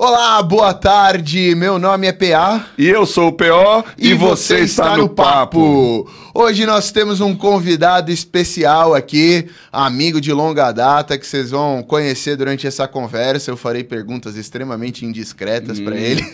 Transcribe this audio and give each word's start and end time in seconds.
Olá, 0.00 0.40
boa 0.44 0.72
tarde. 0.72 1.56
Meu 1.56 1.76
nome 1.76 2.06
é 2.06 2.12
PA. 2.12 2.66
E 2.78 2.86
eu 2.88 3.04
sou 3.04 3.30
o 3.30 3.32
PO 3.32 3.84
e, 3.98 4.10
e 4.10 4.14
você, 4.14 4.60
está, 4.60 4.96
no 4.96 5.08
papo. 5.08 6.04
papo. 6.04 6.10
Hoje 6.32 6.64
nós 6.64 6.92
temos 6.92 7.20
um 7.20 7.34
convidado 7.34 8.12
especial 8.12 8.94
aqui, 8.94 9.48
amigo 9.72 10.20
de 10.20 10.32
longa 10.32 10.70
data, 10.70 11.18
que 11.18 11.26
vocês 11.26 11.50
vão 11.50 11.82
conhecer 11.82 12.36
durante 12.36 12.64
essa 12.64 12.86
conversa. 12.86 13.50
Eu 13.50 13.56
farei 13.56 13.82
perguntas 13.82 14.36
extremamente 14.36 15.04
indiscretas 15.04 15.80
hum. 15.80 15.84
para 15.86 15.96
ele. 15.96 16.24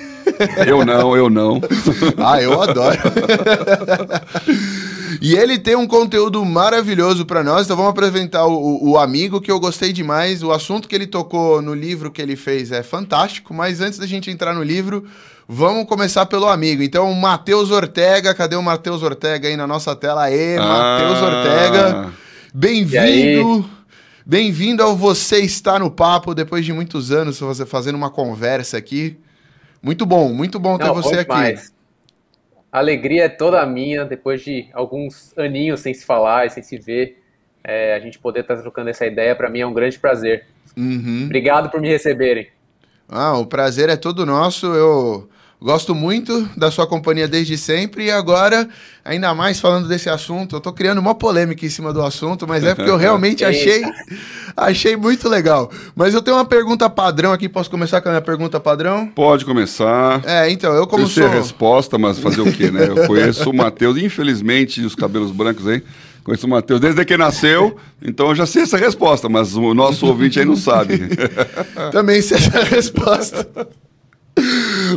Eu 0.66 0.84
não, 0.84 1.16
eu 1.16 1.30
não. 1.30 1.58
ah, 2.22 2.42
eu 2.42 2.60
adoro. 2.60 2.98
E 5.20 5.34
ele 5.34 5.58
tem 5.58 5.76
um 5.76 5.86
conteúdo 5.86 6.44
maravilhoso 6.44 7.24
para 7.24 7.42
nós, 7.42 7.64
então 7.64 7.76
vamos 7.76 7.90
apresentar 7.90 8.46
o, 8.46 8.90
o, 8.90 8.98
amigo 8.98 9.40
que 9.40 9.50
eu 9.50 9.60
gostei 9.60 9.92
demais. 9.92 10.42
O 10.42 10.52
assunto 10.52 10.88
que 10.88 10.94
ele 10.94 11.06
tocou 11.06 11.60
no 11.60 11.74
livro 11.74 12.10
que 12.10 12.22
ele 12.22 12.36
fez 12.36 12.72
é 12.72 12.82
fantástico, 12.82 13.52
mas 13.52 13.80
antes 13.80 13.98
da 13.98 14.06
gente 14.06 14.30
entrar 14.30 14.54
no 14.54 14.62
livro, 14.62 15.04
vamos 15.48 15.86
começar 15.86 16.26
pelo 16.26 16.48
amigo. 16.48 16.82
Então, 16.82 17.12
Matheus 17.14 17.70
Ortega, 17.70 18.34
cadê 18.34 18.56
o 18.56 18.62
Matheus 18.62 19.02
Ortega 19.02 19.48
aí 19.48 19.56
na 19.56 19.66
nossa 19.66 19.94
tela? 19.94 20.24
Aê, 20.24 20.56
ah. 20.56 20.62
Matheus 20.62 21.22
Ortega, 21.22 22.12
bem-vindo. 22.52 23.68
Bem-vindo 24.26 24.82
ao 24.82 24.96
Você 24.96 25.40
Está 25.40 25.78
no 25.78 25.90
Papo, 25.90 26.34
depois 26.34 26.64
de 26.64 26.72
muitos 26.72 27.12
anos 27.12 27.38
você 27.38 27.66
fazendo 27.66 27.96
uma 27.96 28.08
conversa 28.08 28.78
aqui. 28.78 29.18
Muito 29.82 30.06
bom, 30.06 30.32
muito 30.32 30.58
bom 30.58 30.78
ter 30.78 30.86
Não, 30.86 30.94
você 30.94 31.18
aqui. 31.18 31.28
Mais. 31.28 31.73
A 32.74 32.80
alegria 32.80 33.26
é 33.26 33.28
toda 33.28 33.64
minha, 33.64 34.04
depois 34.04 34.42
de 34.42 34.66
alguns 34.72 35.32
aninhos 35.38 35.78
sem 35.78 35.94
se 35.94 36.04
falar 36.04 36.44
e 36.44 36.50
sem 36.50 36.60
se 36.60 36.76
ver, 36.76 37.22
é, 37.62 37.94
a 37.94 38.00
gente 38.00 38.18
poder 38.18 38.40
estar 38.40 38.56
tá 38.56 38.62
trocando 38.62 38.90
essa 38.90 39.06
ideia, 39.06 39.36
para 39.36 39.48
mim 39.48 39.60
é 39.60 39.66
um 39.66 39.72
grande 39.72 39.96
prazer. 39.96 40.44
Uhum. 40.76 41.22
Obrigado 41.26 41.70
por 41.70 41.80
me 41.80 41.88
receberem. 41.88 42.48
Ah, 43.08 43.38
o 43.38 43.46
prazer 43.46 43.88
é 43.90 43.94
todo 43.94 44.26
nosso. 44.26 44.66
Eu 44.66 45.28
Gosto 45.64 45.94
muito 45.94 46.46
da 46.58 46.70
sua 46.70 46.86
companhia 46.86 47.26
desde 47.26 47.56
sempre 47.56 48.04
e 48.04 48.10
agora, 48.10 48.68
ainda 49.02 49.34
mais 49.34 49.58
falando 49.58 49.88
desse 49.88 50.10
assunto, 50.10 50.56
eu 50.56 50.60
tô 50.60 50.70
criando 50.74 50.98
uma 50.98 51.14
polêmica 51.14 51.64
em 51.64 51.70
cima 51.70 51.90
do 51.90 52.02
assunto, 52.02 52.46
mas 52.46 52.62
é 52.62 52.74
porque 52.74 52.90
eu 52.90 52.98
realmente 52.98 53.42
achei 53.46 53.82
achei 54.54 54.94
muito 54.94 55.26
legal. 55.26 55.70
Mas 55.96 56.12
eu 56.12 56.20
tenho 56.20 56.36
uma 56.36 56.44
pergunta 56.44 56.90
padrão 56.90 57.32
aqui, 57.32 57.48
posso 57.48 57.70
começar 57.70 58.02
com 58.02 58.10
a 58.10 58.12
minha 58.12 58.20
pergunta 58.20 58.60
padrão? 58.60 59.06
Pode 59.06 59.46
começar. 59.46 60.20
É, 60.26 60.50
então, 60.50 60.70
eu 60.74 60.86
como 60.86 61.04
eu 61.04 61.08
sou... 61.08 61.30
resposta, 61.30 61.96
mas 61.96 62.18
fazer 62.18 62.42
o 62.42 62.52
quê, 62.52 62.70
né? 62.70 62.86
Eu 62.86 63.06
conheço 63.08 63.48
o 63.48 63.56
Matheus, 63.56 63.96
infelizmente, 63.96 64.82
os 64.84 64.94
cabelos 64.94 65.30
brancos 65.30 65.66
aí, 65.66 65.82
Conheço 66.22 66.46
o 66.46 66.50
Matheus 66.50 66.80
desde 66.80 67.02
que 67.06 67.16
nasceu, 67.16 67.76
então 68.02 68.28
eu 68.28 68.34
já 68.34 68.44
sei 68.44 68.62
essa 68.62 68.76
resposta, 68.78 69.30
mas 69.30 69.56
o 69.56 69.72
nosso 69.72 70.06
ouvinte 70.06 70.38
aí 70.38 70.44
não 70.44 70.56
sabe. 70.56 71.08
Também 71.92 72.20
sei 72.20 72.36
essa 72.36 72.64
resposta. 72.64 73.46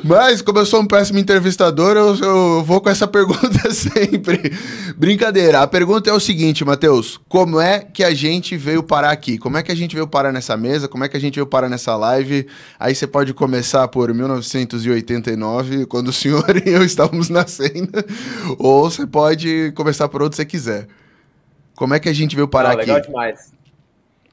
Mas, 0.03 0.41
como 0.41 0.59
eu 0.59 0.66
sou 0.66 0.81
um 0.81 0.88
péssimo 0.88 1.19
entrevistador, 1.19 1.95
eu, 1.95 2.16
eu, 2.16 2.63
vou 2.63 2.81
com 2.81 2.89
essa 2.89 3.07
pergunta 3.07 3.71
sempre. 3.71 4.52
Brincadeira. 4.95 5.61
A 5.61 5.67
pergunta 5.67 6.09
é 6.09 6.13
o 6.13 6.19
seguinte, 6.19 6.63
Matheus: 6.63 7.19
como 7.27 7.59
é 7.59 7.79
que 7.79 8.03
a 8.03 8.13
gente 8.13 8.55
veio 8.57 8.83
parar 8.83 9.11
aqui? 9.11 9.38
Como 9.38 9.57
é 9.57 9.63
que 9.63 9.71
a 9.71 9.75
gente 9.75 9.95
veio 9.95 10.07
parar 10.07 10.31
nessa 10.31 10.55
mesa? 10.55 10.88
Como 10.88 11.03
é 11.03 11.09
que 11.09 11.17
a 11.17 11.19
gente 11.19 11.35
veio 11.35 11.47
parar 11.47 11.69
nessa 11.69 11.95
live? 11.95 12.47
Aí 12.79 12.94
você 12.94 13.07
pode 13.07 13.33
começar 13.33 13.88
por 13.88 14.13
1989, 14.13 15.85
quando 15.85 16.09
o 16.09 16.13
senhor 16.13 16.45
e 16.66 16.69
eu 16.69 16.83
estávamos 16.83 17.29
nascendo, 17.29 18.03
ou 18.57 18.89
você 18.89 19.05
pode 19.05 19.72
começar 19.75 20.07
por 20.07 20.22
onde 20.22 20.35
você 20.35 20.45
quiser. 20.45 20.88
Como 21.75 21.94
é 21.94 21.99
que 21.99 22.09
a 22.09 22.13
gente 22.13 22.35
veio 22.35 22.47
parar 22.47 22.69
Não, 22.69 22.79
aqui? 22.79 22.88
Legal 22.88 23.01
demais. 23.01 23.53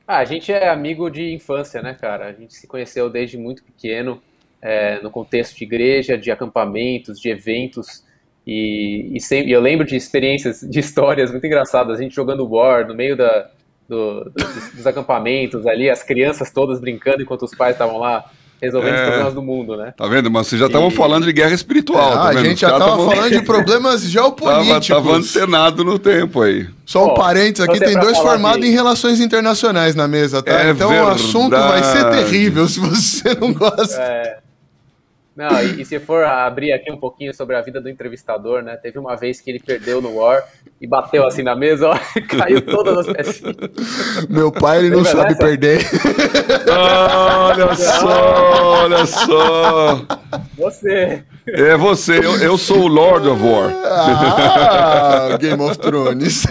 Ah, 0.07 0.19
a 0.19 0.25
gente 0.25 0.53
é 0.53 0.69
amigo 0.69 1.09
de 1.11 1.33
infância, 1.33 1.81
né, 1.81 1.95
cara? 1.95 2.27
A 2.27 2.33
gente 2.33 2.55
se 2.55 2.67
conheceu 2.67 3.09
desde 3.09 3.39
muito 3.39 3.63
pequeno 3.65 4.21
é, 4.65 4.99
no 5.03 5.11
contexto 5.11 5.55
de 5.55 5.63
igreja, 5.63 6.17
de 6.17 6.31
acampamentos, 6.31 7.21
de 7.21 7.29
eventos. 7.29 8.03
E, 8.47 9.11
e, 9.15 9.21
sempre, 9.21 9.53
eu 9.53 9.61
lembro 9.61 9.87
de 9.87 9.95
experiências, 9.95 10.61
de 10.61 10.81
histórias 10.81 11.31
muito 11.31 11.47
engraçadas, 11.47 11.99
a 11.99 12.03
gente 12.03 12.15
jogando 12.15 12.49
War 12.51 12.89
no 12.89 12.95
meio 12.95 13.15
da, 13.15 13.51
do, 13.87 14.25
dos, 14.31 14.71
dos, 14.75 14.87
acampamentos 14.87 15.67
ali, 15.67 15.91
as 15.91 16.03
crianças 16.03 16.51
todas 16.51 16.81
brincando 16.81 17.23
enquanto 17.23 17.43
os 17.43 17.55
pais 17.55 17.75
estavam 17.75 17.99
lá 17.99 18.25
resolvendo 18.61 18.95
é, 18.95 19.01
os 19.03 19.07
problemas 19.09 19.35
do 19.35 19.43
mundo, 19.43 19.77
né? 19.77 19.93
Tá 19.95 20.07
vendo? 20.07 20.31
Mas 20.31 20.47
vocês 20.47 20.59
já 20.59 20.67
estavam 20.67 20.89
e... 20.89 20.93
falando 20.93 21.27
de 21.27 21.33
guerra 21.33 21.53
espiritual, 21.53 22.13
é, 22.13 22.15
tá 22.15 22.41
A 22.41 22.45
gente 22.45 22.61
já 22.61 22.69
estava 22.69 22.91
tavam... 22.93 23.11
falando 23.11 23.33
de 23.33 23.43
problemas 23.45 24.03
geopolíticos. 24.03 24.89
Tava, 24.89 25.03
tava 25.03 25.17
antenado 25.17 25.85
no 25.85 25.99
tempo 25.99 26.41
aí. 26.41 26.67
Só 26.87 27.05
um 27.05 27.11
oh, 27.11 27.15
parênteses 27.15 27.69
aqui, 27.69 27.79
tem 27.79 27.99
dois 27.99 28.17
formados 28.17 28.63
de... 28.63 28.69
em 28.69 28.73
relações 28.73 29.21
internacionais 29.21 29.95
na 29.95 30.09
mesa, 30.09 30.43
tá? 30.43 30.53
É 30.53 30.71
então 30.71 30.89
verdade. 30.89 31.11
o 31.11 31.15
assunto 31.15 31.51
vai 31.51 31.83
ser 31.83 32.11
terrível 32.11 32.67
se 32.69 32.81
você 32.81 33.35
não 33.35 33.53
gosta. 33.53 34.01
É... 34.01 34.44
Não, 35.37 35.61
e, 35.61 35.81
e, 35.81 35.85
se 35.85 35.99
for 35.99 36.25
abrir 36.25 36.73
aqui 36.73 36.93
um 36.93 36.97
pouquinho 36.97 37.35
sobre 37.35 37.57
a 37.57 37.61
vida 37.61 37.81
do 37.81 37.89
entrevistador, 37.89 38.63
né? 38.63 38.77
Teve 38.77 39.01
uma 39.01 39.17
vez 39.17 39.41
que 39.41 39.51
ele 39.51 39.59
perdeu 39.59 40.01
no 40.01 40.15
War 40.15 40.45
e 40.81 40.87
bateu 40.87 41.27
assim 41.27 41.43
na 41.43 41.57
mesa, 41.57 41.89
ó, 41.91 41.99
e 42.17 42.23
caiu 42.23 42.63
todas 42.63 42.99
as 42.99 43.17
pecinhas. 43.17 43.57
Meu 44.29 44.53
pai, 44.53 44.79
ele 44.79 44.91
não 44.91 45.05
sabe 45.05 45.37
perder. 45.37 45.81
olha 46.71 47.75
só, 47.75 48.85
olha 48.85 49.07
só. 49.07 50.07
Você. 50.57 51.25
É 51.49 51.77
você, 51.77 52.19
eu, 52.19 52.41
eu 52.41 52.57
sou 52.57 52.83
o 52.83 52.87
Lord 52.87 53.29
of 53.29 53.43
War. 53.43 53.73
Ah, 53.85 55.37
Game 55.39 55.61
of 55.63 55.77
Thrones. 55.79 56.47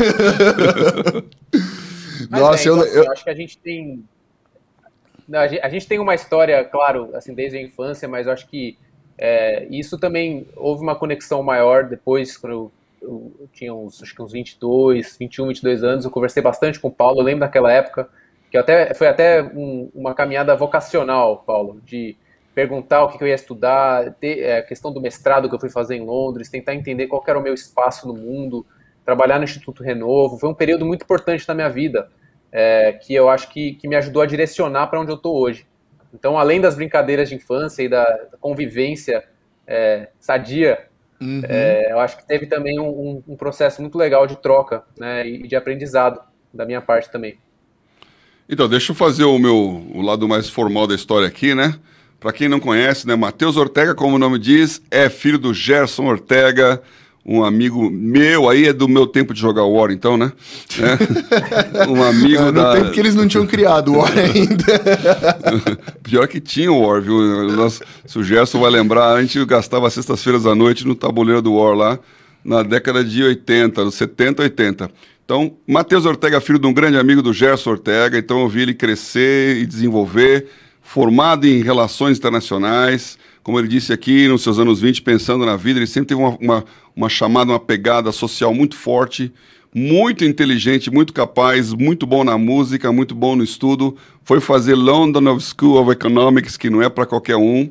Nossa, 2.30 2.68
é, 2.68 2.70
eu, 2.70 2.78
eu, 2.78 3.04
eu 3.04 3.12
acho 3.12 3.24
que 3.24 3.30
a 3.30 3.36
gente 3.36 3.58
tem 3.58 4.04
não, 5.34 5.40
a, 5.40 5.48
gente, 5.48 5.62
a, 5.64 5.70
gente, 5.70 5.88
tem 5.88 5.98
uma 5.98 6.14
história, 6.14 6.64
claro, 6.64 7.10
assim, 7.16 7.34
desde 7.34 7.58
a 7.58 7.62
infância, 7.62 8.08
mas 8.08 8.28
eu 8.28 8.34
acho 8.34 8.48
que 8.48 8.78
é, 9.18 9.66
isso 9.72 9.98
também 9.98 10.48
houve 10.56 10.84
uma 10.84 10.96
conexão 10.96 11.42
maior 11.42 11.86
depois, 11.86 12.38
quando 12.38 12.54
eu, 12.54 12.72
eu, 13.40 13.50
tinha 13.52 13.74
uns, 13.74 14.04
acho 14.04 14.14
que 14.14 14.22
uns 14.22 14.32
22, 14.32 15.18
21, 15.18 15.48
22 15.48 15.84
anos, 15.84 16.06
eu 16.06 16.12
conversei 16.12 16.44
bastante 16.44 16.80
com 16.80 16.90
o 16.90 16.92
Paulo, 16.92 17.20
eu 17.20 17.24
lembro 17.24 17.40
daquela 17.40 17.74
época, 17.74 18.08
que 18.52 18.56
até, 18.60 18.94
foi 18.94 19.08
até 19.08 19.42
um, 19.42 19.90
uma 19.96 20.14
caminhada 20.14 20.56
vocacional, 20.56 21.38
Paulo, 21.38 21.82
de 21.84 22.16
perguntar 22.54 23.04
o 23.04 23.10
que, 23.10 23.18
que 23.18 23.24
eu 23.24 23.28
ia 23.28 23.34
estudar, 23.34 24.14
ter, 24.20 24.38
é, 24.38 24.58
a 24.60 24.64
questão 24.64 24.94
do 24.94 25.02
mestrado 25.02 25.50
que 25.50 25.56
eu 25.56 25.60
fui 25.60 25.72
fazer 25.72 25.96
em 25.96 26.06
Londres, 26.06 26.48
tentar 26.48 26.76
entender 26.76 27.08
qual 27.08 27.24
era 27.28 27.40
o 27.40 27.42
meu 27.42 27.56
espaço 27.56 28.08
no 28.08 28.14
mundo, 28.14 28.64
trabalhar 29.04 29.40
no 29.40 29.46
Instituto 29.46 29.82
Renovo, 29.82 30.38
foi 30.38 30.48
um 30.48 30.54
período 30.54 30.86
muito 30.86 31.02
importante 31.02 31.48
na 31.48 31.56
minha 31.56 31.70
vida, 31.70 32.08
é, 32.54 32.94
que 32.94 33.16
eu 33.16 33.30
acho 33.30 33.50
que, 33.50 33.74
que 33.74 33.88
me 33.88 33.96
ajudou 33.96 34.22
a 34.22 34.28
direcionar 34.28 34.86
para 34.86 35.02
onde 35.02 35.12
eu 35.12 35.16
estou 35.16 35.36
hoje. 35.36 35.66
Então, 36.14 36.38
além 36.38 36.62
das 36.62 36.76
brincadeiras 36.76 37.28
de 37.28 37.36
infância 37.36 37.82
e 37.82 37.90
da, 37.90 38.28
convivência 38.40 39.24
é, 39.66 40.10
sadia, 40.20 40.86
uhum. 41.20 41.42
é, 41.44 41.92
eu 41.92 42.00
acho 42.00 42.18
que 42.18 42.28
teve 42.28 42.46
também 42.46 42.80
um, 42.80 43.24
um, 43.28 43.36
processo 43.36 43.82
muito 43.82 43.98
legal 43.98 44.28
de 44.28 44.36
troca 44.36 44.84
né, 44.96 45.28
e 45.28 45.48
de 45.48 45.56
aprendizado 45.56 46.22
da 46.54 46.64
minha 46.64 46.80
parte 46.80 47.10
também. 47.10 47.40
Então, 48.48 48.70
deixa 48.70 48.92
eu 48.92 48.96
fazer 48.96 49.24
o 49.24 49.40
meu 49.40 49.56
o 49.56 50.02
lado 50.02 50.28
mais 50.28 50.48
formal 50.48 50.86
da 50.86 50.94
história 50.94 51.28
aqui, 51.28 51.56
né? 51.56 51.74
Para 52.20 52.32
quem 52.32 52.48
não 52.48 52.60
conhece, 52.60 53.08
né, 53.08 53.16
Matheus 53.16 53.58
Ortega, 53.58 53.96
como 53.96 54.16
o 54.16 54.20
nome 54.20 54.38
diz, 54.38 54.82
é 54.92 55.10
filho 55.10 55.40
do 55.40 55.54
Gerson 55.54 56.06
Ortega, 56.06 56.82
um 57.26 57.44
amigo 57.44 57.90
meu, 57.90 58.50
aí 58.50 58.68
é 58.68 58.74
do 58.74 58.88
meu 58.88 59.08
tempo 59.08 59.34
de 59.34 59.40
jogar 59.40 59.64
War, 59.64 59.92
então, 59.92 60.18
né? 60.18 60.32
É. 60.78 61.88
Um 61.88 62.04
amigo 62.04 62.42
é, 62.42 62.46
no 62.46 62.52
da... 62.52 62.74
tempo 62.74 62.92
que 62.92 63.00
eles 63.00 63.16
não 63.16 63.28
tinham 63.28 63.48
criado 63.48 63.94
War 63.94 64.12
ainda. 64.18 64.66
Pior 66.04 66.28
que 66.28 66.42
tinha 66.42 66.72
o 66.72 66.82
War, 66.82 67.02
viu? 67.02 67.18
Nosso, 67.52 67.82
se 68.06 68.20
o 68.20 68.24
Gerson 68.24 68.60
vai 68.60 68.70
lembrar, 68.70 69.14
a 69.14 69.22
gente 69.22 69.44
gastava 69.46 69.90
sextas-feiras 69.90 70.46
à 70.46 70.54
noite 70.54 70.86
no 70.86 70.96
tabuleiro 70.96 71.42
do 71.42 71.54
War 71.54 71.76
lá, 71.76 72.00
na 72.44 72.62
década 72.62 73.04
de 73.04 73.24
80, 73.24 73.86
nos 73.86 73.96
70, 73.96 74.44
80. 74.44 74.92
Então, 75.24 75.54
Matheus 75.66 76.06
Ortega, 76.06 76.42
filho 76.42 76.60
de 76.60 76.68
um 76.68 76.74
grande 76.74 76.98
amigo 76.98 77.22
do 77.22 77.32
Gerson 77.32 77.72
Ortega, 77.72 78.18
então 78.18 78.42
eu 78.42 78.50
vi 78.50 78.64
ele 78.64 78.74
crescer 78.74 79.58
e 79.58 79.66
desenvolver, 79.66 80.48
formado 80.82 81.48
em 81.48 81.64
relações 81.64 82.18
internacionais, 82.18 83.18
como 83.44 83.60
ele 83.60 83.68
disse 83.68 83.92
aqui, 83.92 84.28
nos 84.28 84.42
seus 84.42 84.58
anos 84.58 84.80
20, 84.80 85.02
pensando 85.02 85.46
na 85.46 85.58
vida, 85.58 85.78
ele 85.78 85.86
sempre 85.86 86.08
teve 86.08 86.22
uma, 86.22 86.38
uma, 86.40 86.66
uma 86.96 87.10
chamada, 87.10 87.52
uma 87.52 87.60
pegada 87.60 88.12
social 88.14 88.54
muito 88.54 88.76
forte, 88.76 89.34
muito 89.76 90.24
inteligente, 90.24 90.90
muito 90.90 91.12
capaz, 91.12 91.74
muito 91.74 92.08
bom 92.08 92.24
na 92.24 92.38
música, 92.38 92.92
muito 92.92 93.14
bom 93.14 93.36
no 93.36 93.44
estudo. 93.44 93.98
Foi 94.24 94.40
fazer 94.40 94.76
London 94.76 95.38
School 95.40 95.78
of 95.82 95.92
Economics, 95.92 96.56
que 96.56 96.70
não 96.70 96.82
é 96.82 96.88
para 96.88 97.06
qualquer 97.06 97.36
um. 97.36 97.70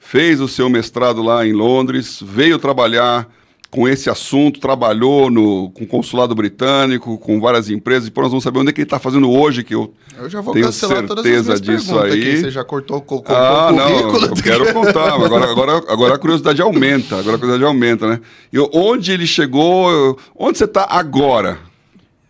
Fez 0.00 0.40
o 0.40 0.48
seu 0.48 0.68
mestrado 0.68 1.22
lá 1.22 1.46
em 1.46 1.52
Londres, 1.52 2.18
veio 2.20 2.58
trabalhar 2.58 3.28
com 3.74 3.88
esse 3.88 4.08
assunto, 4.08 4.60
trabalhou 4.60 5.28
no, 5.28 5.68
com 5.70 5.82
o 5.82 5.86
consulado 5.86 6.32
britânico, 6.32 7.18
com 7.18 7.40
várias 7.40 7.68
empresas, 7.68 8.04
e 8.04 8.10
depois 8.10 8.26
nós 8.26 8.30
vamos 8.30 8.44
saber 8.44 8.60
onde 8.60 8.70
é 8.70 8.72
que 8.72 8.82
ele 8.82 8.86
está 8.86 9.00
fazendo 9.00 9.28
hoje, 9.28 9.64
que 9.64 9.74
eu, 9.74 9.92
eu 10.16 10.30
já 10.30 10.40
vou 10.40 10.54
tenho 10.54 10.70
certeza 10.70 11.58
disso 11.60 11.98
aí. 11.98 12.12
Aqui. 12.12 12.36
Você 12.36 12.50
já 12.52 12.62
cortou, 12.62 13.00
cortou 13.00 13.34
ah, 13.34 13.72
o 13.72 13.76
currículo? 13.76 14.20
Não, 14.20 14.28
eu 14.28 14.34
quero 14.36 14.72
contar, 14.72 15.12
agora, 15.12 15.50
agora, 15.50 15.72
agora 15.88 16.14
a 16.14 16.18
curiosidade 16.18 16.62
aumenta, 16.62 17.18
agora 17.18 17.34
a 17.34 17.38
curiosidade 17.40 17.64
aumenta, 17.64 18.06
né? 18.06 18.20
E 18.52 18.60
onde 18.60 19.10
ele 19.10 19.26
chegou, 19.26 20.20
onde 20.38 20.56
você 20.56 20.66
está 20.66 20.86
agora? 20.88 21.58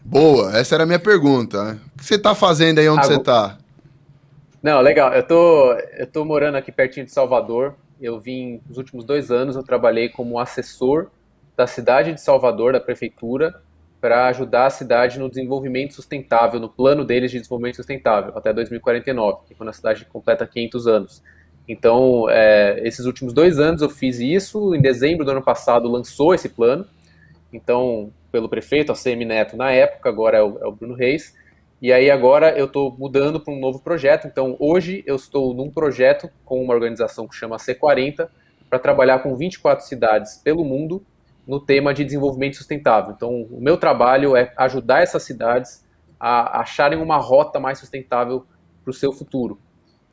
Boa, 0.02 0.56
essa 0.56 0.75
era 0.75 0.85
a 0.85 0.87
minha 0.87 0.99
pergunta. 0.99 1.79
O 1.94 1.99
que 1.99 2.06
você 2.06 2.14
está 2.14 2.35
fazendo 2.35 2.79
aí 2.79 2.88
onde 2.88 3.00
ah, 3.00 3.05
você 3.05 3.17
está? 3.17 3.58
Não, 4.62 4.81
legal. 4.81 5.12
Eu 5.12 5.23
tô, 5.23 5.75
eu 5.99 6.06
tô 6.06 6.25
morando 6.25 6.55
aqui 6.55 6.73
pertinho 6.73 7.05
de 7.05 7.12
Salvador. 7.12 7.75
Eu 8.00 8.19
vim 8.19 8.62
nos 8.67 8.79
últimos 8.79 9.05
dois 9.05 9.31
anos, 9.31 9.56
eu 9.56 9.62
trabalhei 9.62 10.08
como 10.08 10.38
assessor 10.38 11.08
da 11.56 11.66
cidade 11.66 12.12
de 12.12 12.20
Salvador, 12.20 12.72
da 12.72 12.80
prefeitura, 12.80 13.54
para 14.00 14.26
ajudar 14.26 14.66
a 14.66 14.70
cidade 14.70 15.18
no 15.18 15.28
desenvolvimento 15.28 15.94
sustentável, 15.94 16.60
no 16.60 16.68
plano 16.68 17.04
deles 17.04 17.30
de 17.30 17.38
desenvolvimento 17.38 17.76
sustentável, 17.76 18.32
até 18.36 18.52
2049, 18.52 19.46
que 19.46 19.54
é 19.54 19.56
quando 19.56 19.70
a 19.70 19.72
cidade 19.72 20.04
completa 20.04 20.46
500 20.46 20.86
anos. 20.86 21.22
Então, 21.66 22.28
é, 22.28 22.80
esses 22.86 23.06
últimos 23.06 23.32
dois 23.32 23.58
anos 23.58 23.80
eu 23.80 23.88
fiz 23.88 24.18
isso. 24.18 24.74
Em 24.74 24.80
dezembro 24.80 25.24
do 25.24 25.30
ano 25.30 25.42
passado 25.42 25.88
lançou 25.88 26.34
esse 26.34 26.50
plano. 26.50 26.86
Então, 27.52 28.12
pelo 28.30 28.48
prefeito, 28.48 28.92
a 28.92 28.94
CM 28.94 29.24
Neto 29.24 29.56
na 29.56 29.70
época, 29.70 30.08
agora 30.08 30.36
é 30.36 30.42
o, 30.42 30.58
é 30.58 30.66
o 30.66 30.72
Bruno 30.72 30.94
Reis. 30.94 31.34
E 31.80 31.92
aí 31.92 32.10
agora 32.10 32.50
eu 32.58 32.66
estou 32.66 32.94
mudando 32.98 33.40
para 33.40 33.54
um 33.54 33.58
novo 33.58 33.78
projeto. 33.80 34.26
Então, 34.26 34.56
hoje 34.58 35.02
eu 35.06 35.16
estou 35.16 35.54
num 35.54 35.70
projeto 35.70 36.28
com 36.44 36.62
uma 36.62 36.74
organização 36.74 37.26
que 37.26 37.34
chama 37.34 37.56
C40 37.56 38.28
para 38.68 38.78
trabalhar 38.78 39.20
com 39.20 39.34
24 39.34 39.84
cidades 39.86 40.36
pelo 40.36 40.64
mundo 40.64 41.04
no 41.46 41.61
tema 41.61 41.93
de 41.93 42.05
desenvolvimento 42.05 42.56
sustentável. 42.56 43.12
Então, 43.14 43.43
o 43.50 43.61
meu 43.61 43.76
trabalho 43.76 44.37
é 44.37 44.52
ajudar 44.56 45.02
essas 45.02 45.23
cidades 45.23 45.85
a 46.19 46.61
acharem 46.61 47.00
uma 47.00 47.19
rota 47.19 47.61
mais 47.61 47.79
sustentável 47.79 48.46
para 48.82 48.91
o 48.91 48.94
seu 48.94 49.12
futuro. 49.12 49.58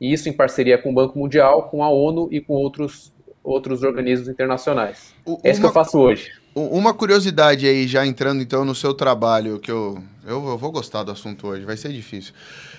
E 0.00 0.12
isso 0.12 0.28
em 0.28 0.32
parceria 0.32 0.76
com 0.76 0.90
o 0.90 0.94
Banco 0.94 1.18
Mundial, 1.18 1.68
com 1.70 1.82
a 1.82 1.88
ONU 1.88 2.28
e 2.30 2.40
com 2.40 2.54
outros, 2.54 3.12
outros 3.42 3.82
organismos 3.82 4.28
internacionais. 4.28 5.14
O, 5.24 5.38
é 5.42 5.50
isso 5.50 5.60
uma, 5.60 5.70
que 5.70 5.78
eu 5.78 5.84
faço 5.84 5.98
hoje. 5.98 6.32
Uma 6.54 6.92
curiosidade 6.92 7.66
aí, 7.66 7.86
já 7.86 8.04
entrando 8.04 8.42
então 8.42 8.64
no 8.64 8.74
seu 8.74 8.92
trabalho, 8.92 9.58
que 9.58 9.70
eu, 9.70 10.02
eu, 10.26 10.48
eu 10.48 10.58
vou 10.58 10.70
gostar 10.70 11.02
do 11.02 11.12
assunto 11.12 11.46
hoje, 11.46 11.64
vai 11.64 11.76
ser 11.76 11.92
difícil. 11.92 12.34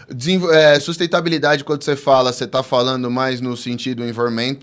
Desenvol 0.10 0.54
é, 0.54 0.80
sustentabilidade, 0.80 1.64
quando 1.64 1.82
você 1.82 1.96
fala, 1.96 2.32
você 2.32 2.44
está 2.44 2.62
falando 2.62 3.10
mais 3.10 3.40
no 3.42 3.56
sentido 3.56 4.04
environment, 4.04 4.58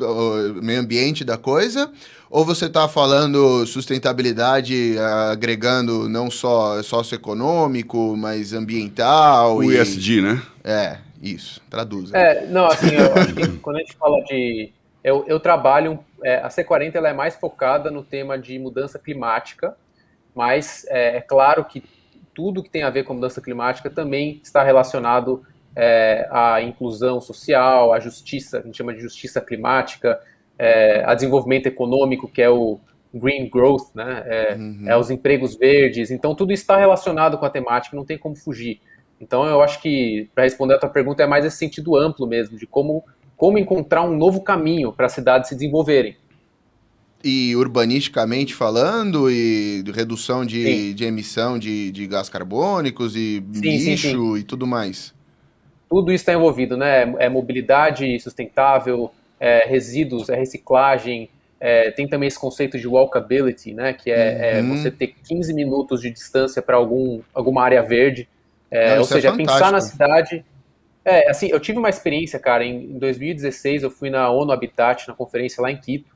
meio 0.63 0.81
ambiente 0.81 1.25
da 1.25 1.39
coisa? 1.39 1.91
Ou 2.31 2.45
você 2.45 2.67
está 2.67 2.87
falando 2.87 3.67
sustentabilidade 3.67 4.97
agregando 5.33 6.09
não 6.09 6.31
só 6.31 6.81
socioeconômico, 6.81 8.17
mas 8.17 8.53
ambiental? 8.53 9.57
O 9.57 9.73
e... 9.73 9.77
ESG, 9.77 10.23
né? 10.23 10.41
É, 10.63 10.99
isso. 11.21 11.61
Traduza. 11.69 12.17
É, 12.17 12.47
não, 12.47 12.67
assim, 12.67 12.95
eu 12.95 13.13
acho 13.21 13.35
que 13.35 13.49
quando 13.59 13.77
a 13.77 13.79
gente 13.81 13.97
fala 13.97 14.23
de. 14.23 14.73
Eu, 15.03 15.25
eu 15.27 15.41
trabalho. 15.41 15.99
É, 16.23 16.37
a 16.37 16.49
C40 16.49 16.95
ela 16.95 17.09
é 17.09 17.13
mais 17.13 17.35
focada 17.35 17.91
no 17.91 18.05
tema 18.05 18.39
de 18.39 18.57
mudança 18.61 18.97
climática, 18.97 19.75
mas 20.33 20.87
é, 20.89 21.17
é 21.17 21.21
claro 21.21 21.65
que 21.65 21.83
tudo 22.33 22.63
que 22.63 22.71
tem 22.71 22.85
a 22.85 22.91
ver 22.91 23.03
com 23.03 23.15
mudança 23.15 23.41
climática 23.41 23.91
também 23.91 24.41
está 24.41 24.63
relacionado 24.63 25.43
é, 25.75 26.29
à 26.31 26.63
inclusão 26.63 27.21
social, 27.21 27.93
à 27.93 27.99
justiça, 27.99 28.59
a 28.59 28.63
gente 28.63 28.77
chama 28.77 28.95
de 28.95 29.01
justiça 29.01 29.41
climática, 29.41 30.21
é, 30.61 31.03
a 31.07 31.15
desenvolvimento 31.15 31.67
econômico, 31.67 32.29
que 32.29 32.43
é 32.43 32.51
o 32.51 32.79
green 33.15 33.49
growth, 33.49 33.95
né? 33.95 34.23
É, 34.27 34.55
uhum. 34.55 34.85
é, 34.87 34.97
os 34.97 35.11
empregos 35.11 35.57
verdes. 35.57 36.11
Então, 36.11 36.35
tudo 36.35 36.53
está 36.53 36.77
relacionado 36.77 37.39
com 37.39 37.47
a 37.47 37.51
temática, 37.51 37.97
não 37.97 38.05
tem 38.05 38.19
como 38.19 38.37
fugir. 38.37 38.79
Então, 39.19 39.47
eu 39.47 39.63
acho 39.63 39.81
que, 39.81 40.29
para 40.35 40.45
responder 40.45 40.75
a 40.75 40.79
tua 40.79 40.91
pergunta, 40.91 41.23
é 41.23 41.27
mais 41.27 41.47
esse 41.47 41.57
sentido 41.57 41.97
amplo 41.97 42.27
mesmo, 42.27 42.59
de 42.59 42.67
como, 42.67 43.03
como 43.39 43.59
encontrar 43.59 44.03
um 44.03 44.15
novo 44.15 44.43
caminho 44.43 44.93
para 44.93 45.07
as 45.07 45.13
cidades 45.13 45.49
se 45.49 45.55
desenvolverem 45.55 46.15
e 47.23 47.55
urbanisticamente 47.55 48.55
falando, 48.55 49.31
e 49.31 49.85
redução 49.95 50.43
de, 50.43 50.95
de 50.95 51.05
emissão 51.05 51.59
de, 51.59 51.93
de 51.93 52.07
gás 52.07 52.31
carbônicos 52.31 53.15
e 53.15 53.45
sim, 53.53 53.61
lixo 53.61 54.09
sim, 54.09 54.17
sim. 54.17 54.37
e 54.39 54.43
tudo 54.43 54.67
mais. 54.67 55.13
Tudo 55.91 56.13
isso 56.13 56.23
está 56.23 56.33
envolvido, 56.33 56.79
né? 56.79 57.03
É 57.19 57.29
mobilidade 57.29 58.19
sustentável, 58.21 59.11
é 59.41 59.67
resíduos, 59.67 60.29
é 60.29 60.37
reciclagem, 60.37 61.31
é, 61.59 61.91
tem 61.91 62.07
também 62.07 62.27
esse 62.27 62.39
conceito 62.39 62.79
de 62.79 62.87
walkability, 62.87 63.75
né? 63.75 63.93
Que 63.93 64.11
é, 64.11 64.59
é 64.59 64.61
uhum. 64.61 64.75
é 64.75 64.77
você 64.77 64.91
ter 64.91 65.15
15 65.27 65.53
minutos 65.53 66.01
de 66.01 66.11
distância 66.11 66.63
para 66.63 66.77
algum, 66.77 67.21
alguma 67.35 67.63
área 67.63 67.83
verde. 67.83 68.29
É, 68.71 68.95
ou 68.95 69.01
é 69.01 69.05
seja, 69.05 69.35
pensar 69.35 69.73
na 69.73 69.81
cidade. 69.81 70.45
É, 71.05 71.31
assim, 71.31 71.49
eu 71.49 71.59
tive 71.59 71.79
uma 71.79 71.89
experiência, 71.89 72.39
cara, 72.39 72.65
em, 72.65 72.85
em 72.85 72.99
2016 72.99 73.83
eu 73.83 73.91
fui 73.91 74.11
na 74.11 74.31
ONU 74.31 74.53
Habitat, 74.53 75.09
na 75.09 75.15
conferência 75.15 75.63
lá 75.63 75.71
em 75.71 75.77
Quito, 75.77 76.15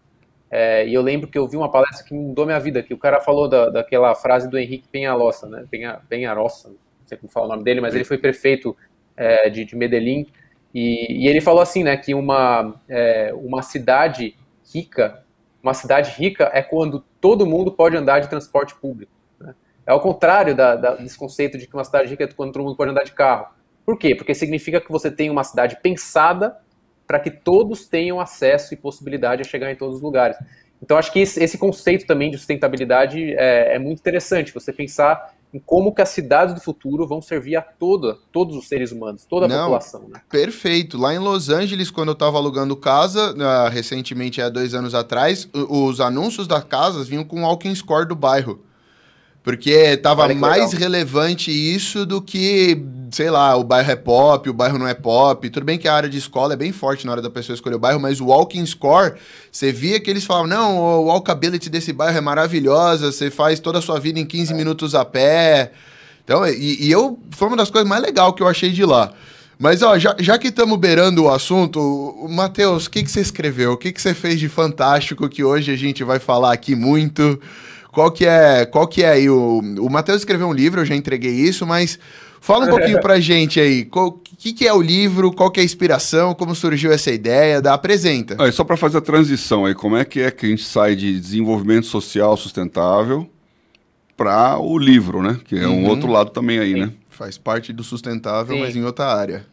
é, 0.50 0.86
e 0.86 0.94
eu 0.94 1.02
lembro 1.02 1.26
que 1.26 1.36
eu 1.36 1.48
vi 1.48 1.56
uma 1.56 1.70
palestra 1.70 2.04
que 2.04 2.14
mudou 2.14 2.46
minha 2.46 2.60
vida, 2.60 2.82
que 2.82 2.94
o 2.94 2.98
cara 2.98 3.20
falou 3.20 3.48
da, 3.48 3.70
daquela 3.70 4.14
frase 4.14 4.48
do 4.48 4.58
Henrique 4.58 4.86
Penhalosa, 4.88 5.48
né? 5.48 5.64
Penha, 5.70 6.00
Penharossa, 6.08 6.68
não 6.68 6.76
sei 7.06 7.18
como 7.18 7.32
fala 7.32 7.46
o 7.46 7.48
nome 7.48 7.64
dele, 7.64 7.80
mas 7.80 7.94
ele 7.94 8.04
foi 8.04 8.18
prefeito 8.18 8.76
é, 9.16 9.50
de, 9.50 9.64
de 9.64 9.74
Medellín, 9.74 10.26
e, 10.74 11.24
e, 11.24 11.28
ele 11.28 11.40
falou 11.40 11.62
assim, 11.62 11.84
né, 11.84 11.96
que 11.96 12.14
uma, 12.14 12.74
é, 12.88 13.32
uma 13.34 13.62
cidade 13.62 14.36
rica, 14.72 15.24
uma 15.62 15.72
cidade 15.72 16.10
rica 16.10 16.50
é 16.52 16.62
quando 16.62 17.04
todo 17.20 17.46
mundo 17.46 17.70
pode 17.70 17.96
andar 17.96 18.20
de 18.20 18.28
transporte 18.28 18.74
público. 18.74 19.12
Né? 19.40 19.54
É 19.86 19.92
ao 19.92 20.00
contrário 20.00 20.54
da, 20.54 20.74
da, 20.74 20.94
desse 20.96 21.16
conceito 21.16 21.56
de 21.56 21.66
que 21.66 21.74
uma 21.74 21.84
cidade 21.84 22.10
rica 22.10 22.24
é 22.24 22.26
quando 22.26 22.52
todo 22.52 22.64
mundo 22.64 22.76
pode 22.76 22.90
andar 22.90 23.04
de 23.04 23.12
carro. 23.12 23.54
Por 23.86 23.98
quê? 23.98 24.14
Porque 24.14 24.34
significa 24.34 24.80
que 24.80 24.90
você 24.90 25.10
tem 25.10 25.30
uma 25.30 25.44
cidade 25.44 25.78
pensada 25.80 26.58
para 27.06 27.20
que 27.20 27.30
todos 27.30 27.86
tenham 27.86 28.18
acesso 28.18 28.72
e 28.74 28.76
possibilidade 28.76 29.42
a 29.42 29.44
chegar 29.44 29.70
em 29.70 29.76
todos 29.76 29.96
os 29.96 30.02
lugares. 30.02 30.36
Então, 30.82 30.98
acho 30.98 31.12
que 31.12 31.20
esse, 31.20 31.56
conceito 31.56 32.06
também 32.06 32.30
de 32.30 32.36
sustentabilidade 32.36 33.34
é, 33.34 33.74
é, 33.74 33.78
muito 33.78 34.00
interessante, 34.00 34.52
você 34.52 34.72
pensar 34.72 35.33
em 35.54 35.60
como 35.60 35.94
que 35.94 36.02
as 36.02 36.08
cidades 36.08 36.52
do 36.52 36.60
futuro 36.60 37.06
vão 37.06 37.22
servir 37.22 37.54
a 37.54 37.62
toda, 37.62 38.18
todos 38.32 38.56
os 38.56 38.66
seres 38.66 38.90
humanos, 38.90 39.24
toda 39.24 39.46
a 39.46 39.48
Não, 39.48 39.58
população. 39.60 40.08
Né? 40.08 40.20
Perfeito. 40.28 40.98
Lá 40.98 41.14
em 41.14 41.18
Los 41.18 41.48
Angeles, 41.48 41.92
quando 41.92 42.08
eu 42.08 42.14
estava 42.14 42.36
alugando 42.36 42.74
casa, 42.74 43.32
uh, 43.32 43.70
recentemente, 43.70 44.42
há 44.42 44.48
dois 44.48 44.74
anos 44.74 44.96
atrás, 44.96 45.48
os 45.54 46.00
anúncios 46.00 46.48
das 46.48 46.64
casas 46.64 47.06
vinham 47.06 47.24
com 47.24 47.42
o 47.42 47.46
walking 47.46 47.74
score 47.74 48.08
do 48.08 48.16
bairro. 48.16 48.58
Porque 49.44 49.98
tava 49.98 50.26
mais 50.32 50.72
legal. 50.72 50.80
relevante 50.80 51.50
isso 51.50 52.06
do 52.06 52.22
que, 52.22 52.82
sei 53.10 53.28
lá, 53.28 53.54
o 53.54 53.62
bairro 53.62 53.90
é 53.90 53.94
pop, 53.94 54.48
o 54.48 54.54
bairro 54.54 54.78
não 54.78 54.88
é 54.88 54.94
pop. 54.94 55.50
Tudo 55.50 55.64
bem 55.64 55.76
que 55.78 55.86
a 55.86 55.92
área 55.92 56.08
de 56.08 56.16
escola 56.16 56.54
é 56.54 56.56
bem 56.56 56.72
forte 56.72 57.04
na 57.04 57.12
hora 57.12 57.20
da 57.20 57.28
pessoa 57.28 57.52
escolher 57.52 57.76
o 57.76 57.78
bairro, 57.78 58.00
mas 58.00 58.22
o 58.22 58.28
walking 58.28 58.64
score, 58.64 59.16
você 59.52 59.70
via 59.70 60.00
que 60.00 60.10
eles 60.10 60.24
falavam, 60.24 60.48
não, 60.48 60.78
o 60.78 61.04
walkability 61.08 61.68
desse 61.68 61.92
bairro 61.92 62.16
é 62.16 62.22
maravilhosa, 62.22 63.12
você 63.12 63.30
faz 63.30 63.60
toda 63.60 63.80
a 63.80 63.82
sua 63.82 64.00
vida 64.00 64.18
em 64.18 64.24
15 64.24 64.50
é. 64.54 64.56
minutos 64.56 64.94
a 64.94 65.04
pé. 65.04 65.72
Então, 66.24 66.46
e, 66.46 66.86
e, 66.86 66.90
eu, 66.90 67.18
foi 67.32 67.48
uma 67.48 67.56
das 67.58 67.68
coisas 67.68 67.86
mais 67.86 68.02
legais 68.02 68.32
que 68.34 68.42
eu 68.42 68.48
achei 68.48 68.70
de 68.70 68.82
lá. 68.82 69.12
Mas, 69.58 69.82
ó, 69.82 69.98
já, 69.98 70.16
já 70.18 70.38
que 70.38 70.48
estamos 70.48 70.78
beirando 70.78 71.24
o 71.24 71.30
assunto, 71.30 72.26
Matheus, 72.30 72.86
o 72.86 72.90
que, 72.90 73.02
que 73.02 73.10
você 73.10 73.20
escreveu? 73.20 73.72
O 73.72 73.76
que, 73.76 73.92
que 73.92 74.00
você 74.00 74.14
fez 74.14 74.40
de 74.40 74.48
fantástico 74.48 75.28
que 75.28 75.44
hoje 75.44 75.70
a 75.70 75.76
gente 75.76 76.02
vai 76.02 76.18
falar 76.18 76.54
aqui 76.54 76.74
muito? 76.74 77.38
Qual 77.94 78.10
que 78.10 78.26
é, 78.26 78.66
qual 78.66 78.88
que 78.88 79.04
é 79.04 79.08
aí 79.08 79.30
o... 79.30 79.60
O 79.78 79.88
Matheus 79.88 80.18
escreveu 80.18 80.48
um 80.48 80.52
livro, 80.52 80.80
eu 80.80 80.84
já 80.84 80.96
entreguei 80.96 81.30
isso, 81.30 81.64
mas 81.64 81.98
fala 82.40 82.66
um 82.66 82.68
pouquinho 82.68 83.00
pra 83.00 83.20
gente 83.20 83.60
aí. 83.60 83.88
O 83.94 84.12
que, 84.12 84.52
que 84.52 84.66
é 84.66 84.72
o 84.74 84.82
livro, 84.82 85.32
qual 85.32 85.50
que 85.50 85.60
é 85.60 85.62
a 85.62 85.64
inspiração, 85.64 86.34
como 86.34 86.54
surgiu 86.54 86.92
essa 86.92 87.12
ideia, 87.12 87.62
da 87.62 87.72
apresenta. 87.72 88.36
Ah, 88.38 88.50
só 88.50 88.64
para 88.64 88.76
fazer 88.76 88.98
a 88.98 89.00
transição 89.00 89.64
aí, 89.64 89.74
como 89.74 89.96
é 89.96 90.04
que 90.04 90.20
é 90.20 90.30
que 90.30 90.44
a 90.44 90.48
gente 90.48 90.64
sai 90.64 90.96
de 90.96 91.18
desenvolvimento 91.18 91.86
social 91.86 92.36
sustentável 92.36 93.30
para 94.16 94.58
o 94.58 94.76
livro, 94.76 95.22
né? 95.22 95.38
Que 95.44 95.56
é 95.56 95.68
um 95.68 95.84
uhum. 95.84 95.88
outro 95.88 96.10
lado 96.10 96.30
também 96.30 96.58
aí, 96.58 96.72
Sim. 96.72 96.80
né? 96.80 96.92
Faz 97.08 97.38
parte 97.38 97.72
do 97.72 97.84
sustentável, 97.84 98.56
Sim. 98.56 98.60
mas 98.60 98.74
em 98.74 98.84
outra 98.84 99.06
área. 99.06 99.46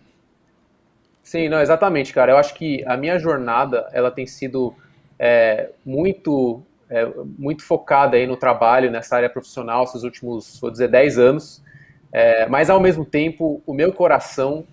Sim, 1.24 1.48
não, 1.48 1.62
exatamente, 1.62 2.12
cara. 2.12 2.32
Eu 2.34 2.38
acho 2.38 2.56
que 2.56 2.84
a 2.86 2.98
minha 2.98 3.18
jornada, 3.18 3.88
ela 3.94 4.12
tem 4.12 4.26
sido 4.26 4.74
é, 5.18 5.70
muito 5.86 6.62
é, 6.92 7.10
muito 7.40 7.64
focada 7.64 8.18
aí 8.18 8.28
no 8.28 8.36
trabalho, 8.36 8.92
nessa 8.92 9.16
área 9.16 9.30
profissional, 9.30 9.86
esses 9.86 10.04
últimos, 10.04 10.60
vou 10.60 10.70
dizer, 10.70 10.90
10 10.90 11.18
anos. 11.18 11.64
É, 12.12 12.46
mas, 12.48 12.70
ao 12.70 12.82
mesmo 12.82 13.06
tempo, 13.06 13.64
o 13.66 13.74
meu 13.74 13.94
coração 13.94 14.66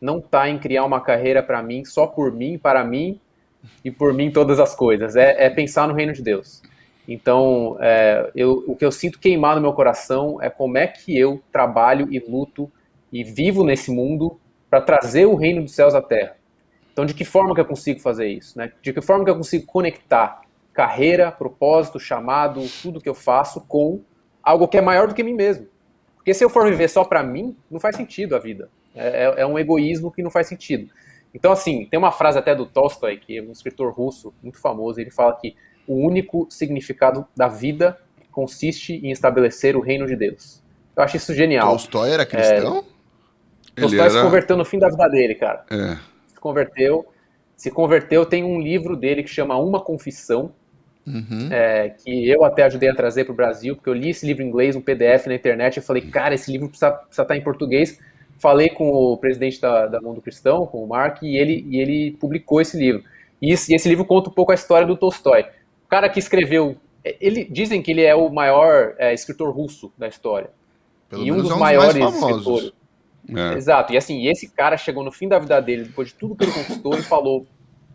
não 0.00 0.18
está 0.18 0.48
em 0.48 0.58
criar 0.58 0.84
uma 0.84 1.00
carreira 1.00 1.42
para 1.42 1.62
mim, 1.62 1.84
só 1.84 2.06
por 2.06 2.32
mim, 2.32 2.58
para 2.58 2.82
mim 2.82 3.20
e 3.84 3.90
por 3.90 4.14
mim 4.14 4.30
todas 4.30 4.58
as 4.58 4.74
coisas. 4.74 5.16
É, 5.16 5.46
é 5.46 5.50
pensar 5.50 5.86
no 5.86 5.92
reino 5.92 6.14
de 6.14 6.22
Deus. 6.22 6.62
Então, 7.06 7.76
é, 7.80 8.30
eu, 8.34 8.64
o 8.66 8.74
que 8.74 8.84
eu 8.84 8.90
sinto 8.90 9.18
queimar 9.18 9.54
no 9.54 9.60
meu 9.60 9.74
coração 9.74 10.42
é 10.42 10.48
como 10.48 10.78
é 10.78 10.86
que 10.86 11.16
eu 11.16 11.42
trabalho 11.52 12.08
e 12.10 12.18
luto 12.18 12.72
e 13.12 13.22
vivo 13.22 13.62
nesse 13.62 13.90
mundo 13.90 14.40
para 14.70 14.80
trazer 14.80 15.26
o 15.26 15.34
reino 15.34 15.62
dos 15.62 15.74
céus 15.74 15.94
à 15.94 16.00
terra. 16.00 16.36
Então, 16.90 17.04
de 17.04 17.12
que 17.12 17.24
forma 17.24 17.54
que 17.54 17.60
eu 17.60 17.66
consigo 17.66 18.00
fazer 18.00 18.28
isso? 18.28 18.56
Né? 18.58 18.72
De 18.80 18.92
que 18.92 19.00
forma 19.02 19.24
que 19.24 19.30
eu 19.30 19.36
consigo 19.36 19.66
conectar 19.66 20.40
carreira, 20.76 21.32
propósito, 21.32 21.98
chamado, 21.98 22.60
tudo 22.82 23.00
que 23.00 23.08
eu 23.08 23.14
faço 23.14 23.62
com 23.62 24.02
algo 24.42 24.68
que 24.68 24.76
é 24.76 24.82
maior 24.82 25.08
do 25.08 25.14
que 25.14 25.22
mim 25.22 25.32
mesmo. 25.32 25.66
Porque 26.16 26.34
se 26.34 26.44
eu 26.44 26.50
for 26.50 26.68
viver 26.68 26.88
só 26.88 27.02
para 27.02 27.22
mim, 27.22 27.56
não 27.70 27.80
faz 27.80 27.96
sentido 27.96 28.36
a 28.36 28.38
vida. 28.38 28.68
É, 28.94 29.24
é, 29.24 29.34
é, 29.38 29.46
um 29.46 29.58
egoísmo 29.58 30.12
que 30.12 30.22
não 30.22 30.30
faz 30.30 30.46
sentido. 30.46 30.90
Então, 31.34 31.50
assim, 31.50 31.86
tem 31.86 31.98
uma 31.98 32.12
frase 32.12 32.38
até 32.38 32.54
do 32.54 32.66
Tolstói, 32.66 33.16
que 33.16 33.38
é 33.38 33.42
um 33.42 33.52
escritor 33.52 33.92
russo 33.92 34.34
muito 34.42 34.60
famoso, 34.60 35.00
ele 35.00 35.10
fala 35.10 35.34
que 35.36 35.56
o 35.86 35.94
único 35.94 36.46
significado 36.50 37.26
da 37.34 37.48
vida 37.48 37.98
consiste 38.30 38.94
em 38.94 39.10
estabelecer 39.10 39.76
o 39.76 39.80
reino 39.80 40.06
de 40.06 40.14
Deus. 40.14 40.62
Eu 40.94 41.02
acho 41.02 41.16
isso 41.16 41.34
genial. 41.34 41.68
Tolstói 41.70 42.10
era 42.10 42.26
cristão? 42.26 42.84
É, 43.74 43.80
Tolstói 43.80 44.00
era... 44.00 44.10
se 44.10 44.22
converteu 44.22 44.56
no 44.56 44.64
fim 44.64 44.78
da 44.78 44.88
vida 44.88 45.08
dele, 45.08 45.34
cara. 45.34 45.64
É. 45.70 45.96
se 46.28 46.40
converteu, 46.40 47.06
se 47.56 47.70
converteu, 47.70 48.26
tem 48.26 48.44
um 48.44 48.60
livro 48.60 48.94
dele 48.96 49.22
que 49.22 49.30
chama 49.30 49.56
Uma 49.58 49.80
Confissão, 49.80 50.52
uhum. 51.06 51.48
é, 51.50 51.90
que 51.90 52.28
eu 52.28 52.44
até 52.44 52.64
ajudei 52.64 52.88
a 52.88 52.94
trazer 52.94 53.24
para 53.24 53.32
o 53.32 53.36
Brasil, 53.36 53.76
porque 53.76 53.88
eu 53.88 53.94
li 53.94 54.10
esse 54.10 54.26
livro 54.26 54.42
em 54.42 54.48
inglês, 54.48 54.74
um 54.74 54.80
PDF 54.80 55.26
na 55.26 55.34
internet, 55.34 55.76
e 55.76 55.80
falei, 55.80 56.02
cara, 56.02 56.34
esse 56.34 56.50
livro 56.50 56.68
precisa, 56.68 56.90
precisa 56.90 57.22
estar 57.22 57.36
em 57.36 57.42
português. 57.42 57.98
Falei 58.38 58.68
com 58.68 58.90
o 58.90 59.16
presidente 59.16 59.60
da, 59.60 59.86
da 59.86 60.00
Mundo 60.00 60.20
Cristão, 60.20 60.66
com 60.66 60.84
o 60.84 60.88
Mark, 60.88 61.22
e 61.22 61.38
ele, 61.38 61.64
e 61.68 61.80
ele 61.80 62.10
publicou 62.12 62.60
esse 62.60 62.76
livro. 62.76 63.02
E 63.40 63.52
esse, 63.52 63.72
e 63.72 63.76
esse 63.76 63.88
livro 63.88 64.04
conta 64.04 64.28
um 64.28 64.32
pouco 64.32 64.52
a 64.52 64.54
história 64.54 64.86
do 64.86 64.96
Tolstói. 64.96 65.42
O 65.84 65.88
cara 65.88 66.08
que 66.08 66.18
escreveu, 66.18 66.76
ele 67.04 67.44
dizem 67.44 67.80
que 67.82 67.90
ele 67.90 68.02
é 68.02 68.14
o 68.14 68.28
maior 68.28 68.94
é, 68.98 69.14
escritor 69.14 69.54
russo 69.54 69.92
da 69.96 70.08
história. 70.08 70.50
Pelo 71.08 71.24
e 71.24 71.32
um 71.32 71.38
dos 71.38 71.50
é 71.50 71.54
um 71.54 71.58
maiores 71.58 71.96
escritores. 71.96 72.72
É. 73.28 73.54
Exato. 73.54 73.92
E 73.92 73.96
assim, 73.96 74.26
esse 74.26 74.48
cara 74.48 74.76
chegou 74.76 75.02
no 75.02 75.10
fim 75.10 75.28
da 75.28 75.38
vida 75.38 75.60
dele, 75.60 75.84
depois 75.84 76.08
de 76.08 76.14
tudo 76.14 76.36
que 76.36 76.44
ele 76.44 76.52
conquistou, 76.52 76.94
e 76.94 77.02
falou: 77.02 77.46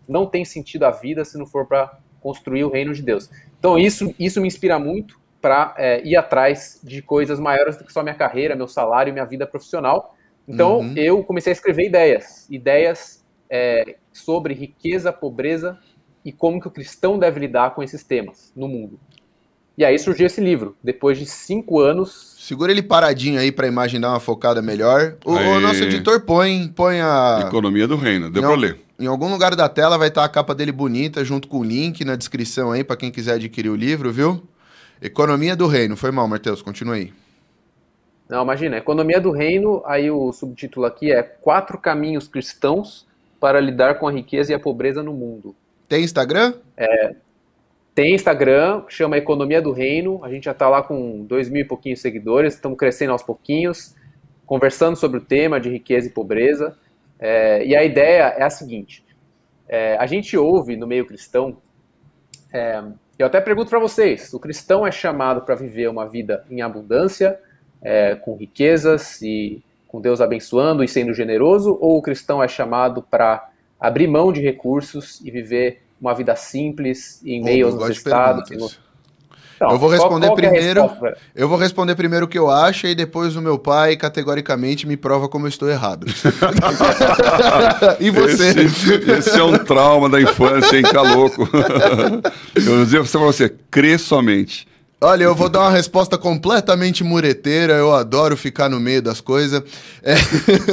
não 0.08 0.26
tem 0.26 0.44
sentido 0.44 0.84
a 0.84 0.92
vida 0.92 1.24
se 1.24 1.38
não 1.38 1.46
for 1.46 1.66
para 1.66 1.98
construir 2.22 2.64
o 2.64 2.70
reino 2.70 2.94
de 2.94 3.02
Deus. 3.02 3.30
Então 3.60 3.78
isso, 3.78 4.14
isso 4.18 4.40
me 4.40 4.48
inspira 4.48 4.80
muito 4.80 5.20
para 5.42 5.74
é, 5.78 6.02
ir 6.06 6.16
atrás 6.16 6.80
de 6.84 7.02
coisas 7.02 7.40
maiores 7.40 7.78
do 7.78 7.84
que 7.84 7.92
só 7.92 8.04
minha 8.04 8.16
carreira, 8.16 8.56
meu 8.56 8.68
salário 8.68 9.10
e 9.10 9.14
minha 9.14 9.26
vida 9.26 9.46
profissional. 9.46 10.16
Então 10.48 10.80
uhum. 10.80 10.94
eu 10.96 11.24
comecei 11.24 11.52
a 11.52 11.56
escrever 11.56 11.88
ideias, 11.88 12.48
ideias 12.50 13.26
é, 13.50 13.96
sobre 14.14 14.54
riqueza, 14.54 15.12
pobreza 15.12 15.78
e 16.24 16.32
como 16.32 16.62
que 16.62 16.68
o 16.68 16.72
cristão 16.72 17.18
deve 17.18 17.40
lidar 17.40 17.74
com 17.74 17.82
esses 17.82 18.04
temas 18.04 18.54
no 18.56 18.68
mundo. 18.68 19.00
E 19.78 19.86
aí 19.86 19.98
surgiu 19.98 20.28
esse 20.28 20.42
livro, 20.42 20.76
depois 20.84 21.18
de 21.18 21.26
cinco 21.26 21.80
anos. 21.80 22.36
Segura 22.40 22.72
ele 22.72 22.84
paradinho 22.84 23.40
aí 23.40 23.52
para 23.52 23.66
a 23.66 23.70
imagem 23.70 24.00
dar 24.00 24.10
uma 24.10 24.20
focada 24.20 24.62
melhor. 24.62 25.16
O, 25.26 25.32
o, 25.32 25.60
nosso 25.60 25.84
editor 25.84 26.22
põe, 26.22 26.68
põe 26.68 27.00
a. 27.00 27.46
Economia 27.48 27.88
do 27.88 27.96
Reino, 27.96 28.30
deu 28.30 28.44
para 28.44 28.56
ler. 28.56 28.78
Em 29.02 29.08
algum 29.08 29.32
lugar 29.32 29.56
da 29.56 29.68
tela 29.68 29.98
vai 29.98 30.10
estar 30.10 30.22
tá 30.22 30.28
a 30.28 30.30
capa 30.30 30.54
dele 30.54 30.72
bonita, 30.72 31.26
junto 31.26 31.48
com 31.48 31.58
o 31.58 31.64
link 31.64 32.06
na 32.06 32.16
descrição 32.16 32.72
aí, 32.72 32.84
para 32.84 32.96
quem 32.96 33.10
quiser 33.10 33.34
adquirir 33.34 33.70
o 33.70 33.76
livro, 33.76 34.12
viu? 34.12 34.44
Economia 35.02 35.56
do 35.56 35.66
Reino. 35.66 35.98
Foi 35.98 36.12
mal, 36.12 36.28
Matheus, 36.28 36.62
continue 36.62 36.96
aí. 36.96 37.14
Não, 38.30 38.44
imagina, 38.44 38.78
Economia 38.78 39.20
do 39.20 39.32
Reino, 39.32 39.82
aí 39.88 40.12
o 40.12 40.32
subtítulo 40.32 40.86
aqui 40.86 41.12
é 41.12 41.24
Quatro 41.24 41.80
Caminhos 41.80 42.28
Cristãos 42.28 43.08
para 43.40 43.60
lidar 43.60 43.96
com 43.96 44.08
a 44.08 44.12
riqueza 44.12 44.52
e 44.52 44.56
a 44.56 44.60
pobreza 44.60 45.02
no 45.02 45.14
mundo. 45.14 45.56
Tem 45.90 46.04
Instagram? 46.04 46.54
É, 46.78 47.16
tem 47.96 48.14
Instagram, 48.14 48.84
chama 48.88 49.18
Economia 49.18 49.64
do 49.64 49.72
Reino. 49.72 50.24
A 50.24 50.30
gente 50.30 50.44
já 50.44 50.52
está 50.52 50.70
lá 50.70 50.84
com 50.84 51.26
dois 51.26 51.50
mil 51.50 51.64
e 51.64 51.66
pouquinhos 51.66 52.02
seguidores, 52.02 52.54
estamos 52.54 52.78
crescendo 52.78 53.14
aos 53.14 53.24
pouquinhos, 53.24 53.96
conversando 54.46 54.96
sobre 54.96 55.18
o 55.18 55.22
tema 55.22 55.60
de 55.60 55.72
riqueza 55.72 56.06
e 56.06 56.12
pobreza. 56.12 56.78
É, 57.22 57.64
e 57.64 57.76
a 57.76 57.84
ideia 57.84 58.34
é 58.36 58.44
a 58.44 58.50
seguinte: 58.50 59.06
é, 59.70 59.96
a 59.98 60.08
gente 60.08 60.36
ouve 60.36 60.76
no 60.76 60.88
meio 60.88 61.06
cristão, 61.06 61.56
é, 62.52 62.82
eu 63.20 63.28
até 63.28 63.40
pergunto 63.40 63.70
para 63.70 63.80
vocês: 63.80 64.34
o 64.34 64.40
cristão 64.40 64.86
é 64.86 64.92
chamado 64.92 65.42
para 65.42 65.54
viver 65.54 65.88
uma 65.88 66.10
vida 66.10 66.44
em 66.50 66.62
abundância, 66.62 67.40
é, 67.80 68.16
com 68.16 68.36
riquezas 68.36 69.22
e 69.22 69.64
com 69.88 70.02
Deus 70.02 70.20
abençoando 70.20 70.84
e 70.84 70.88
sendo 70.88 71.14
generoso, 71.14 71.78
ou 71.80 71.98
o 71.98 72.02
cristão 72.02 72.42
é 72.42 72.48
chamado 72.48 73.04
para 73.04 73.50
abrir 73.80 74.08
mão 74.08 74.34
de 74.34 74.42
recursos 74.42 75.22
e 75.24 75.30
viver 75.30 75.84
uma 76.00 76.16
vida 76.16 76.36
simples 76.36 77.22
em 77.24 77.44
meio 77.44 77.68
aos 77.68 77.76
necessitados? 77.76 78.80
Então, 79.62 79.74
eu 79.74 79.78
vou 79.78 79.90
responder 79.90 80.26
qual, 80.26 80.36
qual 80.36 80.48
é 80.48 80.50
primeiro. 80.50 80.82
É 81.04 81.14
eu 81.36 81.48
vou 81.48 81.56
responder 81.56 81.94
primeiro 81.94 82.26
o 82.26 82.28
que 82.28 82.40
eu 82.40 82.50
acho 82.50 82.88
e 82.88 82.96
depois 82.96 83.36
o 83.36 83.42
meu 83.42 83.60
pai 83.60 83.96
categoricamente 83.96 84.88
me 84.88 84.98
prova 84.98 85.30
como 85.30 85.46
eu 85.46 85.50
estou 85.50 85.70
errado. 85.70 86.08
e 88.00 88.10
você? 88.10 88.50
Esse, 88.60 88.94
esse, 89.12 89.40
é 89.40 89.44
um 89.44 89.60
trauma 89.60 90.10
da 90.10 90.20
infância, 90.20 90.76
hein? 90.76 90.82
Tá 90.82 91.04
louco. 91.04 91.48
eu 92.56 92.76
vou 92.76 92.86
dizer 92.86 93.08
para 93.08 93.20
você, 93.20 93.54
crê 93.70 94.00
somente. 94.00 94.68
Olha, 95.04 95.24
eu 95.24 95.34
vou 95.34 95.50
dar 95.50 95.62
uma 95.62 95.72
resposta 95.72 96.16
completamente 96.16 97.04
mureteira. 97.04 97.74
Eu 97.74 97.92
adoro 97.92 98.38
ficar 98.38 98.70
no 98.70 98.80
meio 98.80 99.02
das 99.02 99.20
coisas. 99.20 99.64
É... 100.04 100.14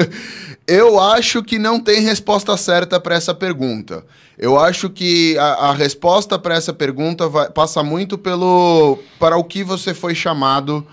eu 0.69 1.01
acho 1.01 1.43
que 1.43 1.59
não 1.59 1.81
tem 1.81 2.03
resposta 2.03 2.55
certa 2.59 3.01
para 3.01 3.15
essa 3.15 3.33
pergunta. 3.33 4.05
Eu 4.37 4.61
acho 4.61 4.91
que 4.91 5.39
a, 5.39 5.71
a 5.71 5.73
resposta 5.73 6.39
para 6.39 6.55
essa 6.55 6.75
pergunta 6.75 7.27
vai, 7.27 7.49
passa 7.49 7.83
muito 7.83 8.19
pelo 8.19 8.99
para 9.19 9.39
o 9.39 9.45
que 9.45 9.65
você 9.65 9.95
foi 9.95 10.15
chamado 10.15 10.87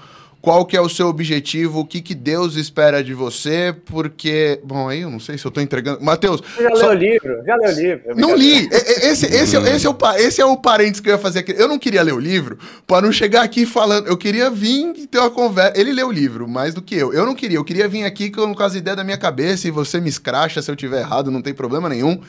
qual 0.45 0.63
que 0.63 0.77
é 0.77 0.79
o 0.79 0.87
seu 0.87 1.07
objetivo, 1.07 1.79
o 1.79 1.85
que, 1.85 1.99
que 1.99 2.13
Deus 2.13 2.55
espera 2.55 3.03
de 3.03 3.15
você, 3.15 3.75
porque... 3.83 4.61
Bom, 4.63 4.87
aí 4.87 5.01
eu 5.01 5.09
não 5.09 5.19
sei 5.19 5.39
se 5.39 5.45
eu 5.45 5.49
estou 5.49 5.63
entregando... 5.63 6.03
Matheus... 6.03 6.39
Já 6.61 6.69
só... 6.75 6.89
leu 6.89 6.89
o 6.89 6.93
livro, 6.93 7.43
já 7.43 7.55
leu 7.55 7.71
o 7.71 7.75
livro. 7.75 8.15
Não 8.15 8.35
li. 8.35 8.69
Esse, 8.71 9.25
esse, 9.25 9.55
esse, 9.57 9.87
é 9.87 9.89
o, 9.89 9.95
esse 10.17 10.41
é 10.41 10.45
o 10.45 10.55
parênteses 10.55 10.99
que 10.99 11.09
eu 11.09 11.13
ia 11.13 11.17
fazer 11.17 11.39
aqui. 11.39 11.55
Eu 11.57 11.67
não 11.67 11.79
queria 11.79 12.03
ler 12.03 12.13
o 12.13 12.19
livro 12.19 12.59
para 12.85 13.01
não 13.01 13.11
chegar 13.11 13.41
aqui 13.41 13.65
falando... 13.65 14.05
Eu 14.05 14.15
queria 14.17 14.51
vir 14.51 14.93
e 14.95 15.07
ter 15.07 15.17
uma 15.17 15.31
conversa... 15.31 15.73
Ele 15.75 15.91
leu 15.91 16.09
o 16.09 16.11
livro 16.11 16.47
mais 16.47 16.75
do 16.75 16.81
que 16.83 16.93
eu. 16.93 17.11
Eu 17.11 17.25
não 17.25 17.33
queria. 17.33 17.57
Eu 17.57 17.65
queria 17.65 17.87
vir 17.87 18.03
aqui 18.03 18.29
com, 18.29 18.53
com 18.53 18.63
as 18.63 18.75
ideias 18.75 18.97
da 18.97 19.03
minha 19.03 19.17
cabeça 19.17 19.67
e 19.67 19.71
você 19.71 19.99
me 19.99 20.09
escracha 20.09 20.61
se 20.61 20.69
eu 20.69 20.75
tiver 20.75 20.99
errado, 20.99 21.31
não 21.31 21.41
tem 21.41 21.55
problema 21.55 21.89
nenhum. 21.89 22.21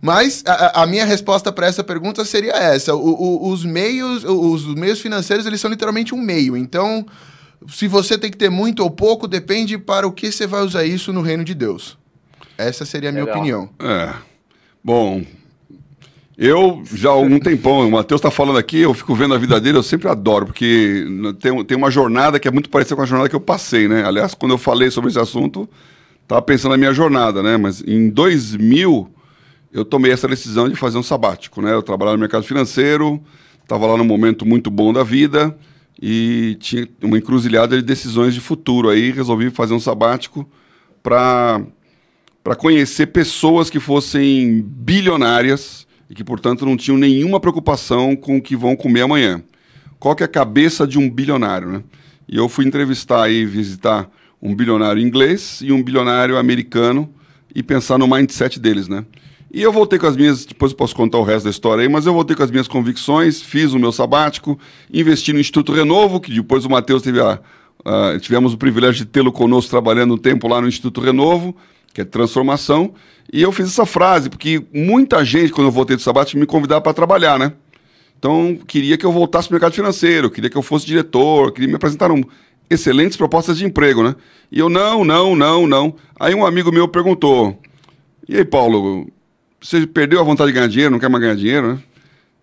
Mas 0.00 0.42
a, 0.46 0.82
a, 0.82 0.86
minha 0.86 1.04
resposta 1.04 1.52
para 1.52 1.66
essa 1.66 1.84
pergunta 1.84 2.24
seria 2.24 2.52
essa: 2.52 2.94
o, 2.94 3.10
o, 3.10 3.50
os 3.50 3.64
meios, 3.64 4.24
os 4.24 4.74
meios 4.74 4.98
financeiros, 4.98 5.44
eles 5.44 5.60
são 5.60 5.70
literalmente 5.70 6.14
um 6.14 6.18
meio. 6.18 6.56
Então, 6.56 7.04
se 7.68 7.86
você 7.86 8.16
tem 8.16 8.30
que 8.30 8.36
ter 8.36 8.50
muito 8.50 8.82
ou 8.82 8.90
pouco, 8.90 9.28
depende 9.28 9.76
para 9.76 10.06
o 10.06 10.12
que 10.12 10.30
você 10.30 10.46
vai 10.46 10.62
usar 10.62 10.84
isso 10.84 11.12
no 11.12 11.20
reino 11.20 11.44
de 11.44 11.54
Deus. 11.54 11.98
Essa 12.56 12.84
seria 12.84 13.10
a 13.10 13.12
minha 13.12 13.24
Legal. 13.24 13.38
opinião. 13.38 13.70
É. 13.78 14.14
Bom, 14.82 15.22
eu 16.36 16.82
já 16.94 17.10
há 17.10 17.12
algum 17.12 17.38
tempão, 17.38 17.86
o 17.86 17.90
Matheus 17.90 18.18
está 18.18 18.30
falando 18.30 18.58
aqui, 18.58 18.78
eu 18.78 18.94
fico 18.94 19.14
vendo 19.14 19.34
a 19.34 19.38
vida 19.38 19.60
dele, 19.60 19.76
eu 19.76 19.82
sempre 19.82 20.08
adoro, 20.08 20.46
porque 20.46 21.06
tem, 21.38 21.64
tem 21.64 21.76
uma 21.76 21.90
jornada 21.90 22.40
que 22.40 22.48
é 22.48 22.50
muito 22.50 22.70
parecida 22.70 22.96
com 22.96 23.02
a 23.02 23.06
jornada 23.06 23.28
que 23.28 23.36
eu 23.36 23.40
passei, 23.40 23.86
né? 23.86 24.04
Aliás, 24.04 24.32
quando 24.32 24.52
eu 24.52 24.58
falei 24.58 24.90
sobre 24.90 25.10
esse 25.10 25.18
assunto, 25.18 25.68
estava 26.22 26.40
pensando 26.40 26.70
na 26.70 26.78
minha 26.78 26.94
jornada, 26.94 27.42
né? 27.42 27.58
Mas 27.58 27.82
em 27.82 28.08
2000, 28.08 29.10
eu 29.70 29.84
tomei 29.84 30.12
essa 30.12 30.26
decisão 30.26 30.66
de 30.66 30.76
fazer 30.76 30.96
um 30.96 31.02
sabático, 31.02 31.60
né? 31.60 31.74
Eu 31.74 31.82
trabalhava 31.82 32.16
no 32.16 32.20
mercado 32.20 32.42
financeiro, 32.42 33.22
estava 33.62 33.86
lá 33.86 33.98
num 33.98 34.04
momento 34.04 34.46
muito 34.46 34.70
bom 34.70 34.94
da 34.94 35.02
vida, 35.02 35.54
e 36.00 36.56
tinha 36.58 36.88
uma 37.02 37.18
encruzilhada 37.18 37.76
de 37.76 37.82
decisões 37.82 38.32
de 38.32 38.40
futuro. 38.40 38.88
Aí 38.88 39.10
resolvi 39.10 39.50
fazer 39.50 39.74
um 39.74 39.80
sabático 39.80 40.48
para 41.02 41.62
conhecer 42.56 43.08
pessoas 43.08 43.68
que 43.68 43.78
fossem 43.78 44.62
bilionárias 44.62 45.86
e 46.08 46.14
que, 46.14 46.24
portanto, 46.24 46.64
não 46.64 46.76
tinham 46.76 46.96
nenhuma 46.96 47.38
preocupação 47.38 48.16
com 48.16 48.38
o 48.38 48.42
que 48.42 48.56
vão 48.56 48.74
comer 48.74 49.02
amanhã. 49.02 49.42
Qual 49.98 50.16
que 50.16 50.22
é 50.22 50.26
a 50.26 50.28
cabeça 50.28 50.86
de 50.86 50.98
um 50.98 51.10
bilionário, 51.10 51.68
né? 51.68 51.82
E 52.26 52.36
eu 52.36 52.48
fui 52.48 52.64
entrevistar 52.64 53.28
e 53.30 53.44
visitar 53.44 54.10
um 54.40 54.54
bilionário 54.54 55.02
inglês 55.02 55.60
e 55.62 55.70
um 55.70 55.82
bilionário 55.82 56.38
americano 56.38 57.12
e 57.54 57.62
pensar 57.62 57.98
no 57.98 58.08
mindset 58.08 58.58
deles, 58.58 58.88
né? 58.88 59.04
E 59.52 59.62
eu 59.62 59.72
voltei 59.72 59.98
com 59.98 60.06
as 60.06 60.16
minhas, 60.16 60.44
depois 60.44 60.70
eu 60.70 60.78
posso 60.78 60.94
contar 60.94 61.18
o 61.18 61.24
resto 61.24 61.44
da 61.44 61.50
história 61.50 61.82
aí, 61.82 61.88
mas 61.88 62.06
eu 62.06 62.12
voltei 62.12 62.36
com 62.36 62.42
as 62.42 62.50
minhas 62.50 62.68
convicções, 62.68 63.42
fiz 63.42 63.72
o 63.72 63.78
meu 63.78 63.90
sabático, 63.90 64.56
investi 64.92 65.32
no 65.32 65.40
Instituto 65.40 65.72
Renovo, 65.72 66.20
que 66.20 66.32
depois 66.32 66.64
o 66.64 66.70
Matheus 66.70 67.02
teve 67.02 67.20
a, 67.20 67.40
tivemos 68.20 68.54
o 68.54 68.58
privilégio 68.58 69.04
de 69.04 69.10
tê-lo 69.10 69.32
conosco 69.32 69.70
trabalhando 69.70 70.14
um 70.14 70.18
tempo 70.18 70.46
lá 70.46 70.60
no 70.60 70.68
Instituto 70.68 71.00
Renovo, 71.00 71.56
que 71.92 72.00
é 72.00 72.04
transformação, 72.04 72.94
e 73.32 73.42
eu 73.42 73.50
fiz 73.50 73.66
essa 73.66 73.84
frase, 73.84 74.30
porque 74.30 74.62
muita 74.72 75.24
gente, 75.24 75.52
quando 75.52 75.66
eu 75.66 75.72
voltei 75.72 75.96
do 75.96 76.02
sabático, 76.02 76.38
me 76.38 76.46
convidava 76.46 76.80
para 76.80 76.94
trabalhar, 76.94 77.36
né? 77.36 77.52
Então, 78.18 78.56
queria 78.66 78.96
que 78.96 79.04
eu 79.04 79.10
voltasse 79.10 79.48
para 79.48 79.54
o 79.54 79.56
mercado 79.56 79.72
financeiro, 79.72 80.30
queria 80.30 80.50
que 80.50 80.56
eu 80.56 80.62
fosse 80.62 80.86
diretor, 80.86 81.52
queria 81.52 81.68
me 81.68 81.74
apresentar 81.74 82.12
um, 82.12 82.22
excelentes 82.68 83.16
propostas 83.16 83.58
de 83.58 83.64
emprego, 83.64 84.02
né? 84.02 84.14
E 84.52 84.60
eu, 84.60 84.68
não, 84.68 85.04
não, 85.04 85.34
não, 85.34 85.66
não. 85.66 85.94
Aí 86.18 86.34
um 86.34 86.46
amigo 86.46 86.70
meu 86.70 86.86
perguntou, 86.86 87.58
e 88.28 88.36
aí, 88.36 88.44
Paulo, 88.44 89.08
você 89.60 89.86
perdeu 89.86 90.20
a 90.20 90.22
vontade 90.22 90.50
de 90.50 90.54
ganhar 90.54 90.68
dinheiro, 90.68 90.92
não 90.92 90.98
quer 90.98 91.08
mais 91.08 91.22
ganhar 91.22 91.36
dinheiro, 91.36 91.74
né? 91.74 91.78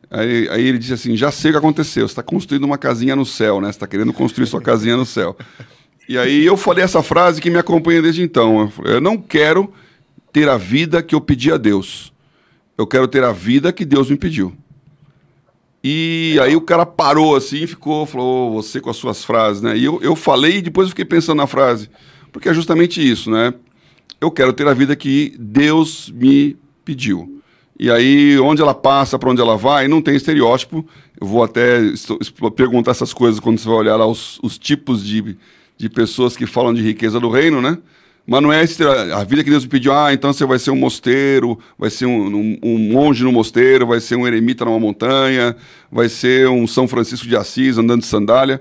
Aí, 0.10 0.48
aí 0.50 0.66
ele 0.66 0.78
disse 0.78 0.94
assim: 0.94 1.18
já 1.18 1.32
sei 1.32 1.52
o 1.52 1.54
que 1.54 1.58
aconteceu. 1.58 2.08
Você 2.08 2.12
está 2.12 2.24
construindo 2.24 2.64
uma 2.64 2.78
casinha 2.78 3.16
no 3.16 3.26
céu, 3.26 3.60
né? 3.60 3.68
Você 3.68 3.72
está 3.72 3.88
querendo 3.88 4.14
construir 4.14 4.48
sua 4.48 4.62
casinha 4.62 4.96
no 4.96 5.06
céu. 5.06 5.36
E 6.08 6.18
aí 6.18 6.46
eu 6.46 6.56
falei 6.56 6.84
essa 6.84 7.04
frase 7.04 7.42
que 7.42 7.50
me 7.50 7.58
acompanha 7.58 8.02
desde 8.02 8.24
então. 8.24 8.62
Eu, 8.62 8.70
falei, 8.70 8.94
eu 8.96 9.02
não 9.02 9.18
quero 9.18 9.74
ter 10.32 10.48
a 10.48 10.58
vida 10.58 11.04
que 11.04 11.14
eu 11.14 11.20
pedi 11.20 11.52
a 11.52 11.58
Deus. 11.58 12.14
Eu 12.78 12.88
quero 12.88 13.08
ter 13.08 13.24
a 13.24 13.32
vida 13.32 13.74
que 13.74 13.84
Deus 13.84 14.10
me 14.10 14.16
pediu. 14.16 14.56
E 15.84 16.38
aí 16.42 16.56
o 16.56 16.62
cara 16.62 16.86
parou 16.86 17.36
assim, 17.36 17.66
ficou, 17.68 18.06
falou, 18.06 18.54
você 18.54 18.80
com 18.80 18.90
as 18.90 18.98
suas 18.98 19.24
frases, 19.24 19.62
né? 19.62 19.78
E 19.78 19.84
eu, 19.84 20.00
eu 20.02 20.16
falei 20.16 20.58
e 20.58 20.62
depois 20.62 20.86
eu 20.86 20.90
fiquei 20.90 21.06
pensando 21.06 21.38
na 21.38 21.48
frase. 21.48 21.90
Porque 22.32 22.50
é 22.50 22.54
justamente 22.54 23.06
isso, 23.06 23.30
né? 23.30 23.54
Eu 24.20 24.32
quero 24.32 24.54
ter 24.54 24.68
a 24.68 24.74
vida 24.74 24.96
que 24.96 25.36
Deus 25.38 26.12
me 26.14 26.58
pediu. 26.88 27.42
E 27.78 27.92
aí, 27.92 28.40
onde 28.40 28.62
ela 28.62 28.74
passa, 28.74 29.20
para 29.20 29.30
onde 29.30 29.42
ela 29.42 29.58
vai, 29.58 29.90
não 29.90 30.02
tem 30.02 30.16
estereótipo. 30.16 30.88
Eu 31.20 31.28
vou 31.28 31.44
até 31.44 31.80
perguntar 32.56 32.92
essas 32.92 33.14
coisas 33.14 33.40
quando 33.42 33.60
você 33.60 33.68
vai 33.68 33.78
olhar 33.78 33.98
lá 33.98 34.08
os, 34.08 34.40
os 34.42 34.58
tipos 34.58 35.06
de, 35.06 35.38
de 35.78 35.90
pessoas 35.90 36.38
que 36.38 36.46
falam 36.46 36.74
de 36.74 36.82
riqueza 36.82 37.20
do 37.20 37.30
reino, 37.30 37.62
né? 37.62 37.78
Mas 38.26 38.42
não 38.42 38.52
é 38.52 38.62
a 39.14 39.24
vida 39.24 39.44
que 39.44 39.50
Deus 39.50 39.64
me 39.64 39.70
pediu, 39.70 39.94
ah, 39.94 40.14
então 40.14 40.34
você 40.34 40.46
vai 40.46 40.60
ser 40.60 40.72
um 40.72 40.76
mosteiro, 40.76 41.58
vai 41.78 41.90
ser 41.90 42.06
um, 42.06 42.36
um, 42.36 42.60
um, 42.62 42.78
monge 42.78 43.24
no 43.24 43.32
mosteiro, 43.32 43.88
vai 43.88 44.02
ser 44.02 44.18
um 44.18 44.28
eremita 44.28 44.66
numa 44.66 44.80
montanha, 44.80 45.56
vai 45.90 46.10
ser 46.10 46.50
um 46.50 46.68
São 46.68 46.90
Francisco 46.90 47.26
de 47.26 47.38
Assis 47.38 47.78
andando 47.78 48.02
de 48.02 48.08
sandália. 48.08 48.60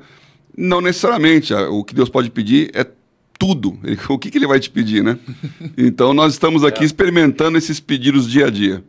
Não 0.57 0.81
necessariamente. 0.81 1.53
O 1.53 1.83
que 1.83 1.95
Deus 1.95 2.09
pode 2.09 2.31
pedir 2.31 2.71
é 2.75 2.87
tudo. 3.39 3.79
O 4.09 4.19
que, 4.19 4.31
que 4.31 4.39
ele 4.39 4.47
vai 4.47 4.61
te 4.61 4.71
pedir, 4.71 5.03
né? 5.03 5.19
Então 5.77 6.15
nós 6.15 6.33
estamos 6.33 6.65
aqui 6.65 6.83
é. 6.83 6.87
experimentando 6.87 7.59
esses 7.59 7.81
pedidos 7.81 8.29
dia 8.31 8.47
a 8.47 8.51
dia. 8.51 8.83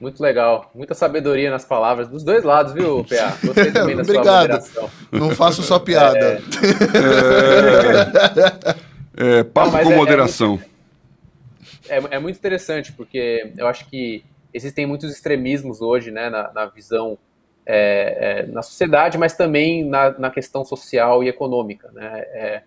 Muito 0.00 0.22
legal. 0.22 0.70
Muita 0.74 0.94
sabedoria 0.94 1.50
nas 1.50 1.64
palavras 1.64 2.08
dos 2.08 2.24
dois 2.24 2.42
lados, 2.42 2.72
viu, 2.72 3.04
PA? 3.04 3.36
Gostei 3.44 3.70
também 3.70 3.94
da 3.94 4.02
Obrigado. 4.02 4.62
sua 4.62 4.88
Não 5.12 5.30
faço 5.30 5.62
só 5.62 5.78
piada. 5.78 6.18
É, 6.18 6.40
é, 9.18 9.38
é 9.40 9.44
papo 9.44 9.72
Não, 9.72 9.82
com 9.84 9.90
é, 9.90 9.92
é 9.92 9.96
moderação. 9.96 10.58
É, 11.86 12.02
é, 12.12 12.18
muito 12.18 12.36
interessante, 12.36 12.92
porque 12.92 13.52
eu 13.58 13.66
acho 13.66 13.86
que 13.88 14.24
existem 14.54 14.86
muitos 14.86 15.12
extremismos 15.12 15.82
hoje, 15.82 16.10
né, 16.10 16.30
na, 16.30 16.50
na 16.52 16.66
visão 16.66 17.18
é, 17.66 18.44
é, 18.46 18.46
na 18.46 18.62
sociedade, 18.62 19.18
mas 19.18 19.34
também 19.34 19.84
na, 19.84 20.18
na, 20.18 20.30
questão 20.30 20.64
social 20.64 21.22
e 21.22 21.28
econômica. 21.28 21.90
Né? 21.92 22.62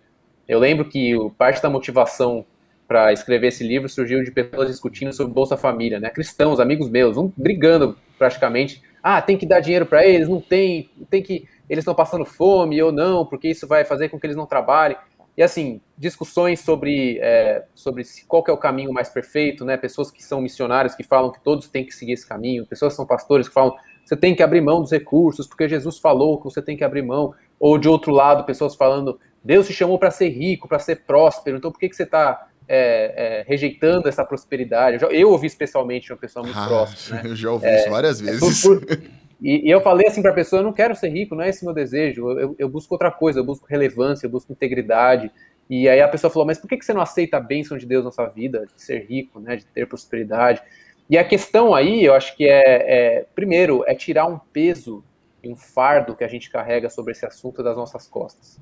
Eu 0.48 0.58
lembro 0.58 0.84
que 0.84 1.12
parte 1.38 1.62
da 1.62 1.70
motivação 1.70 2.44
para 2.86 3.12
escrever 3.12 3.48
esse 3.48 3.66
livro 3.66 3.88
surgiu 3.88 4.22
de 4.22 4.30
pessoas 4.30 4.68
discutindo 4.68 5.12
sobre 5.12 5.32
Bolsa 5.32 5.56
Família, 5.56 5.98
né? 5.98 6.10
Cristãos, 6.10 6.60
amigos 6.60 6.88
meus, 6.88 7.16
um 7.16 7.32
brigando 7.36 7.96
praticamente. 8.18 8.82
Ah, 9.02 9.20
tem 9.22 9.36
que 9.36 9.46
dar 9.46 9.60
dinheiro 9.60 9.86
para 9.86 10.06
eles, 10.06 10.28
não 10.28 10.40
tem, 10.40 10.90
tem 11.10 11.22
que 11.22 11.48
eles 11.68 11.82
estão 11.82 11.94
passando 11.94 12.24
fome 12.24 12.80
ou 12.82 12.92
não, 12.92 13.24
porque 13.24 13.48
isso 13.48 13.66
vai 13.66 13.84
fazer 13.84 14.10
com 14.10 14.20
que 14.20 14.26
eles 14.26 14.36
não 14.36 14.46
trabalhem. 14.46 14.96
E 15.36 15.42
assim, 15.42 15.80
discussões 15.96 16.60
sobre, 16.60 17.18
é, 17.20 17.64
sobre 17.74 18.04
qual 18.28 18.44
é 18.46 18.52
o 18.52 18.56
caminho 18.56 18.92
mais 18.92 19.08
perfeito, 19.08 19.64
né? 19.64 19.76
Pessoas 19.76 20.10
que 20.10 20.22
são 20.22 20.40
missionários 20.40 20.94
que 20.94 21.02
falam 21.02 21.32
que 21.32 21.42
todos 21.42 21.68
têm 21.68 21.84
que 21.84 21.92
seguir 21.92 22.12
esse 22.12 22.28
caminho, 22.28 22.66
pessoas 22.66 22.92
que 22.92 22.96
são 22.96 23.06
pastores 23.06 23.48
que 23.48 23.54
falam 23.54 23.74
você 24.04 24.16
tem 24.16 24.34
que 24.34 24.42
abrir 24.42 24.60
mão 24.60 24.82
dos 24.82 24.90
recursos, 24.90 25.46
porque 25.46 25.66
Jesus 25.66 25.98
falou 25.98 26.36
que 26.36 26.44
você 26.44 26.60
tem 26.60 26.76
que 26.76 26.84
abrir 26.84 27.02
mão. 27.02 27.34
Ou 27.58 27.78
de 27.78 27.88
outro 27.88 28.12
lado, 28.12 28.44
pessoas 28.44 28.74
falando, 28.74 29.18
Deus 29.44 29.66
te 29.66 29.72
chamou 29.72 29.98
para 29.98 30.10
ser 30.10 30.28
rico, 30.28 30.66
para 30.66 30.78
ser 30.78 31.02
próspero, 31.04 31.56
então 31.58 31.70
por 31.70 31.78
que, 31.78 31.88
que 31.88 31.96
você 31.96 32.04
está 32.04 32.48
é, 32.66 33.40
é, 33.40 33.44
rejeitando 33.46 34.08
essa 34.08 34.24
prosperidade. 34.24 35.02
Eu, 35.02 35.10
eu, 35.10 35.30
ouvi 35.30 35.46
especialmente 35.46 36.12
uma 36.12 36.18
pessoa 36.18 36.44
muito 36.44 36.58
ah, 36.58 36.66
próxima. 36.66 37.22
Né? 37.22 37.28
Eu 37.30 37.36
já 37.36 37.50
ouvi 37.50 37.66
é, 37.66 37.80
isso 37.80 37.90
várias 37.90 38.20
é 38.20 38.24
vezes. 38.24 38.62
Por, 38.62 38.80
por, 38.80 39.02
e, 39.42 39.68
e, 39.68 39.70
eu 39.70 39.80
falei 39.82 40.06
assim 40.06 40.22
para 40.22 40.30
a 40.30 40.34
pessoa: 40.34 40.60
eu 40.60 40.64
não 40.64 40.72
quero 40.72 40.96
ser 40.96 41.08
rico, 41.08 41.34
não 41.34 41.44
é 41.44 41.50
esse 41.50 41.64
meu 41.64 41.74
desejo. 41.74 42.30
Eu, 42.30 42.56
eu, 42.58 42.68
busco 42.68 42.94
outra 42.94 43.10
coisa, 43.10 43.40
eu 43.40 43.44
busco 43.44 43.66
relevância, 43.68 44.26
eu 44.26 44.30
busco 44.30 44.50
integridade. 44.50 45.30
E 45.68 45.86
aí 45.88 46.00
a 46.00 46.08
pessoa 46.08 46.30
falou: 46.30 46.46
mas 46.46 46.58
por 46.58 46.68
que, 46.68 46.78
que 46.78 46.84
você 46.84 46.94
não 46.94 47.02
aceita 47.02 47.36
a 47.36 47.40
bênção 47.40 47.76
de 47.76 47.84
Deus 47.84 48.04
na 48.04 48.10
sua 48.10 48.26
vida, 48.26 48.66
de 48.74 48.82
ser 48.82 49.04
rico, 49.04 49.40
né, 49.40 49.56
de 49.56 49.66
ter 49.66 49.86
prosperidade? 49.86 50.62
E 51.10 51.18
a 51.18 51.24
questão 51.24 51.74
aí, 51.74 52.02
eu 52.02 52.14
acho 52.14 52.34
que 52.34 52.48
é, 52.48 53.18
é 53.18 53.26
primeiro, 53.34 53.84
é 53.86 53.94
tirar 53.94 54.26
um 54.26 54.38
peso 54.38 55.04
e 55.42 55.48
um 55.50 55.56
fardo 55.56 56.16
que 56.16 56.24
a 56.24 56.28
gente 56.28 56.50
carrega 56.50 56.88
sobre 56.88 57.12
esse 57.12 57.26
assunto 57.26 57.62
das 57.62 57.76
nossas 57.76 58.06
costas. 58.06 58.58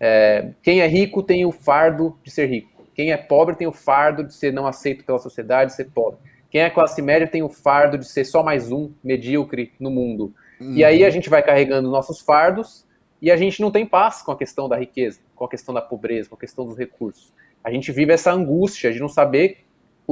É, 0.00 0.52
quem 0.62 0.80
é 0.80 0.86
rico 0.86 1.22
tem 1.22 1.44
o 1.44 1.52
fardo 1.52 2.18
de 2.24 2.30
ser 2.30 2.46
rico. 2.46 2.86
Quem 2.94 3.12
é 3.12 3.16
pobre 3.16 3.54
tem 3.54 3.66
o 3.66 3.72
fardo 3.72 4.24
de 4.24 4.34
ser 4.34 4.52
não 4.52 4.66
aceito 4.66 5.04
pela 5.04 5.18
sociedade, 5.18 5.70
de 5.70 5.76
ser 5.76 5.90
pobre. 5.90 6.18
Quem 6.50 6.62
é 6.62 6.70
classe 6.70 7.00
média 7.00 7.28
tem 7.28 7.42
o 7.42 7.48
fardo 7.48 7.98
de 7.98 8.06
ser 8.06 8.24
só 8.24 8.42
mais 8.42 8.72
um 8.72 8.90
medíocre 9.04 9.72
no 9.78 9.90
mundo. 9.90 10.34
Uhum. 10.60 10.74
E 10.74 10.84
aí 10.84 11.04
a 11.04 11.10
gente 11.10 11.28
vai 11.28 11.42
carregando 11.42 11.90
nossos 11.90 12.20
fardos 12.20 12.86
e 13.22 13.30
a 13.30 13.36
gente 13.36 13.60
não 13.60 13.70
tem 13.70 13.86
paz 13.86 14.22
com 14.22 14.32
a 14.32 14.36
questão 14.36 14.68
da 14.68 14.76
riqueza, 14.76 15.20
com 15.36 15.44
a 15.44 15.48
questão 15.48 15.74
da 15.74 15.82
pobreza, 15.82 16.28
com 16.28 16.34
a 16.34 16.38
questão 16.38 16.66
dos 16.66 16.76
recursos. 16.76 17.32
A 17.62 17.70
gente 17.70 17.92
vive 17.92 18.12
essa 18.12 18.32
angústia 18.32 18.92
de 18.92 18.98
não 18.98 19.08
saber 19.08 19.58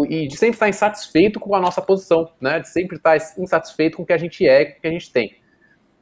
e 0.09 0.29
de 0.29 0.37
sempre 0.37 0.55
estar 0.55 0.69
insatisfeito 0.69 1.41
com 1.41 1.55
a 1.55 1.61
nossa 1.61 1.83
posição, 1.83 2.31
né? 2.41 2.61
De 2.61 2.69
sempre 2.69 2.99
estar 2.99 3.17
insatisfeito 3.17 3.97
com 3.97 4.03
o 4.03 4.07
que 4.07 4.13
a 4.13 4.19
gente 4.19 4.47
é, 4.47 4.67
com 4.67 4.79
o 4.79 4.81
que 4.83 4.87
a 4.87 4.93
gente 4.93 5.11
tem. 5.11 5.37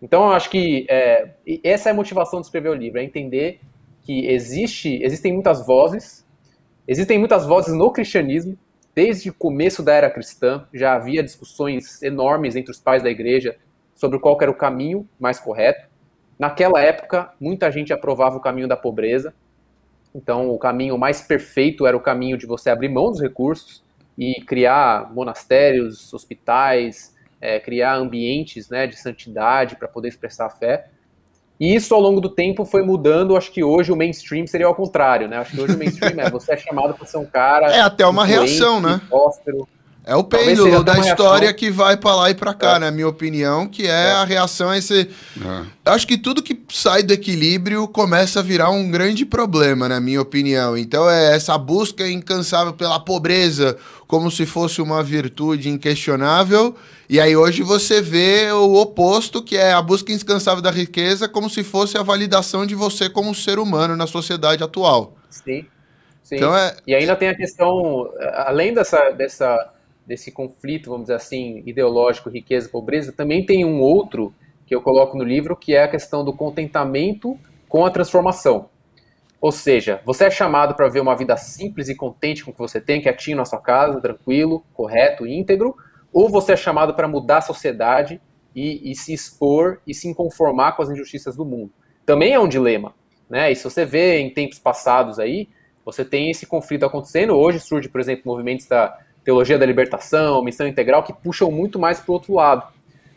Então, 0.02 0.24
eu 0.24 0.32
acho 0.32 0.50
que 0.50 0.86
é, 0.90 1.30
essa 1.64 1.88
é 1.88 1.92
a 1.92 1.94
motivação 1.94 2.40
de 2.40 2.46
escrever 2.46 2.68
o 2.68 2.74
livro, 2.74 2.98
é 2.98 3.02
entender 3.02 3.60
que 4.06 4.28
existe, 4.28 5.02
existem 5.02 5.32
muitas 5.32 5.66
vozes 5.66 6.24
Existem 6.88 7.18
muitas 7.18 7.44
vozes 7.44 7.74
no 7.74 7.90
cristianismo, 7.90 8.56
desde 8.94 9.28
o 9.28 9.34
começo 9.34 9.82
da 9.82 9.92
era 9.92 10.08
cristã, 10.08 10.68
já 10.72 10.94
havia 10.94 11.20
discussões 11.20 12.00
enormes 12.00 12.54
entre 12.54 12.70
os 12.70 12.78
pais 12.78 13.02
da 13.02 13.10
igreja 13.10 13.56
sobre 13.92 14.20
qual 14.20 14.38
era 14.40 14.50
o 14.50 14.54
caminho 14.54 15.08
mais 15.18 15.40
correto. 15.40 15.88
Naquela 16.38 16.80
época, 16.80 17.32
muita 17.40 17.72
gente 17.72 17.92
aprovava 17.92 18.36
o 18.36 18.40
caminho 18.40 18.68
da 18.68 18.76
pobreza. 18.76 19.34
Então, 20.14 20.48
o 20.48 20.58
caminho 20.58 20.96
mais 20.96 21.20
perfeito 21.22 21.86
era 21.86 21.96
o 21.96 22.00
caminho 22.00 22.38
de 22.38 22.46
você 22.46 22.70
abrir 22.70 22.88
mão 22.88 23.10
dos 23.10 23.20
recursos 23.20 23.82
e 24.16 24.40
criar 24.42 25.12
monastérios, 25.12 26.14
hospitais, 26.14 27.16
é, 27.40 27.58
criar 27.58 27.96
ambientes 27.96 28.70
né, 28.70 28.86
de 28.86 28.96
santidade 28.96 29.74
para 29.74 29.88
poder 29.88 30.08
expressar 30.08 30.46
a 30.46 30.50
fé. 30.50 30.88
E 31.58 31.74
isso 31.74 31.94
ao 31.94 32.00
longo 32.00 32.20
do 32.20 32.28
tempo 32.28 32.64
foi 32.64 32.82
mudando. 32.82 33.36
Acho 33.36 33.50
que 33.50 33.64
hoje 33.64 33.90
o 33.90 33.96
mainstream 33.96 34.46
seria 34.46 34.66
ao 34.66 34.74
contrário, 34.74 35.28
né? 35.28 35.38
Acho 35.38 35.52
que 35.52 35.60
hoje 35.60 35.74
o 35.74 35.78
mainstream 35.78 36.20
é 36.20 36.30
você 36.30 36.52
é 36.52 36.56
chamado 36.56 36.94
para 36.94 37.06
ser 37.06 37.16
um 37.16 37.24
cara. 37.24 37.66
É 37.76 37.80
até 37.80 38.06
uma 38.06 38.24
reação, 38.24 38.80
né? 38.80 39.00
É 40.08 40.14
o 40.14 40.22
pêndulo 40.22 40.84
da 40.84 40.96
história 41.00 41.52
que 41.52 41.68
vai 41.68 41.96
para 41.96 42.14
lá 42.14 42.30
e 42.30 42.34
para 42.34 42.54
cá, 42.54 42.76
é. 42.76 42.78
na 42.78 42.92
minha 42.92 43.08
opinião, 43.08 43.66
que 43.66 43.88
é, 43.88 43.90
é, 43.90 44.12
a 44.12 44.24
reação 44.24 44.70
a 44.70 44.78
esse. 44.78 45.10
É. 45.40 45.90
Acho 45.90 46.06
que 46.06 46.16
tudo 46.16 46.44
que 46.44 46.62
sai 46.68 47.02
do 47.02 47.12
equilíbrio 47.12 47.88
começa 47.88 48.38
a 48.38 48.42
virar 48.42 48.70
um 48.70 48.88
grande 48.88 49.26
problema, 49.26 49.88
na 49.88 49.98
minha 49.98 50.20
opinião. 50.20 50.78
Então 50.78 51.10
é 51.10 51.34
essa 51.34 51.58
busca 51.58 52.08
incansável 52.08 52.72
pela 52.72 53.00
pobreza, 53.00 53.76
como 54.06 54.30
se 54.30 54.46
fosse 54.46 54.80
uma 54.80 55.02
virtude 55.02 55.68
inquestionável. 55.68 56.76
E 57.08 57.20
aí 57.20 57.36
hoje 57.36 57.62
você 57.62 58.00
vê 58.00 58.50
o 58.52 58.74
oposto, 58.74 59.42
que 59.42 59.56
é 59.56 59.72
a 59.72 59.82
busca 59.82 60.12
incansável 60.12 60.62
da 60.62 60.70
riqueza, 60.70 61.28
como 61.28 61.50
se 61.50 61.64
fosse 61.64 61.98
a 61.98 62.02
validação 62.02 62.64
de 62.64 62.74
você 62.74 63.10
como 63.10 63.34
ser 63.34 63.58
humano 63.58 63.96
na 63.96 64.06
sociedade 64.06 64.62
atual. 64.62 65.16
Sim. 65.30 65.64
Sim. 66.22 66.36
Então 66.36 66.56
é... 66.56 66.76
E 66.86 66.94
ainda 66.94 67.14
tem 67.14 67.28
a 67.28 67.34
questão, 67.36 68.10
além 68.34 68.74
dessa, 68.74 69.10
dessa 69.10 69.72
desse 70.06 70.30
conflito, 70.30 70.88
vamos 70.88 71.06
dizer 71.06 71.14
assim, 71.14 71.62
ideológico, 71.66 72.30
riqueza 72.30 72.68
e 72.68 72.70
pobreza, 72.70 73.12
também 73.12 73.44
tem 73.44 73.64
um 73.64 73.80
outro 73.80 74.32
que 74.64 74.74
eu 74.74 74.80
coloco 74.80 75.18
no 75.18 75.24
livro, 75.24 75.56
que 75.56 75.74
é 75.74 75.82
a 75.82 75.88
questão 75.88 76.24
do 76.24 76.32
contentamento 76.32 77.36
com 77.68 77.84
a 77.84 77.90
transformação. 77.90 78.68
Ou 79.40 79.52
seja, 79.52 80.00
você 80.04 80.24
é 80.24 80.30
chamado 80.30 80.74
para 80.74 80.88
ver 80.88 81.00
uma 81.00 81.16
vida 81.16 81.36
simples 81.36 81.88
e 81.88 81.94
contente 81.94 82.44
com 82.44 82.50
o 82.50 82.54
que 82.54 82.58
você 82.58 82.80
tem, 82.80 83.00
quietinho 83.00 83.36
na 83.36 83.44
sua 83.44 83.60
casa, 83.60 84.00
tranquilo, 84.00 84.64
correto, 84.72 85.26
íntegro, 85.26 85.76
ou 86.12 86.28
você 86.28 86.52
é 86.52 86.56
chamado 86.56 86.94
para 86.94 87.06
mudar 87.06 87.38
a 87.38 87.42
sociedade 87.42 88.20
e, 88.54 88.90
e, 88.90 88.94
se 88.94 89.12
expor 89.12 89.80
e 89.86 89.92
se 89.92 90.12
conformar 90.14 90.72
com 90.72 90.82
as 90.82 90.88
injustiças 90.88 91.36
do 91.36 91.44
mundo. 91.44 91.70
Também 92.06 92.32
é 92.32 92.40
um 92.40 92.48
dilema, 92.48 92.94
né? 93.28 93.52
E 93.52 93.56
se 93.56 93.64
você 93.64 93.84
vê 93.84 94.18
em 94.18 94.32
tempos 94.32 94.58
passados 94.58 95.18
aí, 95.18 95.48
você 95.84 96.04
tem 96.04 96.30
esse 96.30 96.46
conflito 96.46 96.86
acontecendo. 96.86 97.36
Hoje 97.36 97.60
surge, 97.60 97.88
por 97.88 98.00
exemplo, 98.00 98.22
movimentos 98.24 98.66
da 98.66 98.98
teologia 99.22 99.58
da 99.58 99.66
libertação, 99.66 100.42
missão 100.42 100.66
integral, 100.66 101.02
que 101.02 101.12
puxam 101.12 101.50
muito 101.50 101.78
mais 101.78 102.00
para 102.00 102.10
o 102.10 102.14
outro 102.14 102.34
lado. 102.34 102.72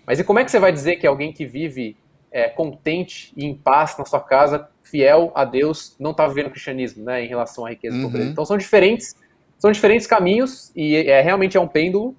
Mas 0.06 0.20
e 0.20 0.24
como 0.24 0.40
é 0.40 0.44
que 0.44 0.52
você 0.52 0.60
vai 0.60 0.72
dizer 0.72 0.98
que 0.98 1.08
alguém 1.08 1.32
que 1.32 1.46
vive 1.46 1.96
é, 2.32 2.48
contente 2.48 3.34
e 3.36 3.46
em 3.46 3.56
paz 3.56 3.98
na 3.98 4.06
sua 4.06 4.20
casa, 4.20 4.68
fiel 4.84 5.32
a 5.36 5.46
Deus, 5.46 5.96
não 6.00 6.12
está 6.12 6.28
vivendo 6.28 6.48
o 6.48 6.52
cristianismo, 6.52 7.04
né, 7.04 7.24
em 7.24 7.28
relação 7.28 7.66
à 7.66 7.70
riqueza 7.70 7.96
uhum. 7.96 8.02
e 8.02 8.06
pobreza? 8.06 8.30
Então 8.32 8.46
são 8.46 8.58
diferentes, 8.58 9.16
são 9.58 9.72
diferentes 9.72 10.08
caminhos 10.08 10.72
e 10.76 10.96
é 10.96 11.22
realmente 11.22 11.58
é 11.58 11.60
um 11.60 11.68
pêndulo. 11.68 12.16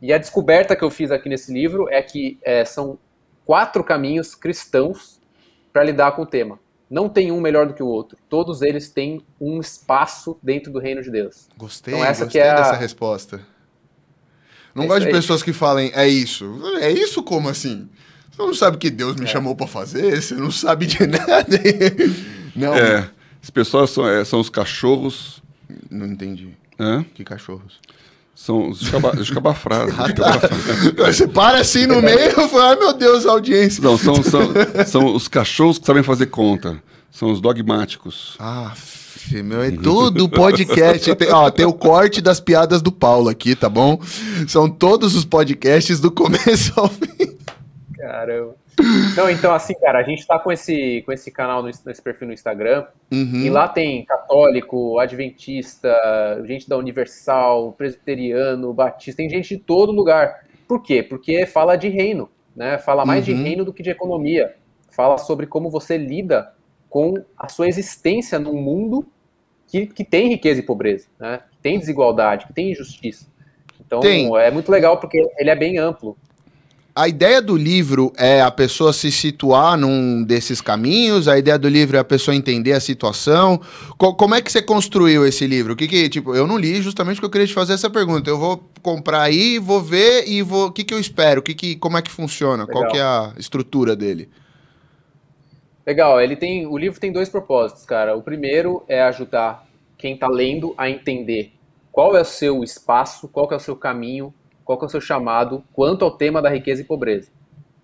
E 0.00 0.12
a 0.12 0.18
descoberta 0.18 0.74
que 0.74 0.82
eu 0.82 0.90
fiz 0.90 1.10
aqui 1.10 1.28
nesse 1.28 1.52
livro 1.52 1.88
é 1.88 2.02
que 2.02 2.38
é, 2.42 2.64
são 2.64 2.98
quatro 3.44 3.84
caminhos 3.84 4.34
cristãos 4.34 5.20
para 5.72 5.84
lidar 5.84 6.12
com 6.12 6.22
o 6.22 6.26
tema. 6.26 6.58
Não 6.90 7.08
tem 7.08 7.32
um 7.32 7.40
melhor 7.40 7.66
do 7.66 7.72
que 7.72 7.82
o 7.82 7.86
outro. 7.86 8.18
Todos 8.28 8.60
eles 8.60 8.90
têm 8.90 9.24
um 9.40 9.60
espaço 9.60 10.38
dentro 10.42 10.70
do 10.70 10.78
reino 10.78 11.00
de 11.02 11.10
Deus. 11.10 11.48
Gostei, 11.56 11.94
então, 11.94 12.04
essa 12.04 12.24
gostei 12.24 12.42
é 12.42 12.54
dessa 12.54 12.72
a... 12.72 12.76
resposta. 12.76 13.40
Não 14.74 14.84
é 14.84 14.86
gosto 14.86 15.06
de 15.06 15.12
pessoas 15.12 15.42
que 15.42 15.52
falem, 15.52 15.90
é 15.94 16.06
isso. 16.06 16.60
É 16.80 16.90
isso 16.90 17.22
como 17.22 17.48
assim? 17.48 17.88
Você 18.32 18.42
não 18.42 18.54
sabe 18.54 18.78
que 18.78 18.90
Deus 18.90 19.16
me 19.16 19.24
é. 19.24 19.28
chamou 19.28 19.54
para 19.54 19.66
fazer? 19.66 20.20
Você 20.20 20.34
não 20.34 20.50
sabe 20.50 20.86
de 20.86 21.04
nada? 21.06 21.60
não. 22.56 22.74
É, 22.74 23.08
as 23.42 23.50
pessoas 23.50 23.90
são, 23.90 24.08
é, 24.08 24.24
são 24.24 24.40
os 24.40 24.48
cachorros. 24.48 25.42
Não 25.90 26.06
entendi. 26.06 26.48
Hã? 26.80 27.04
Que 27.14 27.22
cachorros? 27.22 27.78
São 28.34 28.70
os 28.70 28.80
escabafrados. 29.20 29.94
Ah, 29.98 30.12
tá. 30.12 30.40
Você 31.06 31.28
para 31.28 31.60
assim 31.60 31.86
no 31.86 32.00
meio 32.00 32.18
e 32.18 32.48
fala, 32.48 32.70
ai 32.70 32.76
meu 32.76 32.92
Deus, 32.92 33.26
audiência. 33.26 33.82
Não, 33.84 33.96
são, 33.98 34.22
são, 34.22 34.40
são 34.86 35.14
os 35.14 35.28
cachorros 35.28 35.78
que 35.78 35.86
sabem 35.86 36.02
fazer 36.02 36.26
conta. 36.26 36.82
São 37.10 37.30
os 37.30 37.40
dogmáticos. 37.40 38.36
Ah, 38.40 38.72
meu, 39.30 39.62
é 39.62 39.70
todo 39.70 40.24
o 40.24 40.28
podcast. 40.28 41.14
tem, 41.14 41.30
ó, 41.30 41.50
tem 41.50 41.66
o 41.66 41.72
corte 41.72 42.20
das 42.20 42.40
piadas 42.40 42.80
do 42.80 42.90
Paulo 42.90 43.28
aqui, 43.28 43.54
tá 43.54 43.68
bom? 43.68 44.00
São 44.48 44.68
todos 44.68 45.14
os 45.14 45.24
podcasts 45.24 46.00
do 46.00 46.10
começo 46.10 46.72
ao 46.74 46.88
fim. 46.88 47.36
Caramba. 48.02 48.56
Não, 49.16 49.30
então 49.30 49.54
assim, 49.54 49.74
cara, 49.74 50.00
a 50.00 50.02
gente 50.02 50.26
tá 50.26 50.36
com 50.36 50.50
esse, 50.50 51.02
com 51.06 51.12
esse 51.12 51.30
canal, 51.30 51.62
no, 51.62 51.70
nesse 51.86 52.02
perfil 52.02 52.26
no 52.26 52.34
Instagram, 52.34 52.84
uhum. 53.12 53.42
e 53.42 53.48
lá 53.48 53.68
tem 53.68 54.04
católico, 54.04 54.98
adventista, 54.98 55.88
gente 56.44 56.68
da 56.68 56.76
Universal, 56.76 57.72
presbiteriano, 57.74 58.74
batista, 58.74 59.18
tem 59.18 59.30
gente 59.30 59.56
de 59.56 59.62
todo 59.62 59.92
lugar. 59.92 60.44
Por 60.66 60.82
quê? 60.82 61.00
Porque 61.00 61.46
fala 61.46 61.76
de 61.76 61.88
reino, 61.88 62.28
né? 62.56 62.76
Fala 62.76 63.06
mais 63.06 63.20
uhum. 63.28 63.36
de 63.36 63.40
reino 63.40 63.64
do 63.64 63.72
que 63.72 63.84
de 63.84 63.90
economia. 63.90 64.56
Fala 64.90 65.16
sobre 65.16 65.46
como 65.46 65.70
você 65.70 65.96
lida 65.96 66.52
com 66.90 67.14
a 67.38 67.48
sua 67.48 67.68
existência 67.68 68.36
num 68.36 68.60
mundo 68.60 69.06
que, 69.68 69.86
que 69.86 70.02
tem 70.02 70.28
riqueza 70.28 70.58
e 70.58 70.64
pobreza, 70.64 71.06
né? 71.20 71.40
Que 71.52 71.58
tem 71.58 71.78
desigualdade, 71.78 72.48
que 72.48 72.52
tem 72.52 72.72
injustiça. 72.72 73.30
Então, 73.80 74.00
tem. 74.00 74.36
é 74.38 74.50
muito 74.50 74.72
legal 74.72 74.98
porque 74.98 75.24
ele 75.38 75.50
é 75.50 75.54
bem 75.54 75.78
amplo 75.78 76.18
a 76.94 77.08
ideia 77.08 77.40
do 77.40 77.56
livro 77.56 78.12
é 78.18 78.42
a 78.42 78.50
pessoa 78.50 78.92
se 78.92 79.10
situar 79.10 79.78
num 79.78 80.22
desses 80.22 80.60
caminhos? 80.60 81.26
A 81.26 81.38
ideia 81.38 81.58
do 81.58 81.68
livro 81.68 81.96
é 81.96 82.00
a 82.00 82.04
pessoa 82.04 82.34
entender 82.34 82.72
a 82.72 82.80
situação? 82.80 83.60
Co 83.96 84.14
como 84.14 84.34
é 84.34 84.42
que 84.42 84.52
você 84.52 84.60
construiu 84.60 85.26
esse 85.26 85.46
livro? 85.46 85.72
O 85.72 85.76
que 85.76 85.88
que, 85.88 86.08
tipo, 86.10 86.34
eu 86.34 86.46
não 86.46 86.58
li 86.58 86.82
justamente 86.82 87.16
porque 87.16 87.26
eu 87.26 87.30
queria 87.30 87.46
te 87.46 87.54
fazer 87.54 87.72
essa 87.72 87.88
pergunta. 87.88 88.28
Eu 88.28 88.38
vou 88.38 88.62
comprar 88.82 89.22
aí, 89.22 89.58
vou 89.58 89.80
ver 89.80 90.28
e 90.28 90.42
vou, 90.42 90.66
o 90.66 90.72
que 90.72 90.84
que 90.84 90.92
eu 90.92 91.00
espero? 91.00 91.40
O 91.40 91.42
que 91.42 91.54
que, 91.54 91.76
como 91.76 91.96
é 91.96 92.02
que 92.02 92.10
funciona? 92.10 92.64
Legal. 92.64 92.82
Qual 92.82 92.92
que 92.92 92.98
é 92.98 93.02
a 93.02 93.32
estrutura 93.38 93.96
dele? 93.96 94.28
Legal, 95.86 96.20
ele 96.20 96.36
tem, 96.36 96.66
o 96.66 96.76
livro 96.76 97.00
tem 97.00 97.10
dois 97.10 97.30
propósitos, 97.30 97.86
cara. 97.86 98.14
O 98.14 98.22
primeiro 98.22 98.84
é 98.86 99.02
ajudar 99.02 99.66
quem 99.96 100.14
está 100.14 100.28
lendo 100.28 100.74
a 100.76 100.90
entender 100.90 101.52
qual 101.90 102.14
é 102.14 102.20
o 102.20 102.24
seu 102.24 102.62
espaço, 102.62 103.28
qual 103.28 103.50
é 103.50 103.56
o 103.56 103.60
seu 103.60 103.76
caminho 103.76 104.32
qual 104.64 104.78
é 104.80 104.84
o 104.84 104.88
seu 104.88 105.00
chamado 105.00 105.62
quanto 105.72 106.04
ao 106.04 106.10
tema 106.10 106.40
da 106.40 106.48
riqueza 106.48 106.82
e 106.82 106.84
pobreza. 106.84 107.30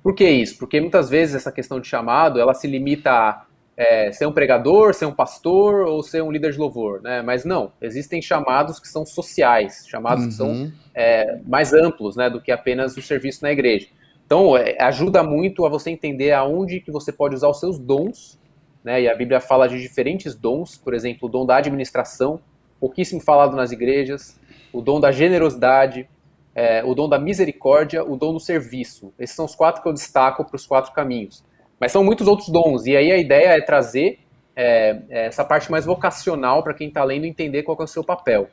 Por 0.03 0.15
que 0.15 0.29
isso? 0.29 0.59
Porque 0.59 0.81
muitas 0.81 1.11
vezes 1.11 1.35
essa 1.35 1.53
questão 1.53 1.81
de 1.81 1.87
chamado, 1.87 2.41
ela 2.41 2.55
se 2.55 2.67
limita 2.67 3.11
a 3.11 3.45
é, 3.79 4.11
ser 4.11 4.27
um 4.27 4.33
pregador, 4.33 4.93
ser 4.93 5.07
um 5.07 5.13
pastor 5.13 5.87
ou 5.87 6.03
ser 6.03 6.21
um 6.21 6.33
líder 6.33 6.51
de 6.51 6.59
louvor, 6.59 7.01
né? 7.01 7.23
Mas 7.23 7.45
não, 7.45 7.71
existem 7.81 8.21
chamados 8.21 8.81
que 8.81 8.89
são 8.89 9.07
sociais, 9.07 9.85
chamados 9.87 10.25
uhum. 10.25 10.29
que 10.31 10.35
são 10.35 10.51
uhum. 10.51 10.73
é, 10.93 11.39
mais 11.47 11.73
amplos, 11.73 12.17
né, 12.17 12.29
do 12.29 12.41
que 12.41 12.51
apenas 12.51 12.97
o 12.97 13.03
serviço 13.03 13.45
na 13.45 13.53
igreja. 13.53 13.87
Então, 14.27 14.57
é, 14.57 14.77
ajuda 14.81 15.23
muito 15.23 15.65
a 15.65 15.69
você 15.69 15.91
entender 15.91 16.33
aonde 16.33 16.81
que 16.81 16.91
você 16.91 17.13
pode 17.13 17.37
usar 17.37 17.49
os 17.49 17.61
seus 17.61 17.79
dons, 17.79 18.37
né? 18.83 19.03
E 19.03 19.09
a 19.09 19.15
Bíblia 19.15 19.41
fala 19.41 19.69
de 19.69 19.81
diferentes 19.81 20.35
dons, 20.35 20.77
por 20.77 20.93
exemplo, 20.93 21.29
o 21.29 21.31
dom 21.31 21.47
da 21.47 21.57
administração, 21.57 22.41
pouquíssimo 22.81 23.21
falado 23.21 23.57
nas 23.57 23.71
igrejas, 23.71 24.41
o 24.73 24.81
dom 24.81 24.99
da 24.99 25.13
generosidade, 25.13 26.09
é, 26.59 26.83
o 26.85 26.93
dom 26.93 27.09
da 27.09 27.21
misericórdia, 27.21 28.03
o 28.03 28.17
dom 28.17 28.33
do 28.33 28.41
serviço. 28.41 29.15
Esses 29.17 29.37
são 29.37 29.45
os 29.45 29.55
quatro 29.55 29.81
que 29.81 29.89
eu 29.89 29.93
destaco 29.93 30.45
para 30.45 30.57
os 30.57 30.67
quatro 30.67 30.93
caminhos. 30.93 31.45
Mas 31.79 31.93
são 31.93 32.03
muitos 32.03 32.27
outros 32.27 32.49
dons, 32.49 32.85
e 32.85 32.97
aí 32.97 33.13
a 33.13 33.17
ideia 33.17 33.57
é 33.57 33.61
trazer 33.61 34.19
é, 34.57 34.99
é 35.09 35.27
essa 35.27 35.45
parte 35.45 35.71
mais 35.71 35.85
vocacional 35.85 36.65
para 36.65 36.75
quem 36.75 36.89
está 36.89 37.05
lendo 37.05 37.27
entender 37.27 37.63
qual 37.63 37.79
é 37.79 37.85
o 37.85 37.87
seu 37.87 38.03
papel. 38.03 38.49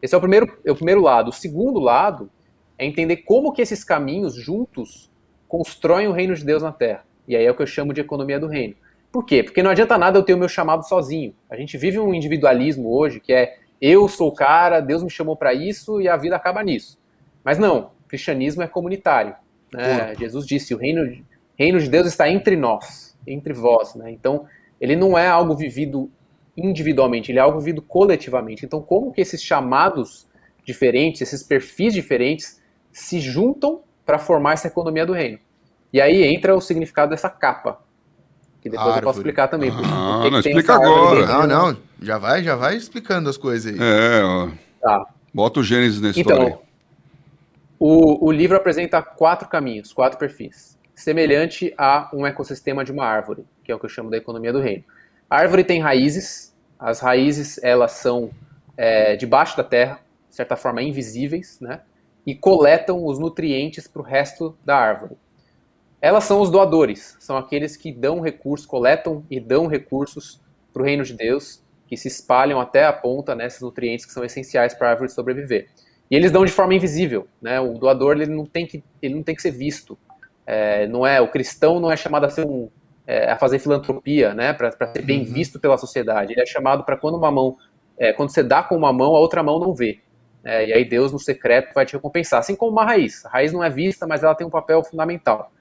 Esse 0.00 0.14
é 0.14 0.18
o 0.18 0.20
primeiro, 0.20 0.60
é 0.64 0.70
o 0.70 0.76
primeiro 0.76 1.00
lado. 1.00 1.30
O 1.30 1.32
segundo 1.32 1.80
lado 1.80 2.30
é 2.78 2.86
entender 2.86 3.16
como 3.16 3.52
que 3.52 3.60
esses 3.60 3.82
caminhos 3.82 4.36
juntos 4.36 5.10
constroem 5.48 6.06
o 6.06 6.12
reino 6.12 6.36
de 6.36 6.44
Deus 6.44 6.62
na 6.62 6.70
Terra. 6.70 7.04
E 7.26 7.34
aí 7.34 7.44
é 7.44 7.50
o 7.50 7.56
que 7.56 7.62
eu 7.62 7.66
chamo 7.66 7.92
de 7.92 8.00
economia 8.00 8.38
do 8.38 8.46
reino. 8.46 8.76
Por 9.10 9.24
quê? 9.24 9.42
Porque 9.42 9.60
não 9.60 9.72
adianta 9.72 9.98
nada 9.98 10.16
eu 10.16 10.22
ter 10.22 10.34
o 10.34 10.38
meu 10.38 10.48
chamado 10.48 10.86
sozinho. 10.86 11.34
A 11.50 11.56
gente 11.56 11.76
vive 11.76 11.98
um 11.98 12.14
individualismo 12.14 12.96
hoje 12.96 13.18
que 13.18 13.32
é 13.32 13.56
eu 13.80 14.06
sou 14.06 14.28
o 14.28 14.34
cara, 14.34 14.78
Deus 14.78 15.02
me 15.02 15.10
chamou 15.10 15.34
para 15.34 15.52
isso 15.52 16.00
e 16.00 16.08
a 16.08 16.16
vida 16.16 16.36
acaba 16.36 16.62
nisso. 16.62 16.99
Mas 17.44 17.58
não, 17.58 17.90
o 18.04 18.08
cristianismo 18.08 18.62
é 18.62 18.66
comunitário. 18.66 19.34
Né? 19.72 20.14
Jesus 20.18 20.46
disse: 20.46 20.74
o 20.74 20.78
reino, 20.78 21.24
reino 21.58 21.78
de 21.78 21.88
Deus 21.88 22.06
está 22.06 22.28
entre 22.28 22.56
nós, 22.56 23.16
entre 23.26 23.52
vós. 23.52 23.94
Né? 23.94 24.10
Então, 24.10 24.46
ele 24.80 24.96
não 24.96 25.16
é 25.16 25.28
algo 25.28 25.54
vivido 25.54 26.10
individualmente, 26.56 27.30
ele 27.30 27.38
é 27.38 27.42
algo 27.42 27.58
vivido 27.58 27.82
coletivamente. 27.82 28.64
Então, 28.64 28.80
como 28.82 29.12
que 29.12 29.20
esses 29.20 29.42
chamados 29.42 30.28
diferentes, 30.64 31.20
esses 31.20 31.42
perfis 31.42 31.92
diferentes, 31.94 32.60
se 32.92 33.20
juntam 33.20 33.80
para 34.04 34.18
formar 34.18 34.54
essa 34.54 34.66
economia 34.66 35.06
do 35.06 35.12
reino? 35.12 35.38
E 35.92 36.00
aí 36.00 36.22
entra 36.24 36.54
o 36.54 36.60
significado 36.60 37.10
dessa 37.10 37.28
capa, 37.28 37.80
que 38.60 38.68
depois 38.68 38.86
Árvore. 38.86 39.00
eu 39.00 39.04
posso 39.04 39.18
explicar 39.18 39.48
também. 39.48 39.70
Ah, 39.70 40.28
não, 40.30 40.38
explica 40.38 40.74
agora. 40.74 41.26
Não, 41.26 41.46
não, 41.46 41.76
já 42.00 42.18
vai, 42.18 42.42
já 42.42 42.54
vai 42.54 42.76
explicando 42.76 43.28
as 43.28 43.36
coisas 43.36 43.72
aí. 43.72 43.78
É, 43.80 44.22
ó. 44.22 44.48
Tá. 44.80 45.06
Bota 45.32 45.60
o 45.60 45.62
Gênesis 45.64 46.00
nesse 46.00 46.20
então, 46.20 46.32
história 46.32 46.54
aí. 46.54 46.69
O, 47.82 48.26
o 48.26 48.30
livro 48.30 48.58
apresenta 48.58 49.00
quatro 49.00 49.48
caminhos, 49.48 49.90
quatro 49.90 50.18
perfis, 50.18 50.78
semelhante 50.94 51.72
a 51.78 52.10
um 52.12 52.26
ecossistema 52.26 52.84
de 52.84 52.92
uma 52.92 53.06
árvore, 53.06 53.46
que 53.64 53.72
é 53.72 53.74
o 53.74 53.78
que 53.78 53.86
eu 53.86 53.90
chamo 53.90 54.10
da 54.10 54.18
economia 54.18 54.52
do 54.52 54.60
reino. 54.60 54.84
A 55.30 55.38
árvore 55.38 55.64
tem 55.64 55.80
raízes, 55.80 56.54
as 56.78 57.00
raízes 57.00 57.58
elas 57.64 57.92
são 57.92 58.30
é, 58.76 59.16
debaixo 59.16 59.56
da 59.56 59.64
terra, 59.64 59.98
de 60.28 60.36
certa 60.36 60.56
forma 60.56 60.82
invisíveis, 60.82 61.58
né? 61.58 61.80
e 62.26 62.34
coletam 62.34 63.02
os 63.06 63.18
nutrientes 63.18 63.88
para 63.88 64.02
o 64.02 64.04
resto 64.04 64.54
da 64.62 64.76
árvore. 64.76 65.16
Elas 66.02 66.24
são 66.24 66.42
os 66.42 66.50
doadores, 66.50 67.16
são 67.18 67.38
aqueles 67.38 67.78
que 67.78 67.90
dão 67.90 68.20
recursos, 68.20 68.66
coletam 68.66 69.24
e 69.30 69.40
dão 69.40 69.66
recursos 69.66 70.38
para 70.70 70.82
o 70.82 70.84
reino 70.84 71.02
de 71.02 71.14
Deus, 71.14 71.62
que 71.86 71.96
se 71.96 72.08
espalham 72.08 72.60
até 72.60 72.84
a 72.84 72.92
ponta 72.92 73.34
nesses 73.34 73.62
nutrientes 73.62 74.04
que 74.04 74.12
são 74.12 74.22
essenciais 74.22 74.74
para 74.74 74.88
a 74.88 74.90
árvore 74.90 75.10
sobreviver. 75.10 75.70
E 76.10 76.16
eles 76.16 76.32
dão 76.32 76.44
de 76.44 76.50
forma 76.50 76.74
invisível, 76.74 77.28
né? 77.40 77.60
O 77.60 77.74
doador 77.74 78.16
ele 78.16 78.26
não 78.26 78.44
tem 78.44 78.66
que, 78.66 78.82
ele 79.00 79.14
não 79.14 79.22
tem 79.22 79.34
que 79.34 79.42
ser 79.42 79.52
visto. 79.52 79.96
É, 80.46 80.86
não 80.88 81.06
é 81.06 81.20
o 81.20 81.28
cristão 81.28 81.78
não 81.78 81.92
é 81.92 81.96
chamado 81.96 82.24
a 82.24 82.28
ser 82.28 82.44
um 82.44 82.68
é, 83.06 83.30
a 83.30 83.36
fazer 83.36 83.58
filantropia, 83.58 84.34
né? 84.34 84.52
Para 84.52 84.70
ser 84.70 85.02
bem 85.02 85.20
uhum. 85.20 85.32
visto 85.32 85.58
pela 85.58 85.76
sociedade. 85.76 86.32
Ele 86.32 86.40
é 86.40 86.46
chamado 86.46 86.84
para 86.84 86.96
quando 86.96 87.16
uma 87.16 87.30
mão, 87.30 87.56
é, 87.98 88.12
quando 88.12 88.30
você 88.30 88.42
dá 88.42 88.62
com 88.62 88.76
uma 88.76 88.92
mão, 88.92 89.16
a 89.16 89.18
outra 89.18 89.42
mão 89.42 89.58
não 89.58 89.74
vê. 89.74 90.00
É, 90.44 90.68
e 90.68 90.72
aí 90.72 90.84
Deus 90.84 91.12
no 91.12 91.18
secreto 91.18 91.74
vai 91.74 91.84
te 91.84 91.94
recompensar, 91.94 92.38
assim 92.38 92.54
como 92.54 92.72
uma 92.72 92.84
raiz. 92.84 93.26
A 93.26 93.28
raiz 93.28 93.52
não 93.52 93.62
é 93.64 93.68
vista, 93.68 94.06
mas 94.06 94.22
ela 94.22 94.34
tem 94.34 94.46
um 94.46 94.50
papel 94.50 94.82
fundamental. 94.84 95.52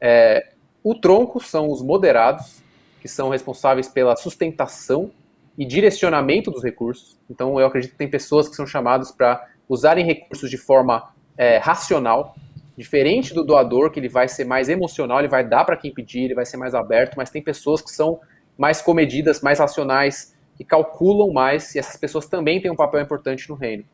É, 0.00 0.52
o 0.84 0.94
tronco 0.94 1.40
são 1.40 1.68
os 1.68 1.82
moderados, 1.82 2.62
que 3.00 3.08
são 3.08 3.28
responsáveis 3.28 3.88
pela 3.88 4.14
sustentação 4.16 5.10
e 5.58 5.64
direcionamento 5.64 6.50
dos 6.50 6.62
recursos. 6.62 7.18
Então 7.28 7.58
eu 7.58 7.66
acredito 7.66 7.90
que 7.90 7.98
tem 7.98 8.08
pessoas 8.08 8.48
que 8.48 8.54
são 8.54 8.66
chamadas 8.66 9.10
para 9.10 9.44
usarem 9.68 10.04
recursos 10.04 10.50
de 10.50 10.58
forma 10.58 11.12
é, 11.36 11.58
racional, 11.58 12.34
diferente 12.76 13.32
do 13.32 13.44
doador, 13.44 13.90
que 13.90 14.00
ele 14.00 14.08
vai 14.08 14.28
ser 14.28 14.44
mais 14.44 14.68
emocional, 14.68 15.20
ele 15.20 15.28
vai 15.28 15.46
dar 15.46 15.64
para 15.64 15.76
quem 15.76 15.92
pedir, 15.92 16.24
ele 16.24 16.34
vai 16.34 16.44
ser 16.44 16.56
mais 16.56 16.74
aberto, 16.74 17.14
mas 17.16 17.30
tem 17.30 17.42
pessoas 17.42 17.80
que 17.80 17.90
são 17.90 18.20
mais 18.58 18.82
comedidas, 18.82 19.40
mais 19.40 19.58
racionais, 19.58 20.34
que 20.56 20.64
calculam 20.64 21.32
mais, 21.32 21.74
e 21.74 21.78
essas 21.78 21.96
pessoas 21.96 22.26
também 22.26 22.60
têm 22.60 22.70
um 22.70 22.76
papel 22.76 23.00
importante 23.00 23.48
no 23.48 23.54
reino. 23.54 23.84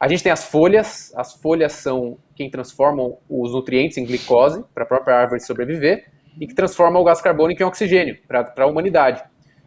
A 0.00 0.06
gente 0.06 0.22
tem 0.22 0.30
as 0.30 0.44
folhas, 0.44 1.12
as 1.16 1.34
folhas 1.34 1.72
são 1.72 2.18
quem 2.36 2.50
transformam 2.50 3.18
os 3.28 3.52
nutrientes 3.52 3.98
em 3.98 4.04
glicose 4.04 4.64
para 4.72 4.84
a 4.84 4.86
própria 4.86 5.16
árvore 5.16 5.40
sobreviver 5.40 6.06
e 6.40 6.46
que 6.46 6.54
transformam 6.54 7.02
o 7.02 7.04
gás 7.04 7.20
carbônico 7.20 7.62
em 7.62 7.66
oxigênio 7.66 8.16
para 8.26 8.52
a 8.56 8.66
humanidade. 8.66 9.24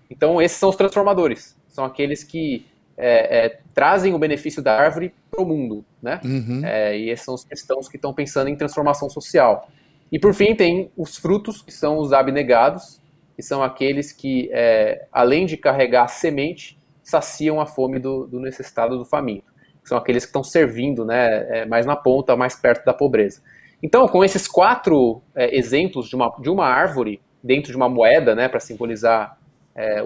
Então, 0.10 0.42
esses 0.42 0.58
são 0.58 0.70
os 0.70 0.76
transformadores, 0.76 1.58
são 1.68 1.84
aqueles 1.84 2.24
que 2.24 2.66
é, 2.98 3.46
é, 3.46 3.60
trazem 3.74 4.14
o 4.14 4.20
benefício 4.20 4.62
da 4.62 4.76
árvore 4.78 5.14
para 5.30 5.42
o 5.42 5.46
mundo, 5.46 5.84
né? 6.02 6.20
Uhum. 6.24 6.62
É, 6.64 6.98
e 6.98 7.10
esses 7.10 7.26
são 7.26 7.34
os 7.34 7.44
cristãos 7.44 7.88
que 7.88 7.96
estão 7.96 8.14
pensando 8.14 8.50
em 8.50 8.56
transformação 8.56 9.10
social. 9.10 9.70
E 10.12 10.20
por 10.20 10.34
fim 10.34 10.54
tem 10.54 10.92
os 10.98 11.18
frutos, 11.18 11.62
que 11.62 11.72
são 11.72 11.98
os 11.98 12.12
abnegados, 12.12 13.02
que 13.36 13.42
são 13.42 13.64
aqueles 13.64 14.12
que, 14.12 14.50
é, 14.52 15.08
além 15.12 15.46
de 15.46 15.56
carregar 15.58 16.08
semente, 16.10 16.80
saciam 17.02 17.60
a 17.60 17.66
fome 17.66 17.98
do, 17.98 18.28
do 18.28 18.40
necessitado, 18.40 18.98
do 18.98 19.06
faminto. 19.06 19.52
São 19.84 19.98
aqueles 19.98 20.26
que 20.26 20.30
estão 20.30 20.44
servindo, 20.44 21.06
né, 21.06 21.62
é, 21.62 21.66
mais 21.66 21.86
na 21.86 21.96
ponta, 21.96 22.36
mais 22.36 22.56
perto 22.56 22.86
da 22.86 22.94
pobreza. 22.94 23.42
Então, 23.82 24.08
com 24.08 24.24
esses 24.24 24.48
quatro 24.48 25.24
é, 25.34 25.58
exemplos 25.58 26.08
de 26.08 26.16
uma, 26.16 26.32
de 26.40 26.50
uma 26.50 26.68
árvore 26.68 27.20
dentro 27.44 27.72
de 27.72 27.78
uma 27.78 27.90
moeda, 27.90 28.36
né, 28.36 28.48
para 28.48 28.60
simbolizar 28.60 29.38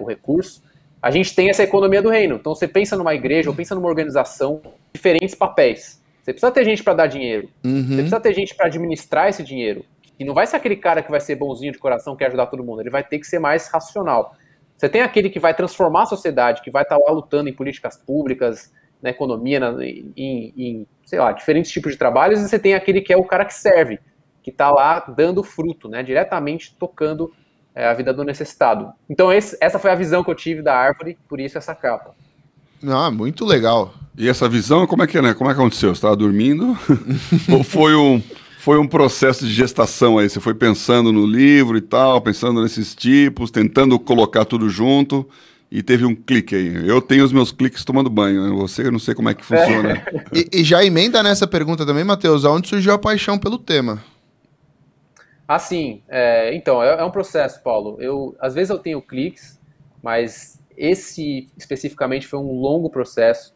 o 0.00 0.04
recurso, 0.06 0.62
a 1.00 1.10
gente 1.10 1.34
tem 1.34 1.48
essa 1.50 1.62
economia 1.62 2.02
do 2.02 2.08
reino. 2.08 2.36
Então 2.36 2.54
você 2.54 2.66
pensa 2.66 2.96
numa 2.96 3.14
igreja 3.14 3.50
ou 3.50 3.56
pensa 3.56 3.74
numa 3.74 3.88
organização, 3.88 4.60
diferentes 4.92 5.34
papéis. 5.34 6.02
Você 6.22 6.32
precisa 6.32 6.50
ter 6.50 6.64
gente 6.64 6.82
para 6.82 6.94
dar 6.94 7.06
dinheiro. 7.06 7.48
Uhum. 7.64 7.82
Você 7.84 7.94
precisa 7.94 8.20
ter 8.20 8.34
gente 8.34 8.54
para 8.54 8.66
administrar 8.66 9.28
esse 9.28 9.42
dinheiro. 9.42 9.84
E 10.18 10.24
não 10.24 10.34
vai 10.34 10.46
ser 10.46 10.56
aquele 10.56 10.76
cara 10.76 11.02
que 11.02 11.10
vai 11.10 11.20
ser 11.20 11.36
bonzinho 11.36 11.72
de 11.72 11.78
coração, 11.78 12.14
que 12.14 12.20
quer 12.20 12.28
ajudar 12.28 12.46
todo 12.46 12.64
mundo. 12.64 12.80
Ele 12.80 12.90
vai 12.90 13.04
ter 13.04 13.18
que 13.18 13.26
ser 13.26 13.38
mais 13.38 13.68
racional. 13.68 14.34
Você 14.76 14.88
tem 14.88 15.02
aquele 15.02 15.30
que 15.30 15.38
vai 15.38 15.54
transformar 15.54 16.02
a 16.02 16.06
sociedade, 16.06 16.62
que 16.62 16.70
vai 16.70 16.82
estar 16.82 16.98
tá 16.98 17.04
lá 17.04 17.12
lutando 17.12 17.48
em 17.48 17.52
políticas 17.52 17.96
públicas, 17.96 18.72
na 19.00 19.10
economia, 19.10 19.60
na, 19.60 19.84
em, 19.84 20.12
em, 20.16 20.86
sei 21.04 21.18
lá, 21.18 21.32
diferentes 21.32 21.70
tipos 21.70 21.92
de 21.92 21.98
trabalhos. 21.98 22.40
E 22.40 22.48
você 22.48 22.58
tem 22.58 22.74
aquele 22.74 23.00
que 23.00 23.12
é 23.12 23.16
o 23.16 23.24
cara 23.24 23.44
que 23.44 23.54
serve, 23.54 24.00
que 24.42 24.50
está 24.50 24.70
lá 24.70 25.00
dando 25.00 25.42
fruto, 25.42 25.88
né, 25.88 26.02
diretamente 26.02 26.74
tocando 26.78 27.32
é, 27.76 27.86
a 27.86 27.92
vida 27.92 28.12
do 28.12 28.24
necessitado. 28.24 28.90
Então 29.08 29.30
esse, 29.30 29.56
essa 29.60 29.78
foi 29.78 29.90
a 29.90 29.94
visão 29.94 30.24
que 30.24 30.30
eu 30.30 30.34
tive 30.34 30.62
da 30.62 30.74
árvore, 30.74 31.18
por 31.28 31.38
isso 31.38 31.58
essa 31.58 31.74
capa. 31.74 32.12
Ah, 32.88 33.10
muito 33.10 33.44
legal. 33.44 33.94
E 34.16 34.28
essa 34.28 34.48
visão, 34.48 34.86
como 34.86 35.02
é 35.02 35.06
que 35.06 35.18
é, 35.18 35.22
né? 35.22 35.34
Como 35.34 35.50
é 35.50 35.54
que 35.54 35.60
aconteceu? 35.60 35.90
Você 35.90 35.98
estava 35.98 36.16
dormindo? 36.16 36.76
Ou 37.52 37.62
foi 37.62 37.94
um, 37.94 38.22
foi 38.58 38.78
um 38.78 38.86
processo 38.86 39.46
de 39.46 39.52
gestação 39.52 40.18
aí? 40.18 40.28
Você 40.28 40.40
foi 40.40 40.54
pensando 40.54 41.12
no 41.12 41.26
livro 41.26 41.76
e 41.76 41.82
tal, 41.82 42.20
pensando 42.22 42.62
nesses 42.62 42.94
tipos, 42.94 43.50
tentando 43.50 43.98
colocar 43.98 44.46
tudo 44.46 44.70
junto 44.70 45.28
e 45.70 45.82
teve 45.82 46.06
um 46.06 46.14
clique 46.14 46.54
aí. 46.54 46.88
Eu 46.88 47.02
tenho 47.02 47.24
os 47.24 47.32
meus 47.32 47.52
cliques 47.52 47.84
tomando 47.84 48.08
banho, 48.08 48.48
né? 48.48 48.56
você 48.56 48.86
eu 48.86 48.92
não 48.92 48.98
sei 48.98 49.14
como 49.14 49.28
é 49.28 49.34
que 49.34 49.44
funciona. 49.44 49.92
É. 49.92 50.24
E, 50.32 50.60
e, 50.60 50.64
já 50.64 50.84
emenda 50.84 51.22
nessa 51.22 51.46
pergunta 51.46 51.84
também, 51.84 52.04
Matheus, 52.04 52.44
aonde 52.44 52.68
surgiu 52.68 52.92
a 52.92 52.98
paixão 52.98 53.38
pelo 53.38 53.58
tema? 53.58 54.02
Assim, 55.46 56.02
é, 56.08 56.54
então, 56.54 56.82
é, 56.82 57.00
é, 57.00 57.04
um 57.04 57.10
processo, 57.10 57.62
Paulo. 57.62 57.96
Eu, 58.00 58.36
às 58.40 58.54
vezes 58.54 58.70
eu 58.70 58.78
tenho 58.78 59.00
cliques, 59.00 59.60
mas 60.02 60.60
esse 60.76 61.48
especificamente 61.56 62.26
foi 62.26 62.38
um 62.38 62.52
longo 62.52 62.90
processo. 62.90 63.54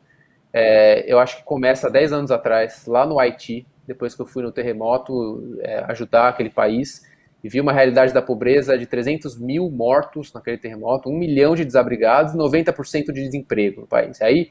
É, 0.52 1.04
eu 1.12 1.18
acho 1.18 1.38
que 1.38 1.44
começa 1.44 1.90
10 1.90 2.12
anos 2.12 2.30
atrás, 2.30 2.86
lá 2.86 3.04
no 3.04 3.18
Haiti, 3.18 3.66
depois 3.86 4.14
que 4.14 4.22
eu 4.22 4.26
fui 4.26 4.42
no 4.42 4.52
terremoto 4.52 5.58
é, 5.60 5.84
ajudar 5.88 6.28
aquele 6.28 6.50
país 6.50 7.08
e 7.42 7.48
vi 7.48 7.60
uma 7.60 7.72
realidade 7.72 8.12
da 8.12 8.22
pobreza 8.22 8.78
de 8.78 8.86
300 8.86 9.38
mil 9.38 9.70
mortos 9.70 10.32
naquele 10.32 10.58
terremoto, 10.58 11.08
um 11.08 11.18
milhão 11.18 11.54
de 11.54 11.64
desabrigados, 11.64 12.34
90% 12.34 13.06
de 13.06 13.24
desemprego 13.24 13.82
no 13.82 13.86
país. 13.86 14.20
Aí 14.20 14.50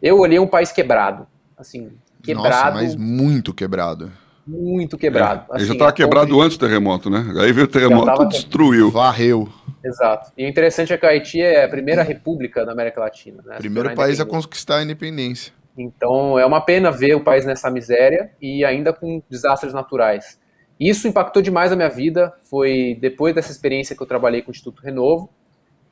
eu 0.00 0.18
olhei 0.18 0.38
um 0.38 0.46
país 0.46 0.70
quebrado, 0.70 1.26
assim, 1.56 1.90
quebrado. 2.22 2.48
Nossa, 2.48 2.70
mas 2.72 2.96
muito 2.96 3.52
quebrado. 3.52 4.10
Muito 4.48 4.96
quebrado. 4.96 5.40
É, 5.40 5.56
assim, 5.56 5.56
ele 5.56 5.66
já 5.66 5.72
estava 5.74 5.92
quebrado 5.92 6.40
antes 6.40 6.56
do 6.56 6.66
terremoto, 6.66 7.10
né? 7.10 7.22
Aí 7.38 7.52
veio 7.52 7.66
o 7.66 7.70
terremoto 7.70 8.22
e 8.22 8.28
destruiu. 8.28 8.90
Varreu. 8.90 9.46
Exato. 9.84 10.32
E 10.36 10.44
o 10.46 10.48
interessante 10.48 10.90
é 10.90 10.96
que 10.96 11.04
o 11.04 11.08
Haiti 11.08 11.42
é 11.42 11.64
a 11.64 11.68
primeira 11.68 12.02
república 12.02 12.64
da 12.64 12.72
América 12.72 13.00
Latina. 13.00 13.42
Né? 13.44 13.56
Primeiro 13.58 13.94
país 13.94 14.18
a 14.18 14.24
conquistar 14.24 14.78
a 14.78 14.82
independência. 14.82 15.52
Então 15.76 16.38
é 16.38 16.46
uma 16.46 16.62
pena 16.62 16.90
ver 16.90 17.14
o 17.14 17.20
país 17.20 17.44
nessa 17.44 17.70
miséria 17.70 18.30
e 18.40 18.64
ainda 18.64 18.92
com 18.92 19.22
desastres 19.28 19.74
naturais. 19.74 20.40
Isso 20.80 21.06
impactou 21.06 21.42
demais 21.42 21.70
a 21.70 21.76
minha 21.76 21.90
vida. 21.90 22.32
Foi 22.44 22.96
depois 23.00 23.34
dessa 23.34 23.52
experiência 23.52 23.94
que 23.94 24.02
eu 24.02 24.06
trabalhei 24.06 24.40
com 24.40 24.50
o 24.50 24.54
Instituto 24.54 24.82
Renovo 24.82 25.30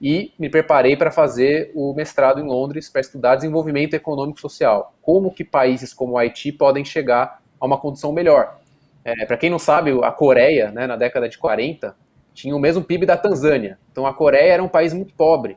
e 0.00 0.32
me 0.38 0.48
preparei 0.48 0.96
para 0.96 1.10
fazer 1.10 1.70
o 1.74 1.94
mestrado 1.94 2.40
em 2.40 2.44
Londres 2.44 2.88
para 2.88 3.00
estudar 3.00 3.36
desenvolvimento 3.36 3.94
econômico 3.94 4.38
e 4.38 4.42
social. 4.42 4.94
Como 5.02 5.32
que 5.32 5.44
países 5.44 5.92
como 5.92 6.14
o 6.14 6.18
Haiti 6.18 6.52
podem 6.52 6.84
chegar 6.84 7.40
a 7.60 7.66
uma 7.66 7.78
condição 7.78 8.12
melhor. 8.12 8.58
É, 9.04 9.24
para 9.24 9.36
quem 9.36 9.50
não 9.50 9.58
sabe, 9.58 9.92
a 10.02 10.10
Coreia, 10.10 10.70
né, 10.72 10.86
na 10.86 10.96
década 10.96 11.28
de 11.28 11.38
40, 11.38 11.94
tinha 12.34 12.54
o 12.54 12.58
mesmo 12.58 12.82
PIB 12.82 13.06
da 13.06 13.16
Tanzânia. 13.16 13.78
Então 13.90 14.06
a 14.06 14.12
Coreia 14.12 14.52
era 14.52 14.62
um 14.62 14.68
país 14.68 14.92
muito 14.92 15.14
pobre, 15.14 15.56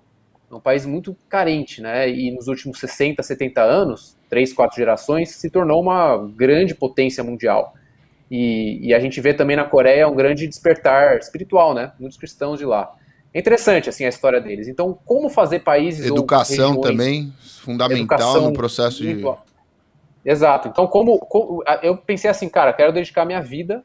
um 0.51 0.59
país 0.59 0.85
muito 0.85 1.15
carente, 1.27 1.81
né? 1.81 2.09
E 2.09 2.31
nos 2.31 2.47
últimos 2.47 2.79
60, 2.79 3.21
70 3.21 3.61
anos, 3.61 4.17
três, 4.29 4.53
quatro 4.53 4.77
gerações, 4.77 5.29
se 5.29 5.49
tornou 5.49 5.81
uma 5.81 6.17
grande 6.35 6.73
potência 6.73 7.23
mundial. 7.23 7.73
E, 8.31 8.87
e, 8.87 8.93
a 8.93 8.99
gente 8.99 9.19
vê 9.19 9.33
também 9.33 9.55
na 9.55 9.65
Coreia 9.65 10.07
um 10.07 10.15
grande 10.15 10.47
despertar 10.47 11.17
espiritual, 11.17 11.73
né? 11.73 11.91
Muitos 11.99 12.17
cristãos 12.17 12.59
de 12.59 12.65
lá. 12.65 12.93
É 13.33 13.39
interessante 13.39 13.89
assim 13.89 14.05
a 14.05 14.09
história 14.09 14.39
deles. 14.39 14.67
Então, 14.67 14.97
como 15.05 15.29
fazer 15.29 15.59
países 15.59 16.05
educação 16.05 16.75
ou 16.75 16.81
também 16.81 17.33
fundamental 17.39 18.17
educação 18.17 18.41
no 18.45 18.53
processo 18.53 19.01
de 19.01 19.23
Exato. 20.23 20.67
Então, 20.67 20.87
como, 20.87 21.17
como, 21.19 21.63
eu 21.81 21.97
pensei 21.97 22.29
assim, 22.29 22.49
cara, 22.49 22.73
quero 22.73 22.91
dedicar 22.91 23.25
minha 23.25 23.41
vida 23.41 23.83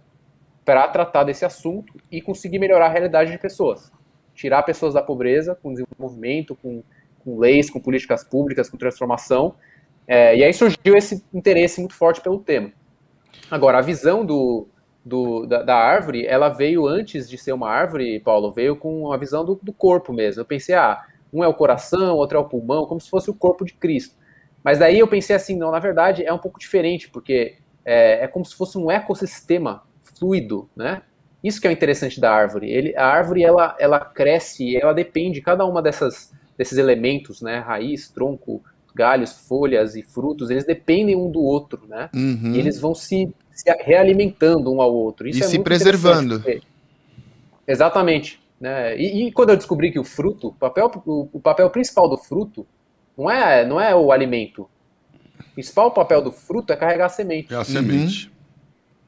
para 0.65 0.89
tratar 0.89 1.25
desse 1.25 1.45
assunto 1.45 1.93
e 2.11 2.21
conseguir 2.21 2.59
melhorar 2.59 2.87
a 2.87 2.91
realidade 2.91 3.31
de 3.31 3.39
pessoas, 3.39 3.93
tirar 4.35 4.63
pessoas 4.63 4.95
da 4.95 5.03
pobreza 5.03 5.57
com 5.63 5.73
desenvolvimento, 5.73 6.57
com, 6.57 6.83
com 7.23 7.39
leis, 7.39 7.71
com 7.71 7.79
políticas 7.79 8.25
públicas, 8.25 8.69
com 8.69 8.77
transformação. 8.77 9.55
É, 10.07 10.37
e 10.37 10.45
aí 10.45 10.53
surgiu 10.53 10.97
esse 10.97 11.25
interesse 11.33 11.81
muito 11.81 11.95
forte 11.95 12.21
pelo 12.21 12.39
tema. 12.39 12.73
Agora, 13.51 13.79
a 13.79 13.83
visão 13.83 14.25
do, 14.25 14.67
do 15.05 15.47
da, 15.47 15.63
da, 15.63 15.77
árvore, 15.77 16.27
ela 16.27 16.49
veio 16.49 16.87
antes 16.87 17.29
de 17.29 17.39
ser 17.39 17.53
uma 17.53 17.71
árvore, 17.71 18.21
Paulo, 18.21 18.53
veio 18.53 18.75
com 18.75 19.13
a 19.13 19.17
visão 19.17 19.45
do, 19.45 19.59
do 19.63 19.73
corpo 19.73 20.13
mesmo. 20.13 20.41
Eu 20.41 20.47
pensei, 20.47 20.75
ah, 20.75 21.03
um 21.33 21.45
é 21.45 21.49
o 21.49 21.55
coração, 21.55 22.17
outro 22.17 22.39
é 22.39 22.41
o 22.41 22.49
pulmão, 22.49 22.87
como 22.87 23.01
se 23.01 23.11
fosse 23.11 23.31
o 23.31 23.35
corpo 23.35 23.65
de 23.65 23.75
Cristo. 23.75 24.17
Mas 24.65 24.79
daí 24.79 24.99
eu 24.99 25.07
pensei 25.07 25.37
assim, 25.37 25.57
não, 25.57 25.71
na 25.71 25.79
verdade 25.79 26.25
é 26.25 26.33
um 26.33 26.39
pouco 26.39 26.59
diferente, 26.59 27.11
porque 27.11 27.57
é, 27.85 28.25
é 28.25 28.27
como 28.27 28.45
se 28.45 28.57
fosse 28.57 28.79
um 28.79 28.91
ecossistema 28.91 29.83
fluido, 30.19 30.69
né? 30.75 31.03
Isso 31.43 31.61
que 31.61 31.67
é 31.67 31.71
o 31.71 31.73
interessante 31.73 32.19
da 32.19 32.33
árvore. 32.33 32.71
Ele, 32.71 32.97
a 32.97 33.07
árvore 33.07 33.45
ela, 33.45 33.77
ela 33.79 34.01
cresce, 34.01 34.75
ela 34.75 34.95
depende 34.95 35.43
cada 35.43 35.67
uma 35.67 35.83
dessas 35.83 36.33
desses 36.57 36.79
elementos, 36.79 37.43
né? 37.43 37.59
Raiz, 37.59 38.09
tronco, 38.09 38.63
galhos, 38.95 39.33
folhas 39.33 39.97
e 39.97 40.03
frutos, 40.03 40.51
eles 40.51 40.65
dependem 40.65 41.17
um 41.17 41.31
do 41.31 41.43
outro, 41.43 41.83
né? 41.89 42.09
Uhum. 42.15 42.53
E 42.55 42.59
eles 42.59 42.79
vão 42.79 42.95
se, 42.95 43.29
se, 43.53 43.71
realimentando 43.81 44.73
um 44.73 44.81
ao 44.81 44.95
outro. 44.95 45.29
Isso 45.29 45.41
e 45.41 45.43
é 45.43 45.47
se 45.47 45.59
preservando. 45.59 46.43
Exatamente. 47.67 48.41
Né? 48.61 48.97
E, 48.97 49.27
e, 49.27 49.33
quando 49.33 49.51
eu 49.51 49.57
descobri 49.57 49.91
que 49.91 49.99
o 49.99 50.05
fruto, 50.05 50.49
o 50.49 50.53
papel, 50.53 50.91
o, 51.05 51.29
o 51.33 51.41
papel 51.41 51.69
principal 51.71 52.09
do 52.09 52.17
fruto 52.17 52.67
não 53.17 53.31
é, 53.31 53.65
não 53.65 53.81
é 53.81 53.95
o 53.95 54.13
alimento. 54.13 54.69
O 55.41 55.55
principal 55.55 55.91
papel 55.91 56.21
do 56.23 56.33
fruto 56.33 56.73
é 56.73 56.77
carregar 56.77 57.07
a 57.07 57.09
semente. 57.09 57.53
É 57.53 57.57
a 57.57 57.65
semente. 57.65 58.27
Uhum. 58.27 58.35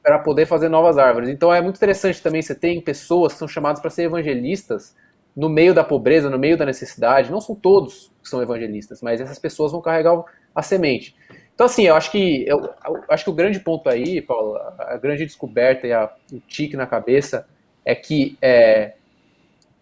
Para 0.03 0.19
poder 0.19 0.45
fazer 0.45 0.69
novas 0.69 0.97
árvores. 0.97 1.29
Então 1.29 1.53
é 1.53 1.61
muito 1.61 1.75
interessante 1.75 2.21
também 2.21 2.41
você 2.41 2.55
tem 2.55 2.79
pessoas 2.79 3.33
que 3.33 3.39
são 3.39 3.47
chamadas 3.47 3.81
para 3.81 3.89
ser 3.89 4.03
evangelistas 4.03 4.95
no 5.35 5.49
meio 5.49 5.73
da 5.73 5.83
pobreza, 5.83 6.29
no 6.29 6.39
meio 6.39 6.57
da 6.57 6.65
necessidade. 6.65 7.31
Não 7.31 7.41
são 7.41 7.53
todos 7.55 8.11
que 8.23 8.29
são 8.29 8.41
evangelistas, 8.41 9.01
mas 9.01 9.19
essas 9.19 9.37
pessoas 9.37 9.71
vão 9.71 9.81
carregar 9.81 10.23
a 10.55 10.61
semente. 10.61 11.15
Então, 11.53 11.65
assim, 11.65 11.83
eu 11.83 11.95
acho 11.95 12.11
que 12.11 12.45
eu, 12.47 12.59
eu 12.59 13.03
acho 13.09 13.23
que 13.23 13.29
o 13.29 13.33
grande 13.33 13.59
ponto 13.59 13.89
aí, 13.89 14.21
Paulo, 14.21 14.57
a 14.77 14.97
grande 14.97 15.25
descoberta 15.25 15.87
e 15.87 15.91
a, 15.91 16.11
o 16.31 16.39
tique 16.39 16.77
na 16.77 16.85
cabeça 16.85 17.47
é 17.83 17.95
que 17.95 18.37
é, 18.41 18.93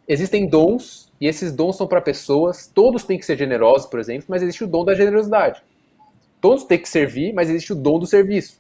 existem 0.07 0.47
dons 0.47 1.11
e 1.19 1.27
esses 1.27 1.51
dons 1.51 1.77
são 1.77 1.87
para 1.87 2.01
pessoas, 2.01 2.67
todos 2.67 3.03
têm 3.03 3.17
que 3.17 3.25
ser 3.25 3.37
generosos, 3.37 3.87
por 3.87 3.99
exemplo, 3.99 4.25
mas 4.27 4.43
existe 4.43 4.63
o 4.63 4.67
dom 4.67 4.83
da 4.83 4.93
generosidade. 4.93 5.61
Todos 6.41 6.65
têm 6.65 6.79
que 6.79 6.89
servir, 6.89 7.33
mas 7.33 7.49
existe 7.49 7.73
o 7.73 7.75
dom 7.75 7.97
do 7.97 8.05
serviço. 8.05 8.59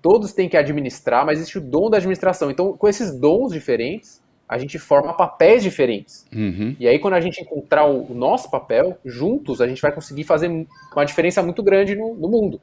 Todos 0.00 0.32
têm 0.32 0.48
que 0.48 0.56
administrar, 0.56 1.24
mas 1.24 1.38
existe 1.38 1.58
o 1.58 1.60
dom 1.60 1.88
da 1.88 1.98
administração. 1.98 2.50
Então, 2.50 2.72
com 2.72 2.88
esses 2.88 3.12
dons 3.12 3.52
diferentes, 3.52 4.20
a 4.48 4.58
gente 4.58 4.78
forma 4.78 5.14
papéis 5.14 5.62
diferentes. 5.62 6.26
Uhum. 6.34 6.74
E 6.80 6.88
aí, 6.88 6.98
quando 6.98 7.14
a 7.14 7.20
gente 7.20 7.40
encontrar 7.40 7.86
o, 7.86 8.12
nosso 8.12 8.50
papel, 8.50 8.98
juntos, 9.04 9.60
a 9.60 9.68
gente 9.68 9.80
vai 9.80 9.92
conseguir 9.92 10.24
fazer 10.24 10.48
uma 10.92 11.04
diferença 11.04 11.42
muito 11.42 11.62
grande 11.62 11.94
no, 11.94 12.14
no 12.14 12.28
mundo. 12.28 12.60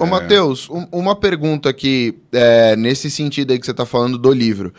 Ô, 0.00 0.04
é. 0.04 0.08
Matheus, 0.08 0.70
um, 0.70 0.86
uma 0.90 1.14
pergunta 1.14 1.68
aqui, 1.68 2.18
é, 2.32 2.74
nesse 2.76 3.10
sentido 3.10 3.52
aí 3.52 3.58
que 3.58 3.66
você 3.66 3.72
está 3.72 3.86
falando 3.86 4.18
do 4.18 4.32
livro. 4.32 4.72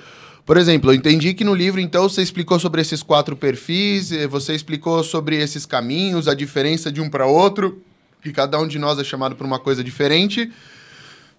Por 0.48 0.56
exemplo, 0.56 0.92
eu 0.92 0.96
entendi 0.96 1.34
que 1.34 1.44
no 1.44 1.54
livro, 1.54 1.78
então, 1.82 2.08
você 2.08 2.22
explicou 2.22 2.58
sobre 2.58 2.80
esses 2.80 3.04
quatro 3.04 3.36
perfis, 3.36 4.14
eh, 4.14 4.28
você 4.28 4.56
explicou 4.56 5.04
sobre 5.04 5.36
esses 5.36 5.66
caminhos, 5.66 6.26
a 6.26 6.34
diferença 6.34 6.90
de 6.90 7.02
um 7.02 7.10
para 7.10 7.26
outro, 7.26 7.82
que 8.24 8.32
cada 8.32 8.58
um 8.58 8.66
de 8.66 8.80
nós 8.80 8.98
é 8.98 9.04
chamado 9.04 9.36
por 9.36 9.46
uma 9.46 9.60
coisa 9.60 9.84
diferente. 9.84 10.50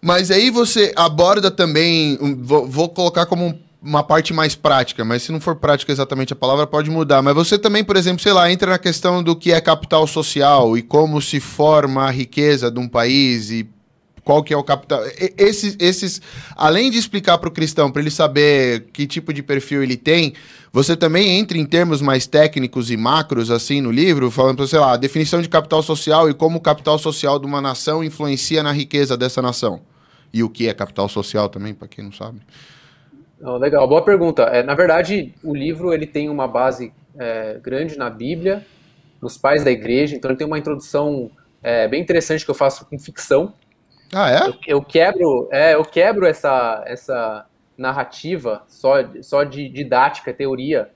Mas 0.03 0.31
aí 0.31 0.51
você 0.51 0.93
aborda 0.95 1.51
também, 1.51 2.19
vou, 2.43 2.69
vou 2.69 2.91
colocar 2.91 3.25
como 3.25 3.59
uma 3.81 4.03
parte 4.03 4.35
mais 4.35 4.55
prática, 4.55 5.07
mas 5.07 5.23
se 5.23 5.33
não 5.33 5.41
for 5.41 5.57
prática 5.57 5.91
exatamente 5.91 6.35
a 6.35 6.37
palavra, 6.37 6.67
pode 6.67 6.91
mudar. 6.91 7.23
Mas 7.23 7.35
você 7.35 7.59
também, 7.59 7.83
por 7.83 7.97
exemplo, 7.97 8.23
sei 8.23 8.35
lá, 8.35 8.53
entra 8.53 8.73
na 8.73 8.79
questão 8.79 9.23
do 9.23 9.35
que 9.35 9.53
é 9.53 9.61
capital 9.63 10.07
social 10.07 10.77
e 10.77 10.83
como 10.83 11.23
se 11.23 11.41
forma 11.41 12.05
a 12.05 12.11
riqueza 12.11 12.71
de 12.71 12.79
um 12.79 12.87
país 12.87 13.51
e 13.51 13.67
qual 14.29 14.43
que 14.43 14.53
é 14.53 14.57
o 14.59 14.63
capital. 14.63 15.01
Esses, 15.39 15.75
esses 15.81 16.21
além 16.55 16.91
de 16.91 16.99
explicar 16.99 17.39
para 17.39 17.49
o 17.49 17.51
cristão, 17.51 17.91
para 17.91 18.03
ele 18.03 18.11
saber 18.11 18.85
que 18.93 19.07
tipo 19.07 19.33
de 19.33 19.43
perfil 19.43 19.83
ele 19.83 19.97
tem, 19.97 20.35
você 20.71 20.95
também 20.95 21.39
entra 21.39 21.57
em 21.57 21.65
termos 21.65 22.03
mais 22.03 22.27
técnicos 22.27 22.91
e 22.91 22.97
macros, 22.99 23.51
assim, 23.51 23.81
no 23.81 23.91
livro, 23.91 24.31
falando, 24.31 24.69
sei 24.69 24.81
lá, 24.81 24.93
a 24.93 24.97
definição 24.99 25.41
de 25.41 25.49
capital 25.49 25.83
social 25.83 26.29
e 26.29 26.35
como 26.35 26.59
o 26.59 26.61
capital 26.61 26.99
social 26.99 27.39
de 27.39 27.47
uma 27.47 27.63
nação 27.63 28.05
influencia 28.05 28.63
na 28.63 28.71
riqueza 28.71 29.17
dessa 29.17 29.41
nação. 29.41 29.81
E 30.31 30.43
o 30.43 30.51
que 30.51 30.69
é 30.69 30.75
capital 30.75 31.09
social 31.09 31.49
também, 31.49 31.73
para 31.73 31.89
quem 31.89 32.05
não 32.05 32.13
sabe. 32.13 32.39
Legal, 33.41 33.89
boa 33.89 34.03
pergunta. 34.03 34.43
É, 34.43 34.63
na 34.63 34.75
verdade, 34.75 35.33
o 35.43 35.55
livro 35.55 35.91
ele 35.91 36.07
tem 36.07 36.29
uma 36.29 36.47
base 36.47 36.93
é, 37.19 37.59
grande 37.63 37.97
na 37.97 38.11
Bíblia, 38.11 38.63
nos 39.23 39.39
pais 39.39 39.65
da 39.65 39.71
igreja, 39.71 40.15
então 40.15 40.31
ele 40.31 40.37
tem 40.37 40.47
uma 40.47 40.59
introdução 40.59 41.31
é, 41.63 41.89
bem 41.89 42.03
interessante 42.03 42.45
que 42.45 42.51
eu 42.51 42.55
faço 42.55 42.85
com 42.85 42.99
ficção, 42.99 43.55
ah, 44.13 44.31
é? 44.31 44.49
Eu, 44.49 44.55
eu, 44.67 44.83
quebro, 44.83 45.49
é, 45.51 45.75
eu 45.75 45.85
quebro 45.85 46.27
essa, 46.27 46.83
essa 46.87 47.47
narrativa 47.77 48.63
só, 48.69 48.97
só 49.23 49.45
de 49.45 49.69
didática, 49.69 50.33
teoria, 50.33 50.91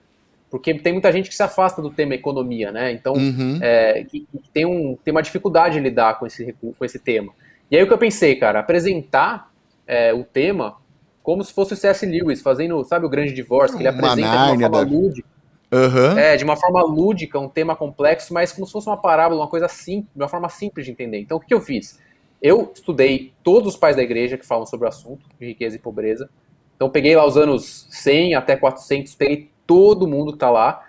porque 0.51 0.75
tem 0.75 0.92
muita 0.92 1.11
gente 1.12 1.29
que 1.29 1.35
se 1.35 1.42
afasta 1.42 1.81
do 1.81 1.90
tema 1.90 2.14
economia, 2.14 2.70
né? 2.70 2.92
Então, 2.92 3.14
uhum. 3.14 3.59
é, 3.62 4.05
que, 4.05 4.20
que, 4.20 4.51
tem, 4.53 4.66
um, 4.66 4.96
tem 5.03 5.12
uma 5.12 5.22
dificuldade 5.22 5.79
em 5.79 5.83
lidar 5.83 6.18
com 6.18 6.27
esse, 6.27 6.53
com 6.53 6.85
esse 6.85 6.98
tema. 6.98 7.33
E 7.70 7.77
aí 7.77 7.83
o 7.83 7.87
que 7.87 7.92
eu 7.92 7.98
pensei, 7.98 8.37
cara, 8.37 8.61
apresentar 8.61 9.51
é, 9.87 10.12
o 10.12 10.25
tema 10.25 10.77
como 11.22 11.42
se 11.44 11.53
fosse 11.53 11.72
o 11.72 11.77
C.S. 11.77 12.05
Lewis 12.05 12.42
fazendo, 12.42 12.83
sabe, 12.85 13.07
o 13.07 13.09
grande 13.09 13.33
divórcio, 13.33 13.77
que 13.77 13.83
ele 13.83 13.88
apresenta 13.88 14.57
de 14.57 14.64
uma 14.64 14.70
forma 14.70 14.81
lúdica. 14.81 15.29
Uhum. 15.72 16.18
É, 16.18 16.37
de 16.37 16.44
uma 16.44 16.57
forma 16.57 16.83
lúdica, 16.83 17.38
um 17.38 17.48
tema 17.48 17.75
complexo, 17.75 18.35
mas 18.35 18.53
como 18.53 18.66
se 18.66 18.72
fosse 18.72 18.88
uma 18.88 18.96
parábola, 18.96 19.40
uma 19.40 19.48
coisa 19.48 19.68
simples, 19.68 20.12
de 20.14 20.20
uma 20.20 20.29
forma 20.29 20.48
simples 20.51 20.85
de 20.85 20.92
entender. 20.92 21.18
Então, 21.20 21.38
o 21.38 21.40
que 21.40 21.55
eu 21.55 21.61
fiz? 21.61 21.98
Eu 22.42 22.72
estudei 22.74 23.33
todos 23.44 23.74
os 23.74 23.76
pais 23.76 23.94
da 23.94 24.02
igreja 24.02 24.37
que 24.37 24.44
falam 24.44 24.66
sobre 24.66 24.87
o 24.87 24.88
assunto 24.88 25.24
de 25.38 25.46
riqueza 25.46 25.76
e 25.76 25.78
pobreza. 25.78 26.28
Então 26.74 26.90
peguei 26.90 27.14
lá 27.14 27.24
os 27.24 27.37
anos 27.37 27.87
100 27.90 28.35
até 28.35 28.57
400, 28.57 29.14
peguei 29.14 29.48
todo 29.66 30.09
mundo 30.09 30.33
que 30.33 30.37
está 30.37 30.50
lá. 30.50 30.85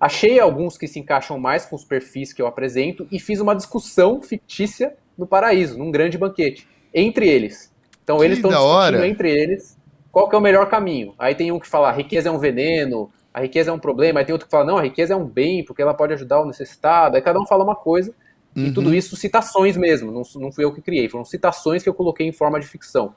Achei 0.00 0.40
alguns 0.40 0.76
que 0.76 0.88
se 0.88 0.98
encaixam 0.98 1.38
mais 1.38 1.64
com 1.64 1.76
os 1.76 1.84
perfis 1.84 2.32
que 2.32 2.42
eu 2.42 2.46
apresento 2.46 3.06
e 3.10 3.20
fiz 3.20 3.38
uma 3.40 3.54
discussão 3.54 4.20
fictícia 4.20 4.96
no 5.16 5.26
paraíso, 5.26 5.78
num 5.78 5.90
grande 5.90 6.18
banquete, 6.18 6.68
entre 6.92 7.28
eles. 7.28 7.72
Então 8.02 8.18
Que 8.18 8.24
eles 8.24 8.38
estão 8.38 8.50
discutindo 8.50 8.70
hora. 8.72 9.06
entre 9.06 9.30
eles 9.30 9.78
qual 10.10 10.28
que 10.28 10.34
é 10.34 10.38
o 10.38 10.42
melhor 10.42 10.68
caminho. 10.68 11.14
Aí 11.18 11.34
tem 11.34 11.52
um 11.52 11.60
que 11.60 11.68
fala, 11.68 11.88
a 11.88 11.92
riqueza 11.92 12.28
é 12.28 12.32
um 12.32 12.38
veneno, 12.38 13.10
a 13.32 13.40
riqueza 13.40 13.70
é 13.70 13.72
um 13.72 13.78
problema. 13.78 14.20
Aí 14.20 14.26
tem 14.26 14.32
outro 14.32 14.46
que 14.48 14.50
fala, 14.50 14.64
não, 14.64 14.78
a 14.78 14.82
riqueza 14.82 15.14
é 15.14 15.16
um 15.16 15.24
bem, 15.24 15.64
porque 15.64 15.80
ela 15.80 15.94
pode 15.94 16.14
ajudar 16.14 16.40
o 16.40 16.46
necessitado. 16.46 17.14
Aí 17.14 17.22
cada 17.22 17.38
um 17.38 17.46
fala 17.46 17.62
uma 17.62 17.76
coisa. 17.76 18.12
E 18.58 18.68
Uhum. 18.68 18.72
tudo 18.72 18.94
isso 18.94 19.14
citações 19.16 19.76
mesmo, 19.76 20.10
não, 20.10 20.22
não 20.36 20.50
fui 20.50 20.64
eu 20.64 20.72
que 20.74 20.80
criei, 20.82 21.08
foram 21.08 21.24
citações 21.24 21.82
que 21.82 21.88
eu 21.88 21.94
coloquei 21.94 22.26
em 22.26 22.32
forma 22.32 22.58
de 22.58 22.66
ficção. 22.66 23.14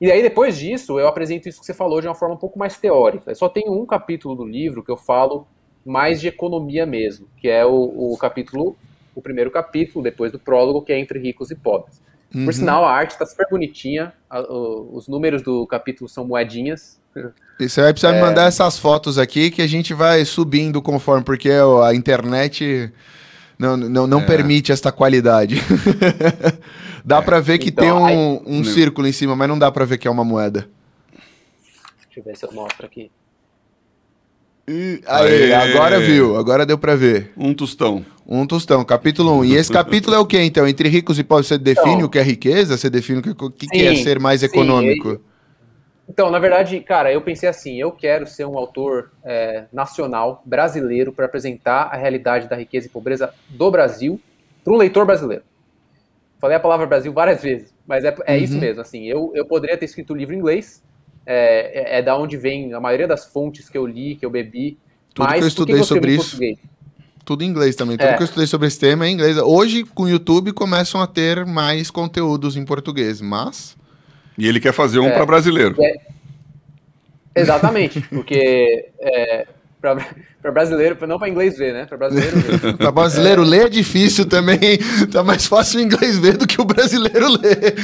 E 0.00 0.10
aí, 0.12 0.22
depois 0.22 0.56
disso, 0.56 0.98
eu 1.00 1.08
apresento 1.08 1.48
isso 1.48 1.58
que 1.60 1.66
você 1.66 1.74
falou 1.74 2.00
de 2.00 2.06
uma 2.06 2.14
forma 2.14 2.34
um 2.34 2.38
pouco 2.38 2.58
mais 2.58 2.76
teórica. 2.78 3.30
Eu 3.30 3.34
só 3.34 3.48
tenho 3.48 3.72
um 3.72 3.86
capítulo 3.86 4.34
do 4.36 4.44
livro 4.44 4.82
que 4.84 4.90
eu 4.90 4.96
falo 4.96 5.46
mais 5.84 6.20
de 6.20 6.28
economia 6.28 6.84
mesmo, 6.86 7.26
que 7.38 7.48
é 7.48 7.64
o, 7.64 8.12
o 8.12 8.16
capítulo, 8.18 8.76
o 9.14 9.22
primeiro 9.22 9.50
capítulo, 9.50 10.04
depois 10.04 10.30
do 10.30 10.38
prólogo, 10.38 10.82
que 10.82 10.92
é 10.92 10.98
entre 11.00 11.18
ricos 11.18 11.50
e 11.50 11.54
pobres. 11.56 12.00
Uhum. 12.34 12.44
Por 12.44 12.52
sinal, 12.54 12.84
a 12.84 12.92
arte 12.92 13.12
está 13.12 13.24
super 13.26 13.46
bonitinha, 13.50 14.12
a- 14.28 14.40
o- 14.42 14.90
os 14.92 15.08
números 15.08 15.42
do 15.42 15.66
capítulo 15.66 16.08
são 16.08 16.26
moedinhas. 16.26 17.00
E 17.58 17.68
você 17.68 17.80
vai 17.82 17.92
precisar 17.92 18.12
É. 18.12 18.20
me 18.20 18.20
mandar 18.20 18.46
essas 18.46 18.78
fotos 18.78 19.18
aqui 19.18 19.50
que 19.50 19.62
a 19.62 19.66
gente 19.66 19.92
vai 19.94 20.24
subindo 20.24 20.80
conforme, 20.82 21.24
porque 21.24 21.50
a 21.50 21.92
internet 21.94 22.92
não, 23.58 23.76
não, 23.76 24.06
não 24.06 24.20
É. 24.20 24.24
permite 24.26 24.70
esta 24.72 24.92
qualidade. 24.92 25.56
dá 27.04 27.20
pra 27.22 27.40
ver 27.40 27.58
que 27.58 27.68
Então, 27.70 27.84
tem 27.84 27.92
um, 27.92 28.04
aí- 28.06 28.40
um 28.46 28.64
círculo 28.64 29.06
em 29.06 29.12
cima, 29.12 29.34
mas 29.34 29.48
não 29.48 29.58
dá 29.58 29.70
pra 29.70 29.84
ver 29.84 29.98
que 29.98 30.06
é 30.06 30.10
uma 30.10 30.24
moeda. 30.24 30.68
Deixa 32.06 32.20
eu 32.20 32.24
ver 32.24 32.36
se 32.36 32.44
eu 32.46 32.52
mostro 32.52 32.86
aqui. 32.86 33.10
Aí, 34.70 35.00
Aê! 35.06 35.54
agora 35.54 35.98
viu, 35.98 36.36
agora 36.36 36.66
deu 36.66 36.76
pra 36.76 36.94
ver. 36.94 37.32
Um 37.36 37.54
tostão. 37.54 38.04
Um 38.26 38.46
tostão, 38.46 38.84
capítulo 38.84 39.38
1. 39.38 39.44
E 39.46 39.54
esse 39.56 39.72
capítulo 39.72 40.14
é 40.14 40.18
o 40.18 40.26
que, 40.26 40.38
então? 40.42 40.68
Entre 40.68 40.88
ricos 40.90 41.18
e 41.18 41.24
pobres, 41.24 41.46
você 41.46 41.56
define 41.56 41.94
Então. 41.94 42.06
o 42.06 42.08
que 42.10 42.18
é 42.18 42.22
riqueza? 42.22 42.76
Você 42.76 42.90
define 42.90 43.20
o 43.20 43.22
que, 43.22 43.34
que, 43.34 43.66
que 43.66 43.86
é 43.86 43.94
Sim, 43.94 44.02
ser 44.02 44.18
mais 44.20 44.40
sim, 44.40 44.46
econômico? 44.46 45.18
Então, 46.08 46.30
na 46.30 46.38
verdade, 46.38 46.80
cara, 46.80 47.12
eu 47.12 47.20
pensei 47.20 47.48
assim: 47.48 47.76
eu 47.78 47.92
quero 47.92 48.26
ser 48.26 48.46
um 48.46 48.56
autor 48.56 49.12
é, 49.24 49.64
nacional, 49.72 50.42
brasileiro, 50.44 51.12
para 51.12 51.26
apresentar 51.26 51.82
a 51.92 51.96
realidade 51.96 52.48
da 52.48 52.56
riqueza 52.56 52.86
e 52.86 52.90
pobreza 52.90 53.32
do 53.48 53.70
Brasil 53.70 54.20
para 54.64 54.72
um 54.72 54.76
leitor 54.76 55.04
brasileiro. 55.04 55.42
Falei 56.40 56.56
a 56.56 56.60
palavra 56.60 56.86
Brasil 56.86 57.12
várias 57.12 57.42
vezes, 57.42 57.74
mas 57.86 58.04
é, 58.04 58.14
é 58.26 58.38
isso 58.38 58.54
Uhum. 58.54 58.60
mesmo. 58.60 58.80
Assim, 58.80 59.04
eu, 59.06 59.32
eu 59.34 59.44
poderia 59.44 59.76
ter 59.76 59.84
escrito 59.84 60.12
o 60.12 60.16
livro 60.16 60.34
em 60.34 60.38
inglês, 60.38 60.82
é, 61.26 61.96
é, 61.96 61.98
é 61.98 62.02
da 62.02 62.16
onde 62.16 62.36
vem 62.36 62.72
a 62.72 62.80
maioria 62.80 63.06
das 63.08 63.26
fontes 63.26 63.68
que 63.68 63.76
eu 63.76 63.84
li, 63.86 64.14
que 64.16 64.24
eu 64.24 64.30
bebi. 64.30 64.78
Tudo 65.12 65.26
que 65.26 65.32
mas 65.32 65.34
eu 65.34 65.40
por 65.42 65.48
estudei 65.48 65.74
eu 65.80 65.84
sobre 65.84 66.12
isso. 66.12 66.22
português? 66.30 66.58
Tudo 67.24 67.42
em 67.44 67.48
inglês 67.48 67.76
também. 67.76 67.96
Tudo 67.98 68.06
É. 68.08 68.14
que 68.14 68.22
eu 68.22 68.24
estudei 68.24 68.46
sobre 68.46 68.68
esse 68.68 68.78
tema 68.78 69.04
é 69.04 69.08
em 69.10 69.12
inglês. 69.14 69.36
Hoje, 69.36 69.84
com 69.84 70.04
o 70.04 70.08
YouTube, 70.08 70.52
começam 70.52 71.02
a 71.02 71.06
ter 71.06 71.44
mais 71.44 71.90
conteúdos 71.90 72.56
em 72.56 72.64
português, 72.64 73.20
mas... 73.20 73.76
E 74.38 74.46
ele 74.46 74.60
quer 74.60 74.72
fazer 74.72 75.00
um 75.00 75.08
É. 75.08 75.10
para 75.10 75.26
brasileiro. 75.26 75.76
Exatamente, 77.34 78.00
porque 78.02 78.88
é, 79.00 79.46
para 79.80 80.52
brasileiro, 80.52 80.96
não 81.06 81.18
para 81.18 81.28
inglês 81.28 81.58
ver, 81.58 81.72
né? 81.72 81.86
Para 81.86 81.96
brasileiro 81.96 82.36
ver. 82.40 82.76
Para 82.78 82.90
brasileiro 82.90 83.42
ler 83.42 83.66
é 83.66 83.68
difícil 83.68 84.28
também. 84.28 84.58
Tá 85.12 85.22
mais 85.22 85.46
fácil 85.46 85.80
o 85.80 85.82
inglês 85.82 86.18
ver 86.18 86.36
do 86.36 86.46
que 86.46 86.60
o 86.60 86.64
brasileiro 86.64 87.28
ler. 87.28 87.74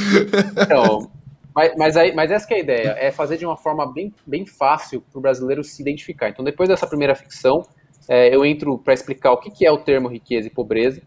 Então, 0.61 1.09
mas, 1.53 1.73
mas, 1.77 1.97
aí, 1.97 2.13
mas 2.13 2.31
essa 2.31 2.45
que 2.45 2.53
é 2.53 2.57
a 2.57 2.59
ideia, 2.59 2.95
é 2.99 3.11
fazer 3.11 3.37
de 3.37 3.45
uma 3.45 3.55
forma 3.55 3.91
bem, 3.91 4.13
bem 4.27 4.45
fácil 4.45 5.01
para 5.09 5.19
o 5.19 5.21
brasileiro 5.21 5.63
se 5.63 5.81
identificar. 5.81 6.29
Então, 6.29 6.43
depois 6.43 6.67
dessa 6.67 6.85
primeira 6.85 7.15
ficção, 7.15 7.65
é, 8.09 8.35
eu 8.35 8.45
entro 8.45 8.77
para 8.77 8.93
explicar 8.93 9.31
o 9.31 9.37
que, 9.37 9.49
que 9.49 9.65
é 9.65 9.71
o 9.71 9.77
termo 9.77 10.09
riqueza 10.09 10.47
e 10.47 10.51
pobreza. 10.51 11.01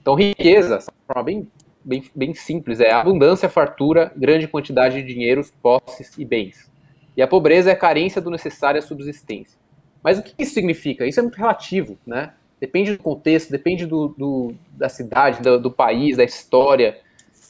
Então, 0.00 0.14
riqueza, 0.14 0.78
de 0.78 1.06
forma 1.06 1.22
bem, 1.22 1.48
bem, 1.90 2.04
bem 2.14 2.32
simples, 2.34 2.78
é 2.80 2.92
abundância, 2.92 3.48
fartura, 3.48 4.12
grande 4.16 4.46
quantidade 4.46 5.02
de 5.02 5.12
dinheiros, 5.12 5.52
posses 5.60 6.16
e 6.16 6.24
bens. 6.24 6.70
E 7.16 7.20
a 7.22 7.26
pobreza 7.26 7.70
é 7.70 7.72
a 7.72 7.76
carência 7.76 8.20
do 8.20 8.30
necessário 8.30 8.78
à 8.78 8.82
subsistência. 8.82 9.58
Mas 10.02 10.18
o 10.18 10.22
que 10.22 10.32
isso 10.38 10.54
significa? 10.54 11.04
Isso 11.06 11.18
é 11.18 11.22
muito 11.22 11.36
relativo, 11.36 11.98
né? 12.06 12.32
Depende 12.60 12.96
do 12.96 13.02
contexto, 13.02 13.50
depende 13.50 13.84
do, 13.86 14.08
do- 14.16 14.54
da 14.72 14.88
cidade, 14.88 15.42
do, 15.42 15.58
do 15.58 15.70
país, 15.70 16.16
da 16.16 16.24
história. 16.24 16.98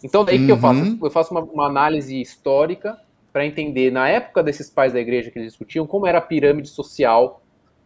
Então, 0.03 0.25
daí 0.25 0.39
o 0.39 0.47
que 0.47 0.53
eu 0.53 0.57
faço? 0.57 0.81
Uhum. 0.81 0.99
Eu 1.03 1.11
faço 1.11 1.33
uma, 1.33 1.43
uma 1.43 1.67
análise 1.67 2.21
histórica 2.21 2.99
para 3.33 3.45
entender, 3.47 3.93
na 3.93 4.09
época 4.09 4.43
desses 4.43 4.71
pais 4.71 4.93
da 4.93 5.01
igreja 5.01 5.31
que 5.31 5.39
eles 5.39 5.53
discutiam, 5.53 5.87
como 5.87 6.07
era 6.07 6.19
a 6.19 6.23
pirâmide 6.23 6.69
social. 6.69 7.43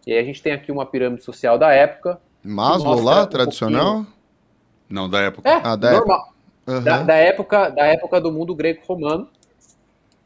E 0.06 0.12
aí 0.12 0.18
a 0.18 0.24
gente 0.24 0.42
tem 0.42 0.52
aqui 0.52 0.70
uma 0.70 0.86
pirâmide 0.86 1.22
social 1.24 1.58
da 1.58 1.72
época. 1.72 2.20
Maslow 2.42 3.00
lá, 3.02 3.24
um 3.24 3.26
tradicional? 3.26 4.06
Não, 4.88 5.08
da 5.08 5.20
época. 5.20 5.48
É, 5.48 5.60
Ah, 5.64 5.76
da 5.76 5.92
normal. 5.92 6.33
Aham. 6.66 6.82
Da, 6.82 7.02
da 7.02 7.14
época, 7.14 7.68
da 7.68 7.86
época 7.86 8.20
do 8.20 8.32
mundo 8.32 8.54
greco-romano. 8.54 9.28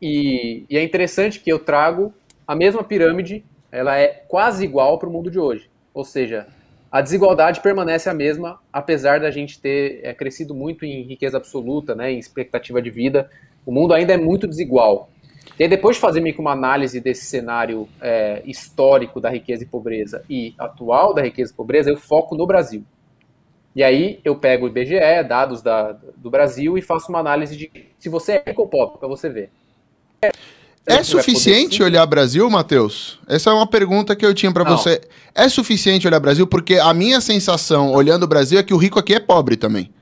E, 0.01 0.65
e 0.71 0.77
é 0.79 0.83
interessante 0.83 1.41
que 1.41 1.51
eu 1.51 1.59
trago 1.59 2.13
a 2.47 2.55
mesma 2.55 2.83
pirâmide, 2.83 3.45
ela 3.71 3.99
é 3.99 4.09
quase 4.09 4.65
igual 4.65 4.99
para 4.99 5.09
o 5.09 5.13
mundo 5.13 5.31
de 5.31 5.39
hoje. 5.39 5.69
Ou 5.93 6.05
seja, 6.05 6.47
a 6.91 7.03
desigualdade 7.03 7.61
permanece 7.61 8.09
a 8.09 8.15
mesma, 8.15 8.59
apesar 8.73 9.21
da 9.21 9.31
gente 9.31 9.61
ter 9.61 10.01
é, 10.03 10.15
crescido 10.15 10.55
muito 10.55 10.87
em 10.87 11.03
riqueza 11.03 11.37
absoluta, 11.37 11.95
né, 11.95 12.13
em 12.13 12.19
expectativa 12.19 12.81
de 12.81 12.91
vida. 12.91 13.31
O 13.67 13.73
mundo 13.73 13.93
ainda 13.93 14.15
é 14.15 14.17
muito 14.17 14.47
desigual. 14.47 15.11
E 15.59 15.65
aí, 15.65 15.69
depois 15.69 15.97
de 15.97 16.01
fazer 16.01 16.21
meio 16.21 16.35
que 16.35 16.41
uma 16.41 16.53
análise 16.53 17.01
desse 17.01 17.27
cenário 17.27 17.89
é, 18.01 18.43
histórico 18.47 19.21
da 19.21 19.29
riqueza 19.29 19.65
e 19.65 19.67
pobreza 19.67 20.25
e 20.31 20.55
atual 20.59 21.13
da 21.13 21.23
riqueza 21.23 21.53
e 21.53 21.55
pobreza, 21.55 21.91
eu 21.91 21.97
foco 21.97 22.37
no 22.37 22.47
Brasil. 22.47 22.85
E 23.79 23.85
aí 23.85 24.19
eu 24.25 24.35
pego 24.35 24.67
o 24.67 24.69
IBGE, 24.69 25.23
dados 25.29 25.63
da, 25.63 25.93
do 26.17 26.29
Brasil, 26.29 26.77
e 26.77 26.83
faço 26.83 27.11
uma 27.13 27.21
análise 27.21 27.57
de 27.57 27.71
se 27.97 28.09
você 28.09 28.33
é 28.33 28.43
rico 28.45 28.63
ou 28.63 28.67
pobre, 28.67 28.99
para 28.99 29.07
você 29.07 29.29
ver. 29.29 29.53
É 30.21 30.31
vai 30.85 31.05
suficiente 31.05 31.81
olhar 31.81 32.05
Brasil, 32.05 32.51
Matheus? 32.51 33.21
Essa 33.29 33.51
é 33.51 33.53
uma 33.53 33.69
pergunta 33.69 34.17
que 34.17 34.27
eu 34.27 34.35
tinha 34.35 34.51
Não. 34.65 34.77
você. 34.77 35.01
É 35.33 35.49
suficiente 35.49 36.09
olhar 36.09 36.19
Brasil? 36.19 36.45
Porque 36.45 36.75
a 36.75 36.93
minha 36.93 37.21
sensação, 37.21 37.93
olhando 37.93 38.25
o 38.25 38.27
Brasil, 38.27 38.59
é 38.59 38.65
que 38.65 38.75
o 38.75 38.77
rico 38.77 38.99
aqui 38.99 39.15
é 39.15 39.21
pobre 39.21 39.57
também. 39.57 39.93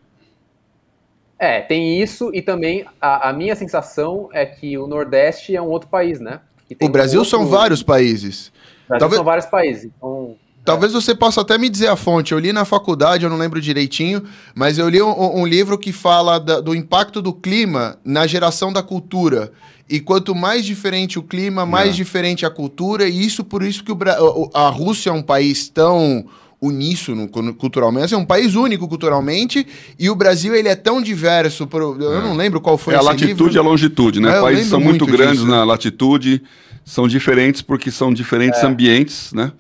É, 1.39 1.61
tem 1.61 2.01
isso, 2.01 2.31
e 2.33 2.41
também 2.41 2.87
a, 2.99 3.29
a 3.29 3.33
minha 3.35 3.55
sensação 3.55 4.31
é 4.33 4.47
que 4.47 4.79
o 4.79 4.87
Nordeste 4.87 5.55
é 5.55 5.61
um 5.61 5.69
outro 5.69 5.91
país, 5.91 6.19
né? 6.19 6.41
O 6.81 6.89
Brasil 6.89 7.21
um 7.21 7.25
são 7.27 7.41
outro- 7.41 7.55
vários 7.59 7.83
países. 7.83 8.49
O 8.87 8.89
Brasil 8.89 9.01
Talvez- 9.01 9.17
são 9.17 9.25
vários 9.25 9.47
países. 9.47 9.91
Então, 9.99 10.35
Talvez 10.67 10.93
você 10.93 11.15
possa 11.15 11.41
até 11.43 11.57
me 11.57 11.69
dizer 11.71 11.87
a 11.87 11.95
fonte. 11.97 12.33
Eu 12.33 12.39
li 12.41 12.53
na 12.53 12.65
faculdade, 12.65 13.23
eu 13.25 13.31
não 13.31 13.39
lembro 13.39 13.61
direitinho, 13.61 14.23
mas 14.55 14.77
eu 14.79 14.89
li 14.89 15.01
um, 15.01 15.39
um 15.41 15.47
livro 15.47 15.79
que 15.79 15.93
fala 15.93 16.39
da- 16.39 16.61
do 16.61 16.75
impacto 16.75 17.23
do 17.23 17.33
clima 17.33 17.97
na 18.05 18.27
geração 18.27 18.73
da 18.73 18.83
cultura. 18.83 19.53
E 19.89 20.01
quanto 20.01 20.35
mais 20.35 20.65
diferente 20.67 21.19
o 21.21 21.23
clima, 21.23 21.65
mais 21.65 21.91
É. 21.91 21.93
diferente 21.93 22.45
a 22.45 22.51
cultura. 22.51 23.09
E 23.09 23.25
isso 23.25 23.45
por 23.45 23.63
isso 23.63 23.85
que 23.85 23.93
o 23.93 24.51
a 24.53 24.69
Rússia 24.69 25.11
é 25.11 25.13
um 25.13 25.23
país 25.23 25.69
tão 25.69 26.27
uníssono 26.61 27.29
cu- 27.29 27.55
culturalmente, 27.55 28.13
é 28.13 28.17
um 28.17 28.25
país 28.25 28.57
único 28.57 28.89
culturalmente, 28.89 29.65
e 29.99 30.11
o 30.11 30.17
Brasil 30.17 30.55
ele 30.55 30.69
é 30.69 30.75
tão 30.75 31.01
diverso. 31.01 31.69
eu 31.73 32.23
não 32.23 32.35
lembro 32.35 32.61
qual 32.61 32.77
foi 32.77 32.95
é 32.95 32.97
a 32.97 33.03
latitude 33.03 33.43
livro. 33.45 33.53
e 33.55 33.59
a 33.59 33.63
longitude, 33.63 34.19
né? 34.21 34.39
É, 34.39 34.41
Países 34.41 34.67
são 34.69 34.81
muito, 34.81 35.05
muito 35.05 35.17
grandes 35.17 35.41
disso. 35.41 35.51
na 35.51 35.63
latitude, 35.65 36.43
são 36.85 37.07
diferentes 37.07 37.63
porque 37.63 37.91
são 37.91 38.13
diferentes 38.13 38.63
É. 38.63 38.67
ambientes, 38.67 39.33
né? 39.33 39.53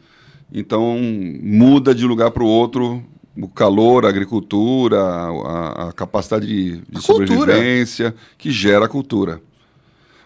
Então 0.52 0.96
muda 1.42 1.94
de 1.94 2.04
lugar 2.06 2.30
para 2.30 2.42
o 2.42 2.46
outro 2.46 3.02
o 3.38 3.48
calor, 3.48 4.06
a 4.06 4.08
agricultura, 4.08 4.98
a, 4.98 5.88
a 5.88 5.92
capacidade 5.92 6.46
de, 6.46 6.76
de 6.78 6.98
A 6.98 7.02
cultura. 7.02 7.26
sobrevivência 7.36 8.14
que 8.38 8.50
gera 8.50 8.86
a 8.86 8.88
cultura. 8.88 9.42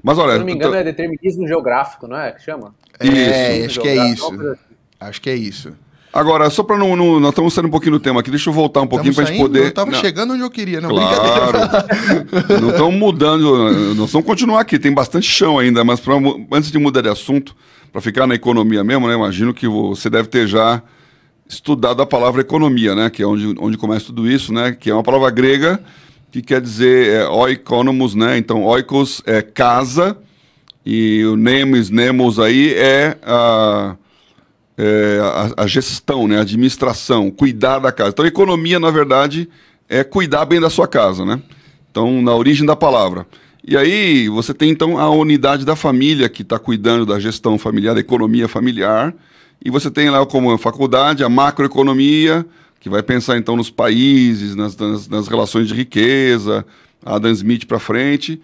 Mas 0.02 0.16
olha, 0.16 0.34
se 0.34 0.38
não 0.38 0.46
me 0.46 0.52
engano, 0.52 0.72
tô- 0.72 0.78
é 0.78 0.84
determinismo 0.84 1.46
geográfico, 1.48 2.06
não 2.06 2.16
é? 2.16 2.32
Que 2.32 2.42
chama? 2.42 2.72
É, 3.00 3.58
Isso. 3.58 3.66
acho 3.66 3.80
que 3.80 3.88
é 3.88 4.10
isso. 4.12 4.26
assim. 4.26 4.60
Acho 5.00 5.20
que 5.22 5.30
é 5.30 5.34
isso. 5.34 5.72
agora 6.12 6.48
só 6.50 6.62
para 6.62 6.78
não, 6.78 6.94
não- 6.94 7.18
nós 7.18 7.30
estamos 7.30 7.52
saindo 7.52 7.66
um 7.66 7.70
pouquinho 7.70 7.92
do 7.92 8.00
tema 8.00 8.20
aqui, 8.20 8.30
deixa 8.30 8.48
eu 8.48 8.54
voltar 8.54 8.80
um 8.82 8.86
pouquinho 8.86 9.12
para 9.14 9.24
a 9.24 9.26
gente 9.26 9.40
poder. 9.40 9.64
Eu 9.66 9.72
tava 9.74 9.90
Não. 9.90 9.98
chegando 10.00 10.34
onde 10.34 10.42
eu 10.42 10.50
queria, 10.50 10.80
não 10.80 10.88
brincadeira. 10.94 11.68
Claro. 11.68 12.60
não 12.62 12.70
estamos 12.70 12.94
mudando, 12.94 13.94
nós 13.96 14.12
vamos 14.12 14.26
continuar 14.26 14.60
aqui, 14.60 14.78
tem 14.78 14.92
bastante 14.92 15.26
chão 15.26 15.58
ainda, 15.58 15.82
mas 15.82 15.98
pra 15.98 16.14
antes 16.52 16.70
de 16.70 16.78
mudar 16.78 17.00
de 17.02 17.08
assunto, 17.08 17.56
para 17.92 18.00
ficar 18.00 18.26
na 18.26 18.34
economia 18.34 18.84
mesmo, 18.84 19.08
né? 19.08 19.14
Imagino 19.14 19.52
que 19.52 19.66
você 19.66 20.08
deve 20.08 20.28
ter 20.28 20.46
já 20.46 20.82
estudado 21.48 22.00
a 22.00 22.06
palavra 22.06 22.40
economia, 22.40 22.94
né? 22.94 23.10
Que 23.10 23.22
é 23.22 23.26
onde, 23.26 23.54
onde 23.58 23.76
começa 23.76 24.06
tudo 24.06 24.30
isso, 24.30 24.52
né? 24.52 24.72
Que 24.72 24.90
é 24.90 24.94
uma 24.94 25.02
palavra 25.02 25.30
grega 25.30 25.80
que 26.30 26.40
quer 26.40 26.60
dizer 26.60 27.08
é, 27.08 27.28
oikonomos, 27.28 28.14
né? 28.14 28.38
Então, 28.38 28.62
oikos 28.62 29.20
é 29.26 29.42
casa 29.42 30.16
e 30.86 31.24
o 31.24 31.36
nemos, 31.36 31.90
nemos 31.90 32.38
aí 32.38 32.72
é 32.74 33.18
a, 33.22 33.96
é, 34.78 35.18
a, 35.56 35.64
a 35.64 35.66
gestão, 35.66 36.28
né? 36.28 36.38
A 36.38 36.42
administração, 36.42 37.30
cuidar 37.30 37.80
da 37.80 37.90
casa. 37.90 38.10
Então, 38.10 38.24
economia, 38.24 38.78
na 38.78 38.90
verdade, 38.90 39.48
é 39.88 40.04
cuidar 40.04 40.44
bem 40.44 40.60
da 40.60 40.70
sua 40.70 40.86
casa, 40.86 41.24
né? 41.24 41.42
Então, 41.90 42.22
na 42.22 42.32
origem 42.32 42.64
da 42.64 42.76
palavra. 42.76 43.26
E 43.66 43.76
aí 43.76 44.28
você 44.28 44.54
tem 44.54 44.70
então 44.70 44.98
a 44.98 45.10
unidade 45.10 45.64
da 45.64 45.76
família 45.76 46.28
que 46.28 46.42
está 46.42 46.58
cuidando 46.58 47.04
da 47.04 47.20
gestão 47.20 47.58
familiar, 47.58 47.94
da 47.94 48.00
economia 48.00 48.48
familiar. 48.48 49.14
E 49.62 49.70
você 49.70 49.90
tem 49.90 50.08
lá 50.08 50.24
como 50.24 50.56
faculdade 50.56 51.22
a 51.22 51.28
macroeconomia, 51.28 52.46
que 52.78 52.88
vai 52.88 53.02
pensar 53.02 53.36
então 53.36 53.56
nos 53.56 53.70
países, 53.70 54.56
nas, 54.56 54.76
nas, 54.76 55.08
nas 55.08 55.28
relações 55.28 55.68
de 55.68 55.74
riqueza, 55.74 56.64
Adam 57.04 57.30
Smith 57.32 57.66
para 57.66 57.78
frente. 57.78 58.40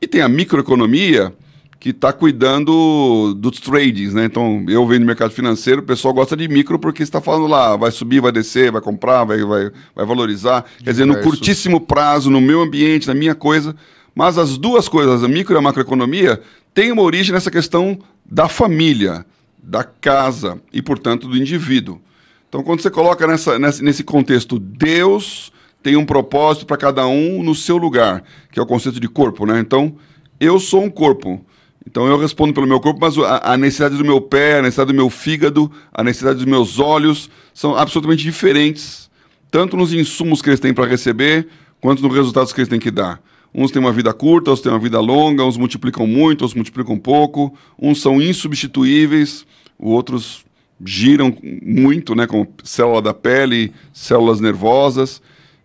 E 0.00 0.06
tem 0.06 0.22
a 0.22 0.28
microeconomia, 0.28 1.34
que 1.80 1.90
está 1.90 2.12
cuidando 2.12 3.32
dos 3.38 3.58
tradings, 3.58 4.12
né? 4.12 4.26
Então, 4.26 4.62
eu 4.68 4.86
venho 4.86 5.00
no 5.00 5.06
mercado 5.06 5.30
financeiro, 5.30 5.80
o 5.80 5.84
pessoal 5.84 6.12
gosta 6.12 6.36
de 6.36 6.46
micro 6.46 6.78
porque 6.78 7.02
está 7.02 7.22
falando 7.22 7.46
lá, 7.46 7.74
vai 7.74 7.90
subir, 7.90 8.20
vai 8.20 8.30
descer, 8.30 8.70
vai 8.70 8.82
comprar, 8.82 9.24
vai, 9.24 9.42
vai, 9.42 9.70
vai 9.96 10.04
valorizar. 10.04 10.60
Diverso. 10.60 10.84
Quer 10.84 10.90
dizer, 10.90 11.04
no 11.06 11.18
curtíssimo 11.22 11.80
prazo, 11.80 12.30
no 12.30 12.38
meu 12.38 12.60
ambiente, 12.60 13.08
na 13.08 13.14
minha 13.14 13.34
coisa. 13.34 13.74
Mas 14.14 14.38
as 14.38 14.58
duas 14.58 14.88
coisas, 14.88 15.22
a 15.22 15.28
micro 15.28 15.54
e 15.54 15.58
a 15.58 15.62
macroeconomia, 15.62 16.40
têm 16.74 16.92
uma 16.92 17.02
origem 17.02 17.32
nessa 17.32 17.50
questão 17.50 17.98
da 18.24 18.48
família, 18.48 19.24
da 19.62 19.84
casa 19.84 20.60
e, 20.72 20.82
portanto, 20.82 21.28
do 21.28 21.36
indivíduo. 21.36 22.00
Então, 22.48 22.62
quando 22.62 22.80
você 22.80 22.90
coloca 22.90 23.26
nessa, 23.26 23.58
nesse 23.58 24.02
contexto, 24.02 24.58
Deus 24.58 25.52
tem 25.82 25.96
um 25.96 26.04
propósito 26.04 26.66
para 26.66 26.76
cada 26.76 27.06
um 27.06 27.42
no 27.42 27.54
seu 27.54 27.76
lugar, 27.76 28.24
que 28.50 28.58
é 28.58 28.62
o 28.62 28.66
conceito 28.66 29.00
de 29.00 29.08
corpo, 29.08 29.46
né? 29.46 29.60
Então, 29.60 29.96
eu 30.38 30.58
sou 30.58 30.82
um 30.82 30.90
corpo. 30.90 31.44
Então 31.86 32.06
eu 32.06 32.18
respondo 32.18 32.52
pelo 32.52 32.66
meu 32.66 32.78
corpo, 32.78 33.00
mas 33.00 33.16
a, 33.18 33.52
a, 33.52 33.56
necessidade 33.56 33.96
do 33.96 34.04
meu 34.04 34.20
pé, 34.20 34.58
a 34.58 34.62
necessidade 34.62 34.92
do 34.92 34.96
meu 34.96 35.08
fígado, 35.08 35.70
a 35.92 36.04
necessidade 36.04 36.36
dos 36.38 36.46
meus 36.46 36.78
olhos 36.78 37.30
são 37.54 37.74
absolutamente 37.74 38.22
diferentes, 38.22 39.10
tanto 39.50 39.76
nos 39.76 39.92
insumos 39.92 40.42
que 40.42 40.50
eles 40.50 40.60
têm 40.60 40.74
para 40.74 40.86
receber, 40.86 41.48
quanto 41.80 42.02
nos 42.02 42.14
resultados 42.14 42.52
que 42.52 42.60
eles 42.60 42.68
têm 42.68 42.78
que 42.78 42.90
dar. 42.90 43.20
Uns 43.54 43.70
têm 43.70 43.80
uma 43.80 43.92
vida 43.92 44.12
curta, 44.12 44.50
outros 44.50 44.62
têm 44.62 44.72
uma 44.72 44.78
vida 44.78 45.00
longa, 45.00 45.44
uns 45.44 45.56
multiplicam 45.56 46.06
muito, 46.06 46.42
outros 46.42 46.54
multiplicam 46.54 46.98
pouco, 46.98 47.52
uns 47.80 48.00
são 48.00 48.20
insubstituíveis, 48.20 49.44
outros 49.78 50.44
giram 50.84 51.36
muito, 51.42 52.14
né, 52.14 52.26
como 52.26 52.46
célula 52.64 53.02
da 53.02 53.12
pele, 53.12 53.72
células 53.92 54.40
nervosas. 54.40 55.20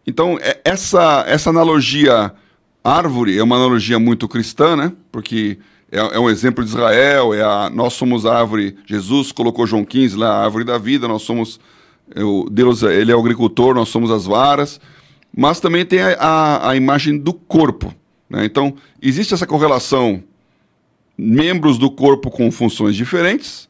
Então, 0.06 0.38
é, 0.42 0.60
essa, 0.64 1.24
essa 1.28 1.50
analogia 1.50 2.34
árvore 2.84 3.38
é 3.38 3.44
uma 3.44 3.56
analogia 3.56 3.98
muito 3.98 4.28
cristã, 4.28 4.76
né, 4.76 4.92
porque 5.12 5.58
é, 5.92 6.00
é, 6.00 6.20
um 6.20 6.30
exemplo 6.30 6.64
de 6.64 6.70
Israel, 6.70 7.34
é 7.34 7.42
a, 7.42 7.70
nós 7.70 7.94
somos 7.94 8.26
a 8.26 8.38
árvore, 8.38 8.76
Jesus 8.86 9.32
colocou 9.32 9.66
João 9.66 9.86
15 9.86 10.18
lá, 10.18 10.30
a 10.30 10.44
árvore 10.44 10.66
da 10.66 10.78
vida, 10.78 11.08
nós 11.08 11.22
somos, 11.22 11.60
eu, 12.14 12.48
Deus, 12.52 12.84
ele 12.84 13.12
é 13.12 13.16
o 13.16 13.20
agricultor, 13.20 13.74
nós 13.74 13.90
somos 13.90 14.12
as 14.12 14.26
varas, 14.26 14.80
mas 15.36 15.60
também 15.60 15.86
tem 15.86 16.00
a, 16.00 16.14
a, 16.14 16.70
a 16.70 16.76
imagem 16.78 17.18
do 17.18 17.34
corpo. 17.34 17.94
Né? 18.30 18.46
Então, 18.46 18.76
existe 19.02 19.34
essa 19.34 19.46
correlação, 19.46 20.24
membros 21.18 21.78
do 21.78 21.92
corpo 21.92 22.32
com 22.32 22.50
funções 22.50 22.96
diferentes, 22.96 23.70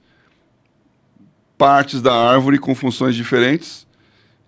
partes 1.57 2.01
da 2.01 2.13
árvore 2.13 2.59
com 2.59 2.75
funções 2.75 3.15
diferentes, 3.15 3.87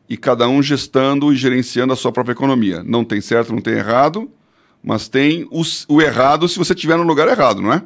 e 0.08 0.16
cada 0.16 0.48
um 0.48 0.62
gestando 0.62 1.34
e 1.34 1.36
gerenciando 1.36 1.92
a 1.92 1.96
sua 1.96 2.12
própria 2.12 2.34
economia. 2.34 2.84
Não 2.84 3.04
tem 3.04 3.20
certo, 3.20 3.52
não 3.52 3.62
tem 3.62 3.74
errado, 3.74 4.32
mas 4.84 5.10
tem 5.10 5.48
os, 5.52 5.86
o 5.90 6.02
errado 6.02 6.48
se 6.48 6.58
você 6.58 6.74
estiver 6.74 6.98
no 6.98 7.04
lugar 7.04 7.28
errado, 7.28 7.62
não 7.62 7.74
é? 7.74 7.84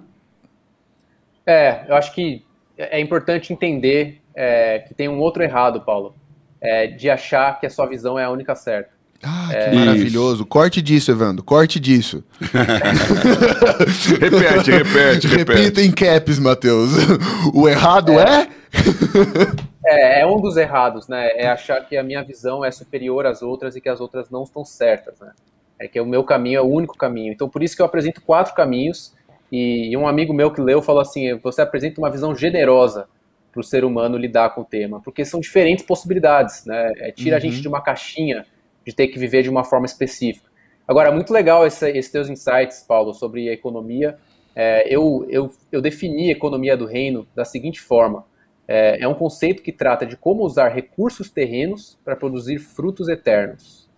É, 1.45 1.85
eu 1.87 1.95
acho 1.95 2.13
que 2.13 2.45
é 2.77 2.99
importante 2.99 3.51
entender 3.51 4.21
é, 4.35 4.79
que 4.79 4.93
tem 4.93 5.07
um 5.07 5.19
outro 5.19 5.41
errado, 5.41 5.81
Paulo, 5.81 6.15
é, 6.59 6.87
de 6.87 7.09
achar 7.09 7.59
que 7.59 7.65
a 7.65 7.69
sua 7.69 7.87
visão 7.87 8.19
é 8.19 8.25
a 8.25 8.29
única 8.29 8.55
certa. 8.55 9.00
Ah, 9.23 9.47
que 9.49 9.55
é... 9.55 9.73
maravilhoso. 9.73 10.45
Corte 10.45 10.81
disso, 10.81 11.11
Evandro. 11.11 11.43
Corte 11.43 11.79
disso. 11.79 12.23
repete, 14.19 14.71
repete, 14.71 15.27
repete. 15.27 15.61
Repita 15.61 15.81
em 15.81 15.91
caps, 15.91 16.39
Matheus. 16.39 16.91
O 17.53 17.67
errado 17.67 18.13
é? 18.19 18.47
É? 19.85 20.19
é, 20.19 20.21
é 20.21 20.25
um 20.25 20.39
dos 20.39 20.57
errados, 20.57 21.07
né? 21.07 21.29
É 21.35 21.47
achar 21.47 21.79
que 21.87 21.97
a 21.97 22.03
minha 22.03 22.23
visão 22.23 22.63
é 22.65 22.71
superior 22.71 23.25
às 23.25 23.41
outras 23.41 23.75
e 23.75 23.81
que 23.81 23.89
as 23.89 23.99
outras 23.99 24.29
não 24.29 24.43
estão 24.43 24.65
certas, 24.65 25.19
né? 25.19 25.31
é 25.81 25.87
que 25.87 25.99
o 25.99 26.05
meu 26.05 26.23
caminho 26.23 26.59
é 26.59 26.61
o 26.61 26.67
único 26.67 26.95
caminho. 26.95 27.33
Então, 27.33 27.49
por 27.49 27.63
isso 27.63 27.75
que 27.75 27.81
eu 27.81 27.85
apresento 27.85 28.21
quatro 28.21 28.53
caminhos. 28.53 29.13
E, 29.51 29.97
um 29.97 30.07
amigo 30.07 30.31
meu 30.31 30.51
que 30.51 30.61
leu 30.61 30.81
falou 30.81 31.01
assim: 31.01 31.35
você 31.39 31.61
apresenta 31.61 31.99
uma 31.99 32.11
visão 32.11 32.35
generosa 32.35 33.07
para 33.51 33.59
o 33.59 33.63
ser 33.63 33.83
humano 33.83 34.15
lidar 34.15 34.51
com 34.51 34.61
o 34.61 34.65
tema, 34.65 35.01
porque 35.01 35.25
são 35.25 35.39
diferentes 35.39 35.83
possibilidades, 35.83 36.65
né? 36.65 36.93
É, 36.97 37.11
tira 37.11 37.31
uhum. 37.31 37.37
a 37.37 37.39
gente 37.39 37.55
uhum. 37.55 37.61
de 37.61 37.67
uma 37.67 37.81
caixinha 37.81 38.45
de 38.85 38.93
ter 38.93 39.07
que 39.07 39.19
viver 39.19 39.43
de 39.43 39.49
uma 39.49 39.63
forma 39.63 39.85
específica. 39.85 40.49
Agora, 40.87 41.11
muito 41.11 41.31
legal 41.31 41.65
esse, 41.65 41.89
esses 41.89 42.11
teus 42.11 42.29
insights, 42.29 42.83
Paulo, 42.87 43.13
sobre 43.13 43.49
a 43.49 43.53
economia. 43.53 44.17
É, 44.55 44.93
eu, 44.93 45.25
eu, 45.29 45.51
eu 45.71 45.81
defini 45.81 46.29
a 46.29 46.31
economia 46.31 46.75
do 46.75 46.85
reino 46.85 47.25
da 47.33 47.45
seguinte 47.45 47.79
forma: 47.79 48.25
é, 48.67 49.03
é 49.03 49.07
um 49.07 49.13
conceito 49.13 49.61
que 49.61 49.71
trata 49.71 50.05
de 50.05 50.17
como 50.17 50.43
usar 50.43 50.69
recursos 50.69 51.29
terrenos 51.29 51.97
para 52.03 52.15
produzir 52.15 52.59
frutos 52.59 53.07
eternos. 53.07 53.89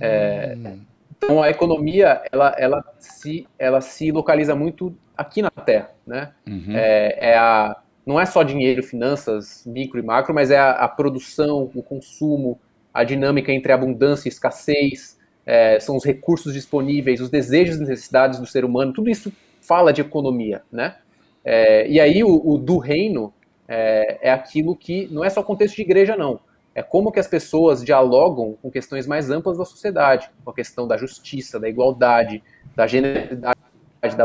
É, 0.00 0.54
hum. 0.56 0.80
Então 1.16 1.42
a 1.42 1.48
economia 1.48 2.22
ela, 2.30 2.54
ela, 2.58 2.84
se, 2.98 3.46
ela 3.58 3.80
se 3.80 4.10
localiza 4.10 4.54
muito 4.54 4.94
aqui 5.16 5.40
na 5.40 5.50
Terra, 5.50 5.90
né? 6.06 6.32
Uhum. 6.46 6.74
É, 6.74 7.30
é, 7.30 7.36
a, 7.36 7.76
não 8.04 8.20
é 8.20 8.26
só 8.26 8.42
dinheiro, 8.42 8.82
finanças, 8.82 9.64
micro 9.64 10.00
e 10.00 10.02
macro, 10.02 10.34
mas 10.34 10.50
é 10.50 10.58
a, 10.58 10.72
a 10.72 10.88
produção, 10.88 11.70
o 11.74 11.82
consumo, 11.82 12.60
a 12.92 13.04
dinâmica 13.04 13.52
entre 13.52 13.72
abundância 13.72 14.28
e 14.28 14.32
escassez, 14.32 15.18
é, 15.44 15.80
são 15.80 15.96
os 15.96 16.04
recursos 16.04 16.52
disponíveis, 16.52 17.20
os 17.20 17.30
desejos 17.30 17.76
e 17.76 17.80
necessidades 17.80 18.38
do 18.38 18.46
ser 18.46 18.64
humano, 18.64 18.92
tudo 18.92 19.10
isso 19.10 19.32
fala 19.60 19.92
de 19.92 20.00
economia, 20.00 20.62
né? 20.70 20.96
É, 21.44 21.88
e 21.88 21.98
aí 21.98 22.22
o, 22.22 22.40
o 22.44 22.56
do 22.56 22.78
reino 22.78 23.32
é, 23.66 24.28
é 24.28 24.32
aquilo 24.32 24.76
que 24.76 25.08
não 25.10 25.24
é 25.24 25.30
só 25.30 25.42
contexto 25.42 25.76
de 25.76 25.82
igreja, 25.82 26.16
não 26.16 26.38
é 26.74 26.82
como 26.82 27.12
que 27.12 27.20
as 27.20 27.26
pessoas 27.26 27.84
dialogam 27.84 28.56
com 28.62 28.70
questões 28.70 29.06
mais 29.06 29.30
amplas 29.30 29.58
da 29.58 29.64
sociedade, 29.64 30.30
com 30.44 30.50
a 30.50 30.54
questão 30.54 30.86
da 30.86 30.96
justiça, 30.96 31.60
da 31.60 31.68
igualdade, 31.68 32.42
da 32.74 32.86
generalidade. 32.86 33.58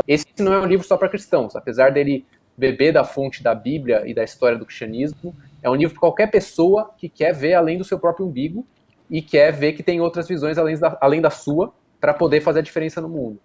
Esse 0.06 0.26
não 0.40 0.52
é 0.52 0.58
um 0.58 0.66
livro 0.66 0.86
só 0.86 0.96
para 0.96 1.08
cristãos, 1.08 1.54
apesar 1.54 1.92
dele 1.92 2.26
beber 2.56 2.92
da 2.92 3.04
fonte 3.04 3.42
da 3.42 3.54
Bíblia 3.54 4.02
e 4.06 4.14
da 4.14 4.24
história 4.24 4.58
do 4.58 4.64
cristianismo, 4.64 5.36
é 5.62 5.70
um 5.70 5.74
livro 5.74 5.94
para 5.94 6.00
qualquer 6.00 6.28
pessoa 6.28 6.90
que 6.96 7.08
quer 7.08 7.32
ver 7.32 7.54
além 7.54 7.78
do 7.78 7.84
seu 7.84 7.98
próprio 7.98 8.26
umbigo 8.26 8.66
e 9.10 9.22
quer 9.22 9.52
ver 9.52 9.72
que 9.72 9.82
tem 9.82 10.00
outras 10.00 10.28
visões 10.28 10.58
além 10.58 10.78
da, 10.78 10.98
além 11.00 11.20
da 11.20 11.30
sua 11.30 11.72
para 12.00 12.14
poder 12.14 12.40
fazer 12.40 12.60
a 12.60 12.62
diferença 12.62 13.00
no 13.00 13.08
mundo. 13.08 13.38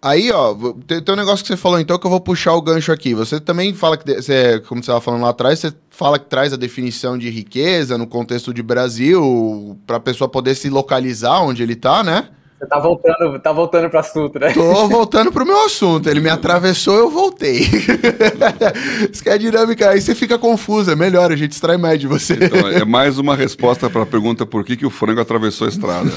Aí, 0.00 0.30
ó, 0.30 0.54
tem, 0.86 1.02
tem, 1.02 1.14
um 1.14 1.16
negócio 1.16 1.42
que 1.44 1.48
você 1.48 1.56
falou 1.56 1.80
então 1.80 1.98
que 1.98 2.06
eu 2.06 2.10
vou 2.10 2.20
puxar 2.20 2.54
o 2.54 2.62
gancho 2.62 2.92
aqui. 2.92 3.14
Você 3.14 3.40
também 3.40 3.74
fala 3.74 3.96
que, 3.96 4.14
você, 4.14 4.60
como 4.60 4.80
você 4.80 4.90
estava 4.90 5.00
falando 5.00 5.22
lá 5.22 5.30
atrás, 5.30 5.58
você 5.58 5.72
fala 5.90 6.18
que 6.18 6.26
traz 6.26 6.52
a 6.52 6.56
definição 6.56 7.16
de 7.16 7.30
riqueza 7.30 7.96
no 7.96 8.06
contexto 8.06 8.52
de 8.52 8.62
Brasil, 8.62 9.76
para 9.86 9.96
a 9.96 10.00
pessoa 10.00 10.28
poder 10.28 10.54
se 10.54 10.68
localizar 10.68 11.40
onde 11.42 11.62
ele 11.62 11.72
está, 11.72 12.04
né? 12.04 12.28
Você 12.58 12.66
tá 12.66 12.78
voltando, 12.78 13.38
tá 13.38 13.52
voltando 13.52 13.90
para 13.90 14.00
assunto, 14.00 14.38
né? 14.38 14.50
Tô 14.54 14.88
voltando 14.88 15.30
pro 15.30 15.44
meu 15.44 15.66
assunto. 15.66 16.08
Ele 16.08 16.20
me 16.20 16.30
atravessou, 16.30 16.96
eu 16.96 17.10
voltei. 17.10 17.60
Isso 19.12 19.22
que 19.22 19.28
é 19.28 19.36
dinâmica, 19.36 19.90
aí 19.90 20.00
você 20.00 20.14
fica 20.14 20.38
confuso, 20.38 20.90
é 20.90 20.96
melhor, 20.96 21.30
a 21.30 21.36
gente 21.36 21.52
extrai 21.52 21.76
mais 21.76 22.00
de 22.00 22.06
você. 22.06 22.32
Então, 22.32 22.66
é 22.66 22.82
mais 22.82 23.18
uma 23.18 23.36
resposta 23.36 23.90
para 23.90 24.04
a 24.04 24.06
pergunta 24.06 24.46
por 24.46 24.64
que, 24.64 24.74
que 24.74 24.86
o 24.86 24.90
frango 24.90 25.20
atravessou 25.20 25.66
a 25.66 25.70
estrada. 25.70 26.10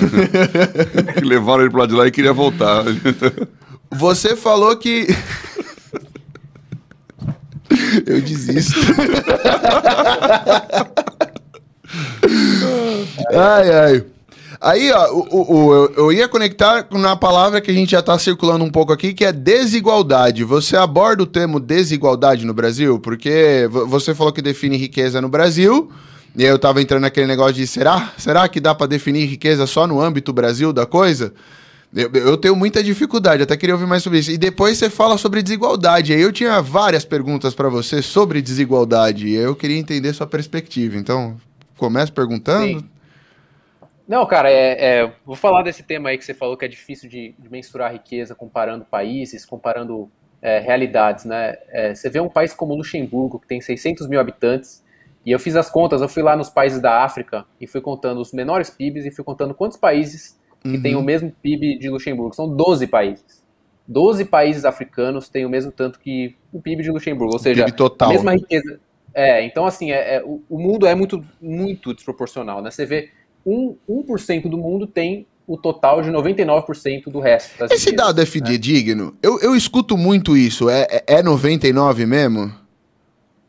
Levaram 1.21 1.63
ele 1.63 1.71
pro 1.71 1.79
lado 1.79 1.89
de 1.89 1.95
lá 1.95 2.07
e 2.07 2.11
queria 2.11 2.31
voltar. 2.31 2.85
Você 3.91 4.33
falou 4.33 4.77
que. 4.77 5.07
Eu 8.07 8.21
desisto. 8.21 8.79
ai, 13.35 13.71
ai. 13.71 14.05
Aí, 14.61 14.91
ó, 14.91 15.13
o, 15.13 15.19
o, 15.29 15.53
o, 15.53 15.85
eu 15.95 16.11
ia 16.11 16.27
conectar 16.27 16.85
na 16.91 17.15
palavra 17.15 17.61
que 17.61 17.71
a 17.71 17.73
gente 17.73 17.91
já 17.91 17.99
está 17.99 18.19
circulando 18.19 18.65
um 18.65 18.69
pouco 18.69 18.91
aqui, 18.91 19.13
que 19.13 19.23
é 19.23 19.31
desigualdade. 19.31 20.43
Você 20.43 20.75
aborda 20.75 21.23
o 21.23 21.25
termo 21.25 21.61
desigualdade 21.61 22.45
no 22.45 22.53
Brasil? 22.53 22.99
Porque 22.99 23.69
você 23.87 24.13
falou 24.13 24.33
que 24.33 24.41
define 24.41 24.75
riqueza 24.75 25.21
no 25.21 25.29
Brasil, 25.29 25.89
e 26.35 26.43
eu 26.43 26.57
estava 26.57 26.81
entrando 26.81 27.03
naquele 27.03 27.25
negócio 27.25 27.53
de 27.53 27.65
será? 27.65 28.11
Será 28.17 28.47
que 28.49 28.59
dá 28.59 28.75
para 28.75 28.87
definir 28.87 29.25
riqueza 29.27 29.65
só 29.65 29.87
no 29.87 30.01
âmbito 30.01 30.33
Brasil 30.33 30.73
da 30.73 30.85
coisa? 30.85 31.33
Eu, 31.95 32.11
eu, 32.13 32.37
tenho 32.37 32.55
muita 32.55 32.83
dificuldade, 32.83 33.41
até 33.41 33.55
queria 33.55 33.73
ouvir 33.73 33.87
mais 33.87 34.03
sobre 34.03 34.19
isso. 34.19 34.29
E 34.29 34.37
depois 34.37 34.77
você 34.77 34.89
fala 34.89 35.17
sobre 35.17 35.41
desigualdade. 35.41 36.13
Eu 36.13 36.33
tinha 36.33 36.61
várias 36.61 37.05
perguntas 37.05 37.53
para 37.53 37.69
você 37.69 38.01
sobre 38.01 38.41
desigualdade. 38.41 39.27
E 39.27 39.35
eu 39.35 39.55
queria 39.55 39.77
entender 39.77 40.13
sua 40.13 40.27
perspectiva. 40.27 40.97
Então, 40.97 41.37
começa 41.77 42.11
perguntando. 42.11 42.79
Sim. 42.79 42.85
Não, 44.09 44.25
cara, 44.25 44.49
é, 44.49 45.01
é, 45.01 45.13
vou 45.23 45.35
falar 45.35 45.61
desse 45.61 45.83
tema 45.83 46.09
aí 46.09 46.17
que 46.17 46.25
você 46.25 46.33
falou 46.33 46.57
que 46.57 46.65
é 46.65 46.67
difícil 46.67 47.07
de, 47.07 47.35
de 47.37 47.47
mensurar 47.47 47.93
riqueza 47.93 48.33
comparando 48.33 48.83
países, 48.83 49.45
comparando 49.45 50.09
é, 50.41 50.57
realidades, 50.57 51.25
né? 51.25 51.55
É, 51.67 51.93
você 51.93 52.09
vê 52.09 52.19
um 52.19 52.27
país 52.27 52.51
como 52.51 52.73
Luxemburgo, 52.73 53.39
que 53.39 53.47
tem 53.47 53.61
600 53.61 54.07
mil 54.07 54.19
habitantes, 54.19 54.83
e 55.23 55.29
eu 55.29 55.37
fiz 55.37 55.55
as 55.55 55.69
contas, 55.69 56.01
eu 56.01 56.09
fui 56.09 56.23
lá 56.23 56.35
nos 56.35 56.49
países 56.49 56.81
da 56.81 57.03
África 57.03 57.45
e 57.61 57.67
fui 57.67 57.81
contando 57.81 58.19
os 58.19 58.33
menores 58.33 58.71
PIBs 58.71 59.05
e 59.05 59.11
fui 59.11 59.23
contando 59.23 59.53
quantos 59.53 59.77
países 59.77 60.39
que 60.59 60.69
uhum. 60.69 60.81
têm 60.81 60.95
o 60.95 61.03
mesmo 61.03 61.31
PIB 61.43 61.77
de 61.77 61.87
Luxemburgo. 61.87 62.33
São 62.33 62.49
12 62.49 62.87
países. 62.87 63.45
12 63.87 64.25
países 64.25 64.65
africanos 64.65 65.29
têm 65.29 65.45
o 65.45 65.49
mesmo 65.49 65.71
tanto 65.71 65.99
que 65.99 66.35
o 66.51 66.59
PIB 66.59 66.81
de 66.81 66.89
Luxemburgo, 66.89 67.33
ou 67.33 67.39
seja, 67.39 67.63
a 67.99 68.09
mesma 68.09 68.33
riqueza. 68.33 68.79
É, 69.13 69.43
então 69.43 69.67
assim, 69.67 69.91
é, 69.91 70.15
é 70.15 70.23
o, 70.23 70.41
o, 70.49 70.57
mundo 70.57 70.87
é 70.87 70.95
muito, 70.95 71.23
muito 71.39 71.93
desproporcional, 71.93 72.61
né? 72.61 72.71
Você 72.71 72.85
vê, 72.87 73.09
1%, 73.45 74.45
1 74.45 74.49
do 74.49 74.57
mundo 74.57 74.85
tem 74.85 75.25
o 75.47 75.57
total 75.57 76.01
de 76.01 76.11
99% 76.11 77.05
do 77.05 77.19
resto. 77.19 77.65
Esse 77.71 77.91
dado 77.91 78.21
é 78.21 78.25
fidedigno? 78.25 79.05
Né? 79.05 79.11
Eu, 79.23 79.39
eu 79.39 79.55
escuto 79.55 79.97
muito 79.97 80.37
isso, 80.37 80.69
é, 80.69 80.87
é, 80.89 81.03
é 81.07 81.23
99 81.23 82.05
mesmo? 82.05 82.53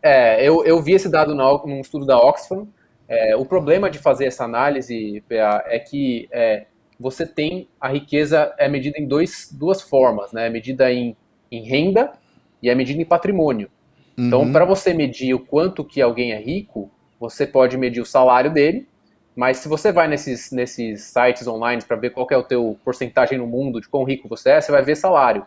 É, 0.03 0.43
eu, 0.43 0.65
eu 0.65 0.81
vi 0.81 0.93
esse 0.93 1.11
dado 1.11 1.35
no, 1.35 1.67
num 1.67 1.81
estudo 1.81 2.07
da 2.07 2.19
Oxfam, 2.19 2.67
é, 3.07 3.37
o 3.37 3.45
problema 3.45 3.91
de 3.91 3.99
fazer 3.99 4.27
essa 4.27 4.45
análise, 4.45 5.23
PA, 5.29 5.65
é 5.67 5.79
que 5.79 6.29
é, 6.31 6.67
você 6.99 7.27
tem 7.27 7.69
a 7.81 7.89
riqueza 7.89 8.55
é 8.57 8.69
medida 8.69 8.99
em 8.99 9.07
dois, 9.07 9.51
duas 9.53 9.83
formas, 9.83 10.33
né? 10.33 10.47
É 10.47 10.51
medida 10.51 10.93
em, 10.93 11.17
em 11.51 11.63
renda 11.65 12.13
e 12.63 12.71
é 12.71 12.75
medida 12.75 13.03
em 13.03 13.05
patrimônio. 13.05 13.69
Então, 14.17 14.43
uhum. 14.43 14.53
para 14.53 14.65
você 14.65 14.93
medir 14.93 15.35
o 15.35 15.41
quanto 15.41 15.83
que 15.83 16.01
alguém 16.01 16.33
é 16.33 16.39
rico, 16.39 16.91
você 17.19 17.47
pode 17.47 17.77
medir 17.77 18.01
o 18.01 18.07
salário 18.07 18.53
dele, 18.53 18.87
mas 19.41 19.57
se 19.57 19.69
você 19.69 19.91
vai 19.91 20.07
nesses, 20.07 20.53
nesses 20.53 21.01
sites 21.05 21.47
online 21.47 21.81
para 21.83 21.97
ver 21.97 22.11
qual 22.11 22.27
é 22.31 22.37
o 22.37 22.43
teu 22.43 22.79
porcentagem 22.85 23.39
no 23.39 23.47
mundo 23.47 23.81
de 23.81 23.89
quão 23.89 24.05
rico 24.05 24.29
você 24.29 24.51
é, 24.51 24.61
você 24.61 24.71
vai 24.71 24.83
ver 24.83 24.97
salário. 24.97 25.47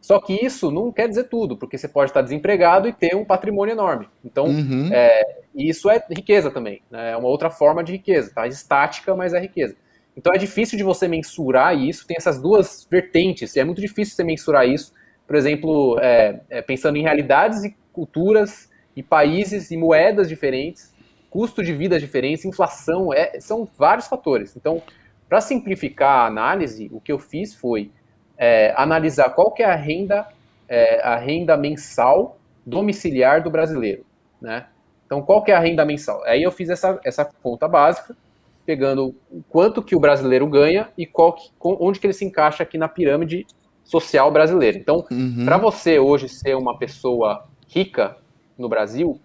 Só 0.00 0.20
que 0.20 0.34
isso 0.34 0.70
não 0.70 0.92
quer 0.92 1.08
dizer 1.08 1.24
tudo, 1.24 1.56
porque 1.56 1.76
você 1.76 1.88
pode 1.88 2.10
estar 2.10 2.22
desempregado 2.22 2.86
e 2.86 2.92
ter 2.92 3.16
um 3.16 3.24
patrimônio 3.24 3.72
enorme. 3.72 4.08
Então, 4.24 4.44
uhum. 4.44 4.88
é, 4.92 5.40
isso 5.52 5.90
é 5.90 6.00
riqueza 6.08 6.48
também. 6.48 6.80
Né? 6.88 7.10
É 7.10 7.16
uma 7.16 7.26
outra 7.26 7.50
forma 7.50 7.82
de 7.82 7.90
riqueza, 7.90 8.30
tá? 8.32 8.46
Estática, 8.46 9.16
mas 9.16 9.34
é 9.34 9.40
riqueza. 9.40 9.74
Então 10.16 10.32
é 10.32 10.38
difícil 10.38 10.78
de 10.78 10.84
você 10.84 11.08
mensurar 11.08 11.76
isso, 11.76 12.06
tem 12.06 12.16
essas 12.16 12.40
duas 12.40 12.86
vertentes, 12.88 13.56
e 13.56 13.58
é 13.58 13.64
muito 13.64 13.80
difícil 13.80 14.14
você 14.14 14.22
mensurar 14.22 14.68
isso, 14.68 14.92
por 15.26 15.34
exemplo, 15.34 15.98
é, 15.98 16.38
é, 16.48 16.62
pensando 16.62 16.98
em 16.98 17.02
realidades 17.02 17.64
e 17.64 17.76
culturas, 17.92 18.70
e 18.94 19.02
países 19.02 19.72
e 19.72 19.76
moedas 19.76 20.28
diferentes, 20.28 20.93
custo 21.34 21.64
de 21.64 21.72
vida 21.72 21.98
diferentes, 21.98 22.44
inflação, 22.44 23.12
é, 23.12 23.40
são 23.40 23.68
vários 23.76 24.06
fatores. 24.06 24.54
Então, 24.56 24.80
para 25.28 25.40
simplificar 25.40 26.20
a 26.20 26.26
análise, 26.26 26.88
o 26.92 27.00
que 27.00 27.10
eu 27.10 27.18
fiz 27.18 27.52
foi 27.52 27.90
é, 28.38 28.72
analisar 28.76 29.30
qual 29.30 29.50
que 29.50 29.60
é 29.60 29.66
a 29.66 29.74
renda, 29.74 30.28
é, 30.68 31.00
a 31.00 31.16
renda 31.16 31.56
mensal 31.56 32.38
domiciliar 32.64 33.42
do 33.42 33.50
brasileiro, 33.50 34.06
né? 34.40 34.66
Então, 35.04 35.22
qual 35.22 35.42
que 35.42 35.50
é 35.50 35.56
a 35.56 35.58
renda 35.58 35.84
mensal? 35.84 36.22
Aí 36.22 36.40
eu 36.40 36.52
fiz 36.52 36.70
essa, 36.70 37.00
essa 37.04 37.24
conta 37.24 37.66
básica, 37.66 38.16
pegando 38.64 39.12
quanto 39.48 39.82
que 39.82 39.96
o 39.96 40.00
brasileiro 40.00 40.46
ganha 40.46 40.88
e 40.96 41.04
qual 41.04 41.32
que, 41.32 41.50
onde 41.60 41.98
que 41.98 42.06
ele 42.06 42.14
se 42.14 42.24
encaixa 42.24 42.62
aqui 42.62 42.78
na 42.78 42.86
pirâmide 42.86 43.44
social 43.82 44.30
brasileira. 44.30 44.78
Então, 44.78 45.04
uhum. 45.10 45.44
para 45.44 45.58
você 45.58 45.98
hoje 45.98 46.28
ser 46.28 46.54
uma 46.56 46.78
pessoa 46.78 47.44
rica 47.68 48.16
no 48.56 48.68
Brasil, 48.68 49.20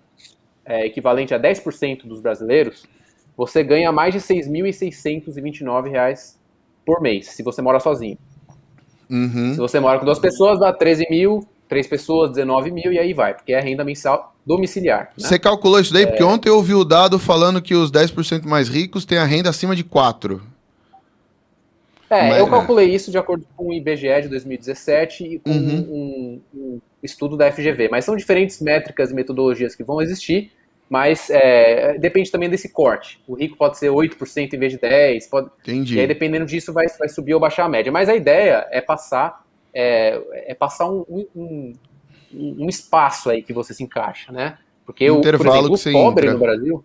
é, 0.69 0.85
equivalente 0.85 1.33
a 1.33 1.39
10% 1.39 2.05
dos 2.05 2.21
brasileiros, 2.21 2.85
você 3.35 3.61
ganha 3.63 3.91
mais 3.91 4.13
de 4.13 4.19
R$ 4.19 4.41
6.629 4.41 6.35
por 6.85 7.01
mês, 7.01 7.27
se 7.27 7.43
você 7.43 7.61
mora 7.61 7.79
sozinho. 7.79 8.17
Uhum. 9.09 9.53
Se 9.53 9.59
você 9.59 9.79
mora 9.79 9.97
com 9.97 10.05
duas 10.05 10.19
pessoas, 10.19 10.59
dá 10.59 10.71
13 10.71 11.07
mil, 11.09 11.43
três 11.67 11.87
pessoas, 11.87 12.29
19 12.29 12.71
mil, 12.71 12.93
e 12.93 12.99
aí 12.99 13.13
vai, 13.13 13.33
porque 13.33 13.51
é 13.53 13.59
renda 13.59 13.83
mensal 13.83 14.35
domiciliar. 14.45 15.11
Né? 15.17 15.27
Você 15.27 15.39
calculou 15.39 15.79
isso 15.79 15.91
daí? 15.91 16.03
É... 16.03 16.07
Porque 16.07 16.23
ontem 16.23 16.49
eu 16.49 16.55
ouvi 16.55 16.75
o 16.75 16.83
dado 16.83 17.17
falando 17.17 17.61
que 17.61 17.73
os 17.75 17.91
10% 17.91 18.45
mais 18.45 18.69
ricos 18.69 19.05
têm 19.05 19.17
a 19.17 19.25
renda 19.25 19.49
acima 19.49 19.75
de 19.75 19.83
4. 19.83 20.41
É, 22.09 22.29
Mas, 22.29 22.39
eu 22.39 22.47
calculei 22.47 22.89
isso 22.89 23.11
de 23.11 23.19
acordo 23.19 23.45
com 23.55 23.67
o 23.67 23.73
IBGE 23.73 24.23
de 24.23 24.29
2017 24.29 25.23
e 25.23 25.39
com 25.39 25.51
uhum. 25.51 25.79
um, 25.79 26.41
um, 26.55 26.81
estudo 27.03 27.37
da 27.37 27.51
FGV. 27.51 27.87
Mas 27.89 28.03
são 28.03 28.15
diferentes 28.15 28.59
métricas 28.59 29.11
e 29.11 29.13
metodologias 29.13 29.75
que 29.75 29.83
vão 29.83 30.01
existir, 30.01 30.51
mas 30.89 31.29
é, 31.29 31.97
depende 31.99 32.31
também 32.31 32.49
desse 32.49 32.69
corte. 32.69 33.21
O 33.27 33.35
rico 33.35 33.55
pode 33.55 33.77
ser 33.77 33.89
8% 33.89 34.51
em 34.51 34.57
vez 34.57 34.73
de 34.73 34.79
10%. 34.79 35.29
Pode, 35.29 35.49
Entendi. 35.61 35.97
E 35.97 35.99
aí, 35.99 36.07
dependendo 36.07 36.45
disso, 36.45 36.73
vai, 36.73 36.87
vai 36.97 37.07
subir 37.07 37.35
ou 37.35 37.39
baixar 37.39 37.65
a 37.65 37.69
média. 37.69 37.91
Mas 37.91 38.09
a 38.09 38.15
ideia 38.15 38.67
é 38.71 38.81
passar, 38.81 39.45
é, 39.71 40.19
é 40.47 40.55
passar 40.55 40.89
um, 40.89 41.05
um, 41.35 41.73
um 42.33 42.67
espaço 42.67 43.29
aí 43.29 43.43
que 43.43 43.53
você 43.53 43.73
se 43.73 43.83
encaixa, 43.83 44.31
né? 44.31 44.57
Porque 44.83 45.09
o, 45.11 45.19
Intervalo 45.19 45.75
exemplo, 45.75 45.99
o 45.99 46.03
pobre 46.05 46.25
entra. 46.25 46.33
no 46.33 46.39
Brasil, 46.39 46.83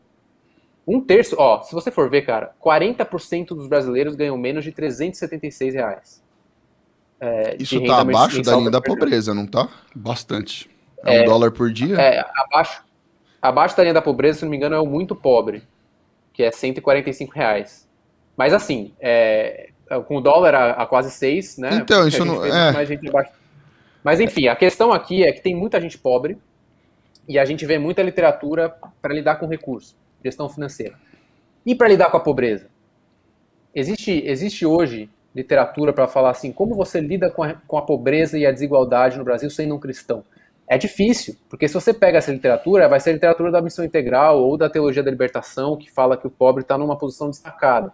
um 0.86 1.00
terço, 1.00 1.36
ó, 1.38 1.62
se 1.62 1.74
você 1.74 1.90
for 1.90 2.10
ver, 2.10 2.22
cara, 2.22 2.52
40% 2.62 3.48
dos 3.48 3.66
brasileiros 3.66 4.14
ganham 4.14 4.36
menos 4.36 4.64
de 4.64 4.72
376 4.72 5.74
reais. 5.74 6.22
É, 7.18 7.56
Isso 7.58 7.82
tá 7.86 8.00
abaixo 8.00 8.42
da 8.42 8.56
linha 8.56 8.70
da 8.70 8.82
pobreza, 8.82 9.32
não 9.32 9.46
tá? 9.46 9.66
Bastante. 9.94 10.68
É 11.02 11.20
um 11.20 11.22
é, 11.22 11.24
dólar 11.24 11.52
por 11.52 11.72
dia? 11.72 11.96
É, 11.96 12.22
abaixo, 12.36 12.82
abaixo 13.44 13.76
da 13.76 13.82
linha 13.82 13.92
da 13.92 14.00
pobreza, 14.00 14.38
se 14.38 14.44
não 14.44 14.50
me 14.50 14.56
engano, 14.56 14.74
é 14.74 14.80
o 14.80 14.86
muito 14.86 15.14
pobre, 15.14 15.62
que 16.32 16.42
é 16.42 16.50
145 16.50 17.30
reais. 17.34 17.86
Mas 18.34 18.54
assim, 18.54 18.94
é, 18.98 19.68
com 20.06 20.16
o 20.16 20.20
dólar 20.22 20.54
a, 20.54 20.70
a 20.70 20.86
quase 20.86 21.10
6, 21.10 21.58
né? 21.58 21.74
Então, 21.74 22.08
isso 22.08 22.24
não. 22.24 22.42
É. 22.42 22.72
Mas 24.02 24.18
enfim, 24.18 24.48
a 24.48 24.56
questão 24.56 24.94
aqui 24.94 25.22
é 25.22 25.30
que 25.30 25.42
tem 25.42 25.54
muita 25.54 25.78
gente 25.78 25.98
pobre 25.98 26.38
e 27.28 27.38
a 27.38 27.44
gente 27.44 27.66
vê 27.66 27.78
muita 27.78 28.02
literatura 28.02 28.74
para 29.02 29.12
lidar 29.12 29.36
com 29.36 29.46
recurso, 29.46 29.94
gestão 30.24 30.48
financeira. 30.48 30.94
E 31.66 31.74
para 31.74 31.88
lidar 31.88 32.10
com 32.10 32.16
a 32.16 32.20
pobreza? 32.20 32.68
Existe, 33.74 34.22
existe 34.26 34.64
hoje 34.64 35.10
literatura 35.34 35.92
para 35.92 36.08
falar 36.08 36.30
assim, 36.30 36.50
como 36.50 36.74
você 36.74 36.98
lida 36.98 37.28
com 37.28 37.42
a, 37.42 37.54
com 37.66 37.76
a 37.76 37.82
pobreza 37.82 38.38
e 38.38 38.46
a 38.46 38.52
desigualdade 38.52 39.18
no 39.18 39.24
Brasil 39.24 39.50
sendo 39.50 39.74
um 39.74 39.78
cristão? 39.78 40.24
É 40.66 40.78
difícil, 40.78 41.36
porque 41.48 41.68
se 41.68 41.74
você 41.74 41.92
pega 41.92 42.18
essa 42.18 42.32
literatura, 42.32 42.88
vai 42.88 42.98
ser 42.98 43.10
a 43.10 43.12
literatura 43.14 43.50
da 43.50 43.60
missão 43.60 43.84
integral 43.84 44.42
ou 44.42 44.56
da 44.56 44.70
teologia 44.70 45.02
da 45.02 45.10
libertação, 45.10 45.76
que 45.76 45.90
fala 45.90 46.16
que 46.16 46.26
o 46.26 46.30
pobre 46.30 46.62
está 46.62 46.78
numa 46.78 46.96
posição 46.96 47.28
destacada. 47.28 47.92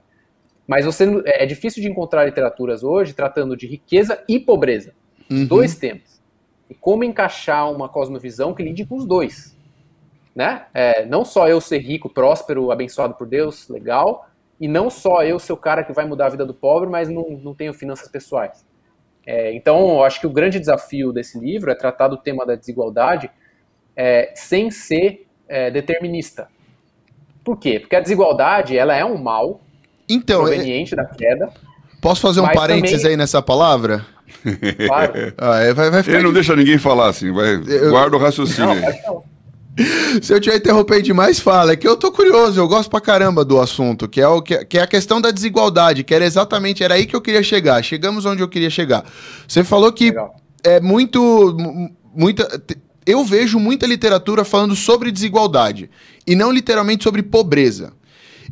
Mas 0.69 0.85
você 0.85 1.05
é 1.27 1.45
difícil 1.47 1.83
de 1.83 1.89
encontrar 1.89 2.25
literaturas 2.25 2.85
hoje 2.85 3.13
tratando 3.13 3.57
de 3.57 3.67
riqueza 3.67 4.23
e 4.29 4.39
pobreza 4.39 4.95
uhum. 5.29 5.45
dois 5.45 5.75
temas. 5.75 6.23
E 6.69 6.75
como 6.75 7.03
encaixar 7.03 7.71
uma 7.73 7.89
cosmovisão 7.89 8.55
que 8.55 8.63
lide 8.63 8.87
com 8.87 8.97
os 8.97 9.05
dois. 9.05 9.57
Né? 10.33 10.67
É, 10.73 11.05
não 11.05 11.25
só 11.25 11.49
eu 11.49 11.61
ser 11.61 11.79
rico, 11.79 12.09
próspero, 12.09 12.71
abençoado 12.71 13.15
por 13.15 13.27
Deus, 13.27 13.69
legal, 13.69 14.29
e 14.61 14.69
não 14.69 14.89
só 14.89 15.25
eu 15.25 15.41
ser 15.41 15.53
o 15.53 15.57
cara 15.57 15.83
que 15.83 15.93
vai 15.93 16.07
mudar 16.07 16.27
a 16.27 16.31
vida 16.31 16.47
do 16.47 16.55
pobre, 16.55 16.89
mas 16.89 17.09
não, 17.09 17.29
não 17.31 17.53
tenho 17.53 17.75
finanças 17.75 18.09
pessoais. 18.09 18.65
É, 19.27 19.55
então, 19.55 19.91
eu 19.91 20.03
acho 20.03 20.21
que 20.21 20.27
o 20.27 20.31
grande 20.31 20.59
desafio 20.59 21.13
desse 21.13 21.39
livro 21.39 21.71
é 21.71 21.75
tratar 21.75 22.09
do 22.09 22.17
tema 22.17 22.47
da 22.47 22.55
desigualdade 22.55 23.31
é, 23.97 24.33
sem 24.35 24.71
ser 24.71 25.27
é, 25.49 25.71
determinista. 25.71 26.49
Por 27.45 27.59
quê? 27.59 27.81
Porque 27.81 27.97
a 27.97 28.01
desigualdade 28.01 28.77
ela 28.77 28.95
é 28.95 29.05
um 29.05 29.19
mal 29.19 29.61
então, 30.09 30.47
é- 30.47 30.53
proveniente 30.53 30.95
da 30.95 31.05
queda. 31.05 31.51
Posso 32.01 32.21
fazer 32.23 32.41
um 32.41 32.49
parênteses 32.49 32.99
também... 32.99 33.11
aí 33.11 33.17
nessa 33.17 33.43
palavra? 33.43 34.07
Claro. 34.87 35.13
ah, 35.37 35.59
é, 35.61 35.75
vai, 35.75 35.91
vai 35.91 36.01
Ele 36.01 36.23
não 36.23 36.33
deixa 36.33 36.57
ninguém 36.57 36.79
falar 36.79 37.09
assim, 37.09 37.31
vai, 37.31 37.57
eu... 37.57 37.91
guarda 37.91 38.17
o 38.17 38.19
raciocínio 38.19 38.75
não, 38.75 39.23
Se 40.23 40.33
eu 40.33 40.41
te 40.41 40.51
interromper 40.51 41.03
demais, 41.03 41.39
fala. 41.39 41.73
É 41.73 41.77
que 41.77 41.87
eu 41.87 41.97
tô 41.97 42.13
curioso, 42.13 42.61
eu 42.61 42.69
gosto 42.69 42.91
pra 42.91 43.01
caramba 43.01 43.45
do 43.45 43.61
assunto, 43.61 44.09
que 44.09 44.21
é, 44.21 44.29
o, 44.29 44.43
que, 44.43 44.65
que 44.65 44.79
é 44.79 44.83
a 44.83 44.87
questão 44.87 45.21
da 45.21 45.31
desigualdade, 45.31 46.05
que 46.05 46.15
era 46.15 46.25
exatamente, 46.25 46.83
era 46.83 46.95
aí 46.95 47.07
que 47.07 47.17
eu 47.17 47.21
queria 47.21 47.43
chegar. 47.43 47.83
Chegamos 47.83 48.25
onde 48.25 48.43
eu 48.43 48.49
queria 48.49 48.71
chegar. 48.71 49.05
Você 49.47 49.65
falou 49.65 49.93
que 49.93 50.07
Legal. 50.07 50.35
é 50.63 50.81
muito. 50.81 51.57
Muita, 52.13 52.61
eu 53.07 53.25
vejo 53.25 53.59
muita 53.59 53.87
literatura 53.87 54.45
falando 54.45 54.75
sobre 54.75 55.13
desigualdade 55.13 55.89
e 56.27 56.35
não 56.35 56.51
literalmente 56.51 57.05
sobre 57.05 57.23
pobreza. 57.23 57.93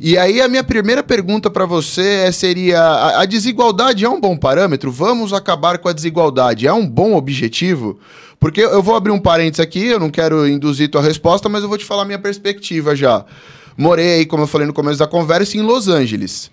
E 0.01 0.17
aí 0.17 0.41
a 0.41 0.47
minha 0.47 0.63
primeira 0.63 1.03
pergunta 1.03 1.49
para 1.49 1.65
você 1.65 2.25
é, 2.27 2.31
seria: 2.31 2.81
a, 2.81 3.21
a, 3.21 3.25
desigualdade 3.25 4.05
é 4.05 4.09
um 4.09 4.19
bom 4.19 4.37
parâmetro? 4.37 4.89
Vamos 4.91 5.33
acabar 5.33 5.77
com 5.77 5.89
a 5.89 5.93
desigualdade? 5.93 6.65
É 6.65 6.71
um 6.71 6.87
bom 6.87 7.15
objetivo? 7.15 7.99
Porque 8.39 8.61
eu 8.61 8.81
vou 8.81 8.95
abrir 8.95 9.11
um 9.11 9.19
parênteses 9.19 9.59
aqui, 9.59 9.87
eu 9.87 9.99
não 9.99 10.09
quero 10.09 10.47
induzir 10.47 10.89
tua 10.89 11.01
resposta, 11.01 11.49
mas 11.49 11.61
eu 11.61 11.67
vou 11.67 11.77
te 11.77 11.83
falar 11.83 12.03
a 12.03 12.05
minha 12.05 12.19
perspectiva 12.19 12.95
já. 12.95 13.25
Morei 13.77 14.15
aí, 14.15 14.25
como 14.25 14.43
eu 14.43 14.47
falei 14.47 14.65
no 14.65 14.73
começo 14.73 14.97
da 14.99 15.07
conversa, 15.07 15.57
em 15.57 15.61
Los 15.61 15.89
Angeles. 15.89 16.49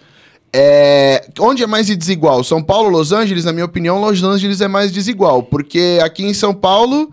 É, 0.52 1.28
onde 1.38 1.62
é 1.62 1.66
mais 1.66 1.86
desigual? 1.86 2.42
São 2.42 2.60
Paulo, 2.60 2.88
Los 2.88 3.12
Angeles? 3.12 3.44
Na 3.44 3.52
minha 3.52 3.64
opinião, 3.64 4.00
Los 4.00 4.22
Angeles 4.24 4.60
é 4.60 4.66
mais 4.66 4.90
desigual, 4.90 5.44
porque 5.44 6.00
aqui 6.02 6.24
em 6.24 6.34
São 6.34 6.52
Paulo 6.52 7.10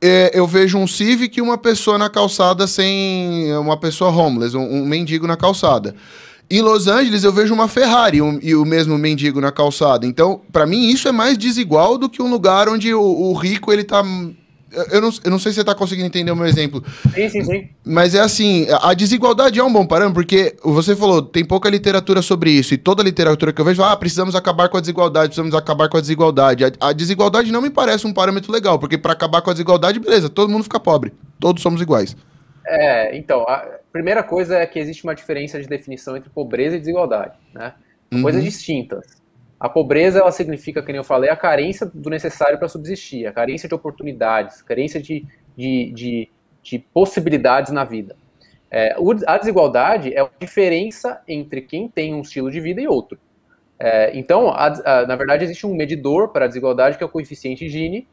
é, 0.00 0.30
eu 0.34 0.46
vejo 0.46 0.78
um 0.78 0.86
Civic 0.86 1.38
e 1.38 1.42
uma 1.42 1.56
pessoa 1.56 1.96
na 1.96 2.10
calçada 2.10 2.66
sem. 2.66 3.52
Uma 3.56 3.76
pessoa 3.76 4.10
homeless, 4.10 4.56
um, 4.56 4.82
um 4.82 4.86
mendigo 4.86 5.26
na 5.26 5.36
calçada. 5.36 5.94
Em 6.48 6.60
Los 6.60 6.86
Angeles 6.86 7.24
eu 7.24 7.32
vejo 7.32 7.52
uma 7.52 7.66
Ferrari 7.66 8.22
um, 8.22 8.38
e 8.40 8.54
o 8.54 8.64
mesmo 8.64 8.96
mendigo 8.96 9.40
na 9.40 9.50
calçada. 9.50 10.06
Então, 10.06 10.40
para 10.52 10.64
mim, 10.64 10.88
isso 10.88 11.08
é 11.08 11.12
mais 11.12 11.36
desigual 11.36 11.98
do 11.98 12.08
que 12.08 12.22
um 12.22 12.30
lugar 12.30 12.68
onde 12.68 12.94
o, 12.94 13.02
o, 13.02 13.34
rico 13.34 13.72
ele 13.72 13.82
tá 13.82 14.04
eu 14.72 15.00
não, 15.00 15.10
eu 15.24 15.30
não 15.30 15.38
sei 15.38 15.52
se 15.52 15.56
você 15.56 15.60
está 15.60 15.74
conseguindo 15.74 16.06
entender 16.06 16.30
o 16.30 16.36
meu 16.36 16.46
exemplo. 16.46 16.82
Sim, 17.14 17.28
sim, 17.28 17.44
sim. 17.44 17.68
Mas 17.84 18.14
é 18.14 18.20
assim, 18.20 18.66
a 18.82 18.92
desigualdade 18.94 19.58
é 19.58 19.62
um 19.62 19.72
bom 19.72 19.86
parâmetro, 19.86 20.14
porque 20.14 20.56
você 20.62 20.96
falou, 20.96 21.22
tem 21.22 21.44
pouca 21.44 21.70
literatura 21.70 22.20
sobre 22.20 22.50
isso, 22.50 22.74
e 22.74 22.78
toda 22.78 23.02
literatura 23.02 23.52
que 23.52 23.60
eu 23.60 23.64
vejo, 23.64 23.82
ah, 23.82 23.96
precisamos 23.96 24.34
acabar 24.34 24.68
com 24.68 24.76
a 24.76 24.80
desigualdade, 24.80 25.28
precisamos 25.28 25.54
acabar 25.54 25.88
com 25.88 25.96
a 25.96 26.00
desigualdade. 26.00 26.64
A, 26.64 26.72
a 26.80 26.92
desigualdade 26.92 27.52
não 27.52 27.62
me 27.62 27.70
parece 27.70 28.06
um 28.06 28.12
parâmetro 28.12 28.52
legal, 28.52 28.78
porque 28.78 28.98
para 28.98 29.12
acabar 29.12 29.40
com 29.40 29.50
a 29.50 29.52
desigualdade, 29.52 30.00
beleza, 30.00 30.28
todo 30.28 30.50
mundo 30.50 30.64
fica 30.64 30.80
pobre. 30.80 31.12
Todos 31.38 31.62
somos 31.62 31.80
iguais. 31.80 32.16
É, 32.66 33.16
então, 33.16 33.42
a 33.42 33.64
primeira 33.92 34.22
coisa 34.22 34.58
é 34.58 34.66
que 34.66 34.78
existe 34.78 35.04
uma 35.04 35.14
diferença 35.14 35.60
de 35.60 35.68
definição 35.68 36.16
entre 36.16 36.28
pobreza 36.30 36.76
e 36.76 36.80
desigualdade, 36.80 37.34
né? 37.54 37.72
Uhum. 38.12 38.22
Coisas 38.22 38.42
distintas. 38.42 39.15
A 39.58 39.68
pobreza, 39.68 40.18
ela 40.18 40.32
significa, 40.32 40.82
como 40.82 40.96
eu 40.96 41.04
falei, 41.04 41.30
a 41.30 41.36
carência 41.36 41.90
do 41.92 42.10
necessário 42.10 42.58
para 42.58 42.68
subsistir, 42.68 43.26
a 43.26 43.32
carência 43.32 43.68
de 43.68 43.74
oportunidades, 43.74 44.60
carência 44.60 45.00
de, 45.00 45.26
de, 45.56 45.92
de, 45.92 46.30
de 46.62 46.78
possibilidades 46.78 47.72
na 47.72 47.84
vida. 47.84 48.16
É, 48.70 48.94
a 49.26 49.38
desigualdade 49.38 50.12
é 50.12 50.20
a 50.20 50.28
diferença 50.38 51.22
entre 51.26 51.62
quem 51.62 51.88
tem 51.88 52.14
um 52.14 52.20
estilo 52.20 52.50
de 52.50 52.60
vida 52.60 52.80
e 52.80 52.86
outro. 52.86 53.18
É, 53.78 54.16
então, 54.18 54.50
a, 54.50 54.66
a, 54.66 55.06
na 55.06 55.16
verdade, 55.16 55.44
existe 55.44 55.66
um 55.66 55.74
medidor 55.74 56.28
para 56.28 56.44
a 56.44 56.48
desigualdade 56.48 56.98
que 56.98 57.02
é 57.02 57.06
o 57.06 57.10
coeficiente 57.10 57.68
Gini. 57.68 58.06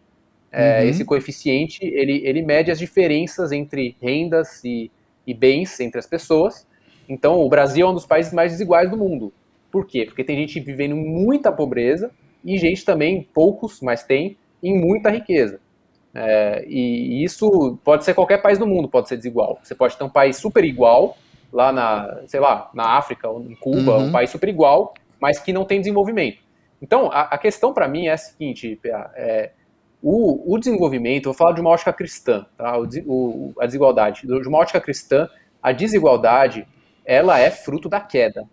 É, 0.52 0.82
uhum. 0.82 0.90
Esse 0.90 1.04
coeficiente 1.04 1.84
ele, 1.84 2.22
ele 2.26 2.42
mede 2.42 2.70
as 2.70 2.78
diferenças 2.78 3.52
entre 3.52 3.98
rendas 4.02 4.64
e, 4.64 4.92
e 5.26 5.34
bens 5.34 5.80
entre 5.80 6.00
as 6.00 6.06
pessoas. 6.06 6.68
Então, 7.10 7.42
o 7.42 7.50
Brasil 7.50 7.86
é 7.86 7.90
um 7.90 7.94
dos 7.94 8.06
países 8.06 8.32
mais 8.32 8.52
desiguais 8.52 8.90
do 8.90 8.98
mundo. 8.98 9.34
Por 9.74 9.88
quê? 9.88 10.06
Porque 10.06 10.24
tem 10.24 10.38
gente 10.38 10.60
vivendo 10.60 10.96
muita 10.96 11.52
pobreza 11.52 12.12
e 12.46 12.60
gente 12.60 12.86
também, 12.86 13.28
poucos, 13.34 13.82
mas 13.82 14.04
tem, 14.04 14.38
em 14.62 14.80
muita 14.80 15.10
riqueza. 15.10 15.60
É, 16.14 16.64
e 16.68 17.24
isso 17.24 17.80
pode 17.84 18.06
ser 18.06 18.14
qualquer 18.14 18.40
país 18.40 18.60
do 18.60 18.68
mundo, 18.68 18.88
pode 18.88 19.10
ser 19.10 19.18
desigual. 19.18 19.60
Você 19.64 19.74
pode 19.74 19.98
ter 19.98 20.04
um 20.04 20.10
país 20.10 20.38
super 20.38 20.64
igual, 20.64 21.18
lá 21.52 21.72
na, 21.72 22.22
sei 22.28 22.40
lá, 22.40 22.70
na 22.72 22.98
África 23.00 23.28
ou 23.28 23.42
em 23.42 23.56
Cuba, 23.56 23.98
uhum. 23.98 24.10
um 24.10 24.12
país 24.12 24.30
super 24.30 24.48
igual, 24.48 24.94
mas 25.20 25.40
que 25.40 25.52
não 25.52 25.66
tem 25.66 25.80
desenvolvimento. 25.80 26.38
Então, 26.80 27.10
a, 27.12 27.22
a 27.22 27.38
questão 27.40 27.74
para 27.74 27.88
mim 27.88 28.06
é 28.06 28.12
a 28.12 28.18
seguinte, 28.18 28.80
é, 29.16 29.54
o, 30.04 30.54
o, 30.54 30.60
desenvolvimento, 30.60 31.26
vou 31.26 31.34
falar 31.34 31.54
de 31.54 31.62
uma 31.62 31.72
ótica 31.72 31.92
cristã, 31.92 32.46
tá? 32.56 32.78
o, 32.78 32.88
o, 33.08 33.54
a 33.60 33.66
desigualdade. 33.66 34.28
De 34.28 34.48
uma 34.48 34.60
ótica 34.60 34.80
cristã, 34.80 35.28
a 35.64 35.72
desigualdade, 35.72 36.68
ela 37.04 37.40
é 37.40 37.50
fruto 37.50 37.90
da 37.90 38.00
queda. 38.00 38.48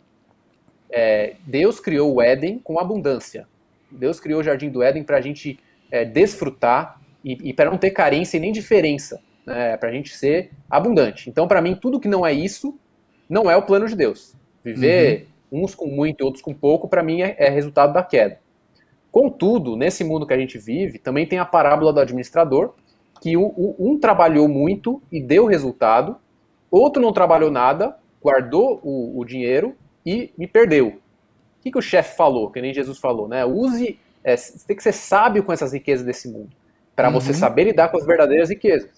É, 0.91 1.35
Deus 1.47 1.79
criou 1.79 2.15
o 2.15 2.23
Éden 2.23 2.59
com 2.59 2.79
abundância. 2.79 3.47
Deus 3.91 4.21
criou 4.21 4.41
o 4.41 4.43
Jardim 4.43 4.71
do 4.71 4.83
Éden 4.83 5.03
para 5.03 5.19
a 5.19 5.21
gente 5.21 5.59
é, 5.91 6.05
desfrutar 6.05 7.01
e, 7.25 7.51
e 7.51 7.53
para 7.53 7.71
não 7.71 7.79
ter 7.79 7.91
carência 7.91 8.37
e 8.37 8.41
nem 8.41 8.53
diferença, 8.53 9.21
né, 9.45 9.77
para 9.77 9.89
a 9.89 9.93
gente 9.93 10.17
ser 10.17 10.51
abundante. 10.69 11.29
Então, 11.29 11.47
para 11.47 11.61
mim, 11.61 11.75
tudo 11.75 12.01
que 12.01 12.09
não 12.09 12.27
é 12.27 12.33
isso 12.33 12.79
não 13.29 13.51
é 13.51 13.57
o 13.57 13.63
plano 13.63 13.87
de 13.87 13.95
Deus. 13.95 14.35
Viver 14.65 15.29
uhum. 15.51 15.63
uns 15.63 15.75
com 15.75 15.87
muito 15.87 16.21
e 16.21 16.25
outros 16.25 16.43
com 16.43 16.53
pouco, 16.53 16.89
para 16.89 17.03
mim, 17.03 17.23
é, 17.23 17.37
é 17.39 17.49
resultado 17.49 17.93
da 17.93 18.03
queda. 18.03 18.39
Contudo, 19.11 19.77
nesse 19.77 20.05
mundo 20.05 20.27
que 20.27 20.35
a 20.35 20.39
gente 20.39 20.59
vive, 20.59 20.99
também 20.99 21.27
tem 21.27 21.39
a 21.39 21.45
parábola 21.45 21.93
do 21.93 22.01
administrador, 22.01 22.75
que 23.21 23.37
um, 23.37 23.75
um 23.79 23.99
trabalhou 23.99 24.49
muito 24.49 25.03
e 25.13 25.21
deu 25.21 25.47
resultado, 25.47 26.17
outro 26.71 27.03
não 27.03 27.13
trabalhou 27.13 27.51
nada, 27.51 27.97
guardou 28.23 28.81
o, 28.83 29.19
o 29.19 29.25
dinheiro 29.25 29.77
e 30.05 30.33
me 30.37 30.47
perdeu. 30.47 30.89
O 30.89 31.63
que, 31.63 31.71
que 31.71 31.79
o 31.79 31.83
chefe 31.83 32.17
falou, 32.17 32.51
que 32.51 32.61
nem 32.61 32.73
Jesus 32.73 32.99
falou, 32.99 33.29
né? 33.29 33.45
Use, 33.45 33.99
é, 34.25 34.37
você 34.37 34.67
tem 34.67 34.77
que 34.77 34.83
ser 34.83 34.93
sábio 34.93 35.43
com 35.43 35.53
essas 35.53 35.73
riquezas 35.73 36.05
desse 36.05 36.29
mundo, 36.29 36.51
para 36.97 37.09
uhum. 37.09 37.15
você 37.15 37.35
saber 37.35 37.65
lidar 37.65 37.89
com 37.89 37.99
as 37.99 38.07
verdadeiras 38.07 38.49
riquezas. 38.49 38.91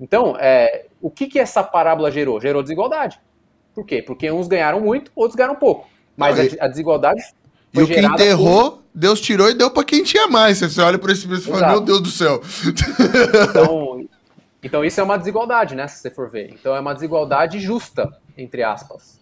Então, 0.00 0.36
é, 0.38 0.86
o 1.00 1.10
que, 1.10 1.26
que 1.26 1.38
essa 1.38 1.62
parábola 1.62 2.10
gerou? 2.10 2.40
Gerou 2.40 2.62
desigualdade. 2.62 3.18
Por 3.74 3.84
quê? 3.84 4.02
Porque 4.02 4.30
uns 4.30 4.48
ganharam 4.48 4.80
muito, 4.80 5.10
outros 5.14 5.36
ganharam 5.36 5.56
pouco. 5.56 5.88
Mas 6.16 6.38
a, 6.38 6.64
a, 6.64 6.68
desigualdade 6.68 7.22
E 7.74 7.82
o 7.82 7.86
que 7.86 8.00
enterrou, 8.00 8.72
por... 8.72 8.82
Deus 8.94 9.20
tirou 9.20 9.50
e 9.50 9.54
deu 9.54 9.70
para 9.70 9.84
quem 9.84 10.02
tinha 10.02 10.26
mais. 10.28 10.60
Você 10.60 10.80
olha 10.80 10.98
por 10.98 11.10
esse 11.10 11.28
mesmo 11.28 11.54
e 11.54 11.58
fala, 11.58 11.72
meu 11.72 11.80
Deus 11.80 12.00
do 12.00 12.10
céu. 12.10 12.40
Então, 13.50 14.06
então, 14.62 14.84
isso 14.84 14.98
é 15.00 15.02
uma 15.02 15.18
desigualdade, 15.18 15.74
né? 15.74 15.86
Se 15.88 15.98
você 15.98 16.10
for 16.10 16.30
ver. 16.30 16.50
Então, 16.52 16.74
é 16.74 16.80
uma 16.80 16.94
desigualdade 16.94 17.58
justa, 17.60 18.10
entre 18.36 18.62
aspas. 18.62 19.20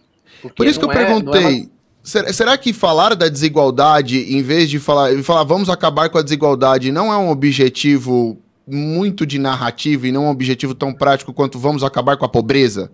Por 0.55 0.67
isso 0.67 0.79
que 0.79 0.85
eu 0.85 0.91
é, 0.91 0.93
perguntei. 0.93 1.69
É 1.71 1.75
será 2.05 2.55
que 2.57 2.71
falar 2.71 3.15
da 3.15 3.27
desigualdade, 3.27 4.35
em 4.35 4.43
vez 4.43 4.69
de 4.69 4.79
falar, 4.79 5.11
falar 5.23 5.43
vamos 5.43 5.69
acabar 5.69 6.09
com 6.09 6.19
a 6.19 6.21
desigualdade, 6.21 6.91
não 6.91 7.11
é 7.11 7.17
um 7.17 7.29
objetivo 7.29 8.37
muito 8.67 9.25
de 9.25 9.39
narrativa 9.39 10.07
e 10.07 10.11
não 10.11 10.25
um 10.25 10.29
objetivo 10.29 10.75
tão 10.75 10.93
prático 10.93 11.33
quanto 11.33 11.57
vamos 11.57 11.83
acabar 11.83 12.15
com 12.17 12.25
a 12.25 12.29
pobreza? 12.29 12.91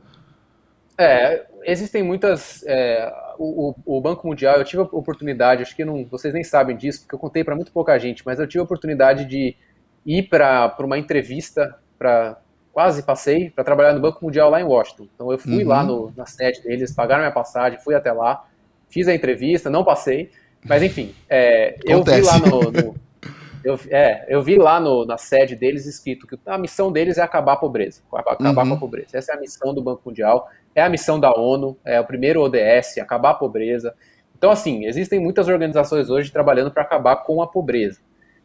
É, 0.97 1.45
existem 1.65 2.03
muitas. 2.03 2.63
É, 2.65 3.11
o, 3.37 3.73
o, 3.85 4.01
Banco 4.01 4.27
Mundial, 4.27 4.57
eu 4.57 4.63
tive 4.63 4.81
a 4.81 4.85
oportunidade, 4.85 5.61
acho 5.61 5.75
que 5.75 5.83
não, 5.83 6.05
vocês 6.05 6.33
nem 6.33 6.43
sabem 6.43 6.77
disso, 6.77 7.01
porque 7.01 7.15
eu 7.15 7.19
contei 7.19 7.43
para 7.43 7.55
muito 7.55 7.71
pouca 7.71 7.97
gente, 7.97 8.23
mas 8.25 8.39
eu 8.39 8.47
tive 8.47 8.59
a 8.59 8.63
oportunidade 8.63 9.25
de 9.25 9.55
ir 10.05 10.23
para 10.23 10.75
uma 10.79 10.97
entrevista 10.97 11.75
para 11.97 12.39
quase 12.73 13.03
passei 13.03 13.49
para 13.49 13.63
trabalhar 13.63 13.93
no 13.93 13.99
Banco 13.99 14.23
Mundial 14.23 14.49
lá 14.49 14.61
em 14.61 14.63
Washington. 14.63 15.07
Então 15.13 15.31
eu 15.31 15.37
fui 15.37 15.63
uhum. 15.63 15.69
lá 15.69 15.83
no, 15.83 16.13
na 16.15 16.25
sede 16.25 16.61
deles, 16.61 16.93
pagaram 16.93 17.21
minha 17.21 17.33
passagem, 17.33 17.79
fui 17.79 17.95
até 17.95 18.11
lá, 18.11 18.45
fiz 18.89 19.07
a 19.07 19.13
entrevista, 19.13 19.69
não 19.69 19.83
passei, 19.83 20.31
mas 20.65 20.81
enfim, 20.83 21.13
é, 21.29 21.75
eu 21.83 22.03
vi 22.03 22.21
lá 22.21 22.39
no, 22.39 22.71
no 22.71 22.95
eu, 23.63 23.79
é, 23.89 24.25
eu 24.27 24.41
vi 24.41 24.57
lá 24.57 24.79
no, 24.79 25.05
na 25.05 25.17
sede 25.17 25.55
deles 25.55 25.85
escrito 25.85 26.25
que 26.25 26.37
a 26.45 26.57
missão 26.57 26.91
deles 26.91 27.17
é 27.17 27.21
acabar 27.21 27.53
a 27.53 27.57
pobreza, 27.57 28.01
acabar 28.11 28.63
uhum. 28.63 28.69
com 28.69 28.75
a 28.75 28.79
pobreza. 28.79 29.17
Essa 29.17 29.33
é 29.33 29.35
a 29.35 29.39
missão 29.39 29.73
do 29.73 29.83
Banco 29.83 30.01
Mundial, 30.05 30.49
é 30.73 30.81
a 30.81 30.89
missão 30.89 31.19
da 31.19 31.31
ONU, 31.31 31.77
é 31.85 31.99
o 31.99 32.05
primeiro 32.05 32.41
ODS, 32.41 32.97
acabar 32.99 33.31
a 33.31 33.35
pobreza. 33.35 33.93
Então, 34.35 34.49
assim, 34.49 34.85
existem 34.85 35.19
muitas 35.19 35.47
organizações 35.47 36.09
hoje 36.09 36.31
trabalhando 36.31 36.71
para 36.71 36.81
acabar 36.81 37.17
com 37.17 37.41
a 37.41 37.47
pobreza. 37.47 37.99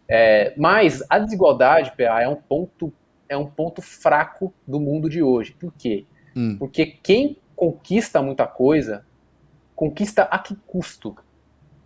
É, 0.08 0.52
mas 0.56 1.02
a 1.08 1.18
desigualdade, 1.18 1.92
PA, 1.96 2.22
é 2.22 2.28
um 2.28 2.36
ponto 2.36 2.92
é 3.28 3.36
um 3.36 3.46
ponto 3.46 3.82
fraco 3.82 4.52
do 4.66 4.80
mundo 4.80 5.08
de 5.08 5.22
hoje. 5.22 5.52
Por 5.58 5.72
quê? 5.72 6.04
Hum. 6.36 6.56
Porque 6.58 6.86
quem 6.86 7.38
conquista 7.54 8.22
muita 8.22 8.46
coisa, 8.46 9.04
conquista 9.74 10.22
a 10.22 10.38
que 10.38 10.54
custo? 10.66 11.16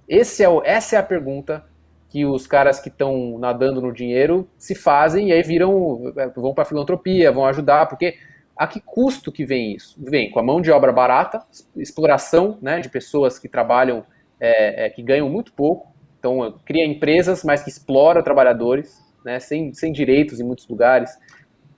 Esse 0.08 0.42
é 0.42 0.48
o, 0.48 0.62
essa 0.64 0.96
é 0.96 0.98
a 0.98 1.02
pergunta 1.02 1.64
que 2.08 2.26
os 2.26 2.46
caras 2.46 2.80
que 2.80 2.88
estão 2.88 3.38
nadando 3.38 3.80
no 3.80 3.92
dinheiro 3.92 4.48
se 4.58 4.74
fazem 4.74 5.28
e 5.28 5.32
aí 5.32 5.42
viram, 5.42 6.12
vão 6.34 6.52
para 6.52 6.62
a 6.62 6.66
filantropia, 6.66 7.30
vão 7.30 7.46
ajudar, 7.46 7.86
porque 7.86 8.16
a 8.56 8.66
que 8.66 8.80
custo 8.80 9.30
que 9.30 9.46
vem 9.46 9.74
isso? 9.74 9.96
Vem 10.02 10.30
com 10.30 10.40
a 10.40 10.42
mão 10.42 10.60
de 10.60 10.72
obra 10.72 10.92
barata, 10.92 11.40
exploração 11.76 12.58
né, 12.60 12.80
de 12.80 12.88
pessoas 12.88 13.38
que 13.38 13.48
trabalham, 13.48 14.04
é, 14.40 14.86
é, 14.86 14.90
que 14.90 15.02
ganham 15.02 15.30
muito 15.30 15.52
pouco, 15.52 15.94
então 16.18 16.58
cria 16.64 16.84
empresas, 16.84 17.44
mas 17.44 17.62
que 17.62 17.70
explora 17.70 18.22
trabalhadores, 18.22 19.00
né, 19.24 19.38
sem, 19.40 19.72
sem 19.72 19.92
direitos 19.92 20.40
em 20.40 20.44
muitos 20.44 20.66
lugares, 20.68 21.10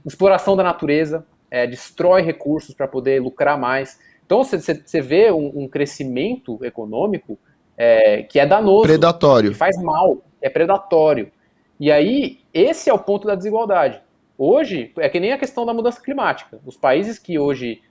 exploração 0.04 0.56
da 0.56 0.62
natureza, 0.62 1.26
é, 1.50 1.66
destrói 1.66 2.22
recursos 2.22 2.74
para 2.74 2.88
poder 2.88 3.20
lucrar 3.20 3.58
mais. 3.58 3.98
Então 4.24 4.42
você 4.42 5.00
vê 5.00 5.30
um, 5.30 5.64
um, 5.64 5.68
crescimento 5.68 6.58
econômico 6.64 7.38
é, 7.76 8.22
que 8.22 8.38
é 8.38 8.46
danoso, 8.46 8.84
predatório, 8.84 9.50
que 9.50 9.56
faz 9.56 9.76
mal, 9.82 10.22
é 10.40 10.48
predatório. 10.48 11.30
E 11.78 11.90
aí 11.90 12.40
esse 12.54 12.88
é 12.88 12.94
o 12.94 12.98
ponto 12.98 13.26
da 13.26 13.34
desigualdade. 13.34 14.00
Hoje 14.38 14.92
é 14.96 15.08
que 15.08 15.20
nem 15.20 15.32
a 15.32 15.38
questão 15.38 15.66
da 15.66 15.74
mudança 15.74 16.00
climática. 16.00 16.58
Os 16.64 16.76
países 16.76 17.18
que 17.18 17.38
hoje 17.38 17.82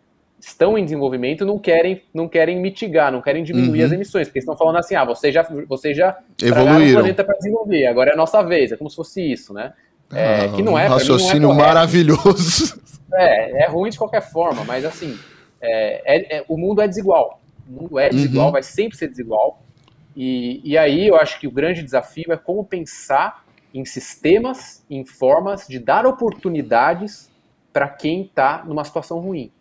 estão 0.41 0.77
em 0.77 0.83
desenvolvimento 0.83 1.45
não 1.45 1.59
querem 1.59 2.01
não 2.13 2.27
querem 2.27 2.59
mitigar, 2.59 3.11
não 3.11 3.21
querem 3.21 3.43
diminuir 3.43 3.79
uhum. 3.79 3.85
as 3.85 3.91
emissões, 3.91 4.27
porque 4.27 4.39
estão 4.39 4.57
falando 4.57 4.77
assim, 4.77 4.95
ah, 4.95 5.05
você 5.05 5.31
já 5.31 5.47
você 5.67 5.93
já 5.93 6.17
evoluíram 6.41 6.99
o 6.99 7.01
planeta 7.01 7.23
para 7.23 7.37
desenvolver, 7.37 7.85
agora 7.85 8.09
é 8.09 8.13
a 8.13 8.17
nossa 8.17 8.41
vez, 8.41 8.71
é 8.71 8.77
como 8.77 8.89
se 8.89 8.95
fosse 8.95 9.21
isso, 9.21 9.53
né? 9.53 9.73
É, 10.13 10.49
que 10.49 10.61
não 10.61 10.77
é. 10.77 10.87
Um 10.87 10.93
raciocínio 10.93 11.49
não 11.49 11.53
é 11.53 11.57
maravilhoso. 11.57 12.81
É, 13.13 13.65
é 13.65 13.67
ruim 13.67 13.89
de 13.89 13.97
qualquer 13.97 14.21
forma, 14.21 14.63
mas 14.63 14.85
assim, 14.85 15.19
é, 15.61 16.15
é, 16.15 16.37
é 16.37 16.45
o 16.47 16.55
mundo 16.55 16.81
é 16.81 16.87
desigual. 16.87 17.41
O 17.69 17.81
mundo 17.81 17.99
é 17.99 18.07
desigual, 18.07 18.45
uhum. 18.45 18.51
vai 18.53 18.63
sempre 18.63 18.97
ser 18.97 19.09
desigual. 19.09 19.61
E, 20.15 20.61
e 20.63 20.77
aí 20.77 21.09
eu 21.09 21.17
acho 21.17 21.37
que 21.37 21.45
o 21.45 21.51
grande 21.51 21.83
desafio 21.83 22.31
é 22.31 22.37
como 22.37 22.63
pensar 22.63 23.43
em 23.73 23.83
sistemas, 23.83 24.85
em 24.89 25.03
formas 25.03 25.67
de 25.67 25.77
dar 25.77 26.05
oportunidades 26.05 27.29
para 27.73 27.89
quem 27.89 28.21
está 28.21 28.63
numa 28.65 28.85
situação 28.85 29.19
ruim. 29.19 29.51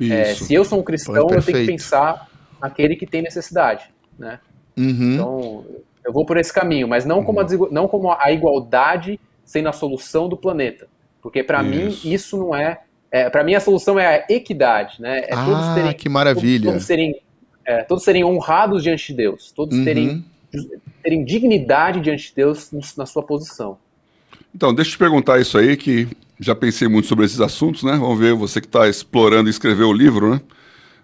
É, 0.00 0.34
se 0.34 0.52
eu 0.52 0.64
sou 0.64 0.80
um 0.80 0.82
cristão, 0.82 1.14
eu 1.14 1.26
tenho 1.26 1.42
que 1.42 1.66
pensar 1.66 2.28
naquele 2.60 2.96
que 2.96 3.06
tem 3.06 3.22
necessidade. 3.22 3.90
Né? 4.18 4.38
Uhum. 4.76 5.14
Então, 5.14 5.64
eu 6.04 6.12
vou 6.12 6.24
por 6.24 6.36
esse 6.36 6.52
caminho, 6.52 6.88
mas 6.88 7.04
não 7.04 7.22
como, 7.22 7.40
a, 7.40 7.46
não 7.70 7.86
como 7.86 8.12
a 8.12 8.32
igualdade 8.32 9.18
sendo 9.44 9.68
a 9.68 9.72
solução 9.72 10.28
do 10.28 10.36
planeta. 10.36 10.88
Porque 11.20 11.42
para 11.44 11.62
mim 11.62 11.96
isso 12.04 12.36
não 12.36 12.54
é, 12.54 12.80
é 13.10 13.30
para 13.30 13.44
mim 13.44 13.54
a 13.54 13.60
solução 13.60 13.98
é 13.98 14.06
a 14.06 14.26
equidade, 14.28 15.00
né? 15.00 15.20
É 15.20 15.34
ah, 15.34 15.44
todos 15.44 15.74
terem, 15.74 15.92
que 15.92 16.08
maravilha. 16.08 16.70
Todos, 16.70 16.84
serem, 16.84 17.22
é, 17.64 17.82
todos 17.84 18.02
serem 18.02 18.24
honrados 18.24 18.82
diante 18.82 19.08
de 19.08 19.14
Deus, 19.14 19.52
todos 19.52 19.78
uhum. 19.78 19.84
terem, 19.84 20.24
terem 21.00 21.24
dignidade 21.24 22.00
diante 22.00 22.28
de 22.28 22.34
Deus 22.34 22.70
na 22.96 23.06
sua 23.06 23.22
posição. 23.22 23.78
Então, 24.54 24.74
deixa 24.74 24.90
eu 24.90 24.92
te 24.94 24.98
perguntar 24.98 25.40
isso 25.40 25.56
aí, 25.56 25.76
que 25.76 26.08
já 26.42 26.56
pensei 26.56 26.88
muito 26.88 27.06
sobre 27.06 27.24
esses 27.24 27.40
assuntos, 27.40 27.84
né? 27.84 27.92
Vamos 27.92 28.18
ver, 28.18 28.34
você 28.34 28.60
que 28.60 28.66
está 28.66 28.88
explorando 28.88 29.48
e 29.48 29.50
escreveu 29.50 29.88
o 29.88 29.92
livro, 29.92 30.32
né? 30.32 30.40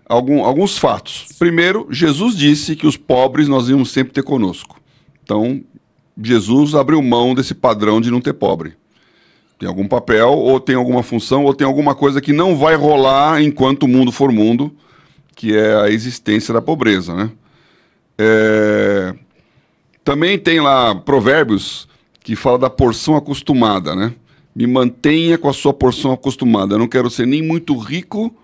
Algum, 0.05 0.45
alguns 0.45 0.76
fatos. 0.76 1.28
Primeiro, 1.39 1.86
Jesus 1.91 2.36
disse 2.36 2.74
que 2.74 2.89
os 2.89 2.97
pobres 2.97 3.47
nós 3.47 3.68
íamos 3.68 3.93
sempre 3.93 4.12
ter 4.12 4.24
conosco. 4.24 4.80
Então, 5.22 5.62
Jesus 6.20 6.74
abriu 6.74 7.01
mão 7.01 7.36
desse 7.36 7.55
padrão 7.55 8.01
de 8.01 8.11
não 8.11 8.20
ter 8.20 8.32
pobre. 8.32 8.74
Tem 9.61 9.68
algum 9.68 9.86
papel, 9.86 10.30
ou 10.30 10.59
tem 10.59 10.74
alguma 10.74 11.05
função, 11.05 11.45
ou 11.45 11.55
tem 11.55 11.66
alguma 11.66 11.95
coisa 11.95 12.20
que 12.20 12.32
não 12.32 12.57
vai 12.57 12.74
rolar 12.74 13.41
enquanto 13.41 13.84
o 13.84 13.89
mundo 13.89 14.11
for 14.11 14.32
mundo, 14.32 14.74
que 15.36 15.57
é 15.57 15.76
a 15.82 15.89
existência 15.89 16.53
da 16.53 16.61
pobreza, 16.61 17.14
né? 17.14 17.30
É... 18.18 19.14
Também 20.03 20.36
tem 20.36 20.59
lá 20.61 20.97
provérbios 20.97 21.89
que 22.24 22.34
fala 22.34 22.59
da 22.59 22.70
porção 22.70 23.14
acostumada, 23.14 23.95
né? 23.95 24.12
Me 24.59 24.66
mantenha 24.66 25.38
com 25.38 25.48
a 25.48 25.52
sua 25.52 25.72
porção 25.72 26.11
acostumada. 26.11 26.74
Eu 26.74 26.80
não 26.80 26.88
quero 26.88 27.09
ser 27.09 27.28
nem 27.28 27.40
muito 27.40 27.78
rico, 27.78 28.34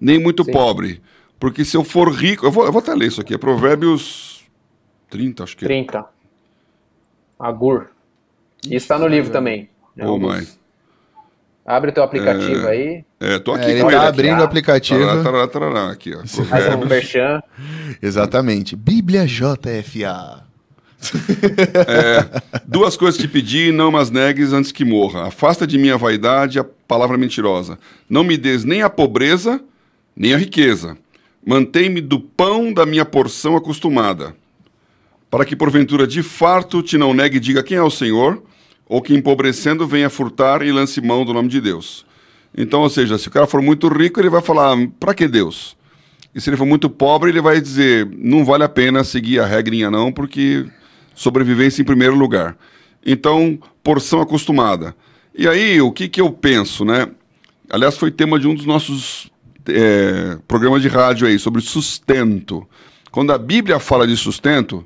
nem 0.00 0.18
muito 0.18 0.42
Sim. 0.42 0.50
pobre. 0.50 1.00
Porque 1.38 1.64
se 1.64 1.76
eu 1.76 1.84
for 1.84 2.12
rico. 2.12 2.44
Eu 2.44 2.50
vou, 2.50 2.64
eu 2.66 2.72
vou 2.72 2.80
até 2.80 2.92
ler 2.92 3.06
isso 3.06 3.20
aqui. 3.20 3.34
É 3.34 3.38
Provérbios 3.38 4.44
30, 5.10 5.44
acho 5.44 5.56
que 5.56 5.64
30. 5.64 5.98
É. 5.98 6.04
Agur. 7.38 7.86
Isso 8.64 8.74
está 8.74 8.98
no 8.98 9.06
livro 9.06 9.30
também. 9.30 9.70
Ô, 9.96 10.06
oh, 10.06 10.18
mãe. 10.18 10.44
Abre 11.64 11.92
teu 11.92 12.02
aplicativo 12.02 12.66
é, 12.66 12.70
aí. 12.70 13.04
É, 13.20 13.38
tô 13.38 13.52
aqui 13.52 13.66
é, 13.66 13.78
ele 13.78 13.90
tá 13.92 14.08
abrindo 14.08 14.40
o 14.40 14.42
aplicativo. 14.42 14.98
Tarará, 14.98 15.22
tarará, 15.22 15.46
tarará, 15.46 15.90
aqui, 15.92 16.12
ó. 16.16 16.26
Faz 16.26 16.74
um 16.74 16.84
merchan. 16.84 17.40
Exatamente. 18.02 18.74
Bíblia 18.74 19.24
JFA. 19.24 20.49
É, 21.86 22.42
duas 22.66 22.96
coisas 22.96 23.20
que 23.20 23.26
pedi, 23.26 23.72
não 23.72 23.96
as 23.96 24.10
negues 24.10 24.52
antes 24.52 24.72
que 24.72 24.84
morra. 24.84 25.26
Afasta 25.28 25.66
de 25.66 25.78
mim 25.78 25.90
a 25.90 25.96
vaidade 25.96 26.58
a 26.58 26.64
palavra 26.64 27.16
mentirosa. 27.16 27.78
Não 28.08 28.22
me 28.22 28.36
des 28.36 28.64
nem 28.64 28.82
a 28.82 28.90
pobreza, 28.90 29.60
nem 30.14 30.34
a 30.34 30.38
riqueza. 30.38 30.96
Mantém-me 31.44 32.00
do 32.00 32.20
pão 32.20 32.72
da 32.72 32.84
minha 32.84 33.04
porção 33.04 33.56
acostumada. 33.56 34.34
Para 35.30 35.44
que 35.44 35.56
porventura 35.56 36.06
de 36.06 36.22
farto 36.22 36.82
te 36.82 36.98
não 36.98 37.14
negue 37.14 37.38
e 37.38 37.40
diga 37.40 37.62
quem 37.62 37.76
é 37.76 37.82
o 37.82 37.90
Senhor, 37.90 38.42
ou 38.86 39.00
que 39.00 39.14
empobrecendo 39.14 39.86
venha 39.86 40.10
furtar 40.10 40.62
e 40.62 40.72
lance 40.72 41.00
mão 41.00 41.24
do 41.24 41.32
nome 41.32 41.48
de 41.48 41.60
Deus. 41.60 42.04
Então, 42.56 42.80
ou 42.80 42.90
seja, 42.90 43.16
se 43.16 43.28
o 43.28 43.30
cara 43.30 43.46
for 43.46 43.62
muito 43.62 43.88
rico, 43.88 44.20
ele 44.20 44.28
vai 44.28 44.42
falar, 44.42 44.76
para 44.98 45.14
que 45.14 45.28
Deus? 45.28 45.76
E 46.34 46.40
se 46.40 46.50
ele 46.50 46.56
for 46.56 46.66
muito 46.66 46.90
pobre, 46.90 47.30
ele 47.30 47.40
vai 47.40 47.60
dizer, 47.60 48.08
não 48.18 48.44
vale 48.44 48.64
a 48.64 48.68
pena 48.68 49.04
seguir 49.04 49.38
a 49.38 49.46
regrinha 49.46 49.90
não, 49.90 50.12
porque 50.12 50.66
sobrevivência 51.14 51.82
em 51.82 51.84
primeiro 51.84 52.14
lugar. 52.14 52.56
Então, 53.04 53.58
porção 53.82 54.20
acostumada. 54.20 54.94
E 55.34 55.48
aí, 55.48 55.80
o 55.80 55.92
que, 55.92 56.08
que 56.08 56.20
eu 56.20 56.30
penso, 56.30 56.84
né? 56.84 57.08
Aliás, 57.70 57.96
foi 57.96 58.10
tema 58.10 58.38
de 58.38 58.48
um 58.48 58.54
dos 58.54 58.66
nossos 58.66 59.30
é, 59.68 60.38
programas 60.46 60.82
de 60.82 60.88
rádio 60.88 61.26
aí, 61.26 61.38
sobre 61.38 61.62
sustento. 61.62 62.66
Quando 63.10 63.32
a 63.32 63.38
Bíblia 63.38 63.78
fala 63.78 64.06
de 64.06 64.16
sustento, 64.16 64.84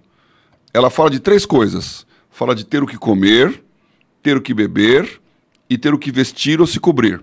ela 0.73 0.91
fala 0.91 1.11
de 1.11 1.21
três 1.21 1.47
coisas. 1.47 2.07
Fala 2.31 2.55
de 2.55 2.65
ter 2.65 2.83
o 2.83 2.87
que 2.87 2.97
comer, 2.97 3.63
ter 4.23 4.37
o 4.37 4.41
que 4.41 4.53
beber 4.53 5.21
e 5.69 5.79
ter 5.79 5.95
o 5.95 5.99
que 5.99 6.11
vestir 6.11 6.61
ou 6.61 6.67
se 6.67 6.81
cobrir. 6.81 7.23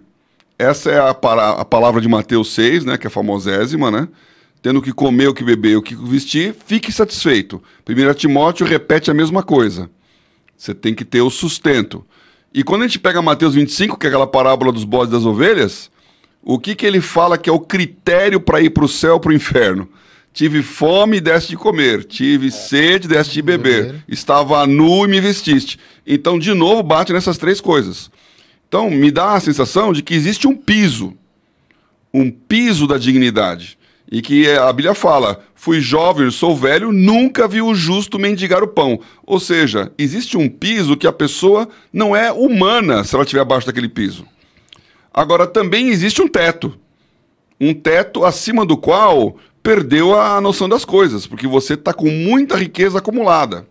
Essa 0.57 0.91
é 0.91 0.99
a, 0.99 1.09
a 1.09 1.65
palavra 1.65 1.99
de 1.99 2.07
Mateus 2.07 2.53
6, 2.53 2.85
né, 2.85 2.97
que 2.97 3.07
é 3.07 3.09
a 3.09 3.11
famosésima, 3.11 3.89
né? 3.89 4.07
Tendo 4.61 4.79
o 4.79 4.81
que 4.81 4.93
comer, 4.93 5.27
o 5.27 5.33
que 5.33 5.43
beber, 5.43 5.77
o 5.77 5.81
que 5.81 5.95
vestir, 5.95 6.55
fique 6.65 6.91
satisfeito. 6.91 7.61
1 7.89 8.13
Timóteo 8.13 8.65
repete 8.65 9.09
a 9.09 9.13
mesma 9.13 9.41
coisa. 9.41 9.89
Você 10.55 10.75
tem 10.75 10.93
que 10.93 11.03
ter 11.03 11.21
o 11.21 11.29
sustento. 11.31 12.05
E 12.53 12.63
quando 12.63 12.83
a 12.83 12.87
gente 12.87 12.99
pega 12.99 13.21
Mateus 13.21 13.55
25, 13.55 13.97
que 13.97 14.05
é 14.05 14.09
aquela 14.09 14.27
parábola 14.27 14.71
dos 14.71 14.83
bodes 14.83 15.11
das 15.11 15.25
ovelhas, 15.25 15.89
o 16.43 16.59
que, 16.59 16.75
que 16.75 16.85
ele 16.85 17.01
fala 17.01 17.37
que 17.37 17.49
é 17.49 17.53
o 17.53 17.59
critério 17.59 18.39
para 18.39 18.61
ir 18.61 18.69
para 18.69 18.85
o 18.85 18.87
céu 18.87 19.13
ou 19.13 19.19
para 19.19 19.31
o 19.31 19.33
inferno? 19.33 19.89
Tive 20.33 20.61
fome 20.61 21.17
e 21.17 21.21
deste 21.21 21.49
de 21.49 21.57
comer. 21.57 22.03
Tive 22.03 22.47
é. 22.47 22.51
sede 22.51 23.05
e 23.05 23.09
deste 23.09 23.33
de 23.33 23.41
beber. 23.41 23.85
beber. 23.85 24.03
Estava 24.07 24.65
nu 24.67 25.05
e 25.05 25.07
me 25.07 25.19
vestiste. 25.19 25.79
Então, 26.05 26.39
de 26.39 26.53
novo, 26.53 26.83
bate 26.83 27.11
nessas 27.11 27.37
três 27.37 27.59
coisas. 27.59 28.09
Então, 28.67 28.89
me 28.89 29.11
dá 29.11 29.33
a 29.33 29.39
sensação 29.39 29.91
de 29.91 30.01
que 30.01 30.13
existe 30.13 30.47
um 30.47 30.55
piso. 30.55 31.13
Um 32.13 32.31
piso 32.31 32.87
da 32.87 32.97
dignidade. 32.97 33.77
E 34.11 34.21
que 34.21 34.49
a 34.49 34.71
Bíblia 34.73 34.93
fala: 34.93 35.41
fui 35.55 35.79
jovem, 35.79 36.29
sou 36.29 36.55
velho, 36.55 36.91
nunca 36.91 37.47
vi 37.47 37.61
o 37.61 37.73
justo 37.73 38.19
mendigar 38.19 38.61
o 38.61 38.67
pão. 38.67 38.99
Ou 39.25 39.39
seja, 39.39 39.91
existe 39.97 40.37
um 40.37 40.49
piso 40.49 40.97
que 40.97 41.07
a 41.07 41.13
pessoa 41.13 41.69
não 41.93 42.13
é 42.13 42.31
humana 42.31 43.05
se 43.05 43.15
ela 43.15 43.23
estiver 43.23 43.41
abaixo 43.41 43.67
daquele 43.67 43.87
piso. 43.87 44.25
Agora, 45.13 45.47
também 45.47 45.89
existe 45.89 46.21
um 46.21 46.27
teto. 46.27 46.77
Um 47.59 47.73
teto 47.73 48.25
acima 48.25 48.65
do 48.65 48.75
qual 48.75 49.37
perdeu 49.63 50.19
a 50.19 50.41
noção 50.41 50.67
das 50.67 50.83
coisas, 50.83 51.27
porque 51.27 51.47
você 51.47 51.75
está 51.75 51.93
com 51.93 52.09
muita 52.09 52.57
riqueza 52.57 52.97
acumulada. 52.97 53.67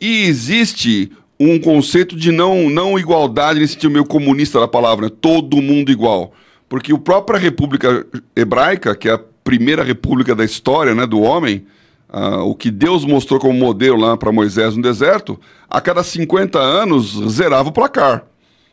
E 0.00 0.24
existe 0.24 1.12
um 1.38 1.58
conceito 1.58 2.16
de 2.16 2.32
não, 2.32 2.70
não 2.70 2.98
igualdade 2.98 3.60
nesse 3.60 3.74
sentido 3.74 3.90
meio 3.90 4.06
comunista 4.06 4.58
da 4.58 4.66
palavra, 4.66 5.06
né? 5.06 5.12
todo 5.20 5.60
mundo 5.60 5.92
igual. 5.92 6.32
Porque 6.68 6.92
a 6.92 6.98
própria 6.98 7.38
República 7.38 8.06
Hebraica, 8.34 8.96
que 8.96 9.08
é 9.08 9.12
a 9.12 9.20
primeira 9.46 9.84
república 9.84 10.34
da 10.34 10.44
história 10.44 10.92
né, 10.92 11.06
do 11.06 11.20
homem, 11.20 11.64
uh, 12.12 12.40
o 12.40 12.52
que 12.52 12.68
Deus 12.68 13.04
mostrou 13.04 13.38
como 13.38 13.56
modelo 13.56 13.96
lá 13.96 14.16
para 14.16 14.32
Moisés 14.32 14.74
no 14.74 14.82
deserto, 14.82 15.38
a 15.70 15.80
cada 15.80 16.02
50 16.02 16.58
anos 16.58 17.12
zerava 17.30 17.68
o 17.68 17.72
placar. 17.72 18.24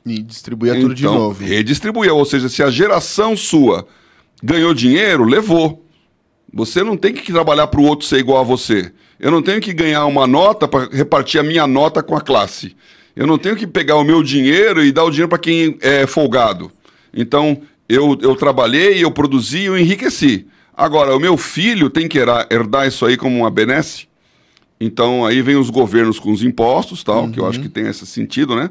E 0.03 0.19
distribuía 0.19 0.71
então, 0.71 0.81
tudo 0.81 0.95
de 0.95 1.03
então, 1.03 1.13
novo. 1.13 1.45
Redistribuía, 1.45 2.11
ou 2.11 2.25
seja, 2.25 2.49
se 2.49 2.63
a 2.63 2.71
geração 2.71 3.37
sua 3.37 3.85
ganhou 4.41 4.73
dinheiro, 4.73 5.23
levou. 5.23 5.85
Você 6.51 6.83
não 6.83 6.97
tem 6.97 7.13
que 7.13 7.31
trabalhar 7.31 7.67
para 7.67 7.79
o 7.79 7.85
outro 7.85 8.07
ser 8.07 8.17
igual 8.17 8.41
a 8.41 8.43
você. 8.43 8.91
Eu 9.19 9.29
não 9.29 9.43
tenho 9.43 9.61
que 9.61 9.73
ganhar 9.73 10.05
uma 10.05 10.25
nota 10.25 10.67
para 10.67 10.89
repartir 10.91 11.39
a 11.39 11.43
minha 11.43 11.67
nota 11.67 12.01
com 12.01 12.15
a 12.15 12.21
classe. 12.21 12.75
Eu 13.15 13.27
não 13.27 13.37
tenho 13.37 13.55
que 13.55 13.67
pegar 13.67 13.95
o 13.95 14.03
meu 14.03 14.23
dinheiro 14.23 14.83
e 14.83 14.91
dar 14.91 15.03
o 15.03 15.11
dinheiro 15.11 15.29
para 15.29 15.37
quem 15.37 15.77
é 15.81 16.07
folgado. 16.07 16.71
Então, 17.13 17.61
eu, 17.87 18.17
eu 18.21 18.35
trabalhei, 18.35 19.03
eu 19.03 19.11
produzi, 19.11 19.65
eu 19.65 19.77
enriqueci. 19.77 20.47
Agora, 20.75 21.15
o 21.15 21.19
meu 21.19 21.37
filho 21.37 21.89
tem 21.89 22.07
que 22.07 22.17
herdar 22.17 22.87
isso 22.87 23.05
aí 23.05 23.15
como 23.15 23.37
uma 23.37 23.51
benesse. 23.51 24.07
Então, 24.79 25.25
aí 25.25 25.41
vem 25.41 25.55
os 25.55 25.69
governos 25.69 26.19
com 26.19 26.31
os 26.31 26.43
impostos, 26.43 27.03
tal, 27.03 27.23
uhum. 27.23 27.31
que 27.31 27.39
eu 27.39 27.47
acho 27.47 27.59
uhum. 27.59 27.63
que 27.63 27.69
tem 27.69 27.87
esse 27.87 28.05
sentido, 28.05 28.55
né? 28.55 28.69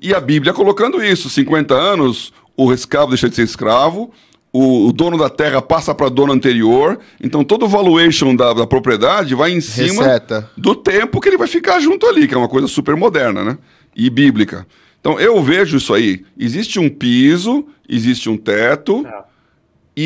E 0.00 0.14
a 0.14 0.20
Bíblia 0.20 0.52
colocando 0.52 1.02
isso: 1.02 1.28
50 1.28 1.74
anos, 1.74 2.32
o 2.56 2.72
escravo 2.72 3.08
deixa 3.08 3.28
de 3.28 3.34
ser 3.34 3.42
escravo, 3.42 4.12
o, 4.52 4.88
o, 4.88 4.92
dono 4.92 5.18
da 5.18 5.28
terra 5.28 5.60
passa 5.60 5.94
para 5.94 6.08
dono 6.08 6.32
anterior, 6.32 6.98
então 7.20 7.44
todo 7.44 7.64
o 7.64 7.68
valuation 7.68 8.34
da, 8.34 8.52
da 8.52 8.66
propriedade 8.66 9.34
vai 9.34 9.52
em 9.52 9.60
cima 9.60 10.04
Receta. 10.04 10.50
do 10.56 10.74
tempo 10.74 11.20
que 11.20 11.28
ele 11.28 11.36
vai 11.36 11.48
ficar 11.48 11.80
junto 11.80 12.06
ali, 12.06 12.28
que 12.28 12.34
é 12.34 12.38
uma 12.38 12.48
coisa 12.48 12.68
super 12.68 12.96
moderna, 12.96 13.44
né? 13.44 13.58
E 13.96 14.08
bíblica. 14.08 14.66
Então 15.00 15.18
eu 15.18 15.42
vejo 15.42 15.76
isso 15.76 15.92
aí. 15.92 16.24
Existe 16.38 16.78
um 16.78 16.88
piso, 16.88 17.66
existe 17.88 18.30
um 18.30 18.36
teto, 18.36 19.06
é. 19.06 19.27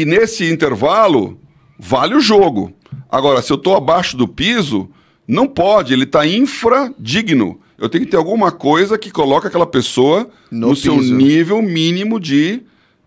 E 0.00 0.04
nesse 0.04 0.50
intervalo 0.50 1.38
vale 1.78 2.14
o 2.14 2.20
jogo. 2.20 2.72
Agora, 3.10 3.42
se 3.42 3.52
eu 3.52 3.56
estou 3.56 3.76
abaixo 3.76 4.16
do 4.16 4.26
piso, 4.26 4.88
não 5.28 5.46
pode, 5.46 5.92
ele 5.92 6.04
está 6.04 6.26
infradigno. 6.26 7.60
Eu 7.76 7.88
tenho 7.88 8.04
que 8.04 8.10
ter 8.10 8.16
alguma 8.16 8.50
coisa 8.50 8.96
que 8.96 9.10
coloque 9.10 9.48
aquela 9.48 9.66
pessoa 9.66 10.30
no, 10.50 10.68
no 10.68 10.76
seu 10.76 10.96
nível 10.96 11.60
mínimo 11.60 12.18
de 12.18 12.62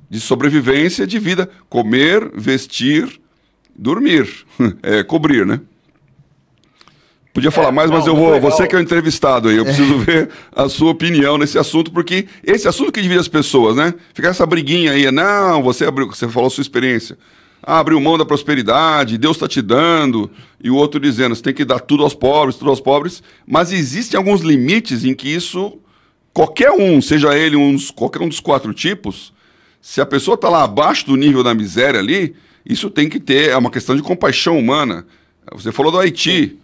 de 0.09 0.19
sobrevivência 0.19 1.05
de 1.07 1.17
vida. 1.19 1.49
Comer, 1.67 2.31
vestir, 2.35 3.19
dormir. 3.75 4.29
É, 4.83 5.03
cobrir, 5.03 5.45
né? 5.45 5.59
Podia 7.35 7.51
falar 7.51 7.67
é, 7.67 7.71
mais, 7.71 7.91
não, 7.91 7.97
mas 7.97 8.07
eu 8.07 8.15
vou. 8.15 8.31
Legal. 8.31 8.49
Você 8.49 8.65
que 8.65 8.73
é 8.73 8.79
o 8.79 8.81
entrevistado 8.81 9.49
aí, 9.49 9.57
eu 9.57 9.65
preciso 9.65 9.95
é. 9.95 9.97
ver 9.97 10.29
a 10.55 10.69
sua 10.69 10.91
opinião 10.91 11.37
nesse 11.37 11.59
assunto, 11.59 11.91
porque 11.91 12.27
esse 12.41 12.65
assunto 12.65 12.93
que 12.93 13.01
divide 13.01 13.19
as 13.19 13.27
pessoas, 13.27 13.75
né? 13.75 13.93
Ficar 14.13 14.29
essa 14.29 14.45
briguinha 14.45 14.93
aí, 14.93 15.11
não, 15.11 15.61
você 15.61 15.83
abriu, 15.83 16.07
você 16.07 16.29
falou 16.29 16.47
a 16.47 16.49
sua 16.49 16.61
experiência. 16.61 17.17
Ah, 17.61 17.79
abriu 17.79 17.99
mão 17.99 18.17
da 18.17 18.25
prosperidade, 18.25 19.17
Deus 19.17 19.35
está 19.35 19.49
te 19.49 19.61
dando, 19.61 20.31
e 20.63 20.69
o 20.69 20.75
outro 20.75 20.97
dizendo, 20.97 21.35
você 21.35 21.41
tem 21.41 21.53
que 21.53 21.65
dar 21.65 21.81
tudo 21.81 22.03
aos 22.03 22.13
pobres, 22.13 22.55
tudo 22.55 22.69
aos 22.69 22.79
pobres. 22.79 23.21
Mas 23.45 23.73
existem 23.73 24.17
alguns 24.17 24.39
limites 24.39 25.03
em 25.03 25.13
que 25.13 25.27
isso, 25.27 25.77
qualquer 26.33 26.71
um, 26.71 27.01
seja 27.01 27.37
ele 27.37 27.57
um, 27.57 27.75
qualquer 27.93 28.21
um 28.21 28.29
dos 28.29 28.39
quatro 28.39 28.73
tipos, 28.73 29.33
se 29.81 29.99
a 29.99 30.05
pessoa 30.05 30.35
está 30.35 30.47
lá 30.47 30.63
abaixo 30.63 31.05
do 31.05 31.17
nível 31.17 31.43
da 31.43 31.53
miséria 31.53 31.99
ali, 31.99 32.33
isso 32.65 32.89
tem 32.89 33.09
que 33.09 33.19
ter, 33.19 33.49
é 33.49 33.57
uma 33.57 33.69
questão 33.69 33.93
de 33.93 34.01
compaixão 34.01 34.57
humana. 34.57 35.05
Você 35.51 35.73
falou 35.73 35.91
do 35.91 35.99
Haiti. 35.99 36.59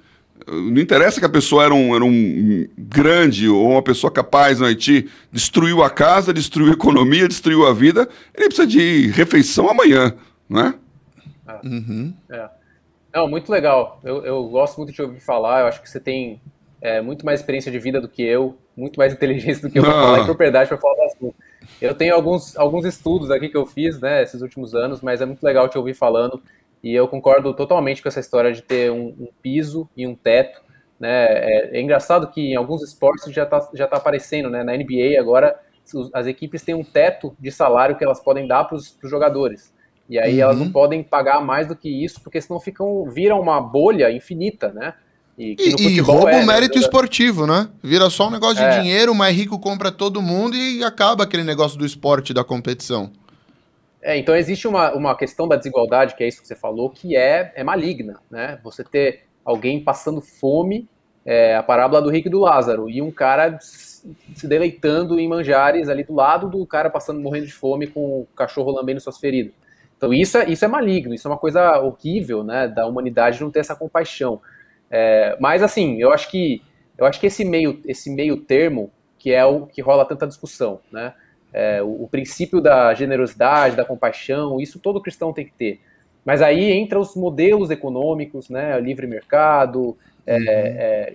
Não 0.48 0.82
interessa 0.82 1.20
que 1.20 1.26
a 1.26 1.30
pessoa 1.30 1.66
era 1.66 1.74
um, 1.74 1.96
era 1.96 2.04
um 2.04 2.68
grande 2.78 3.48
ou 3.48 3.72
uma 3.72 3.82
pessoa 3.82 4.12
capaz 4.12 4.60
no 4.60 4.66
Haiti, 4.66 5.10
destruiu 5.32 5.84
a 5.84 5.90
casa, 5.90 6.34
destruiu 6.34 6.72
a 6.72 6.74
economia, 6.74 7.28
destruiu 7.28 7.68
a 7.68 7.74
vida, 7.74 8.10
ele 8.34 8.48
precisa 8.48 8.68
de 8.68 9.08
refeição 9.08 9.70
amanhã, 9.70 10.16
não 10.50 10.62
é? 10.62 10.74
é. 11.48 11.68
Uhum. 11.68 12.14
é. 12.30 12.50
Não, 13.14 13.28
muito 13.28 13.52
legal. 13.52 14.00
Eu, 14.04 14.24
eu 14.26 14.44
gosto 14.48 14.78
muito 14.78 14.94
de 14.94 15.02
ouvir 15.02 15.20
falar, 15.20 15.62
eu 15.62 15.68
acho 15.68 15.82
que 15.82 15.90
você 15.90 16.00
tem 16.00 16.42
é, 16.82 17.02
muito 17.02 17.26
mais 17.26 17.40
experiência 17.40 17.72
de 17.72 17.78
vida 17.78 18.02
do 18.02 18.08
que 18.08 18.24
eu. 18.24 18.58
muito 18.76 18.98
mais 18.98 19.14
inteligentes 19.14 19.62
do 19.62 19.70
que 19.70 19.78
eu 19.78 19.84
para 19.84 19.94
falar 19.94 20.20
em 20.22 20.26
propriedade 20.26 20.70
para 20.70 20.78
falar 20.78 20.96
do 20.96 21.02
assunto. 21.04 21.36
Eu 21.80 21.94
tenho 21.94 22.16
alguns, 22.16 22.58
alguns 22.58 22.86
estudos 22.86 23.30
aqui 23.30 23.50
que 23.50 23.58
eu 23.58 23.66
fiz, 23.66 24.00
né, 24.00 24.24
esses 24.24 24.42
últimos 24.42 24.74
anos, 24.74 25.02
mas 25.02 25.22
é 25.22 25.26
muito 25.26 25.44
legal 25.44 25.70
te 25.70 25.78
ouvir 25.78 25.94
falando. 25.94 26.42
E 26.84 26.94
eu 26.94 27.08
concordo 27.08 27.54
totalmente 27.54 28.02
com 28.02 28.08
essa 28.08 28.20
história 28.20 28.52
de 28.52 28.62
ter 28.62 28.92
um, 28.92 29.08
um 29.20 29.28
piso 29.42 29.88
e 29.96 30.08
um 30.08 30.16
teto. 30.16 30.62
Né? 31.00 31.10
É, 31.10 31.78
é, 31.78 31.82
engraçado 31.82 32.28
que 32.32 32.42
em 32.42 32.56
alguns 32.56 32.84
esportes 32.84 33.32
já 33.34 33.44
está 33.44 33.70
já 33.74 33.88
tá 33.88 33.98
aparecendo, 33.98 34.50
né? 34.50 34.64
Na 34.64 34.74
NBA 34.74 35.20
agora 35.20 35.60
as 36.14 36.28
equipes 36.28 36.62
têm 36.62 36.76
um 36.76 36.84
teto 36.84 37.36
de 37.40 37.52
salário 37.52 37.98
que 37.98 38.04
elas 38.04 38.24
podem 38.24 38.48
dar 38.48 38.66
para 38.66 38.76
os 38.76 38.98
jogadores. 39.04 39.74
E 40.10 40.20
aí 40.20 40.36
uhum. 40.36 40.42
elas 40.42 40.58
não 40.58 40.72
podem 40.72 41.04
pagar 41.04 41.42
mais 41.42 41.68
do 41.68 41.76
que 41.76 41.90
isso, 41.90 42.22
porque 42.22 42.42
senão 42.42 42.60
ficam 42.60 43.06
viram 43.10 43.40
uma 43.40 43.60
bolha 43.60 44.12
infinita, 44.12 44.72
né? 44.72 44.94
E, 45.38 45.56
e, 45.58 45.88
e 45.88 46.00
rouba 46.00 46.32
é, 46.32 46.44
o 46.44 46.46
mérito 46.46 46.78
né? 46.78 46.82
esportivo, 46.82 47.48
né? 47.48 47.70
Vira 47.82 48.10
só 48.10 48.28
um 48.28 48.32
negócio 48.32 48.62
é. 48.62 48.70
de 48.70 48.82
dinheiro, 48.82 49.12
o 49.12 49.16
mais 49.16 49.36
rico 49.36 49.58
compra 49.60 49.92
todo 49.92 50.22
mundo 50.22 50.56
e 50.56 50.84
acaba 50.84 51.24
aquele 51.24 51.44
negócio 51.44 51.80
do 51.80 51.86
esporte, 51.86 52.34
da 52.34 52.44
competição. 52.44 53.12
É, 54.02 54.18
então 54.18 54.36
existe 54.36 54.68
uma, 54.68 54.94
uma 54.94 55.16
questão 55.16 55.48
da 55.48 55.56
desigualdade, 55.56 56.16
que 56.16 56.24
é 56.24 56.28
isso 56.28 56.42
que 56.42 56.48
você 56.48 56.56
falou, 56.56 56.90
que 56.90 57.16
é, 57.16 57.52
é 57.56 57.64
maligna, 57.64 58.20
né? 58.30 58.60
Você 58.64 58.84
ter 58.84 59.26
alguém 59.46 59.84
passando 59.84 60.22
fome, 60.22 60.88
é, 61.24 61.56
a 61.56 61.62
parábola 61.62 62.02
do 62.02 62.10
rico 62.10 62.28
e 62.28 62.32
do 62.32 62.40
Lázaro, 62.40 62.90
e 62.90 63.02
um 63.02 63.12
cara 63.12 63.60
se 63.62 64.48
deleitando 64.48 65.20
em 65.20 65.28
manjares 65.28 65.88
ali 65.88 66.04
do 66.04 66.16
lado 66.16 66.50
do 66.50 66.66
cara 66.66 66.90
passando 66.90 67.20
morrendo 67.20 67.46
de 67.46 67.54
fome 67.54 67.86
com 67.86 68.22
o 68.22 68.28
cachorro 68.36 68.72
lambendo 68.72 69.00
suas 69.00 69.20
feridas. 69.20 69.54
Então 69.96 70.12
isso 70.12 70.38
é, 70.40 70.50
isso 70.50 70.66
é 70.66 70.68
maligno, 70.68 71.14
isso 71.14 71.28
é 71.28 71.32
uma 71.32 71.38
coisa 71.38 71.80
horrível, 71.80 72.44
né, 72.44 72.68
da 72.68 72.88
humanidade 72.88 73.40
não 73.40 73.52
ter 73.52 73.60
essa 73.60 73.76
compaixão. 73.76 74.42
É, 74.90 75.38
mas 75.40 75.62
assim, 75.62 76.02
eu 76.02 76.12
acho 76.12 76.30
que 76.32 76.64
eu 76.98 77.06
acho 77.06 77.20
que 77.20 77.28
esse 77.28 77.46
meio 77.46 77.80
esse 77.86 78.10
meio 78.10 78.38
termo 78.38 78.92
que 79.20 79.32
é 79.32 79.46
o 79.46 79.68
que 79.68 79.82
rola 79.82 80.04
tanta 80.04 80.26
discussão, 80.26 80.80
né? 80.92 81.14
É, 81.54 81.82
o, 81.82 82.04
o, 82.04 82.08
princípio 82.08 82.62
da 82.62 82.94
generosidade, 82.94 83.76
da 83.76 83.84
compaixão, 83.84 84.60
isso 84.60 84.80
todo 84.80 85.02
cristão 85.02 85.34
tem 85.34 85.46
que 85.46 85.54
ter. 85.54 85.82
Mas 86.24 86.42
aí 86.42 86.72
entra 86.72 87.00
os 87.00 87.16
modelos 87.16 87.70
econômicos, 87.70 88.50
né, 88.50 88.80
livre 88.80 89.08
mercado, 89.08 89.98
é, 90.26 90.38
uhum. 90.38 90.46
é, 90.48 91.14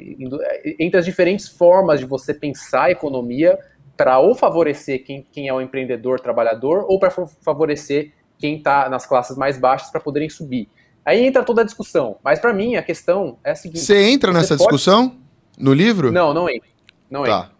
é, 0.64 0.76
entre 0.78 0.98
as 0.98 1.04
diferentes 1.04 1.48
formas 1.48 2.00
de 2.00 2.06
você 2.06 2.34
pensar 2.34 2.84
a 2.84 2.90
economia 2.90 3.58
para 3.96 4.18
ou 4.18 4.34
favorecer 4.34 5.04
quem, 5.04 5.26
quem 5.32 5.48
é 5.48 5.54
o 5.54 5.60
empreendedor, 5.60 6.20
trabalhador, 6.20 6.84
ou 6.88 6.98
para 6.98 7.10
favorecer 7.10 8.12
quem 8.38 8.58
está 8.58 8.88
nas 8.88 9.06
classes 9.06 9.36
mais 9.36 9.58
baixas 9.58 9.90
para 9.90 10.00
poderem 10.00 10.28
subir. 10.28 10.68
Aí 11.04 11.24
entra 11.24 11.42
toda 11.42 11.62
a 11.62 11.64
discussão. 11.64 12.18
Mas 12.22 12.38
para 12.38 12.52
mim 12.52 12.76
a 12.76 12.82
questão 12.82 13.38
é 13.42 13.52
a 13.52 13.54
seguinte: 13.54 13.80
você 13.80 14.10
entra 14.10 14.32
nessa 14.32 14.56
discussão 14.56 15.16
no 15.56 15.72
livro? 15.72 16.12
Não, 16.12 16.34
não 16.34 16.48
entra. 16.48 16.68
Não 17.08 17.22
tá. 17.22 17.28
entra. 17.28 17.55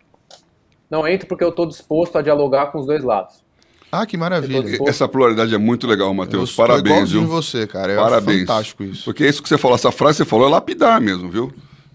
Não 0.91 1.07
entro 1.07 1.27
porque 1.27 1.45
eu 1.45 1.51
estou 1.51 1.67
disposto 1.67 2.17
a 2.17 2.23
dialogar 2.23 2.67
com 2.67 2.79
os 2.79 2.87
dois 2.87 3.03
lados. 3.03 3.45
Ah, 3.91 4.05
que 4.05 4.17
maravilha. 4.17 4.79
Essa 4.87 5.09
pluralidade 5.09 5.55
é 5.55 5.59
muito 5.59 5.87
legal, 5.87 6.13
Matheus. 6.13 6.55
Parabéns, 6.55 7.13
viu? 7.13 7.27
você, 7.27 7.67
cara. 7.67 7.93
Eu 7.93 8.03
Parabéns. 8.03 8.41
fantástico 8.41 8.83
isso. 8.83 9.05
Porque 9.05 9.25
é 9.25 9.29
isso 9.29 9.43
que 9.43 9.49
você 9.49 9.57
falou, 9.57 9.77
essa 9.77 9.93
frase 9.93 10.19
que 10.19 10.25
você 10.25 10.31
falou 10.31 10.49
é 10.49 10.51
lapidar 10.51 11.01
mesmo, 11.01 11.31
viu? 11.31 11.53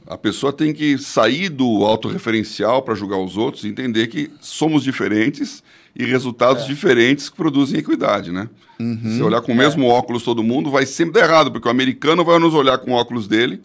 A 0.08 0.18
pessoa 0.18 0.52
tem 0.52 0.74
que 0.74 0.98
sair 0.98 1.48
do 1.50 1.86
autorreferencial 1.86 2.82
para 2.82 2.96
julgar 2.96 3.18
os 3.18 3.38
outros 3.38 3.64
e 3.64 3.68
entender 3.68 4.08
que 4.08 4.32
somos 4.42 4.84
diferentes 4.84 5.64
e 5.96 6.06
resultados 6.06 6.64
é. 6.64 6.68
diferentes 6.68 7.30
que 7.30 7.36
produzem 7.36 7.80
equidade, 7.80 8.32
né? 8.32 8.50
Uhum. 8.80 9.16
Se 9.18 9.22
olhar 9.22 9.42
com 9.42 9.52
o 9.52 9.56
mesmo 9.56 9.86
é. 9.86 9.90
óculos 9.90 10.24
todo 10.24 10.44
mundo, 10.44 10.72
vai 10.72 10.86
sempre 10.86 11.14
dar 11.14 11.28
errado, 11.28 11.52
porque 11.52 11.68
o 11.68 11.72
americano 11.72 12.26
vai 12.26 12.40
nos 12.40 12.54
olhar 12.54 12.78
com 12.78 12.92
o 12.92 12.96
óculos 12.96 13.28
dele 13.28 13.62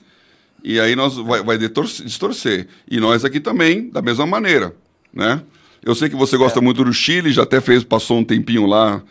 e 0.62 0.78
aí 0.78 0.94
nós 0.96 1.16
vai, 1.16 1.42
vai 1.42 1.58
distorcer. 1.58 2.68
E 2.90 3.00
nós 3.00 3.24
aqui 3.24 3.40
também, 3.40 3.88
da 3.88 4.02
mesma 4.02 4.26
maneira, 4.26 4.74
né? 5.16 5.40
Eu 5.82 5.94
sei 5.94 6.08
que 6.08 6.16
você 6.16 6.36
gosta 6.36 6.58
é. 6.58 6.62
muito 6.62 6.84
do 6.84 6.92
Chile, 6.92 7.32
já 7.32 7.44
até 7.44 7.60
fez, 7.60 7.82
passou 7.82 8.18
um 8.18 8.24
tempinho 8.24 8.66
lá, 8.66 9.02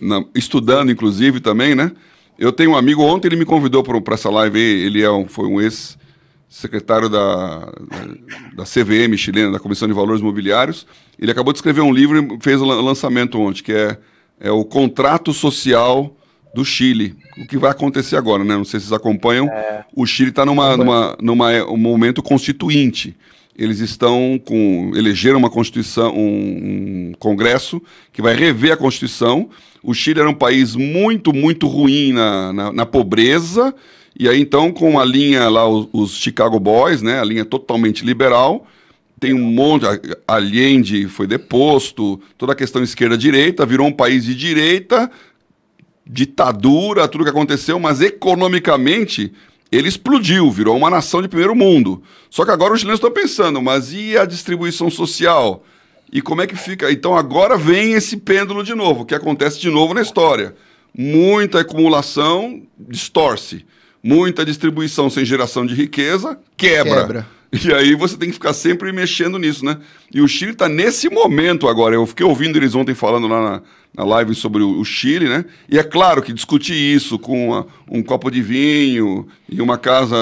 na, 0.00 0.24
estudando, 0.34 0.90
inclusive, 0.90 1.40
também, 1.40 1.74
né? 1.74 1.92
Eu 2.38 2.50
tenho 2.50 2.72
um 2.72 2.76
amigo, 2.76 3.02
ontem 3.02 3.28
ele 3.28 3.36
me 3.36 3.44
convidou 3.44 3.82
para 3.82 4.14
essa 4.14 4.28
live, 4.28 4.58
ele 4.58 5.02
é 5.02 5.10
um, 5.10 5.28
foi 5.28 5.46
um 5.46 5.60
ex-secretário 5.60 7.08
da, 7.08 7.72
da 8.56 8.64
CVM 8.64 9.16
chilena, 9.16 9.52
da 9.52 9.60
Comissão 9.60 9.86
de 9.86 9.94
Valores 9.94 10.20
Imobiliários. 10.20 10.86
Ele 11.18 11.30
acabou 11.30 11.52
de 11.52 11.58
escrever 11.58 11.82
um 11.82 11.92
livro 11.92 12.18
e 12.18 12.38
fez 12.42 12.60
o 12.60 12.64
lançamento 12.64 13.38
ontem, 13.38 13.62
que 13.62 13.72
é, 13.72 13.96
é 14.40 14.50
o 14.50 14.64
Contrato 14.64 15.32
Social 15.32 16.16
do 16.54 16.64
Chile. 16.64 17.14
O 17.38 17.46
que 17.46 17.58
vai 17.58 17.70
acontecer 17.70 18.16
agora, 18.16 18.42
né? 18.42 18.56
Não 18.56 18.64
sei 18.64 18.80
se 18.80 18.86
vocês 18.86 18.98
acompanham. 18.98 19.46
É. 19.48 19.84
O 19.94 20.04
Chile 20.06 20.30
está 20.30 20.44
numa, 20.44 20.76
numa, 20.76 21.16
numa, 21.20 21.64
um 21.66 21.76
momento 21.76 22.22
constituinte 22.22 23.16
eles 23.56 23.80
estão 23.80 24.40
com 24.44 24.92
elegeram 24.94 25.38
uma 25.38 25.50
constituição, 25.50 26.14
um, 26.16 27.10
um, 27.10 27.12
congresso 27.18 27.82
que 28.12 28.22
vai 28.22 28.34
rever 28.34 28.72
a 28.72 28.76
constituição. 28.76 29.50
O 29.82 29.92
Chile 29.92 30.20
era 30.20 30.30
um 30.30 30.34
país 30.34 30.74
muito, 30.74 31.32
muito 31.32 31.66
ruim 31.66 32.12
na, 32.12 32.52
na, 32.52 32.72
na 32.72 32.86
pobreza 32.86 33.74
e 34.18 34.28
aí 34.28 34.40
então 34.40 34.70
com 34.72 34.98
a 34.98 35.04
linha 35.04 35.48
lá 35.48 35.66
os, 35.66 35.88
os, 35.92 36.16
Chicago 36.16 36.58
Boys, 36.60 37.02
né, 37.02 37.20
a 37.20 37.24
linha 37.24 37.44
totalmente 37.44 38.04
liberal, 38.04 38.66
tem 39.18 39.32
um 39.32 39.38
monte, 39.38 39.86
Allende 40.26 41.06
foi 41.06 41.26
deposto, 41.26 42.20
toda 42.36 42.52
a 42.52 42.56
questão 42.56 42.82
esquerda-direita 42.82 43.64
virou 43.64 43.86
um 43.86 43.92
país 43.92 44.24
de 44.24 44.34
direita, 44.34 45.10
ditadura, 46.04 47.06
tudo 47.06 47.24
que 47.24 47.30
aconteceu, 47.30 47.78
mas 47.78 48.00
economicamente 48.00 49.32
ele 49.72 49.88
explodiu, 49.88 50.50
virou 50.50 50.76
uma 50.76 50.90
nação 50.90 51.22
de 51.22 51.28
primeiro 51.28 51.56
mundo. 51.56 52.02
Só 52.28 52.44
que 52.44 52.50
agora 52.50 52.74
os 52.74 52.80
chilenos 52.80 52.98
estão 52.98 53.10
pensando, 53.10 53.62
mas 53.62 53.92
e 53.92 54.18
a 54.18 54.26
distribuição 54.26 54.90
social? 54.90 55.64
E 56.12 56.20
como 56.20 56.42
é 56.42 56.46
que 56.46 56.54
fica? 56.54 56.92
Então 56.92 57.16
agora 57.16 57.56
vem 57.56 57.94
esse 57.94 58.18
pêndulo 58.18 58.62
de 58.62 58.74
novo, 58.74 59.06
que 59.06 59.14
acontece 59.14 59.58
de 59.58 59.70
novo 59.70 59.94
na 59.94 60.02
história. 60.02 60.54
Muita 60.96 61.60
acumulação 61.60 62.62
distorce. 62.78 63.64
Muita 64.02 64.44
distribuição 64.44 65.08
sem 65.08 65.24
geração 65.24 65.64
de 65.64 65.74
riqueza 65.74 66.38
quebra. 66.54 67.00
quebra. 67.00 67.26
E 67.52 67.70
aí 67.72 67.94
você 67.94 68.16
tem 68.16 68.30
que 68.30 68.34
ficar 68.34 68.54
sempre 68.54 68.90
mexendo 68.92 69.38
nisso, 69.38 69.62
né? 69.62 69.76
E 70.12 70.22
o 70.22 70.28
Chile 70.28 70.52
está 70.52 70.70
nesse 70.70 71.10
momento 71.10 71.68
agora. 71.68 71.94
Eu 71.94 72.06
fiquei 72.06 72.24
ouvindo 72.24 72.56
eles 72.56 72.74
ontem 72.74 72.94
falando 72.94 73.28
lá 73.28 73.42
na, 73.42 73.62
na 73.94 74.04
live 74.04 74.34
sobre 74.34 74.62
o, 74.62 74.80
o, 74.80 74.84
Chile, 74.86 75.28
né? 75.28 75.44
E 75.68 75.78
é 75.78 75.82
claro 75.82 76.22
que 76.22 76.32
discutir 76.32 76.74
isso 76.74 77.18
com 77.18 77.48
uma, 77.48 77.66
um 77.90 78.02
copo 78.02 78.30
de 78.30 78.40
vinho 78.40 79.28
e 79.50 79.60
uma 79.60 79.76
casa 79.76 80.16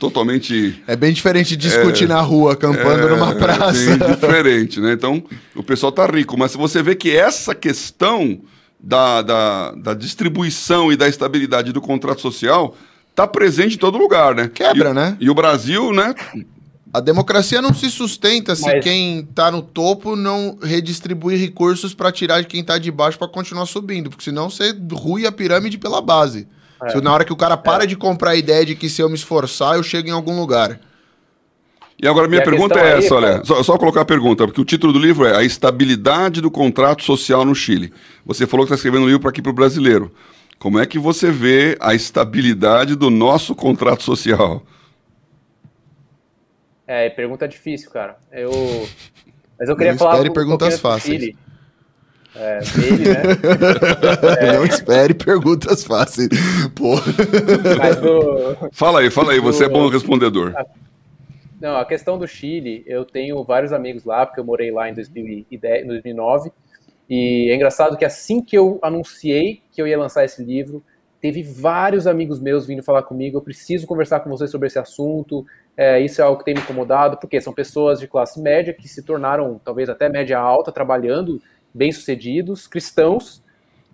totalmente. 0.00 0.82
É 0.88 0.96
bem 0.96 1.12
diferente 1.12 1.56
de 1.56 1.68
discutir 1.68 2.04
é, 2.04 2.08
na 2.08 2.20
rua, 2.20 2.54
acampando 2.54 3.06
é, 3.06 3.10
numa 3.10 3.32
praça. 3.36 3.92
É 3.92 3.96
bem 3.96 4.08
diferente, 4.08 4.80
né? 4.80 4.92
Então, 4.92 5.22
o 5.54 5.62
pessoal 5.62 5.92
tá 5.92 6.04
rico. 6.06 6.36
Mas 6.36 6.50
se 6.50 6.58
você 6.58 6.82
vê 6.82 6.96
que 6.96 7.16
essa 7.16 7.54
questão 7.54 8.40
da, 8.82 9.22
da, 9.22 9.72
da 9.72 9.94
distribuição 9.94 10.90
e 10.90 10.96
da 10.96 11.06
estabilidade 11.06 11.72
do 11.72 11.80
contrato 11.80 12.20
social 12.20 12.74
está 13.20 13.26
presente 13.26 13.76
em 13.76 13.78
todo 13.78 13.98
lugar, 13.98 14.34
né? 14.34 14.50
Quebra, 14.52 14.90
e, 14.90 14.94
né? 14.94 15.16
E 15.20 15.28
o 15.28 15.34
Brasil, 15.34 15.92
né? 15.92 16.14
A 16.92 17.00
democracia 17.00 17.62
não 17.62 17.72
se 17.72 17.90
sustenta 17.90 18.56
se 18.56 18.66
Mas... 18.66 18.82
quem 18.82 19.20
está 19.20 19.50
no 19.50 19.62
topo 19.62 20.16
não 20.16 20.58
redistribuir 20.60 21.38
recursos 21.38 21.94
para 21.94 22.10
tirar 22.10 22.40
de 22.40 22.46
quem 22.46 22.62
está 22.62 22.78
de 22.78 22.90
baixo 22.90 23.18
para 23.18 23.28
continuar 23.28 23.66
subindo, 23.66 24.10
porque 24.10 24.24
senão 24.24 24.50
você 24.50 24.74
rui 24.92 25.26
a 25.26 25.30
pirâmide 25.30 25.78
pela 25.78 26.00
base. 26.00 26.48
É. 26.82 26.90
Se, 26.90 27.00
na 27.00 27.12
hora 27.12 27.24
que 27.24 27.32
o 27.32 27.36
cara 27.36 27.56
para 27.56 27.84
é. 27.84 27.86
de 27.86 27.94
comprar 27.94 28.30
a 28.30 28.36
ideia 28.36 28.64
de 28.64 28.74
que 28.74 28.88
se 28.88 29.02
eu 29.02 29.08
me 29.08 29.14
esforçar, 29.14 29.76
eu 29.76 29.82
chego 29.82 30.08
em 30.08 30.12
algum 30.12 30.38
lugar. 30.40 30.80
E 32.02 32.08
agora 32.08 32.26
minha 32.26 32.40
e 32.40 32.44
pergunta 32.44 32.80
é 32.80 32.98
essa, 32.98 33.14
aí, 33.14 33.24
olha, 33.24 33.44
só, 33.44 33.62
só, 33.62 33.76
colocar 33.76 34.00
a 34.00 34.06
pergunta, 34.06 34.46
porque 34.46 34.60
o 34.60 34.64
título 34.64 34.90
do 34.90 34.98
livro 34.98 35.26
é 35.26 35.36
A 35.36 35.44
Estabilidade 35.44 36.40
do 36.40 36.50
Contrato 36.50 37.04
Social 37.04 37.44
no 37.44 37.54
Chile. 37.54 37.92
Você 38.24 38.46
falou 38.46 38.64
que 38.64 38.72
está 38.72 38.76
escrevendo 38.76 39.02
um 39.02 39.06
livro 39.06 39.20
para 39.20 39.28
aqui 39.28 39.42
para 39.42 39.50
o 39.50 39.54
brasileiro. 39.54 40.10
Como 40.60 40.78
é 40.78 40.84
que 40.84 40.98
você 40.98 41.30
vê 41.30 41.74
a 41.80 41.94
estabilidade 41.94 42.94
do 42.94 43.08
nosso 43.08 43.54
contrato 43.54 44.02
social? 44.02 44.62
É, 46.86 47.08
pergunta 47.08 47.48
difícil, 47.48 47.90
cara. 47.90 48.18
Eu, 48.30 48.52
mas 49.58 49.70
eu 49.70 49.74
queria 49.74 49.92
Não 49.92 49.98
falar. 49.98 50.16
Espere 50.16 50.34
perguntas 50.34 50.78
fáceis. 50.78 51.34
É, 52.36 52.58
dele, 52.58 53.08
né? 53.08 53.22
é... 54.38 54.52
Não 54.58 54.66
espere 54.66 55.14
perguntas 55.14 55.82
fáceis. 55.82 56.28
Pô. 56.74 56.96
Do... 56.96 58.70
Fala 58.72 59.00
aí, 59.00 59.10
fala 59.10 59.32
aí, 59.32 59.40
você 59.40 59.64
do... 59.66 59.70
é 59.70 59.72
bom 59.72 59.88
respondedor. 59.88 60.52
Não, 61.58 61.78
a 61.78 61.86
questão 61.86 62.18
do 62.18 62.28
Chile, 62.28 62.84
eu 62.86 63.06
tenho 63.06 63.42
vários 63.44 63.72
amigos 63.72 64.04
lá, 64.04 64.26
porque 64.26 64.40
eu 64.40 64.44
morei 64.44 64.70
lá 64.70 64.90
em 64.90 64.94
2010, 64.94 65.86
2009. 65.86 66.52
E 67.10 67.50
é 67.50 67.56
engraçado 67.56 67.96
que 67.96 68.04
assim 68.04 68.40
que 68.40 68.56
eu 68.56 68.78
anunciei 68.80 69.62
que 69.72 69.82
eu 69.82 69.86
ia 69.86 69.98
lançar 69.98 70.24
esse 70.24 70.42
livro, 70.42 70.82
teve 71.20 71.42
vários 71.42 72.06
amigos 72.06 72.40
meus 72.40 72.66
vindo 72.66 72.82
falar 72.82 73.02
comigo, 73.02 73.36
eu 73.36 73.42
preciso 73.42 73.86
conversar 73.86 74.20
com 74.20 74.30
você 74.30 74.46
sobre 74.46 74.68
esse 74.68 74.78
assunto, 74.78 75.44
é, 75.76 76.00
isso 76.00 76.20
é 76.22 76.24
algo 76.24 76.38
que 76.38 76.44
tem 76.44 76.54
me 76.54 76.60
incomodado, 76.60 77.18
porque 77.18 77.40
são 77.40 77.52
pessoas 77.52 77.98
de 77.98 78.06
classe 78.06 78.40
média 78.40 78.72
que 78.72 78.88
se 78.88 79.02
tornaram, 79.02 79.60
talvez 79.64 79.88
até 79.88 80.08
média 80.08 80.38
alta, 80.38 80.70
trabalhando, 80.70 81.42
bem-sucedidos, 81.74 82.68
cristãos, 82.68 83.42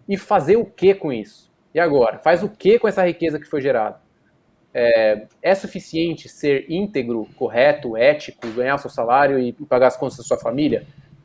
e 0.06 0.16
fazer 0.16 0.56
o 0.56 0.64
que 0.66 0.94
com 0.94 1.12
isso? 1.12 1.50
E 1.74 1.80
agora? 1.80 2.18
Faz 2.18 2.42
o 2.42 2.48
que 2.48 2.78
com 2.78 2.86
essa 2.86 3.04
riqueza 3.04 3.40
que 3.40 3.46
foi 3.46 3.60
gerada? 3.60 3.98
é, 4.78 5.26
é, 5.40 5.54
suficiente 5.54 6.28
ser 6.28 6.66
íntegro, 6.70 7.26
correto, 7.34 7.96
ético, 7.96 8.46
ganhar 8.48 8.76
seu 8.76 8.90
salário 8.90 9.38
e 9.38 9.50
pagar 9.50 9.86
as 9.86 9.96
contas 9.96 10.18
da 10.18 10.22
sua 10.22 10.36
família? 10.36 10.84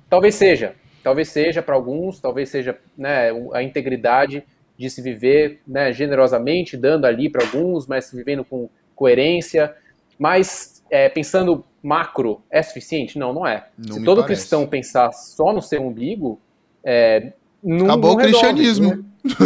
Talvez 0.10 0.36
seja. 0.36 0.74
Talvez 1.04 1.30
seja 1.30 1.62
para 1.62 1.76
alguns, 1.76 2.20
talvez 2.20 2.50
seja 2.50 2.78
né, 2.98 3.30
a 3.54 3.64
integridade 3.64 4.44
de 4.78 4.90
se 4.90 5.02
viver 5.02 5.62
né, 5.68 5.92
generosamente, 5.94 6.76
dando 6.76 7.06
ali 7.06 7.30
para 7.30 7.44
alguns, 7.44 7.88
mas 7.88 8.12
vivendo 8.12 8.44
com 8.44 8.70
coerência. 8.96 9.76
Mas 10.18 10.84
é, 10.90 11.10
pensando 11.10 11.64
macro, 11.84 12.42
é 12.50 12.62
suficiente? 12.62 13.18
Não, 13.18 13.34
não 13.34 13.46
é. 13.46 13.68
Não 13.78 13.96
se 13.96 14.04
todo 14.04 14.22
parece. 14.22 14.42
cristão 14.42 14.68
pensar 14.68 15.12
só 15.12 15.52
no 15.52 15.62
seu 15.62 15.82
umbigo, 15.82 16.40
é, 16.84 17.34
não, 17.64 17.86
Acabou 17.86 18.12
não 18.12 18.18
o 18.18 18.20
resolve, 18.20 18.48
cristianismo. 18.48 18.96
né? 18.96 19.04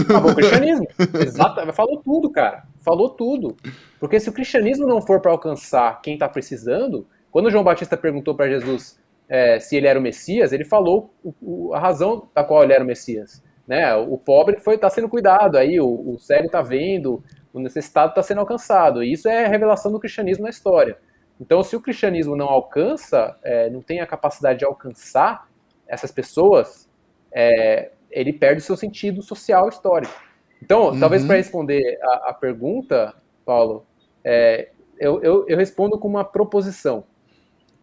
Acabou 0.09 0.31
o 0.31 0.35
cristianismo. 0.35 0.87
Exato. 1.21 1.73
Falou 1.73 2.01
tudo, 2.01 2.29
cara. 2.29 2.63
Falou 2.81 3.09
tudo. 3.09 3.55
Porque 3.99 4.19
se 4.19 4.29
o 4.29 4.33
cristianismo 4.33 4.87
não 4.87 5.01
for 5.01 5.19
para 5.19 5.31
alcançar 5.31 6.01
quem 6.01 6.13
está 6.13 6.29
precisando, 6.29 7.05
quando 7.29 7.51
João 7.51 7.63
Batista 7.63 7.97
perguntou 7.97 8.35
para 8.35 8.49
Jesus 8.49 8.97
é, 9.27 9.59
se 9.59 9.75
ele 9.75 9.87
era 9.87 9.99
o 9.99 10.01
Messias, 10.01 10.53
ele 10.53 10.65
falou 10.65 11.13
o, 11.23 11.33
o, 11.41 11.73
a 11.73 11.79
razão 11.79 12.29
da 12.33 12.43
qual 12.43 12.63
ele 12.63 12.73
era 12.73 12.83
o 12.83 12.87
Messias. 12.87 13.43
Né? 13.67 13.95
O 13.95 14.17
pobre 14.17 14.57
está 14.57 14.89
sendo 14.89 15.09
cuidado, 15.09 15.57
aí 15.57 15.79
o, 15.79 15.87
o 15.87 16.19
cego 16.19 16.45
está 16.45 16.61
vendo, 16.61 17.23
o 17.51 17.59
necessitado 17.59 18.09
está 18.09 18.21
sendo 18.21 18.41
alcançado. 18.41 19.03
E 19.03 19.11
isso 19.11 19.27
é 19.27 19.45
a 19.45 19.49
revelação 19.49 19.91
do 19.91 19.99
cristianismo 19.99 20.43
na 20.43 20.49
história. 20.49 20.97
Então, 21.39 21.63
se 21.63 21.75
o 21.75 21.81
cristianismo 21.81 22.35
não 22.35 22.47
alcança, 22.47 23.37
é, 23.43 23.69
não 23.69 23.81
tem 23.81 23.99
a 23.99 24.07
capacidade 24.07 24.59
de 24.59 24.65
alcançar 24.65 25.49
essas 25.87 26.11
pessoas, 26.11 26.89
é, 27.31 27.91
ele 28.09 28.31
perde 28.31 28.61
o 28.61 28.65
seu 28.65 28.77
sentido 28.77 29.21
social 29.21 29.67
histórico. 29.67 30.13
Então, 30.61 30.89
Uhum. 30.89 30.99
talvez 30.99 31.25
para 31.25 31.35
responder 31.35 31.99
a, 32.01 32.29
a 32.29 32.33
pergunta, 32.33 33.13
Paulo, 33.45 33.85
é, 34.23 34.69
eu, 34.97 35.21
eu, 35.21 35.45
eu 35.47 35.57
respondo 35.57 35.99
com 35.99 36.07
uma 36.07 36.23
proposição. 36.23 37.03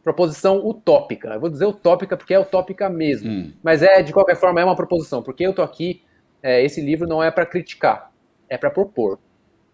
Proposição 0.03 0.67
utópica. 0.67 1.29
Eu 1.29 1.41
vou 1.41 1.49
dizer 1.49 1.65
utópica 1.65 2.17
porque 2.17 2.35
é 2.35 2.39
utópica 2.39 2.89
mesmo. 2.89 3.31
Hum. 3.31 3.53
Mas 3.63 3.83
é, 3.83 4.03
de 4.03 4.13
qualquer 4.13 4.37
forma, 4.37 4.61
é 4.61 4.65
uma 4.65 4.77
proposição. 4.77 5.23
Porque 5.23 5.47
eu 5.47 5.55
tô 5.55 5.63
aqui, 5.63 6.03
é, 6.43 6.65
esse 6.65 6.81
livro 6.81 7.07
não 7.07 7.23
é 7.23 7.31
para 7.31 7.47
criticar, 7.47 8.11
é 8.49 8.59
para 8.59 8.71
propor. 8.71 9.19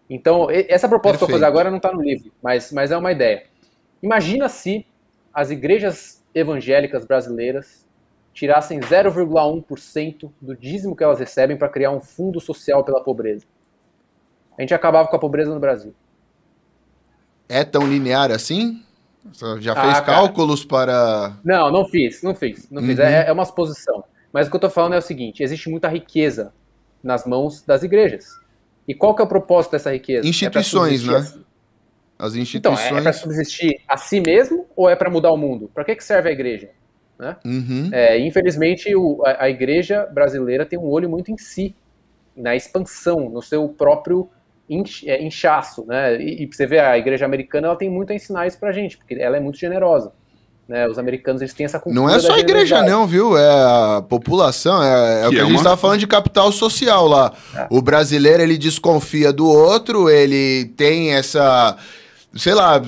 Então, 0.09 0.47
essa 0.49 0.89
proposta 0.89 1.19
que 1.19 1.23
eu 1.23 1.27
vou 1.27 1.39
fazer 1.39 1.45
Perfeito. 1.45 1.45
agora 1.45 1.69
não 1.69 1.77
está 1.77 1.91
no 1.91 2.01
livro, 2.01 2.31
mas, 2.41 2.71
mas 2.71 2.91
é 2.91 2.97
uma 2.97 3.11
ideia. 3.11 3.43
Imagina 4.01 4.49
se 4.49 4.85
as 5.31 5.51
igrejas 5.51 6.23
evangélicas 6.33 7.05
brasileiras 7.05 7.85
tirassem 8.33 8.79
0,1% 8.79 10.31
do 10.41 10.55
dízimo 10.55 10.95
que 10.95 11.03
elas 11.03 11.19
recebem 11.19 11.57
para 11.57 11.69
criar 11.69 11.91
um 11.91 11.99
fundo 11.99 12.39
social 12.39 12.83
pela 12.83 13.03
pobreza. 13.03 13.45
A 14.57 14.61
gente 14.61 14.73
acabava 14.73 15.07
com 15.07 15.15
a 15.15 15.19
pobreza 15.19 15.53
no 15.53 15.59
Brasil. 15.59 15.93
É 17.47 17.63
tão 17.63 17.87
linear 17.87 18.31
assim? 18.31 18.83
Você 19.33 19.61
já 19.61 19.73
Ah, 19.73 19.81
fez 19.81 19.93
cara. 19.99 20.03
cálculos 20.05 20.63
para. 20.65 21.37
Não, 21.43 21.71
não 21.71 21.85
fiz, 21.87 22.21
não 22.23 22.33
fiz, 22.35 22.69
não 22.69 22.81
fiz. 22.83 22.97
Uhum. 22.99 23.05
É, 23.05 23.27
é 23.27 23.31
uma 23.31 23.45
suposição. 23.45 24.03
Mas 24.31 24.47
o 24.47 24.49
que 24.49 24.55
eu 24.55 24.61
tô 24.61 24.69
falando 24.69 24.93
é 24.93 24.97
o 24.97 25.01
seguinte: 25.01 25.41
existe 25.43 25.69
muita 25.69 25.87
riqueza 25.87 26.53
nas 27.03 27.25
mãos 27.25 27.61
das 27.63 27.83
igrejas. 27.83 28.25
E 28.87 28.93
qual 28.93 29.15
que 29.15 29.21
é 29.21 29.25
o 29.25 29.27
propósito 29.27 29.73
dessa 29.73 29.91
riqueza? 29.91 30.27
Instituições, 30.27 31.03
É 31.03 31.05
pra 31.07 31.19
subsistir 31.21 31.37
né? 31.39 31.43
As 32.17 32.31
Então, 32.33 32.41
instituições. 32.41 32.91
é 32.97 33.01
para 33.01 33.13
subsistir 33.13 33.81
a 33.87 33.95
si 33.97 34.19
mesmo 34.19 34.65
ou 34.75 34.89
é 34.89 34.95
para 34.95 35.09
mudar 35.09 35.31
o 35.31 35.37
mundo? 35.37 35.69
Para 35.73 35.85
que, 35.85 35.95
que 35.95 36.03
serve 36.03 36.29
a 36.29 36.31
igreja? 36.31 36.69
Uhum. 37.45 37.89
É, 37.91 38.17
infelizmente, 38.19 38.93
o- 38.95 39.21
a, 39.25 39.43
a 39.45 39.49
igreja 39.49 40.05
brasileira 40.05 40.65
tem 40.65 40.79
um 40.79 40.87
olho 40.89 41.09
muito 41.09 41.31
em 41.31 41.37
si, 41.37 41.75
na 42.35 42.55
expansão, 42.55 43.29
no 43.29 43.41
seu 43.41 43.67
próprio 43.69 44.29
é, 44.29 44.38
inchaço. 44.69 45.85
Né? 45.87 46.21
E, 46.21 46.43
e 46.43 46.47
pra 46.47 46.55
você 46.57 46.65
ver, 46.67 46.79
a 46.79 46.97
igreja 46.97 47.25
americana 47.25 47.67
ela 47.67 47.75
tem 47.75 47.89
muito 47.89 48.11
a 48.11 48.15
ensinar 48.15 48.47
isso 48.47 48.59
pra 48.59 48.71
gente, 48.71 48.97
porque 48.97 49.15
ela 49.15 49.37
é 49.37 49.39
muito 49.39 49.57
generosa. 49.57 50.11
Né? 50.67 50.87
Os 50.87 50.99
americanos 50.99 51.41
eles 51.41 51.53
têm 51.53 51.65
essa 51.65 51.79
cultura. 51.79 51.99
Não 52.07 52.07
é 52.13 52.19
só 52.19 52.27
da 52.27 52.35
a 52.35 52.39
igreja, 52.39 52.83
não, 52.83 53.07
viu? 53.07 53.35
É 53.35 53.49
a 53.97 54.03
população. 54.07 54.83
É, 54.83 55.23
é 55.23 55.27
o 55.27 55.31
Que 55.31 55.37
é 55.37 55.39
a 55.39 55.43
gente 55.45 55.53
uma- 55.53 55.57
estava 55.57 55.77
falando 55.77 55.99
de 55.99 56.05
capital 56.05 56.51
social 56.51 57.07
lá. 57.07 57.33
É. 57.55 57.65
O 57.71 57.81
brasileiro, 57.81 58.43
ele 58.43 58.55
desconfia 58.55 59.33
do 59.33 59.47
outro, 59.49 60.07
ele 60.09 60.65
tem 60.77 61.13
essa. 61.15 61.75
Sei 62.35 62.53
lá, 62.53 62.79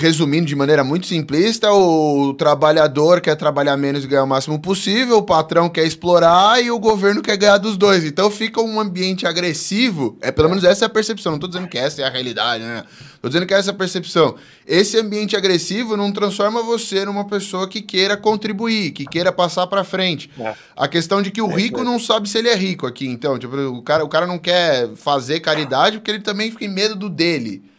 resumindo 0.00 0.46
de 0.46 0.56
maneira 0.56 0.82
muito 0.82 1.06
simplista, 1.06 1.72
o 1.72 2.34
trabalhador 2.34 3.20
quer 3.20 3.36
trabalhar 3.36 3.76
menos 3.76 4.02
e 4.02 4.06
ganhar 4.08 4.24
o 4.24 4.26
máximo 4.26 4.58
possível, 4.58 5.18
o 5.18 5.22
patrão 5.22 5.68
quer 5.68 5.86
explorar 5.86 6.60
e 6.60 6.72
o 6.72 6.78
governo 6.78 7.22
quer 7.22 7.36
ganhar 7.36 7.58
dos 7.58 7.76
dois. 7.76 8.04
Então 8.04 8.28
fica 8.32 8.60
um 8.60 8.80
ambiente 8.80 9.28
agressivo. 9.28 10.18
É 10.20 10.32
pelo 10.32 10.48
menos 10.48 10.64
essa 10.64 10.84
é 10.84 10.86
a 10.86 10.88
percepção. 10.88 11.30
Não 11.30 11.38
tô 11.38 11.46
dizendo 11.46 11.68
que 11.68 11.78
essa 11.78 12.02
é 12.02 12.04
a 12.04 12.10
realidade, 12.10 12.64
né? 12.64 12.82
Tô 13.22 13.28
dizendo 13.28 13.46
que 13.46 13.54
essa 13.54 13.70
é 13.70 13.72
a 13.72 13.76
percepção. 13.76 14.34
Esse 14.66 14.98
ambiente 14.98 15.36
agressivo 15.36 15.96
não 15.96 16.10
transforma 16.10 16.60
você 16.60 17.04
numa 17.04 17.24
pessoa 17.24 17.68
que 17.68 17.80
queira 17.80 18.16
contribuir, 18.16 18.90
que 18.90 19.06
queira 19.06 19.30
passar 19.30 19.68
pra 19.68 19.84
frente. 19.84 20.28
É. 20.36 20.52
A 20.76 20.88
questão 20.88 21.22
de 21.22 21.30
que 21.30 21.40
o 21.40 21.48
É 21.48 21.54
rico 21.54 21.76
isso 21.76 21.84
não 21.84 22.00
sabe 22.00 22.28
se 22.28 22.38
ele 22.38 22.48
é 22.48 22.56
rico 22.56 22.88
aqui. 22.88 23.06
Então, 23.06 23.38
tipo, 23.38 23.56
o 23.56 23.82
cara, 23.82 24.04
o 24.04 24.08
cara 24.08 24.26
não 24.26 24.38
quer 24.38 24.88
fazer 24.96 25.38
caridade 25.38 25.98
porque 25.98 26.10
ele 26.10 26.20
também 26.20 26.50
fica 26.50 26.64
em 26.64 26.68
medo 26.68 26.96
do 26.96 27.08
dele. 27.08 27.69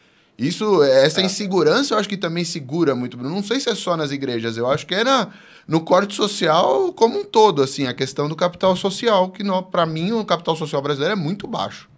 Isso, 0.42 0.84
essa 0.84 1.22
É. 1.22 1.24
insegurança 1.24 1.94
eu 1.94 2.00
acho 2.00 2.10
que 2.10 2.18
também 2.18 2.44
segura 2.44 2.96
muito. 2.96 3.18
Não 3.18 3.44
sei 3.44 3.60
se 3.60 3.70
é 3.70 3.76
só 3.76 3.96
nas 3.98 4.12
igrejas, 4.12 4.58
eu 4.58 4.70
acho 4.70 4.88
que 4.88 4.96
é 4.96 5.04
na, 5.04 5.30
no 5.68 5.82
corte 5.82 6.16
social 6.16 6.92
como 6.94 7.20
um 7.20 7.24
todo, 7.26 7.62
assim, 7.62 7.88
a 7.88 7.94
questão 7.94 8.28
do 8.28 8.36
capital 8.36 8.76
social, 8.76 9.30
que 9.32 9.44
para 9.72 9.86
mim 9.86 10.12
o 10.14 10.26
capital 10.26 10.56
social 10.56 10.82
brasileiro 10.82 11.14
é 11.14 11.18
muito 11.22 11.48
baixo. 11.48 11.90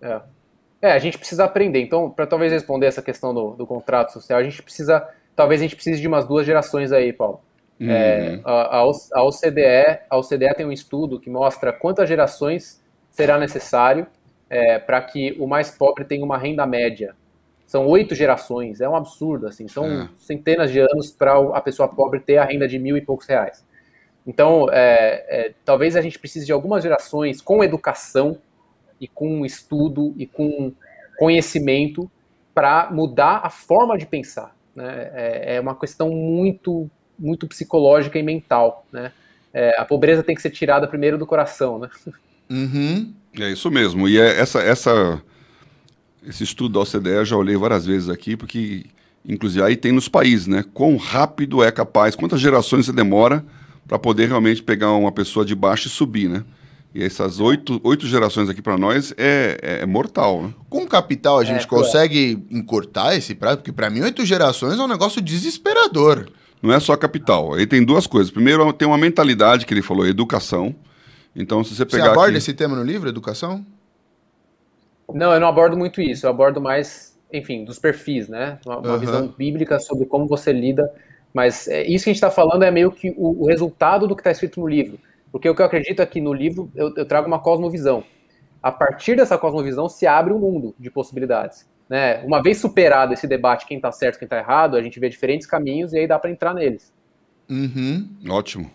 É. 0.00 0.20
É, 0.82 0.92
a 0.92 0.98
gente 0.98 1.16
precisa 1.18 1.44
aprender. 1.44 1.80
Então, 1.80 2.10
para 2.10 2.26
talvez 2.26 2.52
responder 2.52 2.86
essa 2.86 3.02
questão 3.02 3.32
do, 3.32 3.52
do 3.52 3.66
contrato 3.66 4.12
social, 4.12 4.38
a 4.38 4.42
gente 4.42 4.62
precisa. 4.62 5.06
Talvez 5.36 5.60
a 5.60 5.64
gente 5.64 5.76
precise 5.76 6.00
de 6.00 6.08
umas 6.08 6.26
duas 6.26 6.44
gerações 6.46 6.92
aí, 6.92 7.12
Paulo. 7.12 7.40
É, 7.86 8.36
Uhum. 8.36 8.42
a, 8.44 8.78
a 8.78 8.82
a 9.14 9.22
OCDE, 9.24 10.00
a 10.10 10.16
OCDE 10.18 10.54
tem 10.56 10.66
um 10.66 10.72
estudo 10.72 11.20
que 11.20 11.30
mostra 11.30 11.72
quantas 11.72 12.08
gerações 12.08 12.80
será 13.10 13.38
necessário 13.38 14.06
para 14.86 15.00
que 15.02 15.34
o 15.40 15.46
mais 15.46 15.70
pobre 15.70 16.04
tenha 16.04 16.24
uma 16.24 16.38
renda 16.38 16.66
média. 16.66 17.16
São 17.72 17.86
oito 17.86 18.14
gerações, 18.14 18.82
é 18.82 18.86
um 18.86 18.94
absurdo, 18.94 19.46
assim, 19.46 19.66
são 19.66 19.86
É. 19.86 20.08
centenas 20.18 20.70
de 20.70 20.78
anos 20.78 21.10
para 21.10 21.38
a 21.56 21.60
pessoa 21.62 21.88
pobre 21.88 22.20
ter 22.20 22.36
a 22.36 22.44
renda 22.44 22.68
de 22.68 22.78
mil 22.78 22.98
e 22.98 23.00
poucos 23.00 23.26
reais. 23.26 23.64
Então, 24.26 24.66
é, 24.70 25.24
é, 25.26 25.54
talvez 25.64 25.96
a 25.96 26.02
gente 26.02 26.18
precise 26.18 26.44
de 26.44 26.52
algumas 26.52 26.82
gerações 26.82 27.40
com 27.40 27.64
educação 27.64 28.36
e 29.00 29.08
com 29.08 29.46
estudo 29.46 30.12
e 30.18 30.26
com 30.26 30.70
conhecimento 31.18 32.10
para 32.52 32.90
mudar 32.90 33.40
a 33.42 33.48
forma 33.48 33.96
de 33.96 34.04
pensar. 34.04 34.54
Né? 34.76 35.10
É, 35.14 35.54
é 35.56 35.60
uma 35.62 35.74
questão 35.74 36.10
muito, 36.10 36.90
muito 37.18 37.48
psicológica 37.48 38.18
e 38.18 38.22
mental. 38.22 38.84
Né? 38.92 39.12
É, 39.50 39.80
a 39.80 39.84
pobreza 39.86 40.22
tem 40.22 40.34
que 40.34 40.42
ser 40.42 40.50
tirada 40.50 40.86
primeiro 40.86 41.16
do 41.16 41.26
coração. 41.26 41.78
Né? 41.78 41.88
Uhum. 42.50 43.14
É 43.40 43.48
isso 43.48 43.70
mesmo. 43.70 44.06
E 44.06 44.20
é 44.20 44.38
essa, 44.38 44.60
essa, 44.60 45.22
esse 46.26 46.44
estudo 46.44 46.74
da 46.74 46.80
OCDE 46.80 47.10
eu 47.10 47.24
já 47.24 47.36
olhei 47.36 47.56
várias 47.56 47.84
vezes 47.86 48.08
aqui, 48.08 48.36
porque, 48.36 48.84
inclusive, 49.26 49.64
aí 49.64 49.76
tem 49.76 49.92
nos 49.92 50.08
países, 50.08 50.46
né? 50.46 50.64
Quão 50.72 50.96
rápido 50.96 51.62
é 51.62 51.70
capaz, 51.70 52.14
quantas 52.14 52.40
gerações 52.40 52.86
você 52.86 52.92
demora 52.92 53.44
para 53.86 53.98
poder 53.98 54.28
realmente 54.28 54.62
pegar 54.62 54.92
uma 54.92 55.12
pessoa 55.12 55.44
de 55.44 55.54
baixo 55.54 55.88
e 55.88 55.90
subir, 55.90 56.28
né? 56.28 56.44
E 56.94 57.02
essas 57.02 57.40
oito, 57.40 57.80
oito 57.82 58.06
gerações 58.06 58.50
aqui 58.50 58.60
para 58.60 58.76
nós 58.76 59.14
é, 59.16 59.58
é, 59.62 59.82
é 59.82 59.86
mortal, 59.86 60.42
né? 60.42 60.54
Com 60.68 60.86
capital 60.86 61.38
a 61.38 61.44
gente 61.44 61.64
É, 61.64 61.66
consegue 61.66 62.44
encurtar 62.50 63.16
esse 63.16 63.34
prazo, 63.34 63.58
porque 63.58 63.72
para 63.72 63.88
mim 63.88 64.02
oito 64.02 64.24
gerações 64.26 64.78
é 64.78 64.82
um 64.82 64.88
negócio 64.88 65.20
desesperador. 65.22 66.28
Não 66.62 66.72
é 66.72 66.78
só 66.78 66.94
capital. 66.96 67.54
Aí 67.54 67.66
tem 67.66 67.82
duas 67.82 68.06
coisas. 68.06 68.30
Primeiro, 68.30 68.72
tem 68.74 68.86
uma 68.86 68.98
mentalidade 68.98 69.66
que 69.66 69.74
ele 69.74 69.82
falou, 69.82 70.06
educação. 70.06 70.74
Então, 71.34 71.64
se 71.64 71.70
você 71.70 71.76
Você 71.76 71.86
pegar 71.86 72.10
aborda 72.12 72.28
aqui... 72.28 72.38
esse 72.38 72.52
tema 72.52 72.76
no 72.76 72.84
livro, 72.84 73.08
educação? 73.08 73.64
Não, 75.12 75.32
eu 75.32 75.40
não 75.40 75.48
abordo 75.48 75.76
muito 75.76 76.00
isso. 76.00 76.26
Eu 76.26 76.30
abordo 76.30 76.60
mais, 76.60 77.18
enfim, 77.32 77.64
dos 77.64 77.78
perfis, 77.78 78.28
né? 78.28 78.58
Uma, 78.64 78.78
uma 78.78 78.88
Aham. 78.90 78.98
visão 78.98 79.28
bíblica 79.28 79.78
sobre 79.78 80.06
como 80.06 80.26
você 80.26 80.52
lida. 80.52 80.92
Mas 81.32 81.66
é, 81.68 81.82
isso 81.82 82.04
que 82.04 82.10
a 82.10 82.12
gente 82.12 82.22
está 82.22 82.30
falando 82.30 82.62
é 82.62 82.70
meio 82.70 82.92
que 82.92 83.14
o, 83.16 83.42
o 83.42 83.46
resultado 83.46 84.06
do 84.06 84.14
que 84.14 84.20
está 84.20 84.30
escrito 84.30 84.60
no 84.60 84.68
livro. 84.68 84.98
Porque 85.30 85.48
o 85.48 85.54
que 85.54 85.62
eu 85.62 85.66
acredito 85.66 86.02
é 86.02 86.06
que 86.06 86.20
no 86.20 86.32
livro 86.32 86.70
eu, 86.74 86.92
eu 86.94 87.06
trago 87.06 87.26
uma 87.26 87.40
cosmovisão. 87.40 88.04
A 88.62 88.70
partir 88.70 89.16
dessa 89.16 89.38
cosmovisão 89.38 89.88
se 89.88 90.06
abre 90.06 90.32
um 90.32 90.38
mundo 90.38 90.74
de 90.78 90.90
possibilidades. 90.90 91.68
Né? 91.88 92.22
Uma 92.24 92.42
vez 92.42 92.58
superado 92.58 93.12
esse 93.12 93.26
debate, 93.26 93.66
quem 93.66 93.78
está 93.78 93.90
certo, 93.90 94.18
quem 94.18 94.26
está 94.26 94.38
errado, 94.38 94.76
a 94.76 94.82
gente 94.82 95.00
vê 95.00 95.08
diferentes 95.08 95.46
caminhos 95.46 95.92
e 95.92 95.98
aí 95.98 96.06
dá 96.06 96.18
para 96.18 96.30
entrar 96.30 96.54
neles. 96.54 96.92
Uhum. 97.50 98.08
Ótimo. 98.30 98.70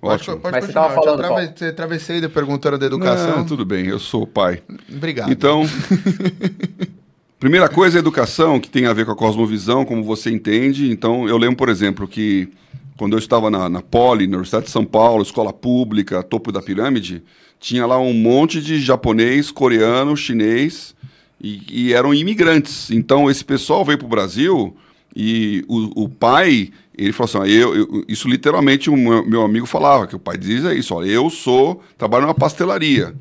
Pode, 0.00 0.22
Ótimo. 0.22 0.36
pode 0.38 0.52
Mas 0.52 0.64
você 0.64 0.72
continuar. 0.72 0.88
tava 0.88 0.94
falando, 1.02 1.20
Eu 1.22 1.28
Paulo. 1.28 1.42
trave- 1.44 1.58
Você 1.58 1.72
travessei 1.72 2.20
da 2.20 2.28
perguntando 2.28 2.78
da 2.78 2.86
educação. 2.86 3.36
Não, 3.38 3.44
tudo 3.44 3.64
bem, 3.66 3.86
eu 3.86 3.98
sou 3.98 4.22
o 4.22 4.26
pai. 4.26 4.62
Obrigado. 4.90 5.30
Então, 5.30 5.62
primeira 7.38 7.68
coisa 7.68 7.96
é 7.96 7.98
a 7.98 8.00
educação, 8.00 8.58
que 8.60 8.68
tem 8.70 8.86
a 8.86 8.92
ver 8.92 9.04
com 9.06 9.12
a 9.12 9.16
cosmovisão, 9.16 9.84
como 9.84 10.02
você 10.02 10.30
entende. 10.30 10.90
Então, 10.90 11.28
eu 11.28 11.36
lembro, 11.36 11.56
por 11.56 11.68
exemplo, 11.68 12.06
que 12.08 12.48
quando 12.96 13.14
eu 13.14 13.18
estava 13.18 13.50
na, 13.50 13.68
na 13.68 13.80
Poli, 13.82 14.26
na 14.26 14.36
Universidade 14.36 14.66
de 14.66 14.70
São 14.70 14.84
Paulo, 14.84 15.22
escola 15.22 15.52
pública, 15.52 16.22
topo 16.22 16.52
da 16.52 16.60
pirâmide, 16.62 17.22
tinha 17.58 17.86
lá 17.86 17.98
um 17.98 18.12
monte 18.14 18.60
de 18.60 18.80
japonês, 18.80 19.50
coreano, 19.50 20.16
chinês 20.16 20.94
e, 21.40 21.60
e 21.70 21.92
eram 21.92 22.12
imigrantes. 22.14 22.90
Então, 22.90 23.30
esse 23.30 23.44
pessoal 23.44 23.84
veio 23.84 23.98
para 23.98 24.06
o 24.06 24.10
Brasil 24.10 24.76
e 25.16 25.64
o, 25.68 26.04
o, 26.04 26.08
pai, 26.08 26.70
ele 27.04 27.12
falou 27.12 27.42
assim: 27.42 27.52
eu, 27.52 27.74
eu, 27.74 28.04
isso 28.06 28.28
literalmente 28.28 28.90
o 28.90 28.96
meu, 28.96 29.24
meu, 29.24 29.42
amigo 29.42 29.66
falava, 29.66 30.06
que 30.06 30.14
o 30.14 30.18
pai 30.18 30.36
dizia 30.36 30.74
isso: 30.74 30.94
ó, 30.94 31.02
eu 31.02 31.30
sou, 31.30 31.82
trabalho 31.96 32.24
numa 32.24 32.34
pastelaria, 32.34 33.14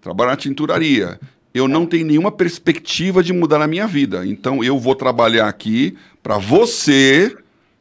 trabalho 0.00 0.30
na 0.30 0.36
tinturaria. 0.36 1.20
Eu 1.52 1.66
não 1.66 1.86
tenho 1.86 2.06
nenhuma 2.06 2.30
perspectiva 2.30 3.22
de 3.22 3.32
mudar 3.32 3.60
a 3.60 3.66
minha 3.66 3.86
vida. 3.86 4.24
Então, 4.24 4.62
eu 4.62 4.78
vou 4.78 4.94
trabalhar 4.94 5.48
aqui 5.48 5.96
para 6.22 6.38
você 6.38 7.34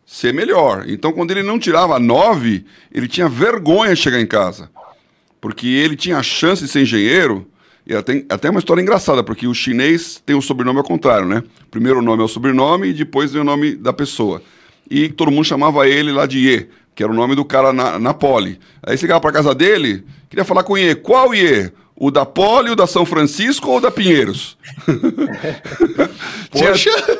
ser 0.05 0.33
melhor. 0.33 0.85
Então, 0.87 1.11
quando 1.11 1.31
ele 1.31 1.43
não 1.43 1.59
tirava 1.59 1.99
nove, 1.99 2.65
ele 2.91 3.07
tinha 3.07 3.27
vergonha 3.27 3.93
de 3.93 4.01
chegar 4.01 4.19
em 4.19 4.25
casa. 4.25 4.69
Porque 5.39 5.67
ele 5.67 5.95
tinha 5.95 6.17
a 6.17 6.23
chance 6.23 6.63
de 6.63 6.69
ser 6.69 6.81
engenheiro 6.81 7.45
e 7.85 7.93
até, 7.93 8.25
até 8.29 8.49
uma 8.49 8.59
história 8.59 8.81
engraçada, 8.81 9.23
porque 9.23 9.47
o 9.47 9.53
chinês 9.53 10.21
tem 10.25 10.35
o 10.35 10.41
sobrenome 10.41 10.79
ao 10.79 10.83
contrário, 10.83 11.27
né? 11.27 11.43
Primeiro 11.69 11.99
o 11.99 12.01
nome 12.01 12.21
é 12.21 12.25
o 12.25 12.27
sobrenome 12.27 12.89
e 12.89 12.93
depois 12.93 13.31
vem 13.31 13.41
o 13.41 13.45
nome 13.45 13.75
da 13.75 13.93
pessoa. 13.93 14.41
E 14.89 15.09
todo 15.09 15.31
mundo 15.31 15.45
chamava 15.45 15.87
ele 15.87 16.11
lá 16.11 16.25
de 16.25 16.39
Ye, 16.39 16.69
que 16.95 17.03
era 17.03 17.11
o 17.11 17.15
nome 17.15 17.35
do 17.35 17.43
cara 17.43 17.73
na, 17.73 17.99
na 17.99 18.13
Poli. 18.13 18.59
Aí 18.81 18.95
você 18.95 19.01
chegava 19.01 19.19
pra 19.19 19.31
casa 19.31 19.53
dele, 19.53 20.03
queria 20.29 20.45
falar 20.45 20.63
com 20.63 20.73
o 20.73 20.77
Ye. 20.77 20.95
Qual 20.95 21.33
Ye? 21.33 21.71
O 21.99 22.11
da 22.11 22.25
Poli, 22.25 22.69
o 22.69 22.75
da 22.75 22.85
São 22.85 23.05
Francisco 23.05 23.69
ou 23.69 23.77
o 23.77 23.81
da 23.81 23.89
Pinheiros? 23.89 24.55
tinha, 26.53 26.73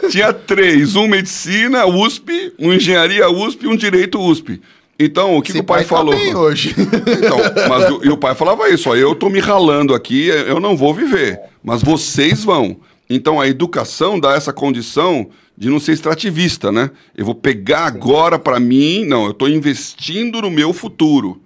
tinha 0.10 0.34
três: 0.34 0.96
um 0.96 1.08
medicina, 1.08 1.88
USP, 1.88 2.54
um 2.60 2.72
engenharia 2.72 3.28
USP 3.28 3.66
e 3.66 3.68
um 3.68 3.76
direito 3.76 4.22
USP. 4.22 4.62
Então, 5.00 5.38
o 5.38 5.42
que, 5.42 5.54
que 5.54 5.60
o 5.60 5.64
pai, 5.64 5.80
pai 5.80 5.86
tá 5.86 5.96
falou? 5.96 6.14
Tá 6.14 6.20
bem 6.20 6.36
hoje. 6.36 6.76
Então, 7.18 7.38
mas 7.68 8.06
e 8.06 8.10
o 8.10 8.18
pai 8.18 8.36
falava 8.36 8.70
isso, 8.70 8.90
ó, 8.90 8.96
eu 8.96 9.16
tô 9.16 9.30
me 9.30 9.40
ralando 9.40 9.94
aqui, 9.94 10.28
eu 10.28 10.60
não 10.60 10.78
vou 10.78 10.94
viver, 10.94 11.40
mas 11.64 11.82
vocês 11.82 12.44
vão. 12.44 12.78
Então 13.10 13.40
a 13.40 13.48
educação 13.48 14.20
dá 14.20 14.34
essa 14.34 14.52
condição 14.52 15.30
de 15.58 15.70
não 15.70 15.80
ser 15.80 15.94
extrativista, 15.94 16.72
né? 16.72 16.92
Eu 17.16 17.26
vou 17.26 17.34
pegar 17.34 17.86
agora 17.86 18.38
para 18.38 18.60
mim, 18.60 19.04
não, 19.06 19.26
eu 19.26 19.32
estou 19.32 19.50
investindo 19.50 20.42
no 20.42 20.52
meu 20.52 20.72
futuro, 20.72 21.42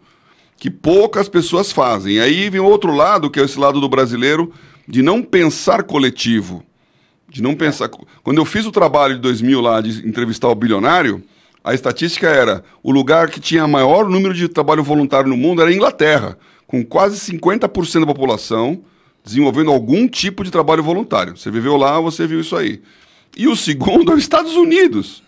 que 0.57 0.69
poucas 0.69 1.29
pessoas 1.29 1.71
fazem. 1.71 2.15
E 2.15 2.19
aí 2.19 2.49
vem 2.49 2.59
outro 2.59 2.93
lado, 2.93 3.29
que 3.29 3.39
é 3.39 3.43
esse 3.43 3.57
lado 3.57 3.79
do 3.79 3.87
brasileiro, 3.87 4.51
de 4.85 5.01
não 5.01 5.23
pensar 5.23 5.83
coletivo, 5.83 6.61
de 7.29 7.41
não 7.41 7.55
pensar. 7.55 7.89
Quando 8.21 8.37
eu 8.37 8.45
fiz 8.45 8.65
o 8.65 8.71
trabalho 8.71 9.15
de 9.15 9.21
2000 9.21 9.61
lá 9.61 9.79
de 9.79 10.05
entrevistar 10.05 10.49
o 10.49 10.55
bilionário, 10.55 11.23
a 11.63 11.73
estatística 11.73 12.27
era 12.27 12.63
o 12.83 12.91
lugar 12.91 13.29
que 13.29 13.39
tinha 13.39 13.65
maior 13.65 14.09
número 14.09 14.33
de 14.33 14.49
trabalho 14.49 14.83
voluntário 14.83 15.29
no 15.29 15.37
mundo 15.37 15.61
era 15.61 15.71
a 15.71 15.73
Inglaterra, 15.73 16.37
com 16.67 16.83
quase 16.83 17.17
50% 17.31 18.01
da 18.01 18.05
população 18.05 18.83
desenvolvendo 19.23 19.71
algum 19.71 20.07
tipo 20.07 20.43
de 20.43 20.51
trabalho 20.51 20.83
voluntário. 20.83 21.37
Você 21.37 21.49
viveu 21.49 21.77
lá, 21.77 21.99
você 21.99 22.27
viu 22.27 22.41
isso 22.41 22.55
aí. 22.55 22.81
E 23.35 23.47
o 23.47 23.55
segundo 23.55 24.11
é 24.11 24.15
os 24.15 24.21
Estados 24.21 24.55
Unidos, 24.55 25.23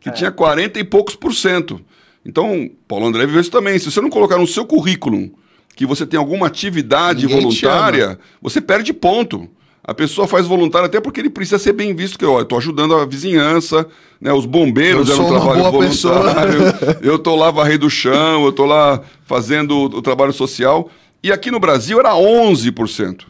que 0.00 0.08
é. 0.08 0.12
tinha 0.12 0.30
40 0.30 0.78
e 0.78 0.84
poucos 0.84 1.16
por 1.16 1.34
cento. 1.34 1.80
Então, 2.24 2.70
Paulo 2.86 3.06
André 3.06 3.26
viveu 3.26 3.40
isso 3.40 3.50
também. 3.50 3.78
Se 3.78 3.90
você 3.90 4.00
não 4.00 4.10
colocar 4.10 4.38
no 4.38 4.46
seu 4.46 4.64
currículo 4.64 5.30
que 5.74 5.86
você 5.86 6.04
tem 6.04 6.18
alguma 6.18 6.46
atividade 6.46 7.26
Ninguém 7.26 7.40
voluntária, 7.40 8.18
você 8.40 8.60
perde 8.60 8.92
ponto. 8.92 9.48
A 9.82 9.94
pessoa 9.94 10.28
faz 10.28 10.46
voluntário 10.46 10.86
até 10.86 11.00
porque 11.00 11.20
ele 11.20 11.30
precisa 11.30 11.58
ser 11.58 11.72
bem 11.72 11.94
visto, 11.94 12.18
que 12.18 12.24
eu 12.24 12.40
estou 12.40 12.58
ajudando 12.58 12.94
a 12.94 13.06
vizinhança, 13.06 13.86
né? 14.20 14.32
Os 14.32 14.44
bombeiros 14.44 15.08
eu 15.08 15.14
eram 15.14 15.24
um 15.24 15.28
trabalho 15.28 15.70
voluntário. 15.70 16.60
eu 17.02 17.16
estou 17.16 17.34
lá 17.34 17.50
varrendo 17.50 17.86
o 17.86 17.90
chão, 17.90 18.44
eu 18.44 18.50
estou 18.50 18.66
lá 18.66 19.00
fazendo 19.24 19.74
o, 19.76 19.84
o 19.84 20.02
trabalho 20.02 20.32
social. 20.32 20.90
E 21.22 21.32
aqui 21.32 21.50
no 21.50 21.58
Brasil 21.58 21.98
era 21.98 22.12
11%. 22.12 23.22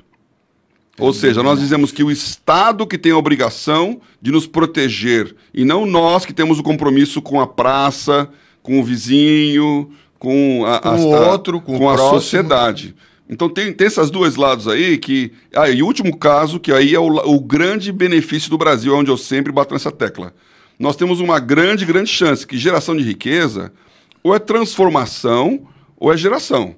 Ou 0.98 1.12
seja, 1.14 1.42
nós 1.42 1.58
dizemos 1.58 1.92
que 1.92 2.04
o 2.04 2.10
Estado 2.10 2.86
que 2.86 2.98
tem 2.98 3.12
a 3.12 3.16
obrigação 3.16 4.00
de 4.20 4.30
nos 4.30 4.46
proteger 4.46 5.34
e 5.54 5.64
não 5.64 5.86
nós 5.86 6.26
que 6.26 6.32
temos 6.32 6.58
o 6.58 6.62
compromisso 6.62 7.22
com 7.22 7.40
a 7.40 7.46
praça, 7.46 8.28
com 8.62 8.78
o 8.78 8.84
vizinho, 8.84 9.90
com, 10.18 10.64
a, 10.66 10.78
com 10.78 10.96
o 10.96 11.28
outro, 11.30 11.60
com, 11.60 11.78
com 11.78 11.88
a 11.88 11.94
próximo. 11.94 12.20
sociedade. 12.20 12.94
Então 13.28 13.48
tem, 13.48 13.72
tem 13.72 13.86
esses 13.86 14.10
dois 14.10 14.36
lados 14.36 14.68
aí 14.68 14.98
que. 14.98 15.32
Ah, 15.54 15.70
e 15.70 15.82
o 15.82 15.86
último 15.86 16.16
caso, 16.16 16.58
que 16.58 16.72
aí 16.72 16.94
é 16.94 16.98
o, 16.98 17.06
o 17.06 17.40
grande 17.40 17.92
benefício 17.92 18.50
do 18.50 18.58
Brasil, 18.58 18.94
onde 18.94 19.10
eu 19.10 19.16
sempre 19.16 19.52
bato 19.52 19.72
nessa 19.72 19.90
tecla. 19.90 20.34
Nós 20.78 20.96
temos 20.96 21.20
uma 21.20 21.38
grande, 21.38 21.86
grande 21.86 22.10
chance 22.10 22.46
que 22.46 22.58
geração 22.58 22.96
de 22.96 23.02
riqueza 23.02 23.72
ou 24.22 24.34
é 24.34 24.38
transformação 24.38 25.66
ou 25.96 26.12
é 26.12 26.16
geração. 26.16 26.74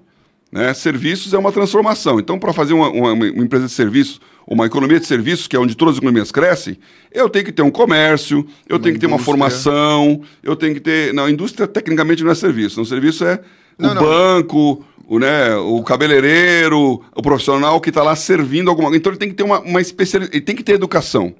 Né? 0.52 0.74
Serviços 0.74 1.32
é 1.32 1.38
uma 1.38 1.50
transformação. 1.50 2.20
Então, 2.20 2.38
para 2.38 2.52
fazer 2.52 2.74
uma, 2.74 2.90
uma, 2.90 3.12
uma, 3.14 3.26
empresa 3.26 3.64
de 3.64 3.72
serviços, 3.72 4.20
uma 4.46 4.66
economia 4.66 5.00
de 5.00 5.06
serviços, 5.06 5.48
que 5.48 5.56
é 5.56 5.58
onde 5.58 5.74
todas 5.74 5.94
as 5.94 5.98
economias 5.98 6.30
crescem, 6.30 6.78
eu 7.10 7.30
tenho 7.30 7.46
que 7.46 7.52
ter 7.52 7.62
um 7.62 7.70
comércio, 7.70 8.46
eu 8.68 8.76
uma 8.76 8.82
tenho 8.82 8.94
que 8.94 9.00
ter 9.00 9.06
uma 9.06 9.18
formação, 9.18 10.20
eu 10.42 10.54
tenho 10.54 10.74
que 10.74 10.80
ter. 10.80 11.14
Não, 11.14 11.26
indústria 11.26 11.66
tecnicamente 11.66 12.22
não 12.22 12.30
é 12.30 12.34
serviço. 12.34 12.82
O 12.82 12.84
serviço 12.84 13.24
é 13.24 13.40
não, 13.78 13.92
o 13.92 13.94
não. 13.94 14.02
banco, 14.02 14.84
o, 15.08 15.18
né, 15.18 15.56
o 15.56 15.82
cabeleireiro, 15.82 17.02
o 17.16 17.22
profissional 17.22 17.80
que 17.80 17.88
está 17.88 18.02
lá 18.02 18.14
servindo 18.14 18.68
alguma 18.68 18.88
coisa. 18.88 18.98
Então 18.98 19.10
ele 19.10 19.18
tem 19.18 19.30
que 19.30 19.34
ter 19.34 19.44
uma, 19.44 19.60
uma 19.60 19.80
especialidade, 19.80 20.36
ele 20.36 20.44
tem 20.44 20.54
que 20.54 20.62
ter 20.62 20.74
educação. 20.74 21.34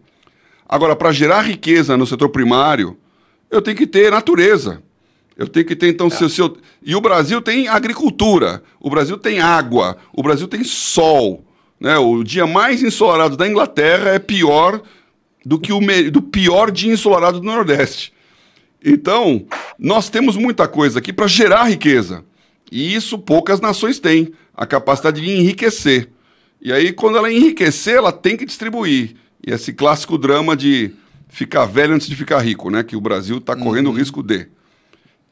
Agora, 0.67 0.97
para 0.97 1.13
gerar 1.13 1.43
riqueza 1.43 1.99
no 1.99 2.07
setor 2.07 2.31
primário, 2.31 2.97
eu 3.51 3.61
tenho 3.61 3.77
que 3.77 3.87
ter 3.87 4.11
natureza. 4.11 4.83
Eu 5.43 5.49
tenho 5.49 5.67
que 5.67 5.75
ter, 5.75 5.89
então, 5.89 6.07
é. 6.07 6.11
se, 6.11 6.31
se 6.31 6.41
eu... 6.41 6.57
E 6.81 6.95
o 6.95 7.01
Brasil 7.01 7.43
tem 7.43 7.67
agricultura, 7.67 8.63
o 8.79 8.89
Brasil 8.89 9.19
tem 9.19 9.41
água, 9.41 9.97
o 10.13 10.23
Brasil 10.23 10.47
tem 10.47 10.63
sol. 10.63 11.45
Né? 11.81 11.99
O 11.99 12.23
dia 12.23 12.47
mais 12.47 12.81
ensolarado 12.81 13.37
da 13.37 13.49
Inglaterra 13.49 14.11
é 14.11 14.21
pior 14.21 14.81
do 15.45 15.59
que 15.59 15.73
o 15.73 15.81
me... 15.81 16.11
do 16.11 16.23
pior 16.23 16.71
dia 16.71 16.93
ensolarado 16.93 17.41
do 17.41 17.45
Nordeste. 17.45 18.13
Então, 18.85 19.45
nós 19.77 20.09
temos 20.09 20.37
muita 20.37 20.69
coisa 20.69 21.01
aqui 21.01 21.13
para 21.13 21.27
gerar 21.27 21.65
riqueza. 21.65 22.25
E 22.71 22.95
isso 22.95 23.19
poucas 23.19 23.61
nações 23.61 23.99
têm, 23.99 24.33
a 24.55 24.65
capacidade 24.65 25.21
de 25.21 25.29
enriquecer. 25.29 26.09
E 26.61 26.73
aí, 26.73 26.93
quando 26.93 27.19
ela 27.19 27.33
enriquecer, 27.33 27.97
ela 27.97 28.13
tem 28.13 28.37
que 28.37 28.47
distribuir. 28.47 29.17
E 29.45 29.51
esse 29.51 29.73
clássico 29.73 30.17
drama 30.17 30.57
de 30.57 30.93
ficar 31.27 31.67
velho 31.67 31.95
antes 31.95 32.07
de 32.07 32.15
ficar 32.15 32.39
rico, 32.39 32.71
né? 32.71 32.85
Que 32.85 32.95
o 32.95 33.01
Brasil 33.01 33.39
está 33.39 33.57
correndo 33.57 33.87
uhum. 33.89 33.93
o 33.93 33.99
risco 33.99 34.23
de. 34.23 34.47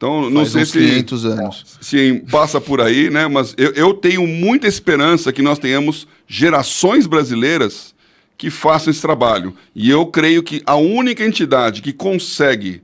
Então, 0.01 0.23
Faz 0.23 0.33
não 0.33 0.45
sei 0.47 0.65
se, 0.65 0.79
500 0.79 1.25
anos. 1.25 1.77
se 1.79 2.23
passa 2.31 2.59
por 2.59 2.81
aí, 2.81 3.11
né? 3.11 3.27
Mas 3.27 3.53
eu, 3.55 3.71
eu 3.73 3.93
tenho 3.93 4.25
muita 4.25 4.67
esperança 4.67 5.31
que 5.31 5.43
nós 5.43 5.59
tenhamos 5.59 6.07
gerações 6.27 7.05
brasileiras 7.05 7.93
que 8.35 8.49
façam 8.49 8.89
esse 8.89 8.99
trabalho. 8.99 9.55
E 9.75 9.91
eu 9.91 10.07
creio 10.07 10.41
que 10.41 10.63
a 10.65 10.75
única 10.75 11.23
entidade 11.23 11.83
que 11.83 11.93
consegue 11.93 12.81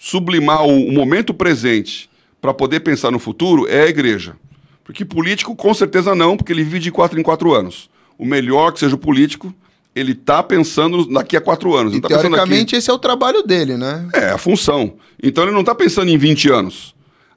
sublimar 0.00 0.64
o, 0.64 0.86
o 0.86 0.92
momento 0.92 1.34
presente 1.34 2.08
para 2.40 2.54
poder 2.54 2.80
pensar 2.80 3.10
no 3.10 3.18
futuro 3.18 3.66
é 3.66 3.82
a 3.82 3.88
igreja. 3.88 4.36
Porque 4.84 5.04
político, 5.04 5.56
com 5.56 5.74
certeza 5.74 6.14
não, 6.14 6.36
porque 6.36 6.52
ele 6.52 6.62
vive 6.62 6.78
de 6.78 6.92
quatro 6.92 7.18
em 7.18 7.22
quatro 7.24 7.52
anos. 7.52 7.90
O 8.16 8.24
melhor 8.24 8.72
que 8.72 8.78
seja 8.78 8.94
o 8.94 8.98
político, 8.98 9.52
ele 9.94 10.12
está 10.12 10.42
pensando 10.42 11.06
daqui 11.06 11.36
a 11.36 11.40
quatro 11.40 11.74
anos. 11.74 11.94
E 11.94 12.00
tá 12.00 12.08
teoricamente 12.08 12.74
esse 12.76 12.90
é 12.90 12.92
o 12.92 12.98
trabalho 12.98 13.42
dele, 13.42 13.76
né? 13.76 14.08
É, 14.12 14.30
a 14.30 14.38
função. 14.38 14.94
Então 15.22 15.44
ele 15.44 15.52
não 15.52 15.60
está 15.60 15.74
pensando 15.74 16.10
em 16.10 16.16
20 16.16 16.50
anos. 16.50 16.94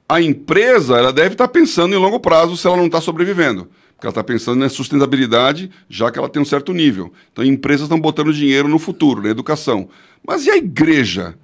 A 0.08 0.20
empresa, 0.20 0.96
ela 0.96 1.12
deve 1.12 1.34
estar 1.34 1.46
tá 1.46 1.52
pensando 1.52 1.94
em 1.94 1.98
longo 1.98 2.20
prazo 2.20 2.56
se 2.56 2.66
ela 2.66 2.76
não 2.76 2.86
está 2.86 3.00
sobrevivendo. 3.00 3.68
Porque 3.94 4.06
ela 4.06 4.12
está 4.12 4.24
pensando 4.24 4.60
na 4.60 4.68
sustentabilidade, 4.68 5.70
já 5.88 6.10
que 6.10 6.18
ela 6.18 6.28
tem 6.28 6.40
um 6.40 6.46
certo 6.46 6.72
nível. 6.72 7.12
Então 7.32 7.44
empresas 7.44 7.82
estão 7.82 8.00
botando 8.00 8.32
dinheiro 8.32 8.68
no 8.68 8.78
futuro, 8.78 9.22
na 9.22 9.30
educação. 9.30 9.88
Mas 10.26 10.46
e 10.46 10.50
a 10.50 10.56
igreja? 10.56 11.34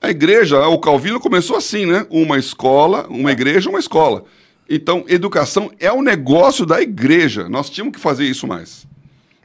A 0.00 0.10
igreja, 0.10 0.66
o 0.68 0.78
Calvino 0.78 1.18
começou 1.18 1.56
assim, 1.56 1.86
né? 1.86 2.06
Uma 2.10 2.38
escola, 2.38 3.06
uma 3.08 3.32
igreja, 3.32 3.68
uma 3.68 3.78
escola. 3.78 4.24
Então, 4.68 5.04
educação 5.08 5.70
é 5.78 5.90
o 5.92 6.02
negócio 6.02 6.66
da 6.66 6.82
igreja. 6.82 7.48
Nós 7.48 7.70
tínhamos 7.70 7.94
que 7.96 8.00
fazer 8.00 8.24
isso 8.24 8.46
mais. 8.46 8.86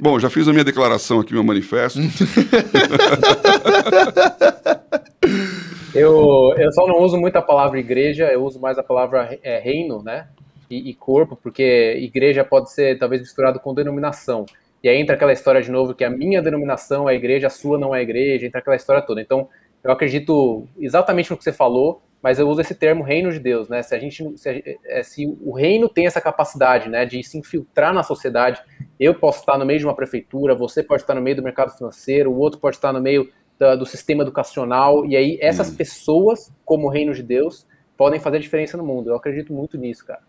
Bom, 0.02 0.20
já 0.20 0.30
fiz 0.32 0.48
a 0.48 0.52
minha 0.52 0.64
declaração 0.64 1.20
aqui, 1.20 1.32
meu 1.32 1.44
manifesto. 1.44 2.00
eu, 5.94 6.56
eu 6.58 6.72
só 6.72 6.88
não 6.88 7.04
uso 7.04 7.18
muito 7.18 7.36
a 7.36 7.42
palavra 7.42 7.80
igreja, 7.80 8.26
eu 8.34 8.44
uso 8.44 8.60
mais 8.60 8.80
a 8.80 8.84
palavra 8.84 9.38
é, 9.44 9.60
reino, 9.60 10.02
né? 10.02 10.28
E, 10.72 10.90
e, 10.90 10.96
corpo, 10.96 11.36
porque 11.36 12.00
igreja 12.00 12.44
pode 12.44 12.72
ser 12.72 12.98
talvez 12.98 13.22
misturado 13.22 13.60
com 13.60 13.76
denominação. 13.76 14.48
E 14.84 14.90
aí 14.90 15.00
entra 15.00 15.14
aquela 15.14 15.34
história 15.34 15.62
de 15.62 15.70
novo 15.70 15.94
que 15.94 16.04
a 16.04 16.10
minha 16.10 16.42
denominação 16.42 17.08
é 17.08 17.14
igreja, 17.14 17.46
a 17.46 17.52
sua 17.52 17.78
não 17.78 17.94
é 17.94 18.02
igreja, 18.02 18.48
entra 18.48 18.60
aquela 18.60 18.76
história 18.76 19.04
toda. 19.04 19.22
Então, 19.22 19.50
eu 19.84 19.92
acredito 19.92 20.68
exatamente 20.80 21.30
no 21.30 21.38
que 21.38 21.44
você 21.44 21.54
falou, 21.54 22.02
mas 22.22 22.38
eu 22.38 22.48
uso 22.48 22.62
esse 22.62 22.76
termo 22.76 23.04
reino 23.04 23.32
de 23.32 23.40
Deus, 23.40 23.68
né? 23.68 23.82
Se 23.82 23.96
a 23.96 24.00
gente, 24.00 24.38
se, 24.38 24.80
é, 24.86 25.04
se, 25.04 25.26
o 25.42 25.54
reino 25.54 25.90
tem 25.90 26.06
essa 26.06 26.22
capacidade, 26.22 26.88
né, 26.88 27.06
de 27.06 27.24
se 27.24 27.38
infiltrar 27.38 27.94
na 27.94 28.04
sociedade, 28.04 28.62
eu 29.00 29.16
posso 29.16 29.40
estar 29.40 29.58
no 29.58 29.66
meio 29.66 29.80
de 29.80 29.86
uma 29.86 29.96
prefeitura, 29.96 30.54
você 30.54 30.84
pode 30.84 31.02
estar 31.02 31.16
no 31.16 31.22
meio 31.22 31.36
do 31.36 31.44
mercado 31.44 31.76
financeiro, 31.76 32.32
o 32.32 32.38
outro 32.38 32.60
pode 32.60 32.76
estar 32.76 32.94
no 32.94 33.02
meio 33.02 33.30
da, 33.58 33.76
do 33.76 33.86
sistema 33.86 34.22
educacional, 34.22 35.06
e 35.06 35.16
aí 35.16 35.38
essas 35.42 35.70
hum. 35.70 35.76
pessoas, 35.76 36.52
como 36.64 36.90
reino 36.90 37.14
de 37.14 37.24
Deus, 37.24 37.66
podem 37.98 38.20
fazer 38.20 38.40
diferença 38.40 38.78
no 38.78 38.86
mundo. 38.86 39.10
Eu 39.10 39.16
acredito 39.16 39.52
muito 39.54 39.78
nisso, 39.78 40.06
cara. 40.06 40.22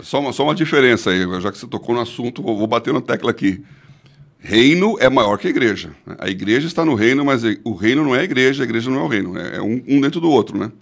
Só 0.00 0.20
uma, 0.20 0.32
só 0.32 0.44
uma 0.44 0.54
diferença 0.54 1.10
aí, 1.10 1.20
já 1.40 1.50
que 1.50 1.58
você 1.58 1.66
tocou 1.66 1.94
no 1.94 2.00
assunto, 2.00 2.42
vou, 2.42 2.56
vou 2.56 2.66
bater 2.66 2.92
na 2.92 3.00
tecla 3.00 3.30
aqui. 3.30 3.62
Reino 4.38 4.96
é 4.98 5.08
maior 5.08 5.38
que 5.38 5.46
a 5.46 5.50
igreja. 5.50 5.92
né? 6.04 6.16
A 6.18 6.28
igreja 6.28 6.66
está 6.66 6.84
no 6.84 6.94
reino, 6.94 7.24
mas 7.24 7.42
o 7.64 7.74
reino 7.74 8.02
não 8.02 8.16
é 8.16 8.20
a 8.20 8.24
igreja, 8.24 8.62
a 8.62 8.66
igreja 8.66 8.90
não 8.90 9.00
é 9.00 9.04
o 9.04 9.08
reino. 9.08 9.38
É 9.38 9.56
é 9.56 9.62
um, 9.62 9.82
um 9.86 10.00
dentro 10.00 10.20
do 10.20 10.30
outro, 10.30 10.58
né? 10.58 10.72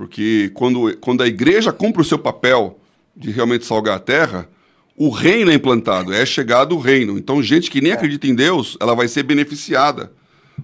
Porque 0.00 0.50
quando, 0.54 0.96
quando 0.96 1.22
a 1.22 1.26
igreja 1.26 1.70
cumpre 1.70 2.00
o 2.00 2.04
seu 2.06 2.18
papel 2.18 2.80
de 3.14 3.30
realmente 3.30 3.66
salgar 3.66 3.96
a 3.96 4.00
terra, 4.00 4.48
o 4.96 5.10
reino 5.10 5.50
é 5.50 5.54
implantado, 5.54 6.10
é 6.10 6.24
chegado 6.24 6.74
o 6.74 6.80
reino. 6.80 7.18
Então, 7.18 7.42
gente 7.42 7.70
que 7.70 7.82
nem 7.82 7.92
acredita 7.92 8.26
em 8.26 8.34
Deus, 8.34 8.78
ela 8.80 8.94
vai 8.94 9.08
ser 9.08 9.24
beneficiada, 9.24 10.10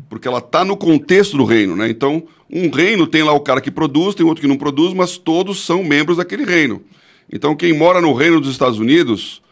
porque 0.08 0.26
ela 0.26 0.38
está 0.38 0.64
no 0.64 0.74
contexto 0.74 1.36
do 1.36 1.44
reino, 1.44 1.76
né? 1.76 1.86
Então, 1.86 2.26
um 2.50 2.70
reino 2.70 3.06
tem 3.06 3.22
lá 3.22 3.34
o 3.34 3.40
cara 3.40 3.60
que 3.60 3.70
produz, 3.70 4.14
tem 4.14 4.24
outro 4.24 4.40
que 4.40 4.48
não 4.48 4.56
produz, 4.56 4.94
mas 4.94 5.18
todos 5.18 5.62
são 5.62 5.84
membros 5.84 6.16
daquele 6.16 6.46
reino. 6.46 6.82
Então, 7.30 7.54
quem 7.54 7.74
mora 7.74 8.00
no 8.00 8.14
reino 8.14 8.40
dos 8.40 8.50
Estados 8.50 8.78
Unidos 8.78 9.42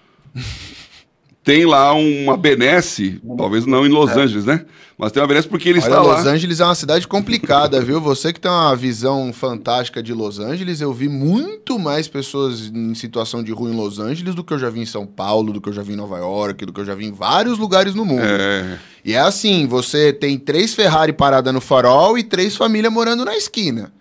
tem 1.45 1.67
lá 1.67 1.93
uma 1.93 2.39
benesse, 2.39 3.21
talvez 3.37 3.67
não 3.67 3.85
em 3.85 3.91
Los 3.91 4.11
Angeles, 4.17 4.47
né? 4.47 4.65
Mas 4.97 5.13
tem 5.13 5.21
uma 5.21 5.29
benesse 5.29 5.47
porque 5.47 5.69
ele 5.69 5.79
Olha, 5.79 5.87
está 5.89 6.01
lá. 6.01 6.17
Los 6.17 6.27
Angeles 6.27 6.61
é 6.61 6.65
uma 6.65 6.75
cidade 6.75 7.07
complicada, 7.07 7.83
viu? 7.83 8.01
Você 8.01 8.33
que 8.33 8.41
tem 8.41 8.51
uma 8.51 8.75
visão 8.75 9.31
fantástica 9.31 10.03
de 10.03 10.15
Los 10.15 10.39
Angeles, 10.39 10.81
eu 10.81 10.91
vi 10.93 11.07
muito 11.07 11.79
mais 11.79 12.09
pessoas 12.09 12.73
em 12.75 12.95
situação 12.95 13.43
de 13.43 13.53
rua 13.53 13.69
em 13.71 13.77
Los 13.77 13.99
Angeles 13.99 14.35
do 14.35 14.43
que 14.43 14.55
eu 14.55 14.59
já 14.59 14.71
vi 14.71 14.81
em 14.81 14.87
São 14.87 15.07
Paulo, 15.07 15.53
do 15.53 15.61
que 15.61 15.69
eu 15.69 15.73
já 15.73 15.83
vi 15.83 15.93
em 15.93 15.97
Nova 15.97 16.17
York, 16.17 16.65
do 16.65 16.73
que 16.73 16.81
eu 16.81 16.85
já 16.87 16.95
vi 16.95 17.05
em 17.05 17.13
vários 17.13 17.59
lugares 17.59 17.95
no 17.95 18.07
mundo. 18.07 18.23
É, 18.25 18.79
E 19.05 19.13
é 19.13 19.19
assim, 19.19 19.67
você 19.67 20.15
tem 20.15 20.39
três 20.39 20.73
Ferrari 20.73 21.13
parada 21.13 21.53
no 21.53 21.61
farol 21.61 22.17
e 22.17 22.23
três 22.23 22.57
famílias 22.57 22.91
morando 22.91 23.23
na 23.23 23.37
esquina. 23.37 23.93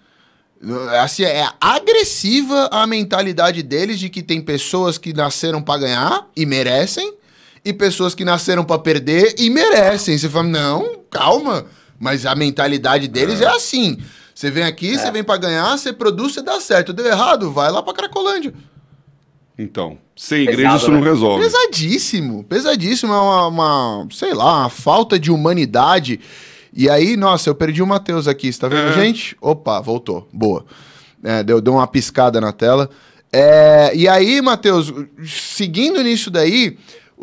É 0.93 0.99
Assim, 0.99 1.23
é 1.23 1.45
agressiva 1.59 2.69
a 2.71 2.87
mentalidade 2.87 3.61
deles 3.61 3.99
de 3.99 4.09
que 4.09 4.23
tem 4.23 4.39
pessoas 4.39 4.97
que 4.97 5.11
nasceram 5.11 5.61
pra 5.61 5.77
ganhar 5.77 6.25
e 6.37 6.45
merecem, 6.45 7.13
e 7.65 7.71
pessoas 7.73 8.13
que 8.15 8.25
nasceram 8.25 8.63
pra 8.63 8.77
perder 8.77 9.35
e 9.37 9.49
merecem. 9.49 10.17
Você 10.17 10.27
fala, 10.29 10.47
não, 10.47 10.99
calma. 11.09 11.65
Mas 11.99 12.25
a 12.25 12.35
mentalidade 12.35 13.07
deles 13.07 13.39
é, 13.41 13.47
assim. 13.47 13.97
Você 14.35 14.49
vem 14.51 14.63
aqui, 14.63 14.97
você 14.97 15.09
vem 15.11 15.23
pra 15.23 15.37
ganhar, 15.37 15.77
você 15.77 15.93
produz, 15.93 16.33
você 16.33 16.41
dá 16.41 16.59
certo. 16.59 16.91
Deu 16.91 17.05
errado, 17.05 17.51
vai 17.51 17.71
lá 17.71 17.81
pra 17.83 17.93
Cracolândia. 17.93 18.53
então, 19.57 19.97
sem 20.15 20.41
igreja 20.43 20.57
Pesado, 20.61 20.77
isso 20.77 20.91
não 20.91 21.01
né? 21.01 21.09
resolve. 21.09 21.43
Pesadíssimo, 21.43 22.43
pesadíssimo. 22.43 23.13
É 23.13 23.17
uma, 23.17 23.47
uma, 23.47 24.07
sei 24.11 24.33
lá, 24.33 24.61
uma 24.61 24.69
falta 24.69 25.17
de 25.19 25.31
humanidade. 25.31 26.19
E 26.73 26.89
aí, 26.89 27.15
nossa, 27.15 27.49
eu 27.49 27.55
perdi 27.55 27.81
o 27.81 27.87
Matheus 27.87 28.27
aqui, 28.27 28.51
você 28.51 28.59
tá 28.59 28.67
vendo, 28.67 28.89
É. 28.89 28.93
gente? 28.93 29.37
Opa, 29.39 29.79
voltou. 29.79 30.27
Boa. 30.33 30.65
É, 31.23 31.43
deu, 31.43 31.61
deu 31.61 31.73
uma 31.73 31.87
piscada 31.87 32.41
na 32.41 32.51
tela. 32.51 32.89
É, 33.31 33.91
e 33.95 34.07
aí, 34.07 34.41
Matheus, 34.41 34.91
seguindo 35.25 36.01
nisso 36.03 36.29
daí, 36.31 36.77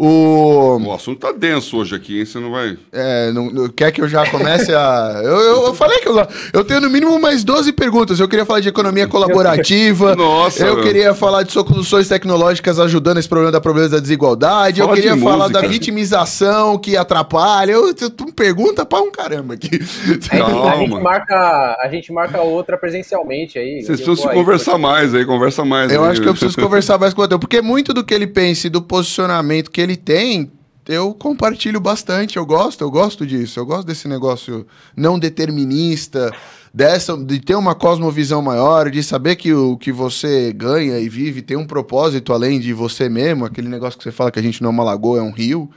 o. 0.06 0.78
O 0.82 0.92
assunto 0.94 1.20
tá 1.20 1.32
denso 1.32 1.76
hoje 1.76 1.94
aqui, 1.94 2.18
hein? 2.18 2.24
Você 2.24 2.38
não 2.40 2.50
vai. 2.50 2.76
É, 2.92 3.30
não, 3.32 3.50
não- 3.50 3.68
quer 3.68 3.92
que 3.92 4.00
eu 4.00 4.08
já 4.08 4.28
comece 4.30 4.72
a. 4.74 5.20
Eu, 5.22 5.36
eu, 5.38 5.62
eu 5.66 5.74
falei 5.74 5.98
que 5.98 6.08
eu, 6.08 6.16
eu 6.52 6.64
tenho 6.64 6.80
no 6.80 6.90
mínimo 6.90 7.18
mais 7.20 7.44
12 7.44 7.72
perguntas. 7.72 8.18
Eu 8.18 8.28
queria 8.28 8.44
falar 8.46 8.60
de 8.60 8.68
economia 8.68 9.06
colaborativa. 9.06 10.14
Nossa, 10.16 10.64
Eu 10.66 10.76
meu. 10.76 10.84
queria 10.84 11.14
falar 11.14 11.42
de 11.42 11.52
soluções 11.52 12.08
tecnológicas 12.08 12.78
ajudando 12.80 13.18
esse 13.18 13.28
problema 13.28 13.52
da 13.52 13.60
problema 13.60 13.88
da 13.88 13.98
desigualdade. 13.98 14.80
Fala 14.80 14.90
eu 14.92 14.94
queria 14.94 15.14
de 15.14 15.20
falar 15.22 15.48
música. 15.48 15.60
da 15.62 15.68
vitimização 15.68 16.78
que 16.78 16.96
atrapalha. 16.96 17.72
Eu, 17.72 17.92
tu, 17.94 18.10
tu 18.10 18.24
me 18.26 18.32
pergunta 18.32 18.84
pra 18.86 19.00
um 19.00 19.10
caramba 19.10 19.54
aqui. 19.54 19.70
A 19.76 20.12
gente, 20.12 20.34
a 20.34 20.38
Calma. 20.38 20.76
gente 20.76 21.00
marca, 21.02 21.78
a 21.82 21.88
gente 21.90 22.12
marca 22.12 22.40
outra 22.40 22.76
presencialmente 22.78 23.58
aí. 23.58 23.82
Vocês 23.82 24.00
Eu 24.00 24.06
precisam 24.06 24.16
se 24.16 24.28
aí, 24.28 24.34
conversar 24.34 24.78
mais 24.78 25.14
aí, 25.14 25.24
conversa 25.24 25.64
mais. 25.64 25.92
Eu 25.92 26.04
aí. 26.04 26.10
acho 26.12 26.20
que 26.22 26.28
eu 26.28 26.32
preciso 26.32 26.56
conversar 26.60 26.98
mais 26.98 27.12
com 27.14 27.20
o 27.20 27.24
Matheus. 27.24 27.40
Porque 27.40 27.60
muito 27.60 27.92
do 27.92 28.04
que 28.04 28.14
ele 28.14 28.26
pensa 28.26 28.66
e 28.66 28.70
do 28.70 28.80
posicionamento 28.82 29.70
que 29.70 29.80
ele 29.80 29.89
tem, 29.96 30.50
eu 30.88 31.14
compartilho 31.14 31.80
bastante. 31.80 32.36
Eu 32.36 32.44
gosto, 32.44 32.82
eu 32.82 32.90
gosto 32.90 33.26
disso. 33.26 33.60
Eu 33.60 33.66
gosto 33.66 33.86
desse 33.86 34.08
negócio 34.08 34.66
não 34.96 35.18
determinista, 35.18 36.32
dessa, 36.72 37.16
de 37.16 37.40
ter 37.40 37.54
uma 37.54 37.74
cosmovisão 37.74 38.42
maior, 38.42 38.90
de 38.90 39.02
saber 39.02 39.36
que 39.36 39.52
o 39.52 39.76
que 39.76 39.92
você 39.92 40.52
ganha 40.52 40.98
e 40.98 41.08
vive 41.08 41.42
tem 41.42 41.56
um 41.56 41.66
propósito 41.66 42.32
além 42.32 42.58
de 42.58 42.72
você 42.72 43.08
mesmo. 43.08 43.44
Aquele 43.44 43.68
negócio 43.68 43.98
que 43.98 44.04
você 44.04 44.12
fala 44.12 44.30
que 44.30 44.38
a 44.38 44.42
gente 44.42 44.62
não 44.62 44.70
é 44.70 44.72
uma 44.72 44.84
lagoa, 44.84 45.18
é 45.18 45.22
um 45.22 45.32
rio. 45.32 45.70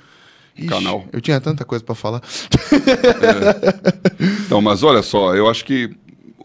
Ixi, 0.58 0.68
Canal. 0.68 1.06
Eu 1.12 1.20
tinha 1.20 1.40
tanta 1.42 1.66
coisa 1.66 1.84
pra 1.84 1.96
falar. 1.96 2.22
Então, 4.46 4.62
mas 4.62 4.84
olha 4.84 5.02
só, 5.02 5.36
eu 5.36 5.50
acho 5.50 5.66
que, 5.66 5.90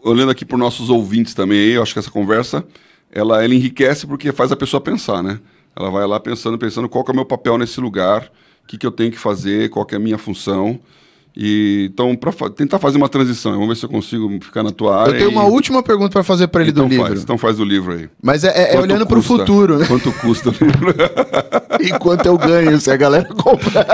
olhando 0.03 0.31
aqui 0.31 0.43
para 0.43 0.55
os 0.55 0.59
nossos 0.59 0.89
ouvintes 0.89 1.33
também, 1.33 1.69
eu 1.69 1.83
acho 1.83 1.93
que 1.93 1.99
essa 1.99 2.09
conversa, 2.11 2.65
ela, 3.11 3.43
ela 3.43 3.53
enriquece 3.53 4.07
porque 4.07 4.31
faz 4.31 4.51
a 4.51 4.55
pessoa 4.55 4.81
pensar, 4.81 5.21
né? 5.21 5.39
Ela 5.75 5.89
vai 5.89 6.05
lá 6.07 6.19
pensando, 6.19 6.57
pensando 6.57 6.89
qual 6.89 7.05
é 7.07 7.11
o 7.11 7.15
meu 7.15 7.25
papel 7.25 7.57
nesse 7.57 7.79
lugar, 7.79 8.31
o 8.63 8.67
que, 8.67 8.77
que 8.77 8.85
eu 8.85 8.91
tenho 8.91 9.11
que 9.11 9.17
fazer, 9.17 9.69
qual 9.69 9.87
é 9.91 9.95
a 9.95 9.99
minha 9.99 10.17
função. 10.17 10.79
E, 11.35 11.89
então, 11.93 12.15
para 12.15 12.31
tentar 12.49 12.79
fazer 12.79 12.97
uma 12.97 13.07
transição, 13.07 13.51
vamos 13.53 13.67
ver 13.69 13.75
se 13.77 13.85
eu 13.85 13.89
consigo 13.89 14.29
ficar 14.41 14.61
na 14.63 14.71
tua 14.71 14.99
área. 15.01 15.11
Eu 15.11 15.17
tenho 15.17 15.29
e- 15.31 15.33
uma 15.33 15.43
última 15.45 15.81
pergunta 15.81 16.09
pra 16.11 16.23
fazer 16.23 16.47
pra 16.47 16.61
ele 16.61 16.71
então 16.71 16.85
do 16.85 16.89
livro. 16.91 17.07
Faz, 17.07 17.21
então 17.21 17.37
faz 17.37 17.57
do 17.57 17.63
livro 17.63 17.93
aí. 17.93 18.09
Mas 18.21 18.43
é, 18.43 18.49
é- 18.49 18.75
é 18.75 18.79
olhando 18.79 19.05
pro 19.07 19.17
custa? 19.17 19.37
futuro, 19.37 19.77
né? 19.77 19.85
Quanto 19.87 20.11
custa 20.13 20.49
o 20.49 20.51
livro? 20.51 20.93
E 21.81 21.91
quanto 21.97 22.25
eu 22.25 22.37
ganho 22.37 22.77
se 22.77 22.91
a 22.91 22.97
galera 22.97 23.23
comprar. 23.35 23.85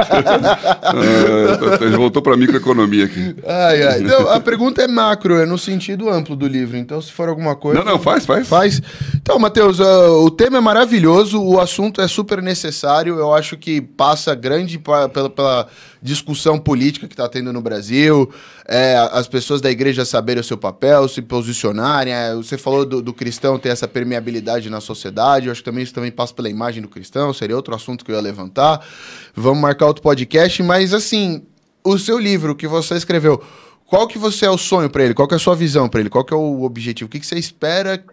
Ah, 0.81 1.77
ele 1.81 1.95
voltou 1.95 2.19
para 2.21 2.35
microeconomia 2.35 3.05
aqui. 3.05 3.35
Ai, 3.45 3.83
ai. 3.83 3.99
Não, 3.99 4.29
a 4.29 4.39
pergunta 4.39 4.81
é 4.81 4.87
macro, 4.87 5.35
é 5.35 5.45
no 5.45 5.57
sentido 5.57 6.09
amplo 6.09 6.35
do 6.35 6.47
livro. 6.47 6.77
Então, 6.77 6.99
se 7.01 7.11
for 7.11 7.29
alguma 7.29 7.55
coisa. 7.55 7.83
Não, 7.83 7.93
não, 7.93 7.99
faz, 7.99 8.25
faz. 8.25 8.47
Faz. 8.47 8.81
Então, 9.15 9.37
Matheus, 9.37 9.79
ah, 9.79 10.09
o 10.13 10.31
tema 10.31 10.57
é 10.57 10.61
maravilhoso, 10.61 11.39
o 11.41 11.59
assunto 11.59 12.01
é 12.01 12.07
super 12.07 12.41
necessário. 12.41 13.19
Eu 13.19 13.33
acho 13.35 13.55
que 13.57 13.81
passa 13.81 14.33
grande 14.33 14.79
pela, 14.79 15.07
pela 15.09 15.67
discussão 16.05 16.59
política 16.59 17.07
que 17.07 17.13
está 17.13 17.27
tendo 17.27 17.51
no 17.51 17.59
Brasil, 17.61 18.31
é, 18.67 18.95
as 19.11 19.27
pessoas 19.27 19.59
da 19.59 19.71
igreja 19.71 20.05
saberem 20.05 20.39
o 20.39 20.43
seu 20.43 20.55
papel, 20.55 21.07
se 21.09 21.19
posicionarem. 21.19 22.13
é, 22.13 22.35
você 22.35 22.59
falou 22.59 22.85
do, 22.85 23.01
do 23.01 23.11
cristão 23.11 23.57
ter 23.57 23.69
essa 23.69 23.87
permeabilidade 23.87 24.69
na 24.69 24.79
sociedade. 24.79 25.47
Eu 25.47 25.51
acho 25.51 25.61
que 25.61 25.65
também 25.65 25.83
isso 25.83 25.93
também 25.93 26.11
passa 26.11 26.31
pela 26.31 26.47
imagem 26.47 26.81
do 26.81 26.87
cristão, 26.87 27.33
seria 27.33 27.55
outro 27.55 27.73
assunto 27.73 28.05
que 28.05 28.11
eu 28.11 28.15
ia 28.15 28.21
levantar. 28.21 28.85
Vamos 29.35 29.59
marcar 29.59 29.87
outro 29.87 30.03
podcast, 30.03 30.61
mas 30.61 30.93
assim, 30.93 31.43
o 31.83 31.97
seu 31.97 32.19
livro 32.19 32.55
que 32.55 32.67
você 32.67 32.95
escreveu. 32.95 33.43
Qual 33.87 34.07
que 34.07 34.17
você 34.17 34.45
é 34.45 34.49
o 34.49 34.57
sonho 34.57 34.89
para 34.89 35.03
ele? 35.03 35.13
Qual 35.13 35.27
que 35.27 35.33
é 35.33 35.37
a 35.37 35.39
sua 35.39 35.55
visão 35.55 35.89
para 35.89 35.99
ele? 35.99 36.09
Qual 36.09 36.23
que 36.23 36.33
é 36.33 36.37
o 36.37 36.63
objetivo? 36.63 37.07
O 37.07 37.11
que, 37.11 37.19
que 37.19 37.25
você 37.25 37.37
espera 37.37 38.03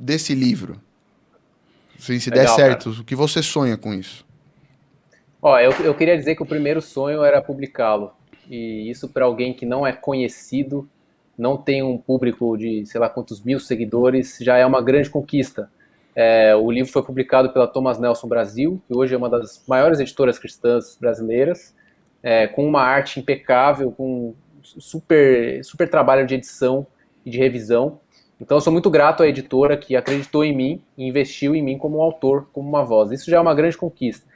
desse 0.00 0.34
livro? 0.34 0.80
Se, 1.98 2.20
se 2.20 2.30
der 2.30 2.40
Legal, 2.40 2.56
certo, 2.56 2.90
o 2.90 3.04
que 3.04 3.14
você 3.14 3.42
sonha 3.42 3.76
com 3.76 3.94
isso? 3.94 4.25
Ó, 5.46 5.60
eu, 5.60 5.70
eu 5.84 5.94
queria 5.94 6.18
dizer 6.18 6.34
que 6.34 6.42
o 6.42 6.46
primeiro 6.46 6.82
sonho 6.82 7.22
era 7.22 7.40
publicá-lo. 7.40 8.10
E 8.50 8.90
isso 8.90 9.08
para 9.08 9.24
alguém 9.24 9.54
que 9.54 9.64
não 9.64 9.86
é 9.86 9.92
conhecido, 9.92 10.88
não 11.38 11.56
tem 11.56 11.84
um 11.84 11.96
público 11.96 12.56
de 12.56 12.84
sei 12.84 13.00
lá 13.00 13.08
quantos 13.08 13.40
mil 13.44 13.60
seguidores, 13.60 14.38
já 14.40 14.56
é 14.56 14.66
uma 14.66 14.82
grande 14.82 15.08
conquista. 15.08 15.70
É, 16.16 16.56
o 16.56 16.68
livro 16.68 16.90
foi 16.90 17.00
publicado 17.04 17.52
pela 17.52 17.68
Thomas 17.68 17.96
Nelson 17.96 18.26
Brasil, 18.26 18.82
que 18.88 18.96
hoje 18.96 19.14
é 19.14 19.16
uma 19.16 19.30
das 19.30 19.62
maiores 19.68 20.00
editoras 20.00 20.36
cristãs 20.36 20.98
brasileiras, 21.00 21.72
é, 22.24 22.48
com 22.48 22.66
uma 22.66 22.82
arte 22.82 23.20
impecável, 23.20 23.92
com 23.92 24.34
super, 24.64 25.64
super 25.64 25.88
trabalho 25.88 26.26
de 26.26 26.34
edição 26.34 26.84
e 27.24 27.30
de 27.30 27.38
revisão. 27.38 28.00
Então, 28.40 28.56
eu 28.56 28.60
sou 28.60 28.72
muito 28.72 28.90
grato 28.90 29.22
à 29.22 29.28
editora 29.28 29.76
que 29.76 29.94
acreditou 29.94 30.44
em 30.44 30.52
mim 30.52 30.82
e 30.98 31.06
investiu 31.06 31.54
em 31.54 31.62
mim 31.62 31.78
como 31.78 31.98
um 31.98 32.02
autor, 32.02 32.48
como 32.52 32.68
uma 32.68 32.84
voz. 32.84 33.12
Isso 33.12 33.30
já 33.30 33.36
é 33.36 33.40
uma 33.40 33.54
grande 33.54 33.78
conquista. 33.78 34.26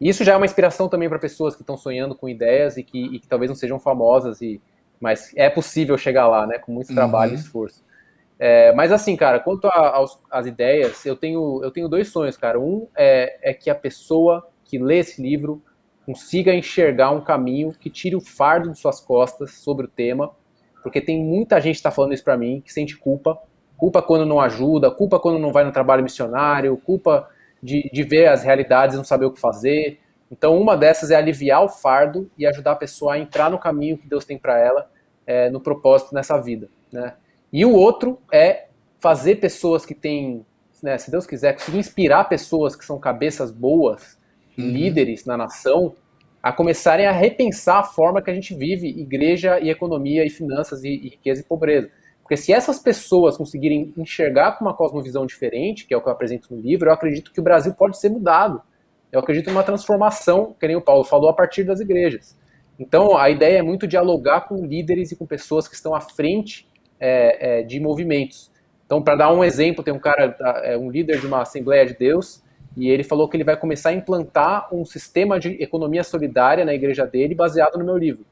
E 0.00 0.08
isso 0.08 0.24
já 0.24 0.34
é 0.34 0.36
uma 0.36 0.46
inspiração 0.46 0.88
também 0.88 1.08
para 1.08 1.18
pessoas 1.18 1.54
que 1.54 1.62
estão 1.62 1.76
sonhando 1.76 2.14
com 2.14 2.28
ideias 2.28 2.76
e 2.76 2.82
que, 2.82 3.16
e 3.16 3.18
que 3.18 3.26
talvez 3.26 3.50
não 3.50 3.56
sejam 3.56 3.78
famosas, 3.78 4.42
e, 4.42 4.60
mas 5.00 5.32
é 5.36 5.48
possível 5.48 5.96
chegar 5.96 6.28
lá, 6.28 6.46
né? 6.46 6.58
Com 6.58 6.72
muito 6.72 6.94
trabalho 6.94 7.32
e 7.32 7.36
esforço. 7.36 7.84
É, 8.38 8.72
mas 8.74 8.92
assim, 8.92 9.16
cara, 9.16 9.40
quanto 9.40 9.68
às 10.30 10.46
ideias, 10.46 11.04
eu 11.06 11.16
tenho, 11.16 11.60
eu 11.62 11.70
tenho 11.70 11.88
dois 11.88 12.08
sonhos, 12.08 12.36
cara. 12.36 12.60
Um 12.60 12.86
é, 12.94 13.50
é 13.50 13.54
que 13.54 13.70
a 13.70 13.74
pessoa 13.74 14.46
que 14.64 14.78
lê 14.78 14.98
esse 14.98 15.22
livro 15.22 15.62
consiga 16.04 16.54
enxergar 16.54 17.10
um 17.10 17.20
caminho 17.20 17.72
que 17.72 17.90
tire 17.90 18.14
o 18.14 18.20
fardo 18.20 18.70
de 18.70 18.78
suas 18.78 19.00
costas 19.00 19.54
sobre 19.54 19.86
o 19.86 19.88
tema, 19.88 20.30
porque 20.82 21.00
tem 21.00 21.22
muita 21.22 21.60
gente 21.60 21.74
que 21.74 21.78
está 21.78 21.90
falando 21.90 22.12
isso 22.12 22.22
para 22.22 22.36
mim, 22.36 22.62
que 22.64 22.72
sente 22.72 22.96
culpa, 22.96 23.38
culpa 23.76 24.00
quando 24.00 24.24
não 24.24 24.40
ajuda, 24.40 24.90
culpa 24.90 25.18
quando 25.18 25.38
não 25.38 25.52
vai 25.52 25.64
no 25.64 25.72
trabalho 25.72 26.02
missionário, 26.02 26.76
culpa 26.76 27.28
de, 27.62 27.90
de 27.92 28.02
ver 28.02 28.28
as 28.28 28.42
realidades 28.42 28.94
e 28.94 28.96
não 28.96 29.04
saber 29.04 29.26
o 29.26 29.30
que 29.30 29.40
fazer. 29.40 29.98
Então, 30.30 30.60
uma 30.60 30.76
dessas 30.76 31.10
é 31.10 31.16
aliviar 31.16 31.64
o 31.64 31.68
fardo 31.68 32.30
e 32.36 32.46
ajudar 32.46 32.72
a 32.72 32.76
pessoa 32.76 33.14
a 33.14 33.18
entrar 33.18 33.50
no 33.50 33.58
caminho 33.58 33.98
que 33.98 34.08
Deus 34.08 34.24
tem 34.24 34.38
para 34.38 34.58
ela, 34.58 34.90
é, 35.26 35.50
no 35.50 35.60
propósito 35.60 36.14
nessa 36.14 36.38
vida, 36.40 36.68
né? 36.92 37.14
E 37.52 37.64
o 37.64 37.72
outro 37.72 38.18
é 38.32 38.66
fazer 38.98 39.36
pessoas 39.36 39.86
que 39.86 39.94
têm, 39.94 40.44
né, 40.82 40.98
se 40.98 41.10
Deus 41.10 41.26
quiser, 41.26 41.52
conseguir 41.52 41.78
inspirar 41.78 42.24
pessoas 42.24 42.74
que 42.74 42.84
são 42.84 42.98
cabeças 42.98 43.50
boas, 43.50 44.18
líderes 44.58 45.24
na 45.24 45.36
nação, 45.36 45.94
a 46.42 46.52
começarem 46.52 47.06
a 47.06 47.12
repensar 47.12 47.80
a 47.80 47.84
forma 47.84 48.22
que 48.22 48.30
a 48.30 48.34
gente 48.34 48.54
vive 48.54 48.88
igreja 48.88 49.58
e 49.60 49.70
economia 49.70 50.24
e 50.24 50.30
finanças 50.30 50.84
e, 50.84 50.88
e 50.88 51.08
riqueza 51.10 51.40
e 51.40 51.44
pobreza. 51.44 51.90
Porque 52.26 52.36
se 52.36 52.52
essas 52.52 52.80
pessoas 52.80 53.36
conseguirem 53.36 53.94
enxergar 53.96 54.58
com 54.58 54.64
uma 54.64 54.74
cosmovisão 54.74 55.24
diferente, 55.24 55.86
que 55.86 55.94
é 55.94 55.96
o 55.96 56.02
que 56.02 56.08
eu 56.08 56.12
apresento 56.12 56.52
no 56.52 56.60
livro, 56.60 56.88
eu 56.88 56.92
acredito 56.92 57.32
que 57.32 57.38
o 57.38 57.42
Brasil 57.42 57.72
pode 57.72 58.00
ser 58.00 58.08
mudado. 58.08 58.60
eu 59.12 59.20
acredito 59.20 59.48
numa 59.48 59.62
transformação, 59.62 60.52
que 60.58 60.66
nem 60.66 60.74
o 60.74 60.80
Paulo 60.80 61.04
falou, 61.04 61.30
a 61.30 61.32
partir 61.32 61.62
das 61.62 61.78
igrejas. 61.78 62.36
Então, 62.80 63.16
a 63.16 63.30
ideia 63.30 63.58
é 63.58 63.62
muito 63.62 63.86
dialogar 63.86 64.48
com 64.48 64.66
líderes 64.66 65.12
e 65.12 65.16
com 65.16 65.24
pessoas 65.24 65.68
que 65.68 65.76
estão 65.76 65.94
à 65.94 66.00
frente 66.00 66.68
é, 66.98 67.60
é, 67.60 67.62
de 67.62 67.78
movimentos. 67.78 68.50
Então, 68.84 69.00
para 69.00 69.14
dar 69.14 69.32
um 69.32 69.44
exemplo, 69.44 69.84
tem 69.84 69.94
um 69.94 70.00
cara, 70.00 70.36
é, 70.64 70.76
um 70.76 70.90
líder 70.90 71.20
de 71.20 71.28
uma 71.28 71.42
Assembleia 71.42 71.86
de 71.86 71.94
Deus, 71.94 72.42
e 72.76 72.88
ele 72.88 73.04
falou 73.04 73.28
que 73.28 73.36
ele 73.36 73.44
vai 73.44 73.56
começar 73.56 73.90
a 73.90 73.94
implantar 73.94 74.74
um 74.74 74.84
sistema 74.84 75.38
de 75.38 75.62
economia 75.62 76.02
solidária 76.02 76.64
na 76.64 76.74
igreja 76.74 77.06
dele, 77.06 77.36
baseado 77.36 77.78
no 77.78 77.84
meu 77.84 77.96
livro. 77.96 78.26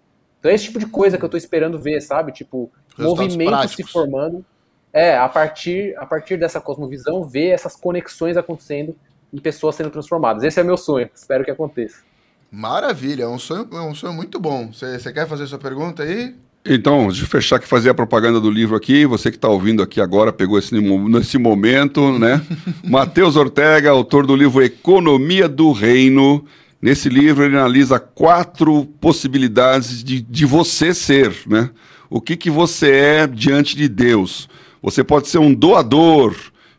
Então, 0.45 0.53
é 0.53 0.57
esse 0.57 0.65
tipo 0.65 0.79
de 0.79 0.85
coisa 0.85 1.17
que 1.17 1.25
eu 1.25 1.27
estou 1.27 1.39
esperando 1.39 1.79
ver, 1.79 2.03
sabe? 2.03 2.31
Tipo, 2.31 2.71
movimentos 2.99 3.73
se 3.73 3.83
formando. 3.83 4.45
É, 4.93 5.17
a 5.17 5.27
partir, 5.27 5.97
a 5.97 6.05
partir 6.05 6.37
dessa 6.37 6.61
cosmovisão, 6.61 7.25
ver 7.25 7.49
essas 7.49 7.75
conexões 7.75 8.37
acontecendo 8.37 8.95
e 9.33 9.41
pessoas 9.41 9.75
sendo 9.75 9.89
transformadas. 9.89 10.43
Esse 10.43 10.61
é 10.61 10.63
meu 10.63 10.77
sonho, 10.77 11.09
espero 11.15 11.47
que 11.47 11.51
aconteça. 11.51 12.03
Maravilha, 12.51 13.23
é 13.23 13.27
um 13.27 13.39
sonho, 13.39 13.67
é 13.73 13.81
um 13.81 13.95
sonho 13.95 14.13
muito 14.13 14.39
bom. 14.39 14.71
Você 14.71 15.11
quer 15.15 15.27
fazer 15.27 15.47
sua 15.47 15.59
pergunta 15.59 16.03
aí? 16.03 16.35
Então, 16.63 17.09
deixa 17.09 17.25
eu 17.25 17.27
fechar 17.27 17.57
aqui, 17.57 17.67
fazer 17.67 17.89
a 17.89 17.95
propaganda 17.95 18.39
do 18.39 18.51
livro 18.51 18.77
aqui. 18.77 19.07
Você 19.07 19.31
que 19.31 19.39
está 19.39 19.49
ouvindo 19.49 19.83
aqui 19.83 19.99
agora, 19.99 20.31
pegou 20.31 20.59
esse, 20.59 20.79
nesse 20.79 21.39
momento, 21.39 22.19
né? 22.19 22.45
Matheus 22.85 23.37
Ortega, 23.37 23.91
autor 23.91 24.27
do 24.27 24.37
livro 24.37 24.63
Economia 24.63 25.49
do 25.49 25.73
Reino. 25.73 26.45
Nesse 26.85 27.09
livro 27.09 27.47
ele 27.47 27.57
analisa 27.57 27.99
quatro 27.99 28.85
possibilidades 29.01 30.05
de, 30.05 30.21
de 30.21 30.45
você 30.45 30.93
ser, 30.93 31.35
né? 31.47 31.71
O 32.11 32.21
que, 32.21 32.37
que 32.37 32.51
você 32.51 32.91
é 32.91 33.27
diante 33.27 33.75
de 33.75 33.89
Deus. 33.89 34.51
Você 34.83 35.03
pode 35.03 35.29
ser 35.29 35.39
um 35.39 35.55
doador. 35.55 36.37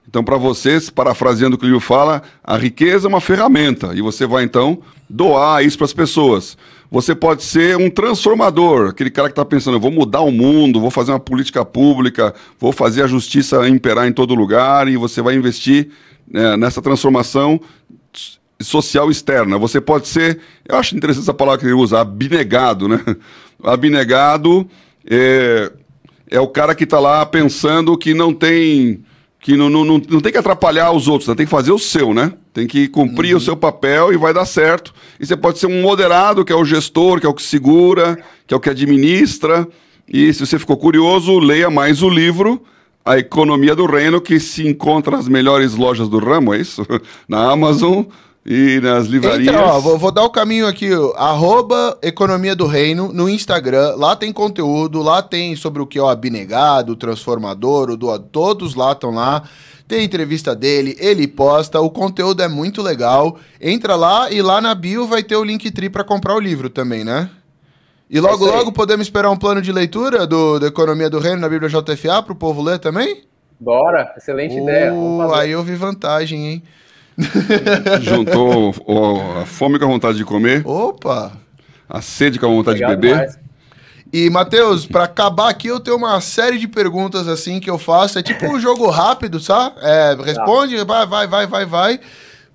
Então, 0.08 0.24
para 0.24 0.38
vocês, 0.38 0.92
parafraseando 0.92 1.56
o 1.56 1.58
que 1.58 1.66
o 1.66 1.70
livro 1.70 1.80
fala, 1.80 2.22
a 2.44 2.56
riqueza 2.56 3.08
é 3.08 3.10
uma 3.10 3.20
ferramenta. 3.20 3.96
E 3.96 4.02
você 4.04 4.28
vai, 4.28 4.44
então, 4.44 4.78
doar 5.10 5.66
isso 5.66 5.76
para 5.76 5.86
as 5.86 5.94
pessoas. 5.94 6.56
Você 6.92 7.16
pode 7.16 7.42
ser 7.42 7.76
um 7.76 7.90
transformador, 7.90 8.90
aquele 8.90 9.10
cara 9.10 9.30
que 9.30 9.32
está 9.32 9.44
pensando, 9.44 9.80
vou 9.80 9.90
mudar 9.90 10.22
o 10.22 10.30
mundo, 10.30 10.80
vou 10.80 10.92
fazer 10.92 11.14
uma 11.14 11.20
política 11.20 11.66
pública, 11.66 12.32
vou 12.60 12.72
fazer 12.72 13.02
a 13.02 13.08
justiça 13.08 13.68
imperar 13.68 14.08
em 14.08 14.14
todo 14.14 14.36
lugar 14.36 14.88
e 14.88 14.98
você 14.98 15.20
vai 15.20 15.34
investir 15.34 15.90
né, 16.32 16.56
nessa 16.56 16.80
transformação 16.80 17.60
social 18.62 19.12
externa. 19.12 19.58
Você 19.58 19.82
pode 19.82 20.08
ser, 20.08 20.40
eu 20.68 20.78
acho 20.78 20.96
interessante 20.96 21.24
essa 21.24 21.34
palavra 21.34 21.60
que 21.60 21.66
ele 21.66 21.74
usa, 21.74 22.00
abnegado, 22.00 22.88
né? 22.88 23.04
Abnegado 23.64 24.68
é, 25.10 25.72
é 26.30 26.40
o 26.40 26.48
cara 26.48 26.76
que 26.76 26.84
está 26.84 27.00
lá 27.00 27.26
pensando 27.26 27.98
que 27.98 28.14
não 28.14 28.34
tem 28.34 29.04
que 29.46 29.56
não, 29.56 29.70
não, 29.70 29.86
não, 29.86 30.02
não 30.10 30.22
tem 30.22 30.32
que 30.32 30.40
atrapalhar 30.40 30.92
os 30.92 31.08
outros, 31.08 31.28
né? 31.28 31.36
tem 31.36 31.46
que 31.46 31.52
fazer 31.52 31.72
o 31.72 31.78
seu, 31.78 32.16
né? 32.16 32.34
Tem 32.52 32.66
que 32.66 32.88
cumprir 32.88 33.34
uhum. 33.34 33.38
o 33.38 33.40
seu 33.40 33.56
papel 33.56 34.12
e 34.12 34.18
vai 34.18 34.34
dar 34.34 34.44
certo. 34.44 34.92
E 35.20 35.26
você 35.26 35.38
pode 35.38 35.60
ser 35.60 35.68
um 35.68 35.84
moderado, 35.84 36.44
que 36.44 36.52
é 36.52 36.56
o 36.56 36.66
gestor, 36.66 37.20
que 37.20 37.28
é 37.28 37.30
o 37.30 37.34
que 37.34 37.44
segura, 37.44 38.18
que 38.48 38.56
é 38.56 38.58
o 38.58 38.60
que 38.60 38.72
administra. 38.72 39.68
E 40.08 40.34
se 40.34 40.44
você 40.44 40.58
ficou 40.58 40.76
curioso, 40.78 41.38
leia 41.38 41.70
mais 41.70 42.02
o 42.02 42.10
livro 42.10 42.60
A 43.06 43.20
Economia 43.20 43.76
do 43.76 43.86
Reino, 43.86 44.20
que 44.20 44.40
se 44.40 44.68
encontra 44.68 45.16
nas 45.16 45.28
melhores 45.28 45.76
lojas 45.76 46.10
do 46.10 46.18
ramo, 46.18 46.52
é 46.52 46.58
isso? 46.58 46.84
Na 47.30 47.52
Amazon, 47.52 48.04
e 48.46 48.80
nas 48.80 49.08
livrarias. 49.08 49.48
Então, 49.48 49.68
ó, 49.68 49.80
vou, 49.80 49.98
vou, 49.98 50.12
dar 50.12 50.24
o 50.24 50.30
caminho 50.30 50.68
aqui, 50.68 50.90
arroba 51.16 51.98
Economia 52.02 52.56
do 52.56 52.68
Reino, 52.68 53.12
no 53.12 53.28
Instagram. 53.28 53.96
Lá 53.96 54.16
tem 54.16 54.32
conteúdo, 54.32 55.02
lá 55.02 55.24
tem 55.24 55.56
sobre 55.56 55.82
o 55.82 55.88
que 55.88 55.98
é 55.98 56.02
o 56.02 56.08
abnegado, 56.08 56.92
o 56.92 56.96
transformador, 56.96 57.90
o 57.90 57.98
doador, 57.98 58.28
todos 58.32 58.76
lá 58.76 58.92
estão 58.92 59.10
lá. 59.10 59.44
Tem 59.88 60.04
entrevista 60.04 60.56
dele, 60.56 60.96
ele 61.00 61.28
posta, 61.28 61.80
o 61.80 61.90
conteúdo 61.90 62.42
é 62.42 62.48
muito 62.48 62.82
legal. 62.82 63.38
Entra 63.60 63.96
lá 63.96 64.32
e 64.32 64.42
lá 64.42 64.62
na 64.62 64.76
bio 64.76 65.08
vai 65.08 65.24
ter 65.24 65.36
o 65.36 65.44
link 65.44 65.72
tri 65.72 65.90
para 65.90 66.04
comprar 66.04 66.36
o 66.36 66.40
livro 66.40 66.70
também, 66.70 67.04
né? 67.04 67.30
E 68.10 68.20
logo, 68.20 68.48
é 68.48 68.52
logo 68.52 68.72
podemos 68.72 69.08
esperar 69.08 69.32
um 69.32 69.38
plano 69.38 69.62
de 69.62 69.72
leitura 69.72 70.28
do, 70.28 70.60
da 70.60 70.68
Economia 70.68 71.10
do 71.10 71.20
Reino 71.20 71.42
na 71.42 71.50
Bíblia 71.50 71.70
JFA 71.70 72.22
para 72.22 72.34
o 72.34 72.36
povo 72.36 72.62
ler 72.62 72.78
também? 72.78 73.24
Bora, 73.60 74.14
excelente 74.16 74.56
uh, 74.56 74.64
ideia. 74.64 74.94
Aí 75.36 75.52
eu 75.52 75.64
vi 75.64 75.76
vantagem, 75.76 76.48
hein? 76.48 76.64
Juntou 78.02 78.76
o, 78.86 79.40
a 79.42 79.46
fome 79.46 79.80
com 79.80 79.86
a 79.86 79.88
vontade 79.88 80.18
de 80.18 80.26
comer. 80.26 80.66
Opa! 80.66 81.32
A 81.88 82.02
sede 82.02 82.40
com 82.40 82.46
a 82.46 82.50
vontade 82.50 82.84
Obrigado 82.84 83.02
de 83.02 83.08
beber. 83.08 83.18
Mais. 83.18 83.46
E, 84.14 84.30
Matheus, 84.30 84.86
para 84.86 85.04
acabar 85.04 85.50
aqui, 85.50 85.68
eu 85.68 85.80
tenho 85.80 85.98
uma 85.98 86.22
série 86.22 86.58
de 86.58 86.68
perguntas 86.68 87.28
assim 87.28 87.60
que 87.60 87.70
eu 87.70 87.78
faço. 87.78 88.18
É 88.18 88.24
tipo 88.24 88.46
um 88.46 88.60
jogo 88.60 88.90
rápido, 88.90 89.40
sabe? 89.40 89.76
É, 89.82 90.16
responde, 90.24 90.78
vai, 90.86 91.06
vai, 91.06 91.28
vai, 91.28 91.48
vai, 91.48 91.66
vai. 91.66 92.00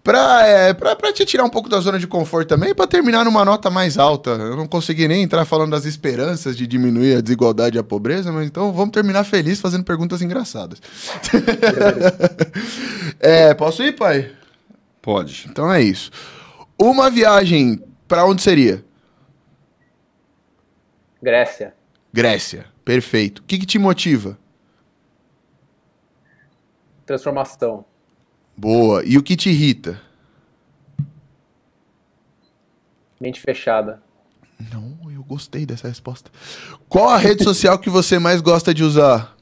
Pra, 0.03 0.47
é, 0.47 0.73
pra, 0.73 0.97
pra 0.97 1.13
te 1.13 1.27
tirar 1.27 1.45
um 1.45 1.51
pouco 1.51 1.69
da 1.69 1.79
zona 1.79 1.99
de 1.99 2.07
conforto 2.07 2.49
também, 2.49 2.75
para 2.75 2.87
terminar 2.87 3.27
numa 3.27 3.45
nota 3.45 3.69
mais 3.69 3.99
alta. 3.99 4.31
Eu 4.31 4.57
não 4.57 4.67
consegui 4.67 5.07
nem 5.07 5.23
entrar 5.23 5.45
falando 5.45 5.73
das 5.73 5.85
esperanças 5.85 6.57
de 6.57 6.67
diminuir 6.67 7.17
a 7.17 7.21
desigualdade 7.21 7.77
e 7.77 7.79
a 7.79 7.85
pobreza, 7.85 8.33
mas 8.33 8.47
então 8.47 8.73
vamos 8.73 8.93
terminar 8.93 9.25
feliz 9.25 9.61
fazendo 9.61 9.85
perguntas 9.85 10.23
engraçadas. 10.23 10.81
é, 13.21 13.53
posso 13.53 13.83
ir, 13.83 13.93
pai? 13.93 14.31
Pode. 15.03 15.47
Então 15.49 15.73
é 15.73 15.83
isso. 15.83 16.11
Uma 16.79 17.11
viagem, 17.11 17.83
para 18.07 18.25
onde 18.25 18.43
seria? 18.43 18.85
Grécia. 21.23 21.75
Grécia, 22.13 22.67
perfeito. 22.85 23.41
O 23.41 23.43
que, 23.43 23.59
que 23.59 23.67
te 23.67 23.79
motiva? 23.79 24.39
Transformação. 27.07 27.85
Boa. 28.57 29.05
E 29.05 29.17
o 29.17 29.23
que 29.23 29.37
te 29.37 29.51
irrita? 29.51 30.01
Mente 33.21 33.41
fechada. 33.41 34.03
Não, 34.73 35.11
eu 35.11 35.23
gostei 35.23 35.65
dessa 35.65 35.89
resposta. 35.89 36.31
Qual 36.89 37.09
a 37.09 37.17
rede 37.17 37.43
social 37.45 37.79
que 37.79 37.89
você 37.89 38.19
mais 38.19 38.41
gosta 38.41 38.75
de 38.75 38.85
usar? 38.85 39.37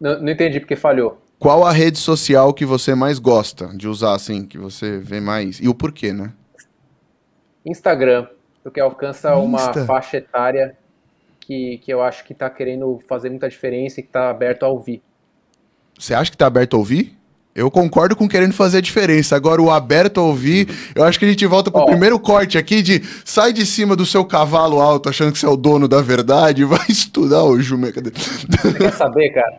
Não, 0.00 0.20
não 0.20 0.32
entendi 0.32 0.60
porque 0.60 0.76
falhou. 0.76 1.19
Qual 1.40 1.64
a 1.64 1.72
rede 1.72 1.98
social 1.98 2.52
que 2.52 2.66
você 2.66 2.94
mais 2.94 3.18
gosta 3.18 3.68
de 3.68 3.88
usar, 3.88 4.14
assim, 4.14 4.44
que 4.44 4.58
você 4.58 4.98
vê 4.98 5.20
mais? 5.20 5.58
E 5.58 5.68
o 5.68 5.74
porquê, 5.74 6.12
né? 6.12 6.34
Instagram, 7.64 8.26
porque 8.62 8.78
alcança 8.78 9.30
Insta. 9.30 9.40
uma 9.40 9.86
faixa 9.86 10.18
etária 10.18 10.76
que, 11.40 11.78
que 11.78 11.90
eu 11.90 12.02
acho 12.02 12.24
que 12.24 12.34
está 12.34 12.50
querendo 12.50 13.00
fazer 13.08 13.30
muita 13.30 13.48
diferença 13.48 14.00
e 14.00 14.02
que 14.02 14.10
está 14.10 14.28
aberto 14.28 14.64
a 14.64 14.68
ouvir. 14.68 15.02
Você 15.98 16.12
acha 16.12 16.30
que 16.30 16.34
está 16.34 16.46
aberto 16.46 16.76
a 16.76 16.78
ouvir? 16.78 17.18
Eu 17.54 17.68
concordo 17.68 18.14
com 18.14 18.28
querendo 18.28 18.52
fazer 18.52 18.78
a 18.78 18.80
diferença. 18.80 19.34
Agora, 19.34 19.60
o 19.60 19.70
aberto 19.70 20.20
a 20.20 20.22
ouvir, 20.22 20.68
eu 20.94 21.02
acho 21.02 21.18
que 21.18 21.24
a 21.24 21.28
gente 21.28 21.44
volta 21.46 21.70
pro 21.70 21.82
oh. 21.82 21.86
primeiro 21.86 22.18
corte 22.18 22.56
aqui 22.56 22.80
de 22.80 23.02
sai 23.24 23.52
de 23.52 23.66
cima 23.66 23.96
do 23.96 24.06
seu 24.06 24.24
cavalo 24.24 24.80
alto 24.80 25.08
achando 25.08 25.32
que 25.32 25.38
você 25.38 25.46
é 25.46 25.48
o 25.48 25.56
dono 25.56 25.88
da 25.88 26.00
verdade 26.00 26.62
vai 26.64 26.86
estudar 26.88 27.42
o 27.42 27.60
Jume. 27.60 27.90
Você 27.90 28.72
quer 28.78 28.92
saber, 28.92 29.30
cara? 29.30 29.58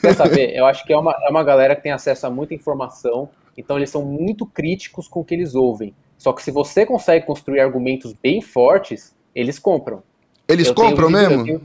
Quer 0.00 0.14
saber? 0.14 0.56
Eu 0.56 0.66
acho 0.66 0.84
que 0.84 0.92
é 0.92 0.98
uma, 0.98 1.12
é 1.12 1.30
uma 1.30 1.44
galera 1.44 1.76
que 1.76 1.82
tem 1.82 1.92
acesso 1.92 2.26
a 2.26 2.30
muita 2.30 2.54
informação, 2.54 3.28
então 3.56 3.76
eles 3.76 3.90
são 3.90 4.04
muito 4.04 4.44
críticos 4.44 5.06
com 5.06 5.20
o 5.20 5.24
que 5.24 5.34
eles 5.34 5.54
ouvem. 5.54 5.94
Só 6.18 6.32
que 6.32 6.42
se 6.42 6.50
você 6.50 6.84
consegue 6.84 7.24
construir 7.24 7.60
argumentos 7.60 8.12
bem 8.20 8.42
fortes, 8.42 9.14
eles 9.32 9.60
compram. 9.60 10.02
Eles 10.48 10.66
eu 10.66 10.74
compram 10.74 11.08
mesmo? 11.08 11.34
Eu 11.34 11.44
tenho, 11.44 11.60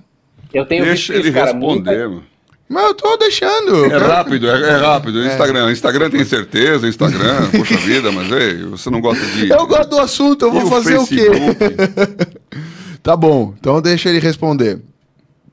eu 0.53 0.65
tenho 0.67 0.85
Deixa 0.85 1.13
visto 1.13 1.25
ele 1.25 1.33
cara, 1.33 1.51
responder, 1.51 2.07
muita... 2.07 2.32
Mas 2.73 2.85
eu 2.85 2.93
tô 2.95 3.15
deixando. 3.17 3.85
É 3.85 3.97
rápido, 3.97 4.49
é, 4.49 4.71
é 4.71 4.75
rápido. 4.77 5.21
É. 5.21 5.27
Instagram. 5.27 5.71
Instagram 5.71 6.09
tem 6.09 6.25
certeza, 6.25 6.87
Instagram, 6.87 7.51
poxa 7.55 7.77
vida, 7.77 8.11
mas 8.11 8.31
ei, 8.31 8.63
você 8.63 8.89
não 8.89 8.99
gosta 8.99 9.23
de. 9.27 9.51
Eu 9.51 9.67
gosto 9.67 9.89
do 9.89 9.99
assunto, 9.99 10.45
eu 10.45 10.51
vou 10.51 10.65
fazer 10.65 10.97
o, 10.97 11.03
o 11.03 11.07
quê? 11.07 11.29
tá 13.03 13.15
bom, 13.15 13.53
então 13.59 13.79
deixa 13.79 14.09
ele 14.09 14.19
responder. 14.19 14.81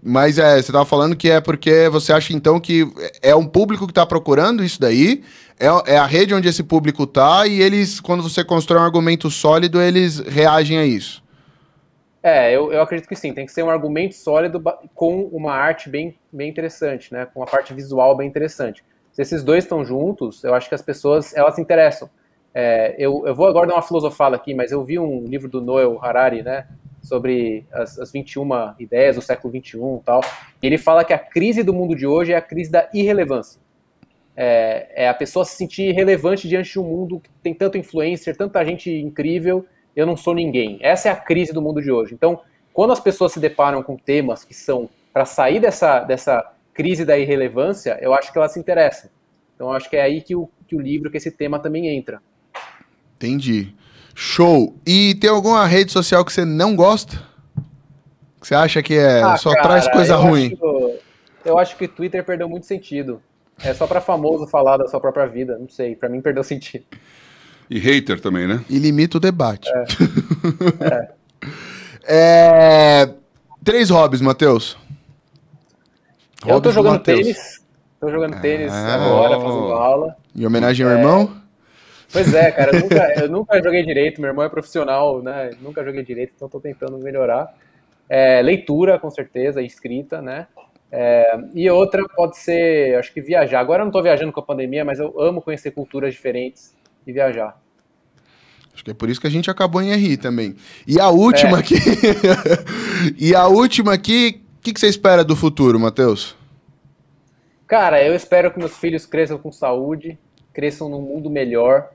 Mas 0.02 0.38
é, 0.38 0.62
você 0.62 0.72
tava 0.72 0.86
falando 0.86 1.14
que 1.14 1.28
é 1.28 1.42
porque 1.42 1.90
você 1.90 2.10
acha 2.10 2.32
então 2.32 2.58
que 2.58 2.90
é 3.20 3.36
um 3.36 3.44
público 3.44 3.86
que 3.86 3.92
tá 3.92 4.06
procurando 4.06 4.64
isso 4.64 4.80
daí, 4.80 5.22
é, 5.58 5.66
é 5.92 5.98
a 5.98 6.06
rede 6.06 6.32
onde 6.32 6.48
esse 6.48 6.62
público 6.62 7.06
tá, 7.06 7.46
e 7.46 7.60
eles, 7.60 8.00
quando 8.00 8.22
você 8.22 8.42
constrói 8.42 8.80
um 8.80 8.84
argumento 8.84 9.30
sólido, 9.30 9.78
eles 9.78 10.20
reagem 10.20 10.78
a 10.78 10.86
isso. 10.86 11.22
É, 12.22 12.54
eu, 12.54 12.70
eu 12.70 12.82
acredito 12.82 13.08
que 13.08 13.16
sim, 13.16 13.32
tem 13.32 13.46
que 13.46 13.52
ser 13.52 13.62
um 13.62 13.70
argumento 13.70 14.14
sólido 14.14 14.62
com 14.94 15.22
uma 15.32 15.52
arte 15.52 15.88
bem, 15.88 16.18
bem 16.30 16.50
interessante, 16.50 17.12
né? 17.12 17.26
Com 17.26 17.40
uma 17.40 17.46
parte 17.46 17.72
visual 17.72 18.14
bem 18.14 18.28
interessante. 18.28 18.84
Se 19.12 19.22
esses 19.22 19.42
dois 19.42 19.64
estão 19.64 19.84
juntos, 19.84 20.44
eu 20.44 20.54
acho 20.54 20.68
que 20.68 20.74
as 20.74 20.82
pessoas 20.82 21.34
elas 21.34 21.54
se 21.54 21.62
interessam. 21.62 22.10
É, 22.52 22.94
eu, 22.98 23.26
eu 23.26 23.34
vou 23.34 23.46
agora 23.46 23.68
dar 23.68 23.74
uma 23.74 23.82
filosofada 23.82 24.36
aqui, 24.36 24.52
mas 24.52 24.70
eu 24.70 24.84
vi 24.84 24.98
um 24.98 25.24
livro 25.24 25.48
do 25.48 25.62
Noel 25.62 25.98
Harari, 26.02 26.42
né? 26.42 26.66
Sobre 27.02 27.64
as, 27.72 27.98
as 27.98 28.12
21 28.12 28.74
ideias 28.78 29.16
do 29.16 29.22
século 29.22 29.50
21 29.50 29.96
e 29.96 30.00
tal. 30.00 30.20
E 30.62 30.66
ele 30.66 30.76
fala 30.76 31.04
que 31.04 31.14
a 31.14 31.18
crise 31.18 31.62
do 31.62 31.72
mundo 31.72 31.96
de 31.96 32.06
hoje 32.06 32.32
é 32.32 32.36
a 32.36 32.42
crise 32.42 32.70
da 32.70 32.86
irrelevância. 32.92 33.58
É, 34.36 35.04
é 35.04 35.08
a 35.08 35.14
pessoa 35.14 35.44
se 35.44 35.56
sentir 35.56 35.88
irrelevante 35.88 36.46
diante 36.46 36.70
de 36.70 36.78
um 36.78 36.84
mundo 36.84 37.18
que 37.18 37.30
tem 37.42 37.54
tanto 37.54 37.78
influencer, 37.78 38.36
tanta 38.36 38.62
gente 38.62 38.90
incrível 38.90 39.64
eu 40.00 40.06
não 40.06 40.16
sou 40.16 40.34
ninguém. 40.34 40.78
Essa 40.80 41.08
é 41.08 41.12
a 41.12 41.16
crise 41.16 41.52
do 41.52 41.60
mundo 41.62 41.80
de 41.82 41.90
hoje. 41.90 42.14
Então, 42.14 42.40
quando 42.72 42.92
as 42.92 43.00
pessoas 43.00 43.32
se 43.32 43.40
deparam 43.40 43.82
com 43.82 43.96
temas 43.96 44.44
que 44.44 44.54
são 44.54 44.88
para 45.12 45.24
sair 45.24 45.60
dessa, 45.60 46.00
dessa 46.00 46.52
crise 46.72 47.04
da 47.04 47.18
irrelevância, 47.18 47.98
eu 48.00 48.14
acho 48.14 48.32
que 48.32 48.38
elas 48.38 48.52
se 48.52 48.60
interessam. 48.60 49.10
Então, 49.54 49.68
eu 49.68 49.72
acho 49.74 49.90
que 49.90 49.96
é 49.96 50.02
aí 50.02 50.20
que 50.22 50.34
o, 50.34 50.48
que 50.66 50.74
o 50.74 50.80
livro, 50.80 51.10
que 51.10 51.16
esse 51.16 51.30
tema 51.30 51.58
também 51.58 51.88
entra. 51.88 52.22
Entendi. 53.16 53.74
Show. 54.14 54.74
E 54.86 55.14
tem 55.16 55.28
alguma 55.30 55.66
rede 55.66 55.92
social 55.92 56.24
que 56.24 56.32
você 56.32 56.44
não 56.44 56.74
gosta? 56.74 57.16
Que 58.40 58.46
você 58.46 58.54
acha 58.54 58.82
que 58.82 58.94
é 58.94 59.22
Ah, 59.22 59.36
só 59.36 59.50
cara, 59.50 59.62
traz 59.62 59.88
coisa 59.88 60.14
eu 60.14 60.18
ruim? 60.20 60.52
acho- 60.54 60.98
eu 61.44 61.58
acho 61.58 61.76
que 61.76 61.84
o 61.84 61.88
Twitter 61.88 62.24
perdeu 62.24 62.48
muito 62.48 62.66
sentido. 62.66 63.20
É 63.62 63.74
só 63.74 63.86
pra 63.86 64.00
famoso 64.00 64.46
falar 64.46 64.78
da 64.78 64.88
sua 64.88 65.00
própria 65.00 65.26
vida. 65.26 65.58
Não 65.58 65.68
sei, 65.68 65.94
pra 65.94 66.08
mim 66.08 66.20
perdeu 66.22 66.42
sentido. 66.42 66.84
E 67.70 67.78
hater 67.78 68.20
também, 68.20 68.48
né? 68.48 68.64
E 68.68 68.78
limita 68.78 69.18
o 69.18 69.20
debate. 69.20 69.70
É, 72.04 73.08
Três 73.62 73.90
hobbies, 73.90 74.20
Matheus. 74.20 74.76
eu 76.42 76.48
tô 76.48 76.54
Hobbies 76.54 76.74
jogando 76.74 77.02
tênis. 77.02 77.60
Tô 78.00 78.10
jogando 78.10 78.40
tênis 78.40 78.72
Ah. 78.72 78.94
agora, 78.94 79.38
fazendo 79.38 79.72
aula. 79.72 80.16
Em 80.34 80.46
homenagem 80.46 80.84
ao 80.84 80.92
irmão? 80.92 81.36
Pois 82.12 82.34
é, 82.34 82.50
cara, 82.50 82.74
eu 82.74 82.80
nunca, 82.80 83.14
eu 83.22 83.28
nunca 83.28 83.62
joguei 83.62 83.84
direito, 83.84 84.20
meu 84.20 84.30
irmão 84.30 84.44
é 84.44 84.48
profissional, 84.48 85.22
né? 85.22 85.50
Nunca 85.60 85.84
joguei 85.84 86.02
direito, 86.02 86.32
então 86.34 86.48
tô 86.48 86.58
tentando 86.58 86.98
melhorar. 86.98 87.54
É, 88.08 88.42
leitura, 88.42 88.98
com 88.98 89.10
certeza, 89.10 89.62
escrita, 89.62 90.20
né? 90.20 90.48
É, 90.90 91.38
e 91.54 91.70
outra 91.70 92.02
pode 92.16 92.36
ser, 92.38 92.96
acho 92.98 93.12
que 93.12 93.20
viajar. 93.20 93.60
Agora 93.60 93.82
eu 93.82 93.84
não 93.84 93.92
tô 93.92 94.02
viajando 94.02 94.32
com 94.32 94.40
a 94.40 94.42
pandemia, 94.42 94.84
mas 94.84 94.98
eu 94.98 95.20
amo 95.20 95.40
conhecer 95.40 95.70
culturas 95.70 96.12
diferentes 96.12 96.74
e 97.06 97.12
viajar. 97.12 97.60
Acho 98.72 98.84
que 98.84 98.90
é 98.90 98.94
por 98.94 99.10
isso 99.10 99.20
que 99.20 99.26
a 99.26 99.30
gente 99.30 99.50
acabou 99.50 99.82
em 99.82 99.94
RI 99.94 100.16
também. 100.16 100.56
E 100.86 100.98
a 101.00 101.08
última 101.10 101.58
É. 101.58 101.60
aqui. 101.60 101.74
e 103.18 103.34
a 103.34 103.46
última 103.46 103.92
aqui, 103.92 104.42
o 104.58 104.62
que, 104.62 104.72
que 104.72 104.80
você 104.80 104.88
espera 104.88 105.22
do 105.24 105.36
futuro, 105.36 105.78
Matheus? 105.78 106.36
Cara, 107.66 108.02
eu 108.02 108.14
espero 108.14 108.50
que 108.50 108.58
meus 108.58 108.76
filhos 108.76 109.06
cresçam 109.06 109.38
com 109.38 109.52
saúde, 109.52 110.18
cresçam 110.52 110.88
num 110.88 111.00
mundo 111.02 111.30
melhor, 111.30 111.90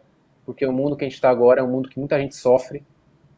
porque 0.46 0.66
o 0.66 0.72
mundo 0.72 0.96
que 0.96 1.04
a 1.04 1.08
gente 1.08 1.16
está 1.16 1.30
agora 1.30 1.60
é 1.60 1.64
um 1.64 1.70
mundo 1.70 1.90
que 1.90 2.00
muita 2.00 2.20
gente 2.20 2.36
sofre, 2.36 2.84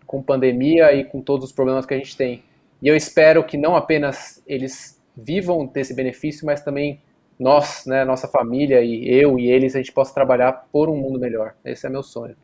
com 0.05 0.21
pandemia 0.21 0.93
e 0.93 1.03
com 1.03 1.21
todos 1.21 1.45
os 1.45 1.51
problemas 1.51 1.85
que 1.85 1.93
a 1.93 1.97
gente 1.97 2.15
tem. 2.15 2.43
E 2.81 2.87
eu 2.87 2.95
espero 2.95 3.43
que 3.43 3.57
não 3.57 3.75
apenas 3.75 4.41
eles 4.45 5.01
vivam 5.15 5.65
desse 5.65 5.93
benefício, 5.93 6.45
mas 6.45 6.61
também 6.61 7.01
nós, 7.39 7.85
né, 7.85 8.03
nossa 8.03 8.27
família 8.27 8.81
e 8.81 9.07
eu 9.07 9.37
e 9.37 9.49
eles, 9.49 9.75
a 9.75 9.77
gente 9.77 9.91
possa 9.91 10.13
trabalhar 10.13 10.51
por 10.71 10.89
um 10.89 10.95
mundo 10.95 11.19
melhor. 11.19 11.53
Esse 11.63 11.85
é 11.85 11.89
meu 11.89 12.03
sonho. 12.03 12.35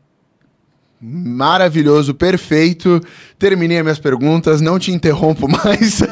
Maravilhoso, 1.06 2.14
perfeito. 2.14 2.98
Terminei 3.38 3.76
as 3.76 3.82
minhas 3.82 3.98
perguntas, 3.98 4.62
não 4.62 4.78
te 4.78 4.90
interrompo 4.90 5.46
mais. 5.46 6.00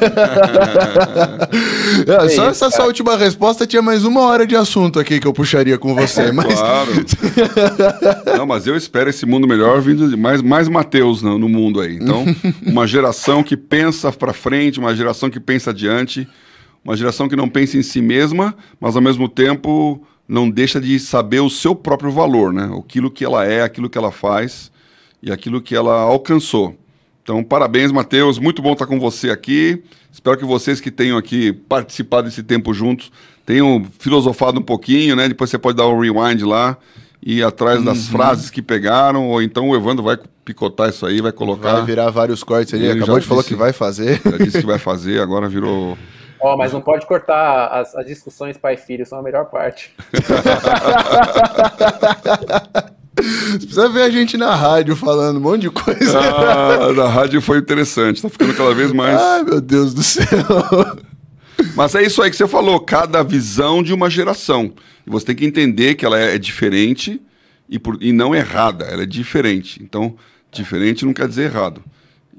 É, 2.06 2.20
só 2.20 2.26
isso, 2.26 2.42
essa 2.42 2.70
sua 2.70 2.86
última 2.86 3.16
resposta 3.16 3.66
tinha 3.66 3.82
mais 3.82 4.04
uma 4.04 4.22
hora 4.22 4.46
de 4.46 4.56
assunto 4.56 4.98
aqui 4.98 5.20
que 5.20 5.26
eu 5.26 5.32
puxaria 5.32 5.76
com 5.78 5.94
você, 5.94 6.32
mas 6.32 6.54
Claro. 6.54 6.90
Não, 8.38 8.46
mas 8.46 8.66
eu 8.66 8.76
espero 8.76 9.10
esse 9.10 9.26
mundo 9.26 9.46
melhor 9.46 9.80
vindo 9.80 10.08
de 10.08 10.16
mais, 10.16 10.40
mais 10.42 10.68
Mateus 10.68 11.22
no, 11.22 11.38
no 11.38 11.48
mundo 11.48 11.80
aí. 11.80 11.96
Então, 11.96 12.24
uma 12.66 12.86
geração 12.86 13.42
que 13.42 13.56
pensa 13.56 14.10
pra 14.10 14.32
frente, 14.32 14.80
uma 14.80 14.94
geração 14.96 15.28
que 15.30 15.38
pensa 15.38 15.70
adiante, 15.70 16.26
uma 16.84 16.96
geração 16.96 17.28
que 17.28 17.36
não 17.36 17.48
pensa 17.48 17.76
em 17.76 17.82
si 17.82 18.02
mesma, 18.02 18.54
mas 18.80 18.96
ao 18.96 19.02
mesmo 19.02 19.28
tempo 19.28 20.02
não 20.26 20.48
deixa 20.48 20.80
de 20.80 20.98
saber 20.98 21.40
o 21.40 21.50
seu 21.50 21.74
próprio 21.74 22.10
valor, 22.10 22.52
né? 22.52 22.70
Aquilo 22.78 23.10
que 23.10 23.24
ela 23.24 23.44
é, 23.44 23.62
aquilo 23.62 23.88
que 23.90 23.98
ela 23.98 24.10
faz 24.10 24.70
e 25.22 25.30
aquilo 25.30 25.60
que 25.60 25.74
ela 25.74 26.00
alcançou. 26.00 26.76
Então, 27.22 27.42
parabéns, 27.44 27.92
Matheus. 27.92 28.38
Muito 28.38 28.60
bom 28.60 28.72
estar 28.72 28.86
com 28.86 28.98
você 28.98 29.30
aqui. 29.30 29.82
Espero 30.10 30.36
que 30.36 30.44
vocês 30.44 30.80
que 30.80 30.90
tenham 30.90 31.16
aqui 31.16 31.52
participado 31.52 32.28
desse 32.28 32.42
tempo 32.42 32.74
juntos 32.74 33.12
tenham 33.46 33.84
filosofado 33.98 34.58
um 34.60 34.62
pouquinho, 34.62 35.14
né? 35.16 35.28
Depois 35.28 35.50
você 35.50 35.58
pode 35.58 35.76
dar 35.76 35.88
um 35.88 35.98
rewind 35.98 36.42
lá 36.42 36.76
e 37.24 37.38
ir 37.38 37.44
atrás 37.44 37.82
das 37.84 38.08
frases 38.08 38.50
que 38.50 38.60
pegaram, 38.60 39.28
ou 39.28 39.40
então 39.40 39.68
o 39.68 39.76
Evandro 39.76 40.02
vai 40.02 40.18
picotar 40.44 40.88
isso 40.88 41.06
aí, 41.06 41.20
vai 41.20 41.32
colocar. 41.32 41.74
vai 41.74 41.84
virar 41.84 42.10
vários 42.10 42.42
cortes 42.42 42.74
ali. 42.74 42.84
Ele 42.84 42.98
Acabou 42.98 43.20
de 43.20 43.26
falar 43.26 43.44
que 43.44 43.54
vai 43.54 43.72
fazer. 43.72 44.20
Já 44.24 44.36
disse 44.38 44.60
que 44.60 44.66
vai 44.66 44.78
fazer, 44.78 45.20
agora 45.20 45.48
virou. 45.48 45.96
Ó, 46.42 46.56
mas 46.56 46.72
não 46.72 46.80
pode 46.80 47.06
cortar 47.06 47.68
as, 47.68 47.94
as 47.94 48.04
discussões 48.04 48.56
pai 48.58 48.74
e 48.74 48.76
filho, 48.76 49.06
são 49.06 49.18
a 49.18 49.22
melhor 49.22 49.44
parte. 49.46 49.94
Você 53.14 53.58
precisa 53.58 53.88
ver 53.88 54.02
a 54.02 54.10
gente 54.10 54.36
na 54.36 54.54
rádio 54.54 54.96
falando 54.96 55.36
um 55.36 55.40
monte 55.40 55.62
de 55.62 55.70
coisa. 55.70 56.18
Ah, 56.18 56.92
da 56.92 57.08
rádio 57.08 57.40
foi 57.40 57.58
interessante, 57.58 58.20
tá 58.22 58.28
ficando 58.28 58.54
cada 58.54 58.74
vez 58.74 58.90
mais. 58.92 59.20
Ai, 59.20 59.44
meu 59.44 59.60
Deus 59.60 59.94
do 59.94 60.02
céu. 60.02 60.26
Mas 61.76 61.94
é 61.94 62.02
isso 62.02 62.20
aí 62.22 62.30
que 62.30 62.36
você 62.36 62.48
falou, 62.48 62.80
cada 62.80 63.22
visão 63.22 63.82
de 63.82 63.92
uma 63.94 64.10
geração. 64.10 64.72
E 65.06 65.10
você 65.10 65.26
tem 65.26 65.36
que 65.36 65.44
entender 65.44 65.94
que 65.94 66.04
ela 66.04 66.18
é, 66.18 66.34
é 66.34 66.38
diferente 66.38 67.20
e, 67.68 67.78
por- 67.78 67.98
e 68.00 68.12
não 68.12 68.34
errada, 68.34 68.84
ela 68.86 69.02
é 69.04 69.06
diferente. 69.06 69.80
Então, 69.82 70.16
diferente 70.50 71.04
não 71.04 71.12
quer 71.12 71.28
dizer 71.28 71.44
errado. 71.44 71.82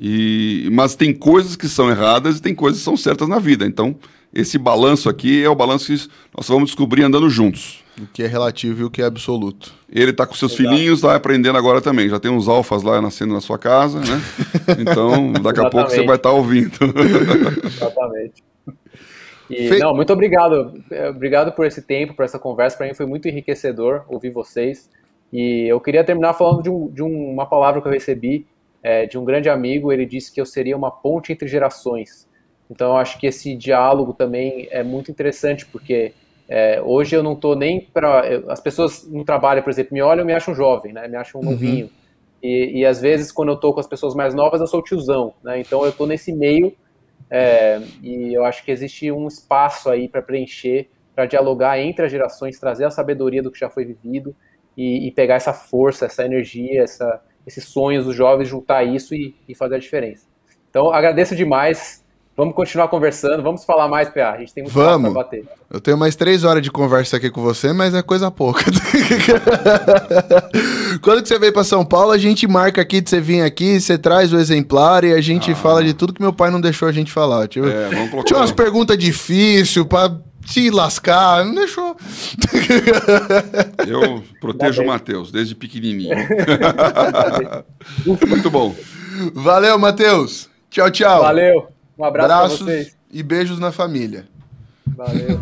E, 0.06 0.68
mas 0.74 0.96
tem 0.96 1.14
coisas 1.14 1.56
que 1.56 1.70
são 1.70 1.90
erradas 1.90 2.38
e 2.38 2.42
tem 2.42 2.54
coisas 2.54 2.80
que 2.82 2.84
são 2.86 2.98
certas 2.98 3.26
na 3.30 3.40
vida. 3.40 3.66
Então, 3.66 3.96
esse 4.34 4.58
balanço 4.58 5.08
aqui 5.08 5.42
é 5.42 5.48
o 5.48 5.56
balanço 5.56 5.86
que 5.96 6.10
nós 6.36 6.46
vamos 6.50 6.66
descobrir 6.72 7.04
andando 7.04 7.30
juntos. 7.30 7.82
O 8.02 8.06
que 8.08 8.22
é 8.24 8.28
relativo 8.28 8.82
e 8.82 8.84
o 8.84 8.90
que 8.90 9.02
é 9.02 9.06
absoluto. 9.06 9.72
Ele 9.90 10.12
tá 10.12 10.26
com 10.26 10.34
seus 10.34 10.52
Exato. 10.60 10.70
filhinhos, 10.70 11.00
tá 11.00 11.16
aprendendo 11.16 11.58
agora 11.58 11.80
também. 11.80 12.10
Já 12.10 12.20
tem 12.20 12.30
uns 12.32 12.50
alfas 12.50 12.84
lá 12.84 13.00
nascendo 13.02 13.34
na 13.34 13.40
sua 13.40 13.58
casa, 13.58 14.00
né? 14.02 14.22
Então, 14.80 15.32
daqui 15.34 15.62
a 15.62 15.70
pouco 15.70 15.90
você 15.90 16.04
vai 16.04 16.18
estar 16.18 16.32
ouvindo. 16.32 16.74
Exatamente. 17.66 18.44
E, 19.50 19.68
Fe- 19.70 19.80
Não, 19.80 19.96
muito 19.96 20.12
obrigado. 20.12 20.74
É, 20.92 21.10
Obrigado 21.10 21.52
por 21.54 21.66
esse 21.66 21.82
tempo, 21.82 22.14
por 22.16 22.26
essa 22.26 22.40
conversa. 22.40 22.76
Para 22.78 22.88
mim 22.88 22.94
foi 22.94 23.06
muito 23.06 23.28
enriquecedor 23.28 24.04
ouvir 24.10 24.32
vocês. 24.32 24.90
E 25.32 25.68
eu 25.72 25.80
queria 25.80 26.04
terminar 26.04 26.34
falando 26.34 26.62
de, 26.64 26.70
um- 26.70 26.88
de 26.92 27.04
um- 27.04 27.32
uma 27.32 27.46
palavra 27.46 27.82
que 27.82 27.88
eu 27.88 27.92
recebi 27.92 28.46
é, 28.84 29.06
de 29.06 29.18
um 29.18 29.24
grande 29.24 29.50
amigo. 29.50 29.92
Ele 29.92 30.06
disse 30.06 30.32
que 30.32 30.42
eu 30.42 30.46
seria 30.46 30.78
uma 30.78 30.92
ponte 30.92 31.32
entre 31.32 31.48
gerações. 31.48 32.28
Então 32.70 32.90
eu 32.90 32.98
acho 32.98 33.20
que 33.20 33.28
esse 33.28 33.56
diálogo 33.56 34.14
também 34.14 34.68
é 34.70 34.84
muito 34.84 35.10
interessante, 35.10 35.66
porque 35.66 36.14
é, 36.48 36.82
hoje 36.82 37.16
eu 37.16 37.24
não 37.24 37.34
estou 37.34 37.56
nem 37.56 37.82
para. 37.82 38.44
As 38.50 38.60
pessoas 38.60 39.08
no 39.10 39.24
trabalho, 39.24 39.64
por 39.64 39.70
exemplo, 39.70 39.94
me 39.94 40.02
olham 40.02 40.24
e 40.24 40.28
me 40.28 40.34
acham 40.34 40.54
jovem, 40.54 40.92
né? 40.92 41.08
me 41.08 41.16
acham 41.16 41.42
novinho. 41.42 41.90
E, 42.44 42.82
e 42.82 42.86
às 42.86 43.00
vezes, 43.00 43.32
quando 43.32 43.50
eu 43.50 43.56
estou 43.56 43.74
com 43.74 43.80
as 43.80 43.88
pessoas 43.88 44.14
mais 44.14 44.36
novas, 44.36 44.60
eu 44.60 44.68
sou 44.68 44.84
tiozão. 44.84 45.34
Né? 45.42 45.62
Então 45.62 45.82
eu 45.84 45.90
estou 45.92 46.06
nesse 46.06 46.34
meio 46.34 46.76
é, 47.30 47.82
e 48.02 48.34
eu 48.34 48.44
acho 48.44 48.64
que 48.64 48.72
existe 48.72 49.12
um 49.12 49.28
espaço 49.28 49.90
aí 49.90 50.10
para 50.10 50.22
preencher, 50.22 50.90
para 51.16 51.26
dialogar 51.26 51.80
entre 51.80 52.06
as 52.06 52.12
gerações, 52.12 52.60
trazer 52.60 52.86
a 52.86 52.92
sabedoria 52.92 53.42
do 53.42 53.50
que 53.50 53.60
já 53.60 53.70
foi 53.70 53.86
vivido 53.86 54.36
e, 54.76 55.08
e 55.08 55.12
pegar 55.12 55.36
essa 55.36 55.54
força, 55.54 56.06
essa 56.06 56.26
energia, 56.26 56.84
essa, 56.84 57.22
esses 57.46 57.66
sonhos 57.66 58.06
dos 58.06 58.16
jovens, 58.16 58.48
juntar 58.48 58.84
isso 58.84 59.14
e, 59.14 59.36
e 59.48 59.54
fazer 59.56 59.76
a 59.76 59.80
diferença. 59.80 60.24
Então, 60.70 60.92
agradeço 60.94 61.36
demais. 61.36 62.02
Vamos 62.36 62.56
continuar 62.56 62.88
conversando, 62.88 63.44
vamos 63.44 63.64
falar 63.64 63.88
mais, 63.88 64.10
PA. 64.10 64.32
A 64.32 64.38
gente 64.40 64.52
tem 64.56 64.64
muito 64.64 64.74
Vamos. 64.74 65.14
para 65.14 65.24
bater. 65.24 65.46
Eu 65.70 65.80
tenho 65.80 65.96
mais 65.96 66.16
três 66.16 66.44
horas 66.44 66.64
de 66.64 66.72
conversa 66.72 67.18
aqui 67.18 67.30
com 67.30 67.44
você, 67.44 67.72
mas 67.72 67.94
é 67.94 68.02
coisa 68.02 68.32
pouca. 68.32 68.64
Quando 71.02 71.22
que 71.22 71.28
você 71.28 71.38
veio 71.38 71.54
pra 71.54 71.64
São 71.64 71.86
Paulo, 71.86 72.12
a 72.12 72.18
gente 72.18 72.48
marca 72.48 72.82
aqui 72.82 73.02
de 73.02 73.10
você 73.10 73.20
vir 73.22 73.42
aqui, 73.42 73.80
você 73.80 73.98
traz 74.00 74.34
o 74.34 74.38
exemplar 74.38 75.04
e 75.04 75.14
a 75.14 75.22
gente 75.22 75.54
fala 75.54 75.84
de 75.84 75.94
tudo 75.94 76.12
que 76.14 76.22
meu 76.22 76.34
pai 76.34 76.50
não 76.50 76.60
deixou 76.62 76.88
a 76.88 76.92
gente 76.92 77.12
falar. 77.12 77.48
Tipo, 77.48 77.68
É, 77.68 77.90
vamos 77.90 78.10
colocar- 78.10 78.28
Tinha 78.28 78.40
umas 78.40 78.52
perguntas 78.52 78.98
difíceis 78.98 79.86
pra 79.86 80.18
se 80.46 80.70
lascar, 80.70 81.46
não 81.46 81.56
deixou. 81.56 81.96
Eu 83.88 84.24
protejo 84.40 84.82
o 84.82 84.86
bem. 84.86 84.88
Matheus 84.88 85.32
desde 85.32 85.56
pequenininho. 85.56 86.16
Muito 88.06 88.50
bom. 88.50 88.76
Valeu, 89.34 89.78
Matheus. 89.78 90.50
Tchau, 90.70 90.90
tchau. 90.90 91.22
Valeu, 91.22 91.68
um 91.98 92.04
abraço 92.04 92.32
Abraços 92.34 92.60
vocês. 92.60 92.98
e 93.12 93.22
beijos 93.24 93.60
na 93.60 93.72
família. 93.72 94.26
Valeu. 94.88 95.40